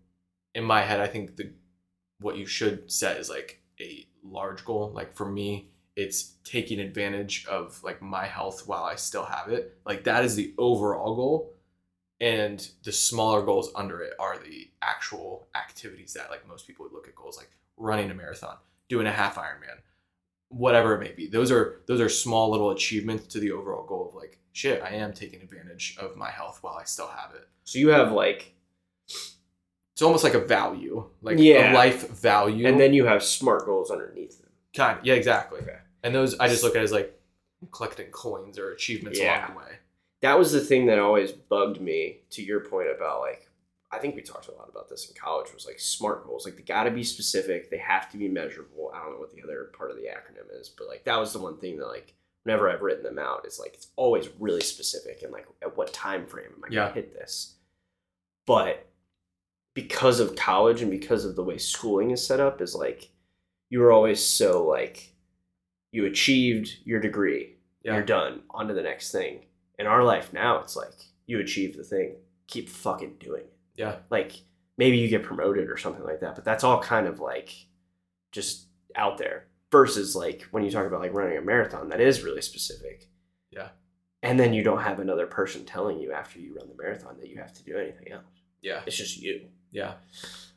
in 0.55 0.63
my 0.63 0.83
head, 0.83 1.01
I 1.01 1.09
think 1.09 1.37
the 1.37 1.51
what 2.21 2.37
you 2.37 2.47
should 2.47 2.91
set 2.91 3.19
is 3.19 3.29
like 3.29 3.61
a 3.81 4.07
large 4.23 4.65
goal. 4.65 4.91
Like 4.95 5.15
for 5.15 5.31
me, 5.31 5.69
it's 5.97 6.35
taking 6.45 6.79
advantage 6.79 7.47
of 7.47 7.83
like 7.83 8.03
my 8.03 8.27
health 8.27 8.67
while 8.67 8.85
I 8.85 8.97
still 8.97 9.25
have 9.25 9.49
it. 9.49 9.79
Like 9.85 10.05
that 10.05 10.25
is 10.25 10.37
the 10.37 10.55
overall 10.59 11.15
goal. 11.15 11.53
And 12.21 12.67
the 12.83 12.93
smaller 12.93 13.43
goals 13.43 13.71
under 13.75 14.01
it 14.01 14.15
are 14.19 14.39
the 14.39 14.71
actual 14.81 15.49
activities 15.55 16.15
that 16.15 16.31
like 16.31 16.49
most 16.49 16.67
people 16.67 16.85
would 16.85 16.93
look 16.93 17.09
at 17.09 17.15
goals 17.15 17.37
like 17.37 17.51
running 17.77 18.11
a 18.11 18.15
marathon, 18.15 18.57
doing 18.89 19.07
a 19.07 19.13
half 19.13 19.37
Ironman, 19.37 19.81
whatever 20.49 20.95
it 20.95 21.01
may 21.01 21.13
be. 21.13 21.27
Those 21.29 21.51
are 21.51 21.83
those 21.87 22.01
are 22.01 22.09
small 22.09 22.51
little 22.51 22.71
achievements 22.71 23.27
to 23.29 23.41
the 23.41 23.53
overall 23.53 23.85
goal 23.85 24.09
of 24.09 24.15
like 24.15 24.39
shit. 24.53 24.83
I 24.83 24.91
am 24.91 25.13
taking 25.13 25.43
advantage 25.43 25.99
of 26.01 26.17
my 26.17 26.31
health 26.31 26.63
while 26.63 26.79
I 26.81 26.85
still 26.85 27.09
have 27.09 27.35
it. 27.35 27.47
So 27.65 27.79
you 27.79 27.89
have 27.89 28.13
like, 28.13 28.55
It's 29.97 30.03
almost 30.03 30.25
like 30.25 30.35
a 30.35 30.41
value, 30.41 31.09
like 31.23 31.39
Yeah. 31.39 31.73
a 31.73 31.75
life 31.75 32.07
value. 32.11 32.67
and 32.67 32.79
then 32.79 32.93
you 32.93 33.07
have 33.07 33.23
smart 33.25 33.65
goals 33.65 33.91
underneath 33.91 34.39
them. 34.43 34.51
kind, 34.77 35.01
yeah, 35.03 35.15
exactly. 35.15 35.61
Okay. 35.63 35.79
And 36.03 36.15
those 36.15 36.39
I 36.39 36.49
just 36.49 36.63
look 36.63 36.77
at 36.77 36.83
as 36.83 36.93
like 36.93 37.19
collecting 37.73 38.11
coins 38.11 38.59
or 38.59 38.73
achievements 38.73 39.19
Yeah. 39.19 39.47
along 39.47 39.55
the 39.55 39.59
way. 39.65 39.79
That 40.21 40.39
was 40.39 40.53
the 40.53 40.61
thing 40.61 40.85
that 40.87 40.99
always 40.99 41.33
bugged 41.33 41.81
me. 41.81 42.21
To 42.33 42.43
your 42.43 42.61
point 42.61 42.91
about 42.95 43.23
like, 43.23 43.49
I 43.91 43.99
think 43.99 44.15
we 44.17 44.21
talked 44.21 44.49
a 44.49 44.53
lot 44.53 44.69
about 44.69 44.91
this 44.91 45.09
in 45.09 45.15
college. 45.15 45.51
Was 45.55 45.65
like 45.65 45.81
smart 45.81 46.27
goals. 46.27 46.45
Like 46.45 46.57
they 46.57 46.63
got 46.63 46.85
to 46.85 46.91
be 46.91 47.03
specific. 47.03 47.71
They 47.71 47.79
have 47.79 48.11
to 48.11 48.19
be 48.19 48.29
measurable. 48.29 48.93
I 48.95 48.99
don't 49.03 49.13
know 49.15 49.19
what 49.21 49.35
the 49.35 49.43
other 49.43 49.71
part 49.77 49.91
of 49.91 49.97
the 49.97 50.03
acronym 50.09 50.61
is, 50.61 50.69
but 50.69 50.89
like 50.89 51.05
that 51.05 51.19
was 51.19 51.33
the 51.33 51.39
one 51.39 51.57
thing 51.57 51.79
that 51.79 51.87
like 51.87 52.13
whenever 52.43 52.69
I've 52.71 52.83
written 52.83 53.03
them 53.03 53.19
out, 53.19 53.47
it's 53.47 53.59
like 53.59 53.73
it's 53.73 53.89
always 53.97 54.29
really 54.39 54.61
specific 54.61 55.23
and 55.23 55.33
like 55.33 55.47
at 55.63 55.75
what 55.75 55.95
time 55.95 56.27
frame 56.27 56.53
am 56.55 56.65
I 56.65 56.69
Yeah. 56.71 56.81
gonna 56.89 56.95
hit 56.97 57.15
this? 57.15 57.55
But 58.47 58.85
because 59.77 60.19
of 60.21 60.35
college 60.35 60.81
and 60.83 60.91
because 60.91 61.25
of 61.27 61.37
the 61.37 61.45
way 61.45 61.59
schooling 61.59 62.11
is 62.11 62.27
set 62.27 62.41
up, 62.41 62.61
is 62.63 62.75
like 62.75 63.11
you 63.69 63.79
were 63.79 63.93
always 63.93 64.25
so 64.25 64.67
like 64.67 65.13
you 65.93 66.07
achieved 66.07 66.79
your 66.85 66.99
degree, 66.99 67.57
Yeah. 67.85 67.95
you're 67.95 68.03
done, 68.05 68.43
on 68.51 68.67
to 68.69 68.75
the 68.75 68.83
next 68.83 69.13
thing. 69.13 69.45
In 69.79 69.87
our 69.87 70.03
life 70.03 70.33
now, 70.33 70.61
it's 70.61 70.75
like 70.77 70.95
you 71.27 71.39
achieve 71.41 71.77
the 71.77 71.85
thing, 71.85 72.17
keep 72.49 72.69
fucking 72.71 73.17
doing 73.21 73.43
it. 73.43 73.57
Yeah. 73.77 73.97
Like 74.11 74.33
maybe 74.79 74.97
you 74.97 75.09
get 75.09 75.23
promoted 75.23 75.69
or 75.71 75.77
something 75.77 76.05
like 76.05 76.21
that, 76.21 76.35
but 76.35 76.45
that's 76.45 76.65
all 76.65 76.81
kind 76.83 77.07
of 77.07 77.21
like 77.21 77.55
just 78.33 78.67
out 78.97 79.19
there. 79.19 79.47
Versus 79.73 80.17
like 80.17 80.43
when 80.53 80.65
you 80.65 80.71
talk 80.71 80.87
about 80.87 81.01
like 81.01 81.13
running 81.13 81.37
a 81.37 81.43
marathon, 81.43 81.89
that 81.91 82.01
is 82.01 82.23
really 82.23 82.41
specific. 82.41 83.09
Yeah. 83.51 83.69
And 84.23 84.41
then 84.41 84.55
you 84.55 84.63
don't 84.63 84.81
have 84.83 85.01
another 85.01 85.27
person 85.27 85.65
telling 85.67 85.99
you 85.99 86.13
after 86.13 86.39
you 86.39 86.55
run 86.57 86.69
the 86.69 86.83
marathon 86.83 87.17
that 87.19 87.29
you 87.29 87.37
have 87.39 87.53
to 87.53 87.63
do 87.65 87.77
anything 87.77 88.11
else. 88.13 88.25
Yeah. 88.63 88.81
It's 88.87 88.97
just 88.97 89.21
you. 89.21 89.43
Yeah. 89.77 89.95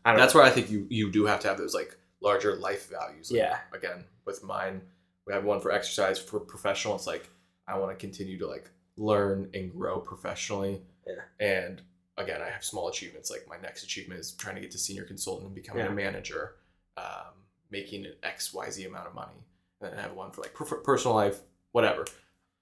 I 0.05 0.11
don't 0.11 0.19
That's 0.19 0.33
where 0.33 0.43
I 0.43 0.49
think 0.49 0.69
you 0.69 0.87
you 0.89 1.11
do 1.11 1.25
have 1.25 1.39
to 1.41 1.47
have 1.49 1.57
those 1.57 1.73
like 1.73 1.95
larger 2.21 2.55
life 2.55 2.89
values. 2.89 3.31
Like, 3.31 3.39
Yeah. 3.41 3.57
Again, 3.73 4.05
with 4.25 4.43
mine, 4.43 4.81
we 5.27 5.33
have 5.33 5.43
one 5.43 5.59
for 5.61 5.71
exercise 5.71 6.17
for 6.19 6.39
professional. 6.39 6.95
It's 6.95 7.05
like 7.07 7.29
I 7.67 7.77
want 7.77 7.91
to 7.91 7.97
continue 8.07 8.37
to 8.39 8.47
like 8.47 8.69
learn 8.97 9.49
and 9.53 9.71
grow 9.71 9.99
professionally. 9.99 10.81
Yeah. 11.05 11.23
And 11.45 11.81
again, 12.17 12.41
I 12.41 12.49
have 12.49 12.63
small 12.63 12.87
achievements. 12.89 13.29
Like 13.29 13.45
my 13.47 13.57
next 13.57 13.83
achievement 13.83 14.19
is 14.19 14.31
trying 14.33 14.55
to 14.55 14.61
get 14.61 14.71
to 14.71 14.77
senior 14.79 15.03
consultant 15.03 15.47
and 15.47 15.55
becoming 15.55 15.85
Yeah. 15.85 15.91
a 15.91 15.95
manager, 15.95 16.55
um, 16.97 17.33
making 17.69 18.05
an 18.05 18.13
X 18.23 18.53
Y 18.53 18.69
Z 18.69 18.85
amount 18.85 19.07
of 19.07 19.13
money. 19.13 19.45
And 19.81 19.91
then 19.91 19.99
I 19.99 20.01
have 20.01 20.13
one 20.13 20.31
for 20.31 20.41
like 20.41 20.53
per- 20.53 20.81
personal 20.81 21.15
life, 21.15 21.39
whatever. 21.71 22.05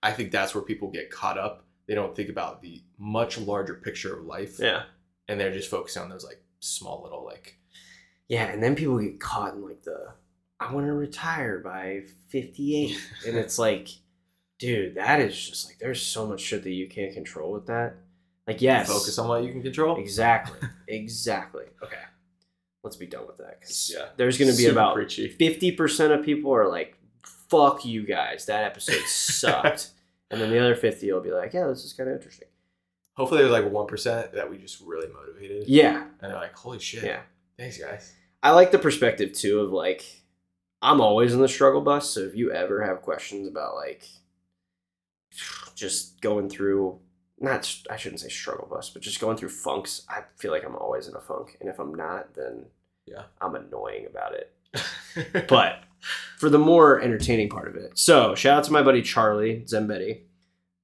I 0.04 0.12
think 0.12 0.32
that's 0.32 0.54
where 0.56 0.64
people 0.64 0.90
get 0.92 1.10
caught 1.12 1.38
up. 1.38 1.66
They 1.88 1.96
don't 1.96 2.16
think 2.16 2.30
about 2.30 2.62
the 2.62 2.84
much 2.98 3.38
larger 3.38 3.74
picture 3.76 4.16
of 4.18 4.26
life, 4.26 4.60
Yeah. 4.60 4.84
and 5.28 5.40
they're 5.40 5.54
just 5.54 5.70
focusing 5.72 6.04
on 6.04 6.10
those 6.10 6.24
like 6.26 6.44
small 6.60 7.02
little 7.04 7.24
like 7.26 7.58
Yeah, 8.28 8.46
and 8.46 8.62
then 8.62 8.76
people 8.76 9.00
get 9.00 9.20
caught 9.20 9.54
in 9.54 9.64
like 9.66 9.84
the 9.84 10.14
I 10.60 10.74
want 10.74 10.88
to 10.88 10.94
retire 10.94 11.60
by 11.60 12.02
58. 12.30 12.98
and 13.28 13.38
it's 13.38 13.60
like, 13.60 13.90
dude, 14.58 14.96
that 14.96 15.20
is 15.20 15.36
just 15.38 15.68
like 15.68 15.78
there's 15.80 16.02
so 16.02 16.26
much 16.26 16.42
shit 16.42 16.64
that 16.64 16.72
you 16.72 16.88
can't 16.90 17.14
control 17.14 17.52
with 17.52 17.68
that. 17.68 17.96
Like, 18.48 18.62
yes. 18.62 18.88
focus 18.88 19.20
on 19.20 19.28
what 19.28 19.44
you 19.44 19.52
can 19.52 19.62
control. 19.62 19.98
Exactly. 19.98 20.68
exactly. 20.88 21.66
Okay. 21.84 21.98
Let's 22.84 22.96
be 22.96 23.06
done 23.06 23.28
with 23.28 23.38
that. 23.38 23.62
'cause 23.62 23.92
Yeah. 23.94 24.06
There's 24.16 24.38
going 24.38 24.50
to 24.50 24.56
be 24.58 24.64
Super 24.64 24.72
about 24.72 24.96
preachy. 24.96 25.30
50% 25.30 26.18
of 26.18 26.24
people 26.26 26.52
are 26.56 26.68
like, 26.70 26.98
fuck 27.50 27.86
you 27.86 28.04
guys. 28.06 28.46
That 28.46 28.64
episode 28.64 29.04
sucked. 29.06 29.90
and 30.32 30.40
then 30.42 30.50
the 30.50 30.60
other 30.60 30.76
50 30.76 31.12
will 31.12 31.22
be 31.22 31.32
like, 31.32 31.54
yeah, 31.54 31.68
this 31.68 31.84
is 31.84 31.94
kind 31.94 32.10
of 32.10 32.16
interesting. 32.16 32.48
Hopefully, 33.18 33.42
there's 33.42 33.52
like 33.52 33.70
one 33.70 33.88
percent 33.88 34.32
that 34.34 34.50
we 34.50 34.58
just 34.58 34.80
really 34.82 35.08
motivated. 35.12 35.68
Yeah. 35.68 36.04
and 36.22 36.32
they're 36.32 36.40
like, 36.40 36.56
"Holy 36.56 36.80
shit! 36.80 37.04
Yeah. 37.04 37.22
thanks, 37.58 37.78
guys." 37.78 38.14
I 38.42 38.52
like 38.52 38.72
the 38.72 38.80
perspective 38.80 39.34
too 39.34 39.60
of 39.60 39.72
like 39.72 40.06
I'm 40.82 41.02
always 41.02 41.34
in 41.34 41.42
the 41.42 41.48
struggle 41.50 41.82
bus, 41.82 42.10
so 42.12 42.22
if 42.22 42.36
you 42.36 42.52
ever 42.52 42.86
have 42.86 43.02
questions 43.02 43.48
about 43.48 43.76
like 43.76 44.04
just 45.76 46.22
going 46.22 46.50
through 46.50 47.00
not 47.40 47.76
I 47.90 47.98
shouldn't 47.98 48.22
say 48.22 48.30
struggle 48.30 48.68
bus, 48.70 48.90
but 48.90 49.02
just 49.02 49.20
going 49.20 49.38
through 49.38 49.50
funks, 49.50 50.04
I 50.10 50.22
feel 50.38 50.52
like 50.52 50.64
I'm 50.66 50.76
always 50.76 51.08
in 51.08 51.16
a 51.16 51.20
funk, 51.22 51.58
and 51.60 51.70
if 51.70 51.80
I'm 51.80 51.94
not, 51.94 52.34
then 52.36 52.66
Yeah. 53.06 53.24
I'm 53.42 53.56
annoying 53.56 54.06
about 54.06 54.34
it. 54.34 54.54
But 55.50 55.80
for 56.38 56.48
the 56.50 56.60
more 56.60 57.02
entertaining 57.02 57.50
part 57.50 57.68
of 57.68 57.76
it, 57.76 57.98
so 57.98 58.36
shout 58.36 58.60
out 58.60 58.64
to 58.66 58.72
my 58.72 58.84
buddy 58.84 59.02
Charlie 59.02 59.64
Zembetti. 59.66 60.22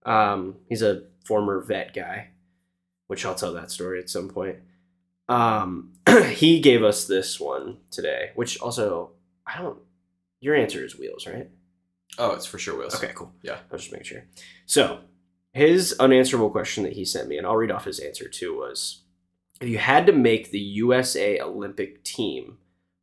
Um, 0.08 0.56
he's 0.68 0.82
a 0.82 1.04
former 1.24 1.62
vet 1.62 1.94
guy, 1.94 2.30
which 3.08 3.26
I'll 3.26 3.36
tell 3.36 3.54
that 3.54 3.72
story 3.72 4.00
at 4.00 4.10
some 4.10 4.30
point. 4.30 4.58
Um, 5.30 5.94
he 6.32 6.60
gave 6.60 6.84
us 6.84 7.06
this 7.06 7.40
one 7.40 7.78
today, 7.92 8.32
which 8.36 8.60
also 8.60 9.12
I 9.46 9.62
don't. 9.62 9.80
Your 10.40 10.56
answer 10.56 10.84
is 10.84 10.98
wheels, 10.98 11.26
right? 11.26 11.50
Oh, 12.18 12.32
it's 12.32 12.46
for 12.46 12.60
sure 12.60 12.78
wheels. 12.78 12.96
Okay, 12.96 13.14
cool. 13.16 13.34
Yeah. 13.42 13.60
I'll 13.72 13.78
just 13.78 13.92
make 13.92 14.06
sure. 14.06 14.26
So, 14.66 15.00
his 15.54 15.94
unanswerable 16.00 16.50
question 16.50 16.84
that 16.84 16.94
he 16.94 17.06
sent 17.06 17.28
me, 17.28 17.38
and 17.38 17.48
I'll 17.48 17.56
read 17.56 17.72
off 17.72 17.86
his 17.86 18.00
answer 18.00 18.28
too, 18.28 18.58
was 18.58 19.04
if 19.62 19.70
you 19.70 19.78
had 19.78 20.06
to 20.08 20.12
make 20.12 20.52
the 20.52 20.60
USA 20.60 21.40
Olympic 21.40 22.04
team, 22.04 22.58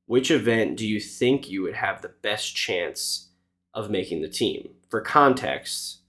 which 0.06 0.30
event 0.30 0.76
do 0.76 0.86
you 0.86 1.00
think 1.00 1.48
you 1.48 1.62
would 1.62 1.76
have 1.76 2.02
the 2.02 2.12
best 2.22 2.54
chance 2.54 3.30
of 3.72 3.90
making 3.90 4.22
the 4.22 4.28
team? 4.28 4.70
For 4.88 5.00
context, 5.00 5.99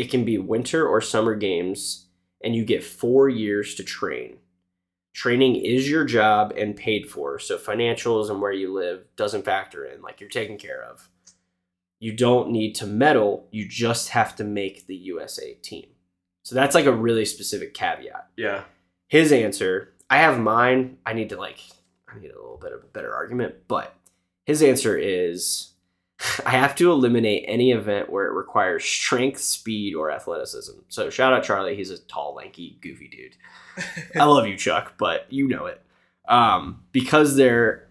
it 0.00 0.10
can 0.10 0.24
be 0.24 0.38
winter 0.38 0.86
or 0.86 1.00
summer 1.00 1.34
games, 1.34 2.06
and 2.42 2.54
you 2.56 2.64
get 2.64 2.82
four 2.84 3.28
years 3.28 3.74
to 3.76 3.84
train. 3.84 4.38
Training 5.12 5.56
is 5.56 5.90
your 5.90 6.04
job 6.04 6.52
and 6.56 6.76
paid 6.76 7.10
for, 7.10 7.38
so 7.38 7.58
financials 7.58 8.30
and 8.30 8.40
where 8.40 8.52
you 8.52 8.72
live 8.72 9.04
doesn't 9.16 9.44
factor 9.44 9.84
in, 9.84 10.00
like 10.02 10.20
you're 10.20 10.30
taken 10.30 10.56
care 10.58 10.82
of 10.82 11.08
you 12.02 12.16
don't 12.16 12.50
need 12.50 12.74
to 12.74 12.86
medal 12.86 13.46
you 13.50 13.68
just 13.68 14.08
have 14.08 14.34
to 14.34 14.42
make 14.42 14.86
the 14.86 14.96
usa 14.96 15.52
team 15.56 15.84
so 16.42 16.54
that's 16.54 16.74
like 16.74 16.86
a 16.86 16.92
really 17.06 17.26
specific 17.26 17.74
caveat 17.74 18.26
Yeah. 18.38 18.62
his 19.08 19.32
answer 19.32 19.92
i 20.08 20.16
have 20.16 20.40
mine 20.40 20.96
i 21.04 21.12
need 21.12 21.28
to 21.28 21.36
like 21.36 21.60
i 22.08 22.18
need 22.18 22.30
a 22.30 22.40
little 22.40 22.56
bit 22.56 22.72
of 22.72 22.80
a 22.82 22.86
better 22.86 23.14
argument 23.14 23.54
but 23.68 23.94
his 24.46 24.62
answer 24.62 24.96
is 24.96 25.69
i 26.46 26.50
have 26.50 26.74
to 26.74 26.90
eliminate 26.90 27.44
any 27.46 27.72
event 27.72 28.10
where 28.10 28.26
it 28.26 28.34
requires 28.34 28.84
strength 28.84 29.40
speed 29.40 29.94
or 29.94 30.10
athleticism 30.10 30.78
so 30.88 31.10
shout 31.10 31.32
out 31.32 31.44
charlie 31.44 31.76
he's 31.76 31.90
a 31.90 31.98
tall 31.98 32.34
lanky 32.34 32.78
goofy 32.80 33.08
dude 33.08 33.36
I 34.18 34.24
love 34.24 34.46
you, 34.46 34.56
Chuck, 34.56 34.94
but 34.98 35.26
you 35.30 35.48
know 35.48 35.66
it. 35.66 35.82
Um, 36.28 36.82
because 36.92 37.36
they're, 37.36 37.88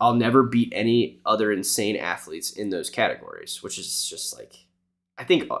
I'll 0.00 0.14
never 0.14 0.42
beat 0.42 0.72
any 0.74 1.20
other 1.26 1.52
insane 1.52 1.96
athletes 1.96 2.52
in 2.52 2.70
those 2.70 2.90
categories, 2.90 3.62
which 3.62 3.78
is 3.78 4.08
just 4.08 4.36
like, 4.36 4.66
I 5.18 5.24
think, 5.24 5.50
uh, 5.50 5.60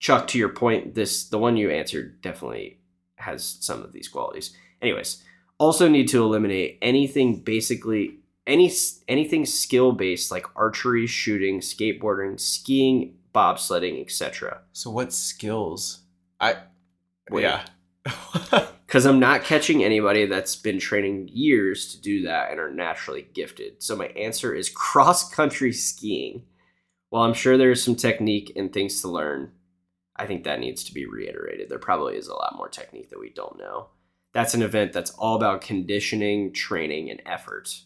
Chuck, 0.00 0.28
to 0.28 0.38
your 0.38 0.50
point, 0.50 0.94
this 0.94 1.28
the 1.28 1.38
one 1.38 1.56
you 1.56 1.70
answered 1.70 2.20
definitely 2.20 2.78
has 3.16 3.58
some 3.60 3.82
of 3.82 3.92
these 3.92 4.08
qualities. 4.08 4.56
Anyways, 4.80 5.22
also 5.58 5.88
need 5.88 6.08
to 6.08 6.22
eliminate 6.22 6.78
anything 6.82 7.40
basically 7.40 8.18
any 8.48 8.72
anything 9.06 9.46
skill 9.46 9.92
based 9.92 10.32
like 10.32 10.46
archery, 10.56 11.06
shooting, 11.06 11.60
skateboarding, 11.60 12.40
skiing, 12.40 13.14
bobsledding, 13.34 14.00
etc. 14.00 14.62
So 14.72 14.90
what 14.90 15.12
skills? 15.12 16.00
I 16.40 16.56
Wait. 17.30 17.42
yeah. 17.42 17.64
because 18.86 19.04
I'm 19.04 19.20
not 19.20 19.44
catching 19.44 19.84
anybody 19.84 20.24
that's 20.24 20.56
been 20.56 20.78
training 20.78 21.28
years 21.30 21.92
to 21.92 22.00
do 22.00 22.22
that 22.22 22.50
and 22.50 22.58
are 22.58 22.72
naturally 22.72 23.28
gifted. 23.34 23.82
So 23.82 23.94
my 23.94 24.06
answer 24.08 24.54
is 24.54 24.70
cross 24.74 25.30
country 25.30 25.72
skiing. 25.72 26.44
While 27.10 27.22
I'm 27.22 27.34
sure 27.34 27.56
there's 27.56 27.82
some 27.82 27.96
technique 27.96 28.52
and 28.56 28.72
things 28.72 29.00
to 29.02 29.08
learn, 29.08 29.52
I 30.16 30.26
think 30.26 30.44
that 30.44 30.60
needs 30.60 30.84
to 30.84 30.94
be 30.94 31.06
reiterated. 31.06 31.68
There 31.68 31.78
probably 31.78 32.16
is 32.16 32.28
a 32.28 32.34
lot 32.34 32.56
more 32.56 32.68
technique 32.68 33.10
that 33.10 33.20
we 33.20 33.30
don't 33.30 33.58
know. 33.58 33.88
That's 34.34 34.54
an 34.54 34.62
event 34.62 34.92
that's 34.92 35.10
all 35.12 35.36
about 35.36 35.60
conditioning, 35.60 36.52
training, 36.52 37.10
and 37.10 37.22
effort. 37.24 37.82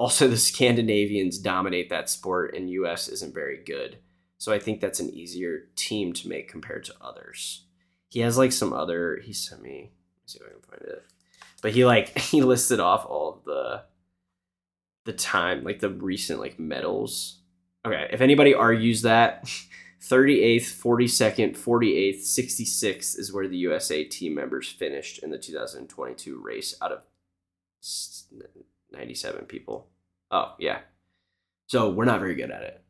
Also, 0.00 0.28
the 0.28 0.36
Scandinavians 0.38 1.36
dominate 1.38 1.90
that 1.90 2.08
sport, 2.08 2.54
and 2.56 2.70
US 2.70 3.06
isn't 3.06 3.34
very 3.34 3.58
good. 3.62 3.98
So 4.38 4.50
I 4.50 4.58
think 4.58 4.80
that's 4.80 4.98
an 4.98 5.10
easier 5.10 5.68
team 5.76 6.14
to 6.14 6.26
make 6.26 6.48
compared 6.48 6.84
to 6.84 6.94
others. 7.02 7.66
He 8.08 8.20
has 8.20 8.38
like 8.38 8.52
some 8.52 8.72
other. 8.72 9.20
He 9.22 9.34
sent 9.34 9.60
me. 9.60 9.92
Let's 10.22 10.32
see 10.32 10.38
if 10.40 10.46
I 10.46 10.52
can 10.52 10.62
find 10.62 10.90
it. 10.90 11.04
But 11.60 11.72
he 11.72 11.84
like 11.84 12.16
he 12.32 12.40
listed 12.40 12.80
off 12.80 13.04
all 13.04 13.28
of 13.34 13.44
the 13.44 13.82
the 15.04 15.12
time 15.12 15.64
like 15.64 15.80
the 15.80 15.90
recent 15.90 16.40
like 16.40 16.58
medals. 16.58 17.42
Okay, 17.84 18.08
if 18.10 18.22
anybody 18.22 18.54
argues 18.54 19.02
that 19.02 19.44
38th, 20.02 20.80
42nd, 20.82 21.58
48th, 21.58 22.20
66th 22.20 23.18
is 23.18 23.34
where 23.34 23.46
the 23.46 23.58
USA 23.58 24.02
team 24.04 24.34
members 24.34 24.66
finished 24.66 25.22
in 25.22 25.28
the 25.28 25.36
2022 25.36 26.40
race 26.40 26.74
out 26.80 26.90
of 26.90 27.02
97 28.92 29.46
people. 29.46 29.88
Oh, 30.30 30.54
yeah. 30.58 30.80
So 31.66 31.90
we're 31.90 32.04
not 32.04 32.20
very 32.20 32.34
good 32.34 32.50
at 32.50 32.62
it. 32.62 32.82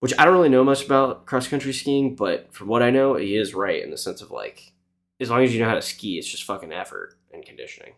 Which 0.00 0.12
I 0.18 0.24
don't 0.24 0.34
really 0.34 0.48
know 0.48 0.64
much 0.64 0.84
about 0.84 1.26
cross 1.26 1.48
country 1.48 1.72
skiing, 1.72 2.14
but 2.14 2.52
from 2.52 2.68
what 2.68 2.82
I 2.82 2.90
know, 2.90 3.14
he 3.14 3.36
is 3.36 3.54
right 3.54 3.82
in 3.82 3.90
the 3.90 3.96
sense 3.96 4.20
of 4.20 4.30
like, 4.30 4.72
as 5.18 5.30
long 5.30 5.42
as 5.42 5.54
you 5.54 5.60
know 5.60 5.68
how 5.68 5.74
to 5.74 5.82
ski, 5.82 6.18
it's 6.18 6.28
just 6.28 6.44
fucking 6.44 6.72
effort 6.72 7.16
and 7.32 7.44
conditioning. 7.44 7.94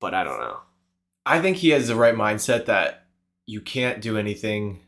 But 0.00 0.14
I 0.14 0.24
don't 0.24 0.40
know. 0.40 0.58
I 1.24 1.40
think 1.40 1.58
he 1.58 1.70
has 1.70 1.88
the 1.88 1.94
right 1.94 2.14
mindset 2.14 2.66
that 2.66 3.06
you 3.46 3.60
can't 3.60 4.00
do 4.00 4.18
anything. 4.18 4.80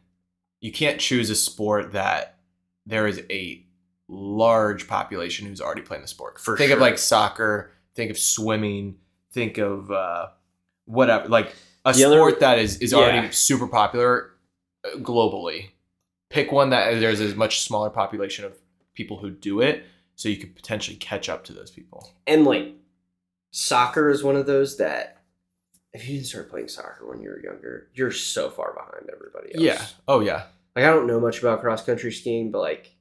You 0.61 0.73
can't 0.73 1.01
choose 1.01 1.31
a 1.31 1.35
sport 1.35 1.93
that 1.93 2.39
there 2.87 3.07
is 3.07 3.23
a 3.31 3.65
large 4.09 4.89
population 4.89 5.47
who's 5.47 5.61
already 5.61 5.83
playing 5.83 6.03
the 6.03 6.09
sport. 6.09 6.41
For 6.41 6.57
think 6.57 6.73
of 6.73 6.81
like 6.81 6.99
soccer. 6.99 7.73
Think 7.95 8.11
of 8.11 8.19
swimming. 8.19 8.97
Think 9.33 9.59
of 9.59 9.91
uh, 9.91 10.29
whatever. 10.91 11.29
Like 11.29 11.55
a 11.85 11.93
The 11.93 12.05
other- 12.05 12.17
sport 12.17 12.41
that 12.41 12.59
is 12.59 12.79
is 12.79 12.93
Yeah. 12.93 12.99
already 12.99 13.33
super 13.33 13.67
popular 13.67 14.33
uh, 14.85 14.97
globally. 14.99 15.71
Pick 16.29 16.53
one 16.53 16.71
that 16.71 17.01
there's 17.01 17.21
a 17.21 17.35
much 17.35 17.61
smaller 17.63 17.91
population 17.91 18.45
of 18.45 18.57
people 18.95 19.19
who 19.19 19.31
do 19.31 19.61
it, 19.61 19.85
so 20.15 20.29
you 20.29 20.37
could 20.37 20.55
potentially 20.55 20.97
catch 20.97 21.29
up 21.29 21.45
to 21.45 21.53
those 21.53 21.71
people. 21.71 22.09
And 22.27 22.45
like, 22.45 22.75
soccer 23.51 24.11
is 24.11 24.23
one 24.23 24.37
of 24.37 24.47
those 24.47 24.77
that 24.79 25.23
if 25.93 26.07
you 26.09 26.15
didn't 26.17 26.29
start 26.29 26.51
playing 26.51 26.69
soccer 26.69 27.07
when 27.09 27.21
you 27.21 27.29
were 27.31 27.43
younger, 27.43 27.89
you're 27.95 28.13
so 28.13 28.49
far 28.49 28.73
behind 28.75 29.11
everybody 29.13 29.55
else. 29.55 29.63
Yeah. 29.63 29.85
Oh 30.07 30.21
yeah. 30.21 30.47
Like 30.77 30.85
I 30.85 30.91
don't 30.91 31.07
know 31.09 31.19
much 31.21 31.41
about 31.41 31.61
cross 31.61 31.85
country 31.85 32.13
skiing, 32.13 32.51
but 32.53 32.61
like 32.61 32.95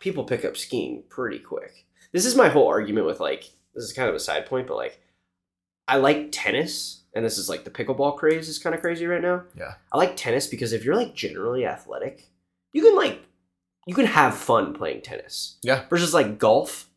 people 0.00 0.24
pick 0.24 0.44
up 0.44 0.56
skiing 0.56 1.04
pretty 1.08 1.38
quick. 1.38 1.86
This 2.12 2.26
is 2.26 2.34
my 2.34 2.48
whole 2.48 2.66
argument 2.68 3.06
with 3.06 3.20
like 3.20 3.44
this 3.74 3.84
is 3.84 3.92
kind 3.92 4.08
of 4.08 4.14
a 4.16 4.20
side 4.20 4.46
point, 4.46 4.66
but 4.66 4.76
like 4.76 5.00
I 5.88 5.96
like 5.96 6.28
tennis, 6.32 7.02
and 7.14 7.24
this 7.24 7.38
is 7.38 7.48
like 7.48 7.64
the 7.64 7.70
pickleball 7.70 8.16
craze 8.16 8.48
is 8.48 8.58
kind 8.58 8.74
of 8.74 8.80
crazy 8.80 9.06
right 9.06 9.22
now. 9.22 9.44
Yeah. 9.56 9.74
I 9.92 9.98
like 9.98 10.16
tennis 10.16 10.46
because 10.46 10.72
if 10.72 10.84
you're 10.84 10.96
like 10.96 11.14
generally 11.14 11.66
athletic, 11.66 12.28
you 12.72 12.82
can 12.82 12.96
like 12.96 13.20
you 13.86 13.94
can 13.94 14.06
have 14.06 14.36
fun 14.36 14.74
playing 14.74 15.02
tennis. 15.02 15.58
Yeah. 15.62 15.84
Versus 15.90 16.14
like 16.14 16.38
golf. 16.38 16.88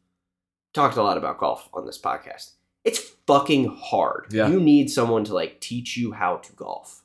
Talked 0.73 0.97
a 0.97 1.03
lot 1.03 1.17
about 1.17 1.37
golf 1.39 1.69
on 1.73 1.85
this 1.85 1.99
podcast. 1.99 2.51
It's 2.83 2.99
fucking 3.25 3.77
hard. 3.81 4.27
Yeah. 4.29 4.49
You 4.49 4.59
need 4.59 4.89
someone 4.91 5.23
to 5.25 5.33
like 5.33 5.59
teach 5.61 5.97
you 5.97 6.11
how 6.11 6.37
to 6.37 6.53
golf. 6.53 7.03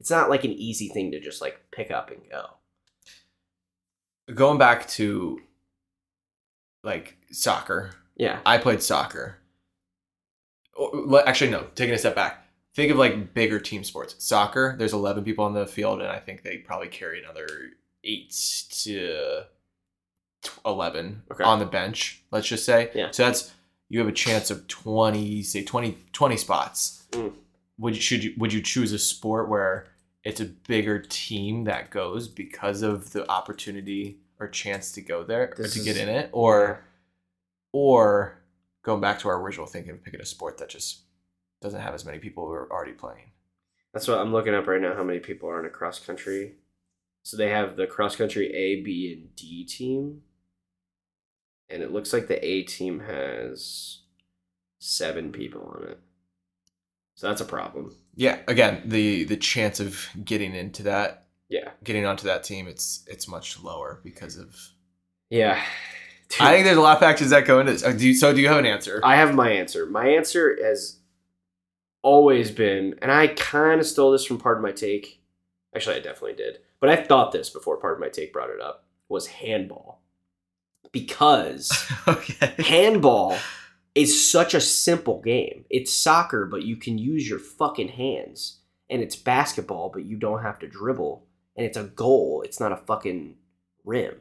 It's 0.00 0.10
not 0.10 0.28
like 0.28 0.44
an 0.44 0.50
easy 0.52 0.88
thing 0.88 1.12
to 1.12 1.20
just 1.20 1.40
like 1.40 1.60
pick 1.70 1.90
up 1.90 2.10
and 2.10 2.20
go. 2.28 2.46
Going 4.34 4.58
back 4.58 4.88
to 4.90 5.40
like 6.84 7.16
soccer, 7.30 7.92
Yeah. 8.16 8.40
I 8.44 8.58
played 8.58 8.82
soccer. 8.82 9.38
Le- 10.78 11.24
Actually, 11.24 11.50
no. 11.50 11.66
Taking 11.74 11.94
a 11.94 11.98
step 11.98 12.14
back, 12.14 12.46
think 12.74 12.90
of 12.90 12.96
like 12.98 13.34
bigger 13.34 13.60
team 13.60 13.84
sports. 13.84 14.14
Soccer, 14.18 14.74
there's 14.78 14.92
11 14.92 15.24
people 15.24 15.44
on 15.44 15.54
the 15.54 15.66
field, 15.66 16.00
and 16.00 16.08
I 16.10 16.18
think 16.18 16.42
they 16.42 16.58
probably 16.58 16.88
carry 16.88 17.22
another 17.22 17.46
eight 18.04 18.30
to 18.82 19.44
11 20.66 21.22
Okay. 21.32 21.44
on 21.44 21.58
the 21.58 21.66
bench. 21.66 22.22
Let's 22.30 22.48
just 22.48 22.64
say. 22.64 22.90
Yeah. 22.94 23.10
So 23.10 23.24
that's 23.24 23.52
you 23.88 23.98
have 23.98 24.08
a 24.08 24.12
chance 24.12 24.50
of 24.50 24.66
20, 24.68 25.42
say 25.42 25.62
20, 25.62 25.98
20 26.12 26.36
spots. 26.36 27.04
Mm. 27.12 27.32
Would 27.78 27.94
you 27.96 28.00
should 28.00 28.24
you 28.24 28.34
would 28.38 28.52
you 28.52 28.60
choose 28.62 28.92
a 28.92 28.98
sport 28.98 29.48
where 29.48 29.88
it's 30.24 30.40
a 30.40 30.44
bigger 30.46 30.98
team 31.00 31.64
that 31.64 31.90
goes 31.90 32.28
because 32.28 32.82
of 32.82 33.12
the 33.12 33.28
opportunity 33.30 34.18
or 34.40 34.48
chance 34.48 34.92
to 34.92 35.00
go 35.00 35.22
there 35.24 35.52
or 35.58 35.66
to 35.66 35.80
get 35.80 35.96
in 35.96 36.08
it, 36.08 36.30
or 36.32 36.80
or 37.72 38.38
going 38.82 39.00
back 39.00 39.18
to 39.20 39.28
our 39.28 39.40
original 39.40 39.66
thinking 39.66 39.92
of 39.92 40.02
picking 40.04 40.20
a 40.20 40.26
sport 40.26 40.58
that 40.58 40.68
just 40.68 41.02
doesn't 41.60 41.80
have 41.80 41.94
as 41.94 42.04
many 42.04 42.18
people 42.18 42.46
who 42.46 42.52
are 42.52 42.70
already 42.72 42.92
playing. 42.92 43.30
That's 43.92 44.08
what 44.08 44.18
I'm 44.18 44.32
looking 44.32 44.54
up 44.54 44.66
right 44.66 44.80
now. 44.80 44.94
How 44.94 45.04
many 45.04 45.18
people 45.20 45.48
are 45.48 45.60
in 45.60 45.66
a 45.66 45.70
cross 45.70 45.98
country? 46.00 46.54
So 47.22 47.36
they 47.36 47.50
have 47.50 47.76
the 47.76 47.86
cross 47.86 48.16
country 48.16 48.52
A, 48.52 48.80
B, 48.82 49.12
and 49.12 49.36
D 49.36 49.64
team, 49.64 50.22
and 51.70 51.82
it 51.82 51.92
looks 51.92 52.12
like 52.12 52.26
the 52.26 52.44
A 52.44 52.62
team 52.64 53.00
has 53.00 54.00
seven 54.80 55.30
people 55.30 55.62
on 55.76 55.88
it. 55.88 56.00
So 57.14 57.28
that's 57.28 57.40
a 57.40 57.44
problem. 57.46 57.94
Yeah, 58.16 58.38
again, 58.48 58.82
the 58.86 59.24
the 59.24 59.36
chance 59.36 59.78
of 59.78 60.08
getting 60.24 60.54
into 60.54 60.82
that, 60.84 61.26
Yeah, 61.48 61.70
getting 61.84 62.04
onto 62.06 62.24
that 62.26 62.42
team, 62.44 62.66
it's 62.66 63.04
it's 63.06 63.28
much 63.28 63.62
lower 63.62 64.00
because 64.02 64.36
of. 64.36 64.56
yeah. 65.30 65.62
Dude, 66.32 66.40
I 66.40 66.52
think 66.52 66.64
there's 66.64 66.78
a 66.78 66.80
lot 66.80 66.94
of 66.94 67.00
factors 67.00 67.30
that 67.30 67.44
go 67.44 67.60
into 67.60 67.72
this. 67.72 67.84
Uh, 67.84 67.92
Do 67.92 68.08
you, 68.08 68.14
so? 68.14 68.32
Do 68.32 68.40
you 68.40 68.48
have 68.48 68.58
an 68.58 68.66
answer? 68.66 69.00
I 69.04 69.16
have 69.16 69.34
my 69.34 69.50
answer. 69.50 69.84
My 69.86 70.08
answer 70.08 70.56
has 70.62 70.98
always 72.02 72.50
been, 72.50 72.94
and 73.02 73.12
I 73.12 73.28
kind 73.28 73.80
of 73.80 73.86
stole 73.86 74.12
this 74.12 74.24
from 74.24 74.38
Pardon 74.38 74.62
My 74.62 74.72
Take. 74.72 75.22
Actually, 75.74 75.96
I 75.96 76.00
definitely 76.00 76.34
did, 76.34 76.58
but 76.80 76.88
I 76.88 76.96
thought 76.96 77.32
this 77.32 77.50
before 77.50 77.76
Pardon 77.76 78.00
My 78.00 78.08
Take 78.08 78.32
brought 78.32 78.50
it 78.50 78.60
up 78.60 78.86
was 79.08 79.26
handball, 79.26 80.00
because 80.90 81.70
okay. 82.08 82.54
handball 82.58 83.36
is 83.94 84.30
such 84.30 84.54
a 84.54 84.60
simple 84.60 85.20
game. 85.20 85.64
It's 85.68 85.92
soccer, 85.92 86.46
but 86.46 86.62
you 86.62 86.76
can 86.76 86.98
use 86.98 87.28
your 87.28 87.38
fucking 87.38 87.88
hands. 87.88 88.58
And 88.88 89.02
it's 89.02 89.16
basketball, 89.16 89.90
but 89.92 90.04
you 90.04 90.16
don't 90.16 90.42
have 90.42 90.58
to 90.60 90.68
dribble. 90.68 91.26
And 91.56 91.66
it's 91.66 91.76
a 91.76 91.84
goal. 91.84 92.42
It's 92.44 92.60
not 92.60 92.72
a 92.72 92.76
fucking 92.76 93.36
rim. 93.84 94.16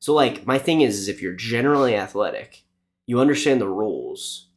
So 0.00 0.14
like 0.14 0.46
my 0.46 0.58
thing 0.58 0.80
is, 0.80 0.98
is 0.98 1.08
if 1.08 1.22
you're 1.22 1.32
generally 1.34 1.94
athletic, 1.94 2.64
you 3.06 3.20
understand 3.20 3.60
the 3.60 3.68
rules, 3.68 4.48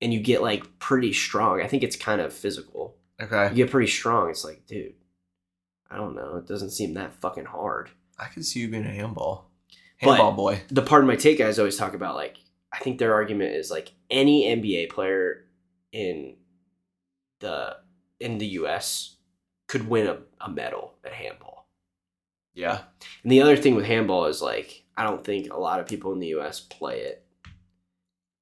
and 0.00 0.12
you 0.14 0.20
get 0.20 0.42
like 0.42 0.78
pretty 0.78 1.12
strong. 1.12 1.60
I 1.60 1.66
think 1.66 1.82
it's 1.82 1.96
kind 1.96 2.20
of 2.20 2.32
physical. 2.32 2.96
Okay. 3.20 3.48
You 3.50 3.56
get 3.56 3.70
pretty 3.70 3.90
strong. 3.90 4.30
It's 4.30 4.44
like, 4.44 4.66
dude, 4.66 4.94
I 5.90 5.96
don't 5.96 6.14
know. 6.14 6.36
It 6.36 6.46
doesn't 6.46 6.70
seem 6.70 6.94
that 6.94 7.12
fucking 7.20 7.44
hard. 7.46 7.90
I 8.18 8.26
could 8.26 8.46
see 8.46 8.60
you 8.60 8.68
being 8.68 8.86
a 8.86 8.90
handball. 8.90 9.50
But- 10.02 10.10
Handball 10.16 10.32
boy. 10.32 10.62
the 10.70 10.82
Pardon 10.82 11.06
My 11.08 11.16
Take 11.16 11.38
guys 11.38 11.58
always 11.58 11.76
talk 11.76 11.92
about 11.94 12.14
like 12.14 12.38
I 12.72 12.78
think 12.78 12.98
their 12.98 13.12
argument 13.12 13.54
is 13.54 13.70
like 13.70 13.92
any 14.10 14.44
NBA 14.44 14.90
player 14.90 15.44
in 15.92 16.36
the 17.40 17.76
in 18.20 18.38
the 18.38 18.46
US 18.46 19.16
could 19.68 19.88
win 19.88 20.06
a, 20.06 20.18
a 20.40 20.48
medal 20.50 20.94
at 21.04 21.12
handball. 21.12 21.59
Yeah. 22.60 22.80
And 23.22 23.32
the 23.32 23.42
other 23.42 23.56
thing 23.56 23.74
with 23.74 23.86
handball 23.86 24.26
is 24.26 24.42
like 24.42 24.84
I 24.96 25.04
don't 25.04 25.24
think 25.24 25.52
a 25.52 25.58
lot 25.58 25.80
of 25.80 25.86
people 25.86 26.12
in 26.12 26.20
the 26.20 26.34
US 26.38 26.60
play 26.60 27.00
it. 27.00 27.24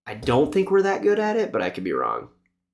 I 0.06 0.14
don't 0.14 0.52
think 0.52 0.70
we're 0.70 0.82
that 0.82 1.02
good 1.02 1.18
at 1.18 1.36
it, 1.36 1.52
but 1.52 1.62
I 1.62 1.70
could 1.70 1.84
be 1.84 1.92
wrong. 1.92 2.28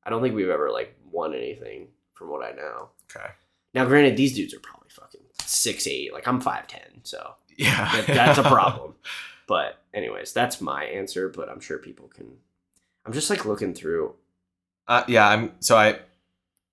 I 0.04 0.10
don't 0.10 0.22
think 0.22 0.34
we've 0.34 0.48
ever 0.48 0.70
like 0.70 0.96
won 1.10 1.34
anything 1.34 1.88
from 2.14 2.30
what 2.30 2.44
I 2.44 2.52
know. 2.52 2.90
Okay. 3.14 3.26
Now 3.74 3.84
granted 3.84 4.16
these 4.16 4.34
dudes 4.34 4.54
are 4.54 4.60
probably 4.60 4.88
fucking 4.90 5.20
six 5.42 5.86
eight. 5.86 6.12
Like 6.12 6.26
I'm 6.28 6.40
five 6.40 6.66
ten, 6.66 7.00
so 7.02 7.34
Yeah. 7.56 7.90
that, 7.92 8.06
that's 8.06 8.38
a 8.38 8.42
problem. 8.56 8.94
But 9.46 9.82
anyways, 9.92 10.32
that's 10.32 10.60
my 10.60 10.84
answer. 10.84 11.28
But 11.28 11.48
I'm 11.48 11.60
sure 11.60 11.78
people 11.78 12.08
can. 12.08 12.28
I'm 13.04 13.12
just 13.12 13.28
like 13.30 13.44
looking 13.44 13.74
through. 13.74 14.14
Uh, 14.88 15.02
yeah, 15.08 15.28
I'm 15.28 15.52
so 15.60 15.76
I 15.76 15.98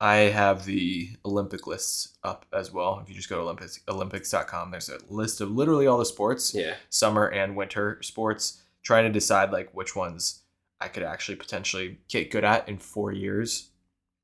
I 0.01 0.15
have 0.31 0.65
the 0.65 1.09
Olympic 1.23 1.67
lists 1.67 2.17
up 2.23 2.45
as 2.51 2.71
well. 2.73 2.99
If 3.03 3.07
you 3.07 3.15
just 3.15 3.29
go 3.29 3.35
to 3.35 3.41
Olympics 3.43 3.79
olympics.com, 3.87 4.71
there's 4.71 4.89
a 4.89 4.97
list 5.09 5.39
of 5.41 5.51
literally 5.51 5.85
all 5.85 5.99
the 5.99 6.05
sports, 6.05 6.53
Yeah, 6.55 6.73
summer 6.89 7.27
and 7.27 7.55
winter 7.55 7.99
sports, 8.01 8.63
trying 8.83 9.03
to 9.05 9.11
decide 9.11 9.51
like 9.51 9.69
which 9.73 9.95
ones 9.95 10.41
I 10.79 10.87
could 10.87 11.03
actually 11.03 11.35
potentially 11.35 11.99
get 12.09 12.31
good 12.31 12.43
at 12.43 12.67
in 12.67 12.79
4 12.79 13.11
years. 13.11 13.69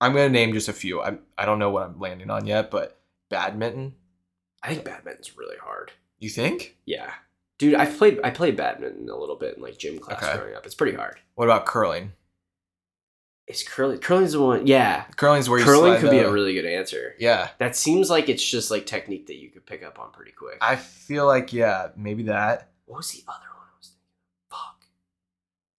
I'm 0.01 0.13
going 0.13 0.27
to 0.27 0.33
name 0.33 0.51
just 0.53 0.67
a 0.67 0.73
few. 0.73 0.99
I 1.01 1.19
I 1.37 1.45
don't 1.45 1.59
know 1.59 1.69
what 1.69 1.83
I'm 1.83 1.99
landing 1.99 2.31
on 2.31 2.47
yet, 2.47 2.71
but 2.71 2.99
badminton, 3.29 3.93
I 4.63 4.69
think 4.73 4.83
badminton's 4.83 5.37
really 5.37 5.57
hard. 5.63 5.91
you 6.17 6.29
think? 6.29 6.75
Yeah, 6.87 7.11
dude, 7.59 7.75
I 7.75 7.85
played 7.85 8.19
I 8.23 8.31
played 8.31 8.55
badminton 8.57 9.09
a 9.09 9.15
little 9.15 9.35
bit 9.35 9.57
in 9.57 9.61
like 9.61 9.77
gym 9.77 9.99
class 9.99 10.23
Okay. 10.23 10.37
growing 10.37 10.55
up. 10.55 10.65
It's 10.65 10.73
pretty 10.75 10.97
hard. 10.97 11.19
What 11.35 11.45
about 11.45 11.67
curling? 11.67 12.13
Is 13.47 13.63
curling 13.63 13.99
curling's 13.99 14.33
the 14.33 14.41
one? 14.41 14.67
Yeah, 14.67 15.05
Curling's 15.15 15.49
where 15.49 15.59
you 15.59 15.65
curling 15.65 16.01
could 16.01 16.11
be 16.11 16.19
a 16.19 16.29
really 16.29 16.53
good 16.53 16.65
answer. 16.65 17.15
Yeah. 17.17 17.49
That 17.59 17.77
seems 17.77 18.09
like 18.09 18.27
it's 18.27 18.43
just 18.43 18.69
like 18.69 18.85
technique 18.85 19.27
that 19.27 19.37
you 19.37 19.49
could 19.49 19.65
pick 19.65 19.83
up 19.83 19.99
on 19.99 20.11
pretty 20.11 20.33
quick. 20.33 20.57
I 20.59 20.75
feel 20.75 21.25
like 21.25 21.53
yeah, 21.53 21.89
maybe 21.95 22.23
that. 22.23 22.71
what 22.85 22.97
was 22.97 23.11
the 23.11 23.23
other 23.25 23.45
one 23.55 23.67
I 23.73 23.77
was 23.77 23.87
thinking? 23.87 24.49
Fuck. 24.51 24.85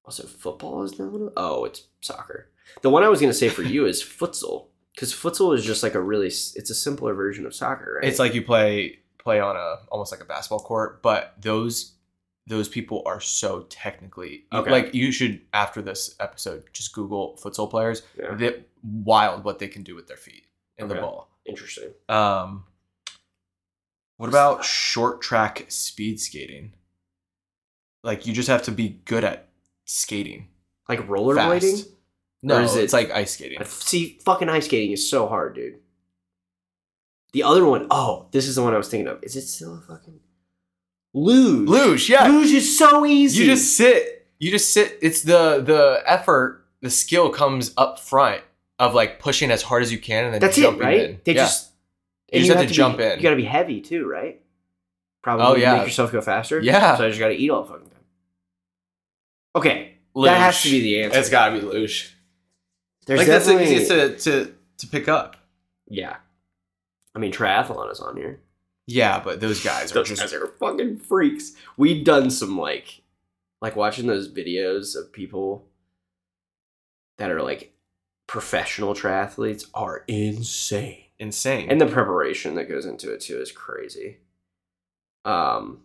Also, 0.06 0.26
football 0.26 0.82
is 0.82 0.98
not 0.98 1.12
one. 1.12 1.28
Oh, 1.36 1.66
it's 1.66 1.84
soccer. 2.00 2.48
The 2.80 2.88
one 2.88 3.02
I 3.02 3.08
was 3.08 3.20
gonna 3.20 3.34
say 3.34 3.50
for 3.50 3.62
you 3.62 3.84
is 3.84 4.02
futsal, 4.02 4.68
because 4.94 5.12
futsal 5.12 5.54
is 5.54 5.62
just 5.62 5.82
like 5.82 5.94
a 5.94 6.00
really 6.00 6.28
it's 6.28 6.70
a 6.70 6.74
simpler 6.74 7.12
version 7.12 7.44
of 7.44 7.54
soccer, 7.54 7.98
right? 8.00 8.08
It's 8.08 8.18
like 8.18 8.32
you 8.32 8.42
play 8.42 9.00
play 9.18 9.40
on 9.40 9.56
a 9.56 9.80
almost 9.90 10.10
like 10.10 10.22
a 10.22 10.24
basketball 10.24 10.60
court, 10.60 11.02
but 11.02 11.34
those 11.38 11.92
those 12.48 12.68
people 12.68 13.02
are 13.06 13.20
so 13.20 13.62
technically 13.68 14.44
Okay. 14.52 14.70
like 14.70 14.94
you 14.94 15.12
should 15.12 15.40
after 15.52 15.82
this 15.82 16.16
episode 16.18 16.64
just 16.72 16.92
Google 16.94 17.38
futsal 17.42 17.68
players. 17.70 18.02
Yeah. 18.18 18.34
They're 18.34 18.64
wild 18.82 19.44
what 19.44 19.58
they 19.58 19.68
can 19.68 19.82
do 19.82 19.94
with 19.94 20.06
their 20.08 20.16
feet 20.16 20.44
in 20.78 20.88
the 20.88 20.94
ball. 20.96 21.28
interesting. 21.46 21.90
Um, 22.08 22.64
what 24.16 24.28
about 24.28 24.64
short 24.64 25.20
track 25.22 25.66
speed 25.68 26.20
skating? 26.20 26.72
Like 28.02 28.26
you 28.26 28.32
just 28.32 28.48
have 28.48 28.62
to 28.64 28.72
be 28.72 29.00
good 29.04 29.24
at 29.24 29.48
skating. 29.84 30.48
Like 30.88 31.00
rollerblading. 31.06 31.86
No, 32.42 32.60
it- 32.62 32.76
it's 32.76 32.92
like 32.92 33.10
ice 33.10 33.32
skating. 33.32 33.62
See, 33.64 34.18
fucking 34.24 34.48
ice 34.48 34.64
skating 34.66 34.92
is 34.92 35.08
so 35.10 35.26
hard, 35.28 35.54
dude. 35.54 35.80
The 37.32 37.42
other 37.42 37.64
one, 37.64 37.86
oh, 37.90 38.28
this 38.30 38.46
is 38.48 38.54
the 38.56 38.62
one 38.62 38.72
I 38.74 38.78
was 38.78 38.88
thinking 38.88 39.08
of. 39.08 39.22
Is 39.22 39.36
it 39.36 39.42
still 39.42 39.74
a 39.76 39.80
fucking 39.80 40.20
luge? 41.14 41.68
Luge, 41.68 42.08
yeah. 42.10 42.26
Luge 42.28 42.52
is 42.52 42.78
so 42.78 43.04
easy. 43.06 43.42
You 43.44 43.50
just 43.50 43.76
sit. 43.76 44.26
You 44.38 44.50
just 44.50 44.72
sit. 44.72 44.98
It's 45.02 45.22
the 45.22 45.60
the 45.64 46.02
effort, 46.06 46.64
the 46.82 46.90
skill 46.90 47.30
comes 47.30 47.72
up 47.76 47.98
front 47.98 48.42
of 48.78 48.94
like 48.94 49.18
pushing 49.18 49.50
as 49.50 49.62
hard 49.62 49.82
as 49.82 49.90
you 49.90 49.98
can 49.98 50.24
and 50.26 50.34
then 50.34 50.40
that's 50.40 50.56
it, 50.58 50.78
right? 50.78 51.00
in. 51.00 51.20
They 51.24 51.34
yeah. 51.34 51.44
just 51.44 51.72
You 52.32 52.40
just 52.40 52.52
have 52.52 52.60
to 52.62 52.68
be- 52.68 52.74
jump 52.74 53.00
in. 53.00 53.18
You 53.18 53.22
got 53.22 53.30
to 53.30 53.36
be 53.36 53.44
heavy 53.44 53.80
too, 53.80 54.06
right? 54.06 54.40
Probably 55.22 55.44
Oh, 55.46 55.54
yeah. 55.56 55.76
make 55.78 55.86
yourself 55.86 56.12
go 56.12 56.20
faster. 56.20 56.60
Yeah. 56.60 56.96
So 56.96 57.04
I 57.06 57.08
just 57.08 57.18
got 57.18 57.28
to 57.28 57.34
eat 57.34 57.50
all 57.50 57.62
the 57.64 57.68
fucking 57.72 57.88
time. 57.88 57.98
Okay, 59.56 59.94
Luge. 60.14 60.26
that 60.28 60.38
has 60.38 60.62
to 60.62 60.70
be 60.70 60.80
the 60.80 61.02
answer. 61.02 61.18
It's 61.18 61.28
got 61.30 61.48
to 61.48 61.58
be 61.58 61.66
luge. 61.66 62.14
There's 63.06 63.18
like 63.18 63.26
that's 63.26 63.46
the 63.46 63.60
easiest 63.60 63.88
to, 63.90 64.16
to 64.18 64.54
to 64.78 64.86
pick 64.86 65.08
up. 65.08 65.36
yeah. 65.88 66.16
I 67.14 67.18
mean, 67.18 67.32
triathlon 67.32 67.90
is 67.90 67.98
on 67.98 68.16
here. 68.16 68.38
Yeah, 68.90 69.20
but 69.20 69.40
those 69.40 69.62
guys 69.62 69.92
are 69.92 69.96
Those 69.96 70.08
just 70.08 70.22
guys 70.22 70.32
are 70.32 70.46
fucking 70.58 70.96
freaks. 71.00 71.52
We've 71.76 72.02
done 72.04 72.30
some 72.30 72.56
like, 72.58 73.02
like 73.60 73.76
watching 73.76 74.06
those 74.06 74.32
videos 74.32 74.96
of 74.96 75.12
people 75.12 75.66
that 77.18 77.30
are 77.30 77.42
like 77.42 77.74
professional 78.26 78.94
triathletes 78.94 79.66
are 79.74 80.04
insane, 80.08 81.04
insane. 81.18 81.68
and 81.70 81.78
the 81.80 81.86
preparation 81.86 82.54
that 82.54 82.68
goes 82.68 82.86
into 82.86 83.12
it 83.12 83.20
too 83.20 83.38
is 83.38 83.52
crazy. 83.52 84.18
Um, 85.26 85.82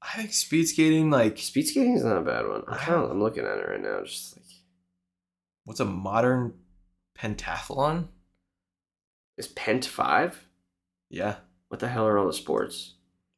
I 0.00 0.16
think 0.16 0.32
speed 0.32 0.66
skating, 0.68 1.10
like, 1.10 1.36
speed 1.38 1.66
skating 1.68 1.94
is 1.94 2.04
not 2.04 2.16
a 2.16 2.20
bad 2.22 2.46
one. 2.48 2.62
I'm 2.68 2.78
kind 2.78 2.94
of 2.94 3.00
don't- 3.02 3.10
I'm 3.10 3.22
looking 3.22 3.44
at 3.44 3.58
it 3.58 3.68
right 3.68 3.82
now, 3.82 4.02
just 4.02 4.34
like 4.36 4.46
what's 5.64 5.80
a 5.80 5.84
modern 5.84 6.54
pentathlon? 7.18 8.08
is 9.36 9.48
Pent 9.48 9.84
five? 9.84 10.46
Yeah. 11.10 11.36
What 11.68 11.80
the 11.80 11.88
hell 11.88 12.06
are 12.06 12.18
all 12.18 12.26
the 12.26 12.32
sports? 12.32 12.94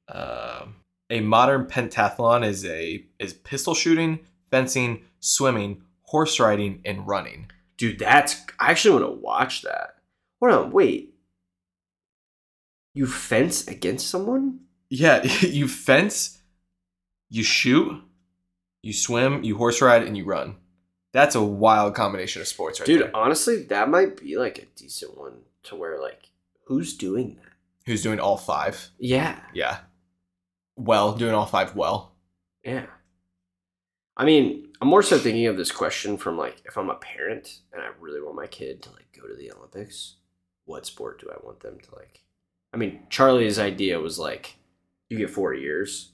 Um, 0.08 0.76
a 1.10 1.20
modern 1.20 1.66
pentathlon 1.66 2.46
is 2.46 2.64
a 2.64 3.04
is 3.18 3.32
pistol 3.32 3.74
shooting, 3.74 4.20
fencing, 4.50 5.04
swimming, 5.20 5.82
horse 6.02 6.38
riding, 6.38 6.80
and 6.84 7.06
running. 7.06 7.50
Dude, 7.76 7.98
that's 7.98 8.42
I 8.58 8.70
actually 8.70 9.00
want 9.00 9.14
to 9.14 9.20
watch 9.20 9.62
that. 9.62 9.96
Hold 10.40 10.52
on, 10.52 10.70
wait. 10.70 11.14
You 12.94 13.06
fence 13.06 13.66
against 13.68 14.08
someone? 14.08 14.60
Yeah, 14.90 15.22
you 15.40 15.68
fence, 15.68 16.38
you 17.28 17.44
shoot, 17.44 18.02
you 18.82 18.92
swim, 18.92 19.44
you 19.44 19.56
horse 19.56 19.80
ride, 19.80 20.02
and 20.02 20.16
you 20.16 20.24
run. 20.24 20.56
That's 21.12 21.34
a 21.34 21.42
wild 21.42 21.94
combination 21.94 22.42
of 22.42 22.48
sports, 22.48 22.80
right 22.80 22.86
Dude, 22.86 23.02
there. 23.02 23.16
honestly, 23.16 23.62
that 23.64 23.88
might 23.88 24.20
be 24.20 24.36
like 24.36 24.58
a 24.58 24.66
decent 24.76 25.16
one 25.16 25.40
to 25.64 25.76
where 25.76 26.00
like 26.00 26.30
who's 26.64 26.96
doing 26.96 27.36
that? 27.36 27.47
Who's 27.88 28.02
doing 28.02 28.20
all 28.20 28.36
five? 28.36 28.90
Yeah. 28.98 29.40
Yeah. 29.54 29.78
Well, 30.76 31.14
doing 31.14 31.34
all 31.34 31.46
five 31.46 31.74
well. 31.74 32.14
Yeah. 32.62 32.84
I 34.14 34.26
mean, 34.26 34.68
I'm 34.82 34.88
more 34.88 35.02
so 35.02 35.16
thinking 35.16 35.46
of 35.46 35.56
this 35.56 35.72
question 35.72 36.18
from 36.18 36.36
like 36.36 36.60
if 36.66 36.76
I'm 36.76 36.90
a 36.90 36.96
parent 36.96 37.60
and 37.72 37.80
I 37.80 37.88
really 37.98 38.20
want 38.20 38.36
my 38.36 38.46
kid 38.46 38.82
to 38.82 38.90
like 38.90 39.06
go 39.18 39.26
to 39.26 39.34
the 39.34 39.50
Olympics, 39.52 40.16
what 40.66 40.84
sport 40.84 41.18
do 41.18 41.30
I 41.30 41.42
want 41.42 41.60
them 41.60 41.78
to 41.80 41.94
like? 41.94 42.24
I 42.74 42.76
mean, 42.76 43.06
Charlie's 43.08 43.58
idea 43.58 43.98
was 43.98 44.18
like 44.18 44.56
you 45.08 45.16
get 45.16 45.30
4 45.30 45.54
years. 45.54 46.12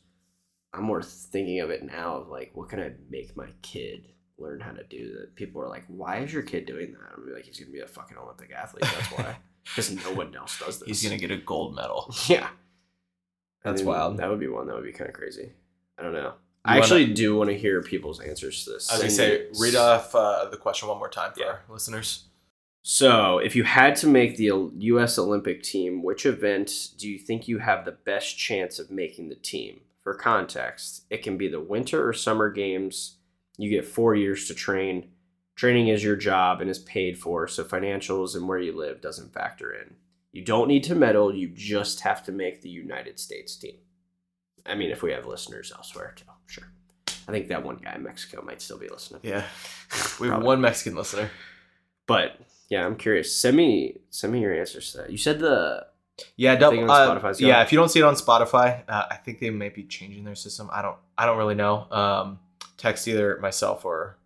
I'm 0.72 0.84
more 0.84 1.02
thinking 1.02 1.58
of 1.58 1.70
it 1.70 1.82
now 1.82 2.18
of 2.18 2.28
like 2.28 2.52
what 2.54 2.68
can 2.68 2.78
I 2.78 2.92
make 3.10 3.36
my 3.36 3.48
kid 3.62 4.12
learn 4.38 4.60
how 4.60 4.70
to 4.70 4.84
do 4.84 5.12
that 5.18 5.34
people 5.34 5.60
are 5.60 5.68
like, 5.68 5.86
why 5.88 6.18
is 6.18 6.32
your 6.32 6.44
kid 6.44 6.66
doing 6.66 6.92
that? 6.92 7.14
I'm 7.16 7.34
like, 7.34 7.46
he's 7.46 7.58
gonna 7.58 7.72
be 7.72 7.80
a 7.80 7.88
fucking 7.88 8.16
Olympic 8.16 8.52
athlete. 8.52 8.84
That's 8.84 9.10
why. 9.10 9.36
Because 9.64 9.90
no 9.90 10.12
one 10.12 10.34
else 10.36 10.58
does 10.58 10.78
this. 10.80 10.86
He's 10.88 11.02
gonna 11.02 11.18
get 11.18 11.30
a 11.30 11.36
gold 11.36 11.74
medal. 11.74 12.14
Yeah. 12.28 12.48
That's 13.62 13.80
I 13.80 13.84
mean, 13.84 13.94
wild. 13.94 14.16
That 14.18 14.28
would 14.28 14.40
be 14.40 14.48
one 14.48 14.66
that 14.66 14.74
would 14.74 14.84
be 14.84 14.92
kind 14.92 15.08
of 15.08 15.14
crazy. 15.16 15.52
I 15.98 16.02
don't 16.02 16.12
know. 16.12 16.20
You 16.20 16.32
I 16.66 16.70
wanna- 16.72 16.82
actually 16.82 17.12
do 17.14 17.36
want 17.36 17.50
to 17.50 17.56
hear 17.58 17.80
people's 17.82 18.20
answers 18.20 18.64
to 18.64 18.70
this. 18.72 18.92
As 18.92 19.00
I 19.00 19.04
was 19.04 19.16
gonna 19.16 19.28
say, 19.30 19.46
read 19.58 19.74
off 19.74 20.14
uh, 20.14 20.46
the 20.50 20.56
question 20.58 20.88
one 20.88 20.98
more 20.98 21.08
time 21.08 21.32
for 21.32 21.40
Yeah. 21.40 21.46
our 21.46 21.60
listeners. 21.68 22.24
So, 22.86 23.38
if 23.38 23.56
you 23.56 23.64
had 23.64 23.96
to 23.96 24.06
make 24.06 24.36
the 24.36 24.70
U.S. 24.78 25.16
Olympic 25.18 25.62
team, 25.62 26.02
which 26.02 26.26
event 26.26 26.90
do 26.98 27.08
you 27.08 27.18
think 27.18 27.48
you 27.48 27.58
have 27.58 27.86
the 27.86 27.92
best 27.92 28.36
chance 28.36 28.78
of 28.78 28.90
making 28.90 29.30
the 29.30 29.34
team? 29.36 29.80
For 30.02 30.12
context, 30.12 31.04
it 31.08 31.22
can 31.22 31.38
be 31.38 31.48
the 31.48 31.60
Winter 31.62 32.06
or 32.06 32.12
Summer 32.12 32.50
Games. 32.50 33.16
You 33.56 33.70
get 33.70 33.86
four 33.86 34.14
years 34.14 34.46
to 34.48 34.54
train. 34.54 35.08
Training 35.56 35.88
is 35.88 36.02
your 36.02 36.16
job 36.16 36.60
and 36.60 36.68
is 36.68 36.80
paid 36.80 37.18
for, 37.18 37.46
so 37.46 37.62
financials 37.62 38.34
and 38.34 38.48
where 38.48 38.58
you 38.58 38.76
live 38.76 39.00
doesn't 39.00 39.32
factor 39.32 39.72
in. 39.72 39.94
You 40.32 40.42
don't 40.42 40.66
need 40.66 40.82
to 40.84 40.94
medal, 40.94 41.34
you 41.34 41.48
just 41.48 42.00
have 42.00 42.24
to 42.24 42.32
make 42.32 42.60
the 42.60 42.68
United 42.68 43.20
States 43.20 43.54
team. 43.54 43.76
I 44.66 44.74
mean, 44.74 44.90
if 44.90 45.02
we 45.02 45.12
have 45.12 45.26
listeners 45.26 45.72
elsewhere, 45.74 46.14
too, 46.16 46.24
sure. 46.46 46.72
I 47.28 47.32
think 47.32 47.48
that 47.48 47.64
one 47.64 47.76
guy 47.76 47.94
in 47.94 48.02
Mexico 48.02 48.42
might 48.44 48.60
still 48.60 48.78
be 48.78 48.88
listening. 48.88 49.20
Yeah. 49.22 49.44
We 50.20 50.28
have 50.28 50.42
one 50.42 50.60
Mexican 50.60 50.96
listener. 50.96 51.30
But 52.06 52.38
yeah, 52.68 52.84
I'm 52.84 52.96
curious. 52.96 53.34
Send 53.34 53.56
me 53.56 53.98
send 54.10 54.32
me 54.32 54.40
your 54.40 54.52
answers 54.52 54.92
to 54.92 54.98
that. 54.98 55.10
You 55.10 55.18
said 55.18 55.38
the 55.38 55.86
Yeah, 56.36 56.56
double, 56.56 56.90
uh, 56.90 57.32
yeah. 57.38 57.62
If 57.62 57.72
you 57.72 57.78
don't 57.78 57.88
see 57.88 58.00
it 58.00 58.04
on 58.04 58.14
Spotify, 58.14 58.82
uh, 58.88 59.04
I 59.10 59.16
think 59.16 59.38
they 59.38 59.50
might 59.50 59.74
be 59.74 59.84
changing 59.84 60.24
their 60.24 60.34
system. 60.34 60.68
I 60.72 60.82
don't. 60.82 60.96
I 61.16 61.26
don't 61.26 61.38
really 61.38 61.54
know. 61.54 61.86
Um, 61.90 62.38
text 62.76 63.06
either 63.08 63.38
myself 63.40 63.84
or 63.84 64.18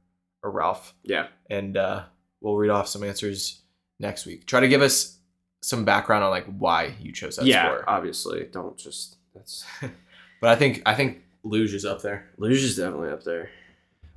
or 0.42 0.50
Ralph, 0.50 0.94
yeah 1.02 1.26
and 1.50 1.76
uh, 1.76 2.04
we'll 2.40 2.56
read 2.56 2.70
off 2.70 2.88
some 2.88 3.02
answers 3.04 3.62
next 3.98 4.26
week. 4.26 4.46
Try 4.46 4.60
to 4.60 4.68
give 4.68 4.82
us 4.82 5.18
some 5.62 5.84
background 5.84 6.22
on 6.24 6.30
like 6.30 6.46
why 6.58 6.94
you 7.00 7.12
chose 7.12 7.36
that 7.36 7.46
yeah 7.46 7.64
sport. 7.66 7.84
obviously 7.88 8.48
don't 8.52 8.76
just 8.76 9.16
that's 9.34 9.64
But 10.40 10.50
I 10.50 10.56
think 10.56 10.82
I 10.86 10.94
think 10.94 11.22
luge 11.42 11.74
is 11.74 11.84
up 11.84 12.00
there. 12.02 12.28
luge 12.36 12.62
is 12.62 12.76
definitely 12.76 13.10
up 13.10 13.24
there. 13.24 13.50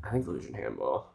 I 0.03 0.11
think 0.11 0.27
luge 0.27 0.45
and 0.45 0.56
handball. 0.56 1.07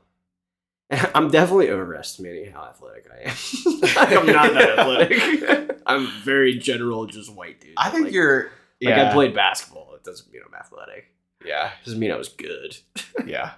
I'm 1.15 1.31
definitely 1.31 1.71
overestimating 1.71 2.53
how 2.53 2.65
athletic 2.65 3.07
I 3.13 3.29
am. 3.29 4.19
I'm 4.21 4.27
not 4.27 4.53
that 4.55 4.79
athletic. 4.79 5.81
I'm 5.87 6.07
very 6.25 6.59
general, 6.59 7.07
just 7.07 7.33
white 7.33 7.61
dude. 7.61 7.75
I 7.77 7.91
think 7.91 8.05
Like- 8.07 8.13
you're. 8.15 8.43
like 8.45 8.51
Yeah. 8.81 9.11
I 9.11 9.13
played 9.13 9.35
basketball. 9.35 9.95
It 9.95 10.05
doesn't 10.05 10.33
mean 10.33 10.43
I'm 10.47 10.55
athletic. 10.55 11.07
Yeah. 11.45 11.67
It 11.69 11.85
doesn't 11.85 11.99
mean 12.01 12.11
I 12.13 12.17
was 12.17 12.29
good. 12.29 12.77
Yeah. 13.25 13.53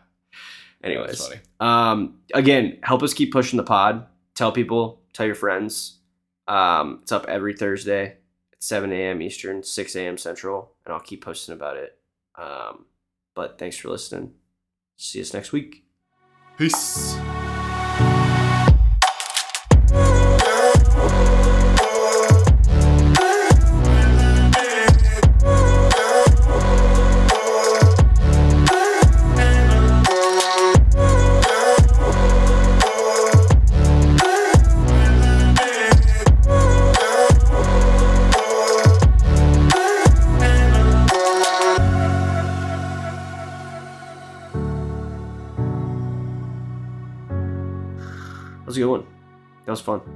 Anyways, 0.83 1.27
funny. 1.27 1.41
Um, 1.61 2.19
again, 2.35 2.79
help 2.83 3.03
us 3.03 3.15
keep 3.15 3.33
pushing 3.33 3.57
the 3.57 3.65
pod. 3.65 4.07
Tell 4.35 4.53
people, 4.53 5.01
tell 5.13 5.27
your 5.27 5.35
friends. 5.35 5.99
Um, 6.47 7.01
it's 7.03 7.13
up 7.13 7.27
every 7.29 7.55
Thursday 7.55 8.17
at 8.53 8.63
7 8.63 8.93
a.m. 8.93 9.21
Eastern, 9.21 9.63
6 9.63 9.97
a.m. 9.97 10.17
Central, 10.17 10.73
and 10.85 10.95
I'll 10.95 11.01
keep 11.01 11.25
posting 11.25 11.55
about 11.55 11.77
it. 11.77 11.99
Um, 12.37 12.87
but 13.35 13.59
thanks 13.59 13.77
for 13.77 13.89
listening. 13.89 14.35
See 14.97 15.21
us 15.21 15.35
next 15.35 15.53
week. 15.53 15.85
Peace. 16.57 17.19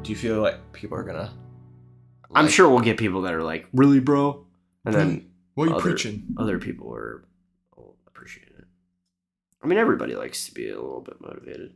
Do 0.02 0.10
you 0.10 0.16
feel 0.16 0.40
like 0.42 0.72
people 0.72 0.98
are 0.98 1.04
gonna? 1.04 1.32
I'm 2.34 2.48
sure 2.48 2.68
we'll 2.68 2.80
get 2.80 2.96
people 2.96 3.22
that 3.22 3.34
are 3.34 3.42
like, 3.42 3.68
really, 3.72 4.00
bro? 4.00 4.46
And 4.84 4.94
then 4.94 5.16
mm. 5.20 5.24
What 5.54 5.64
are 5.64 5.70
you 5.70 5.76
other- 5.76 5.82
preaching? 5.82 6.34
other 6.38 6.58
people 6.58 6.92
are 6.94 7.24
will 7.76 7.96
appreciate 8.06 8.48
it. 8.48 8.64
I 9.62 9.66
mean, 9.66 9.78
everybody 9.78 10.16
likes 10.16 10.46
to 10.46 10.54
be 10.54 10.70
a 10.70 10.74
little 10.74 11.02
bit 11.02 11.20
motivated. 11.20 11.74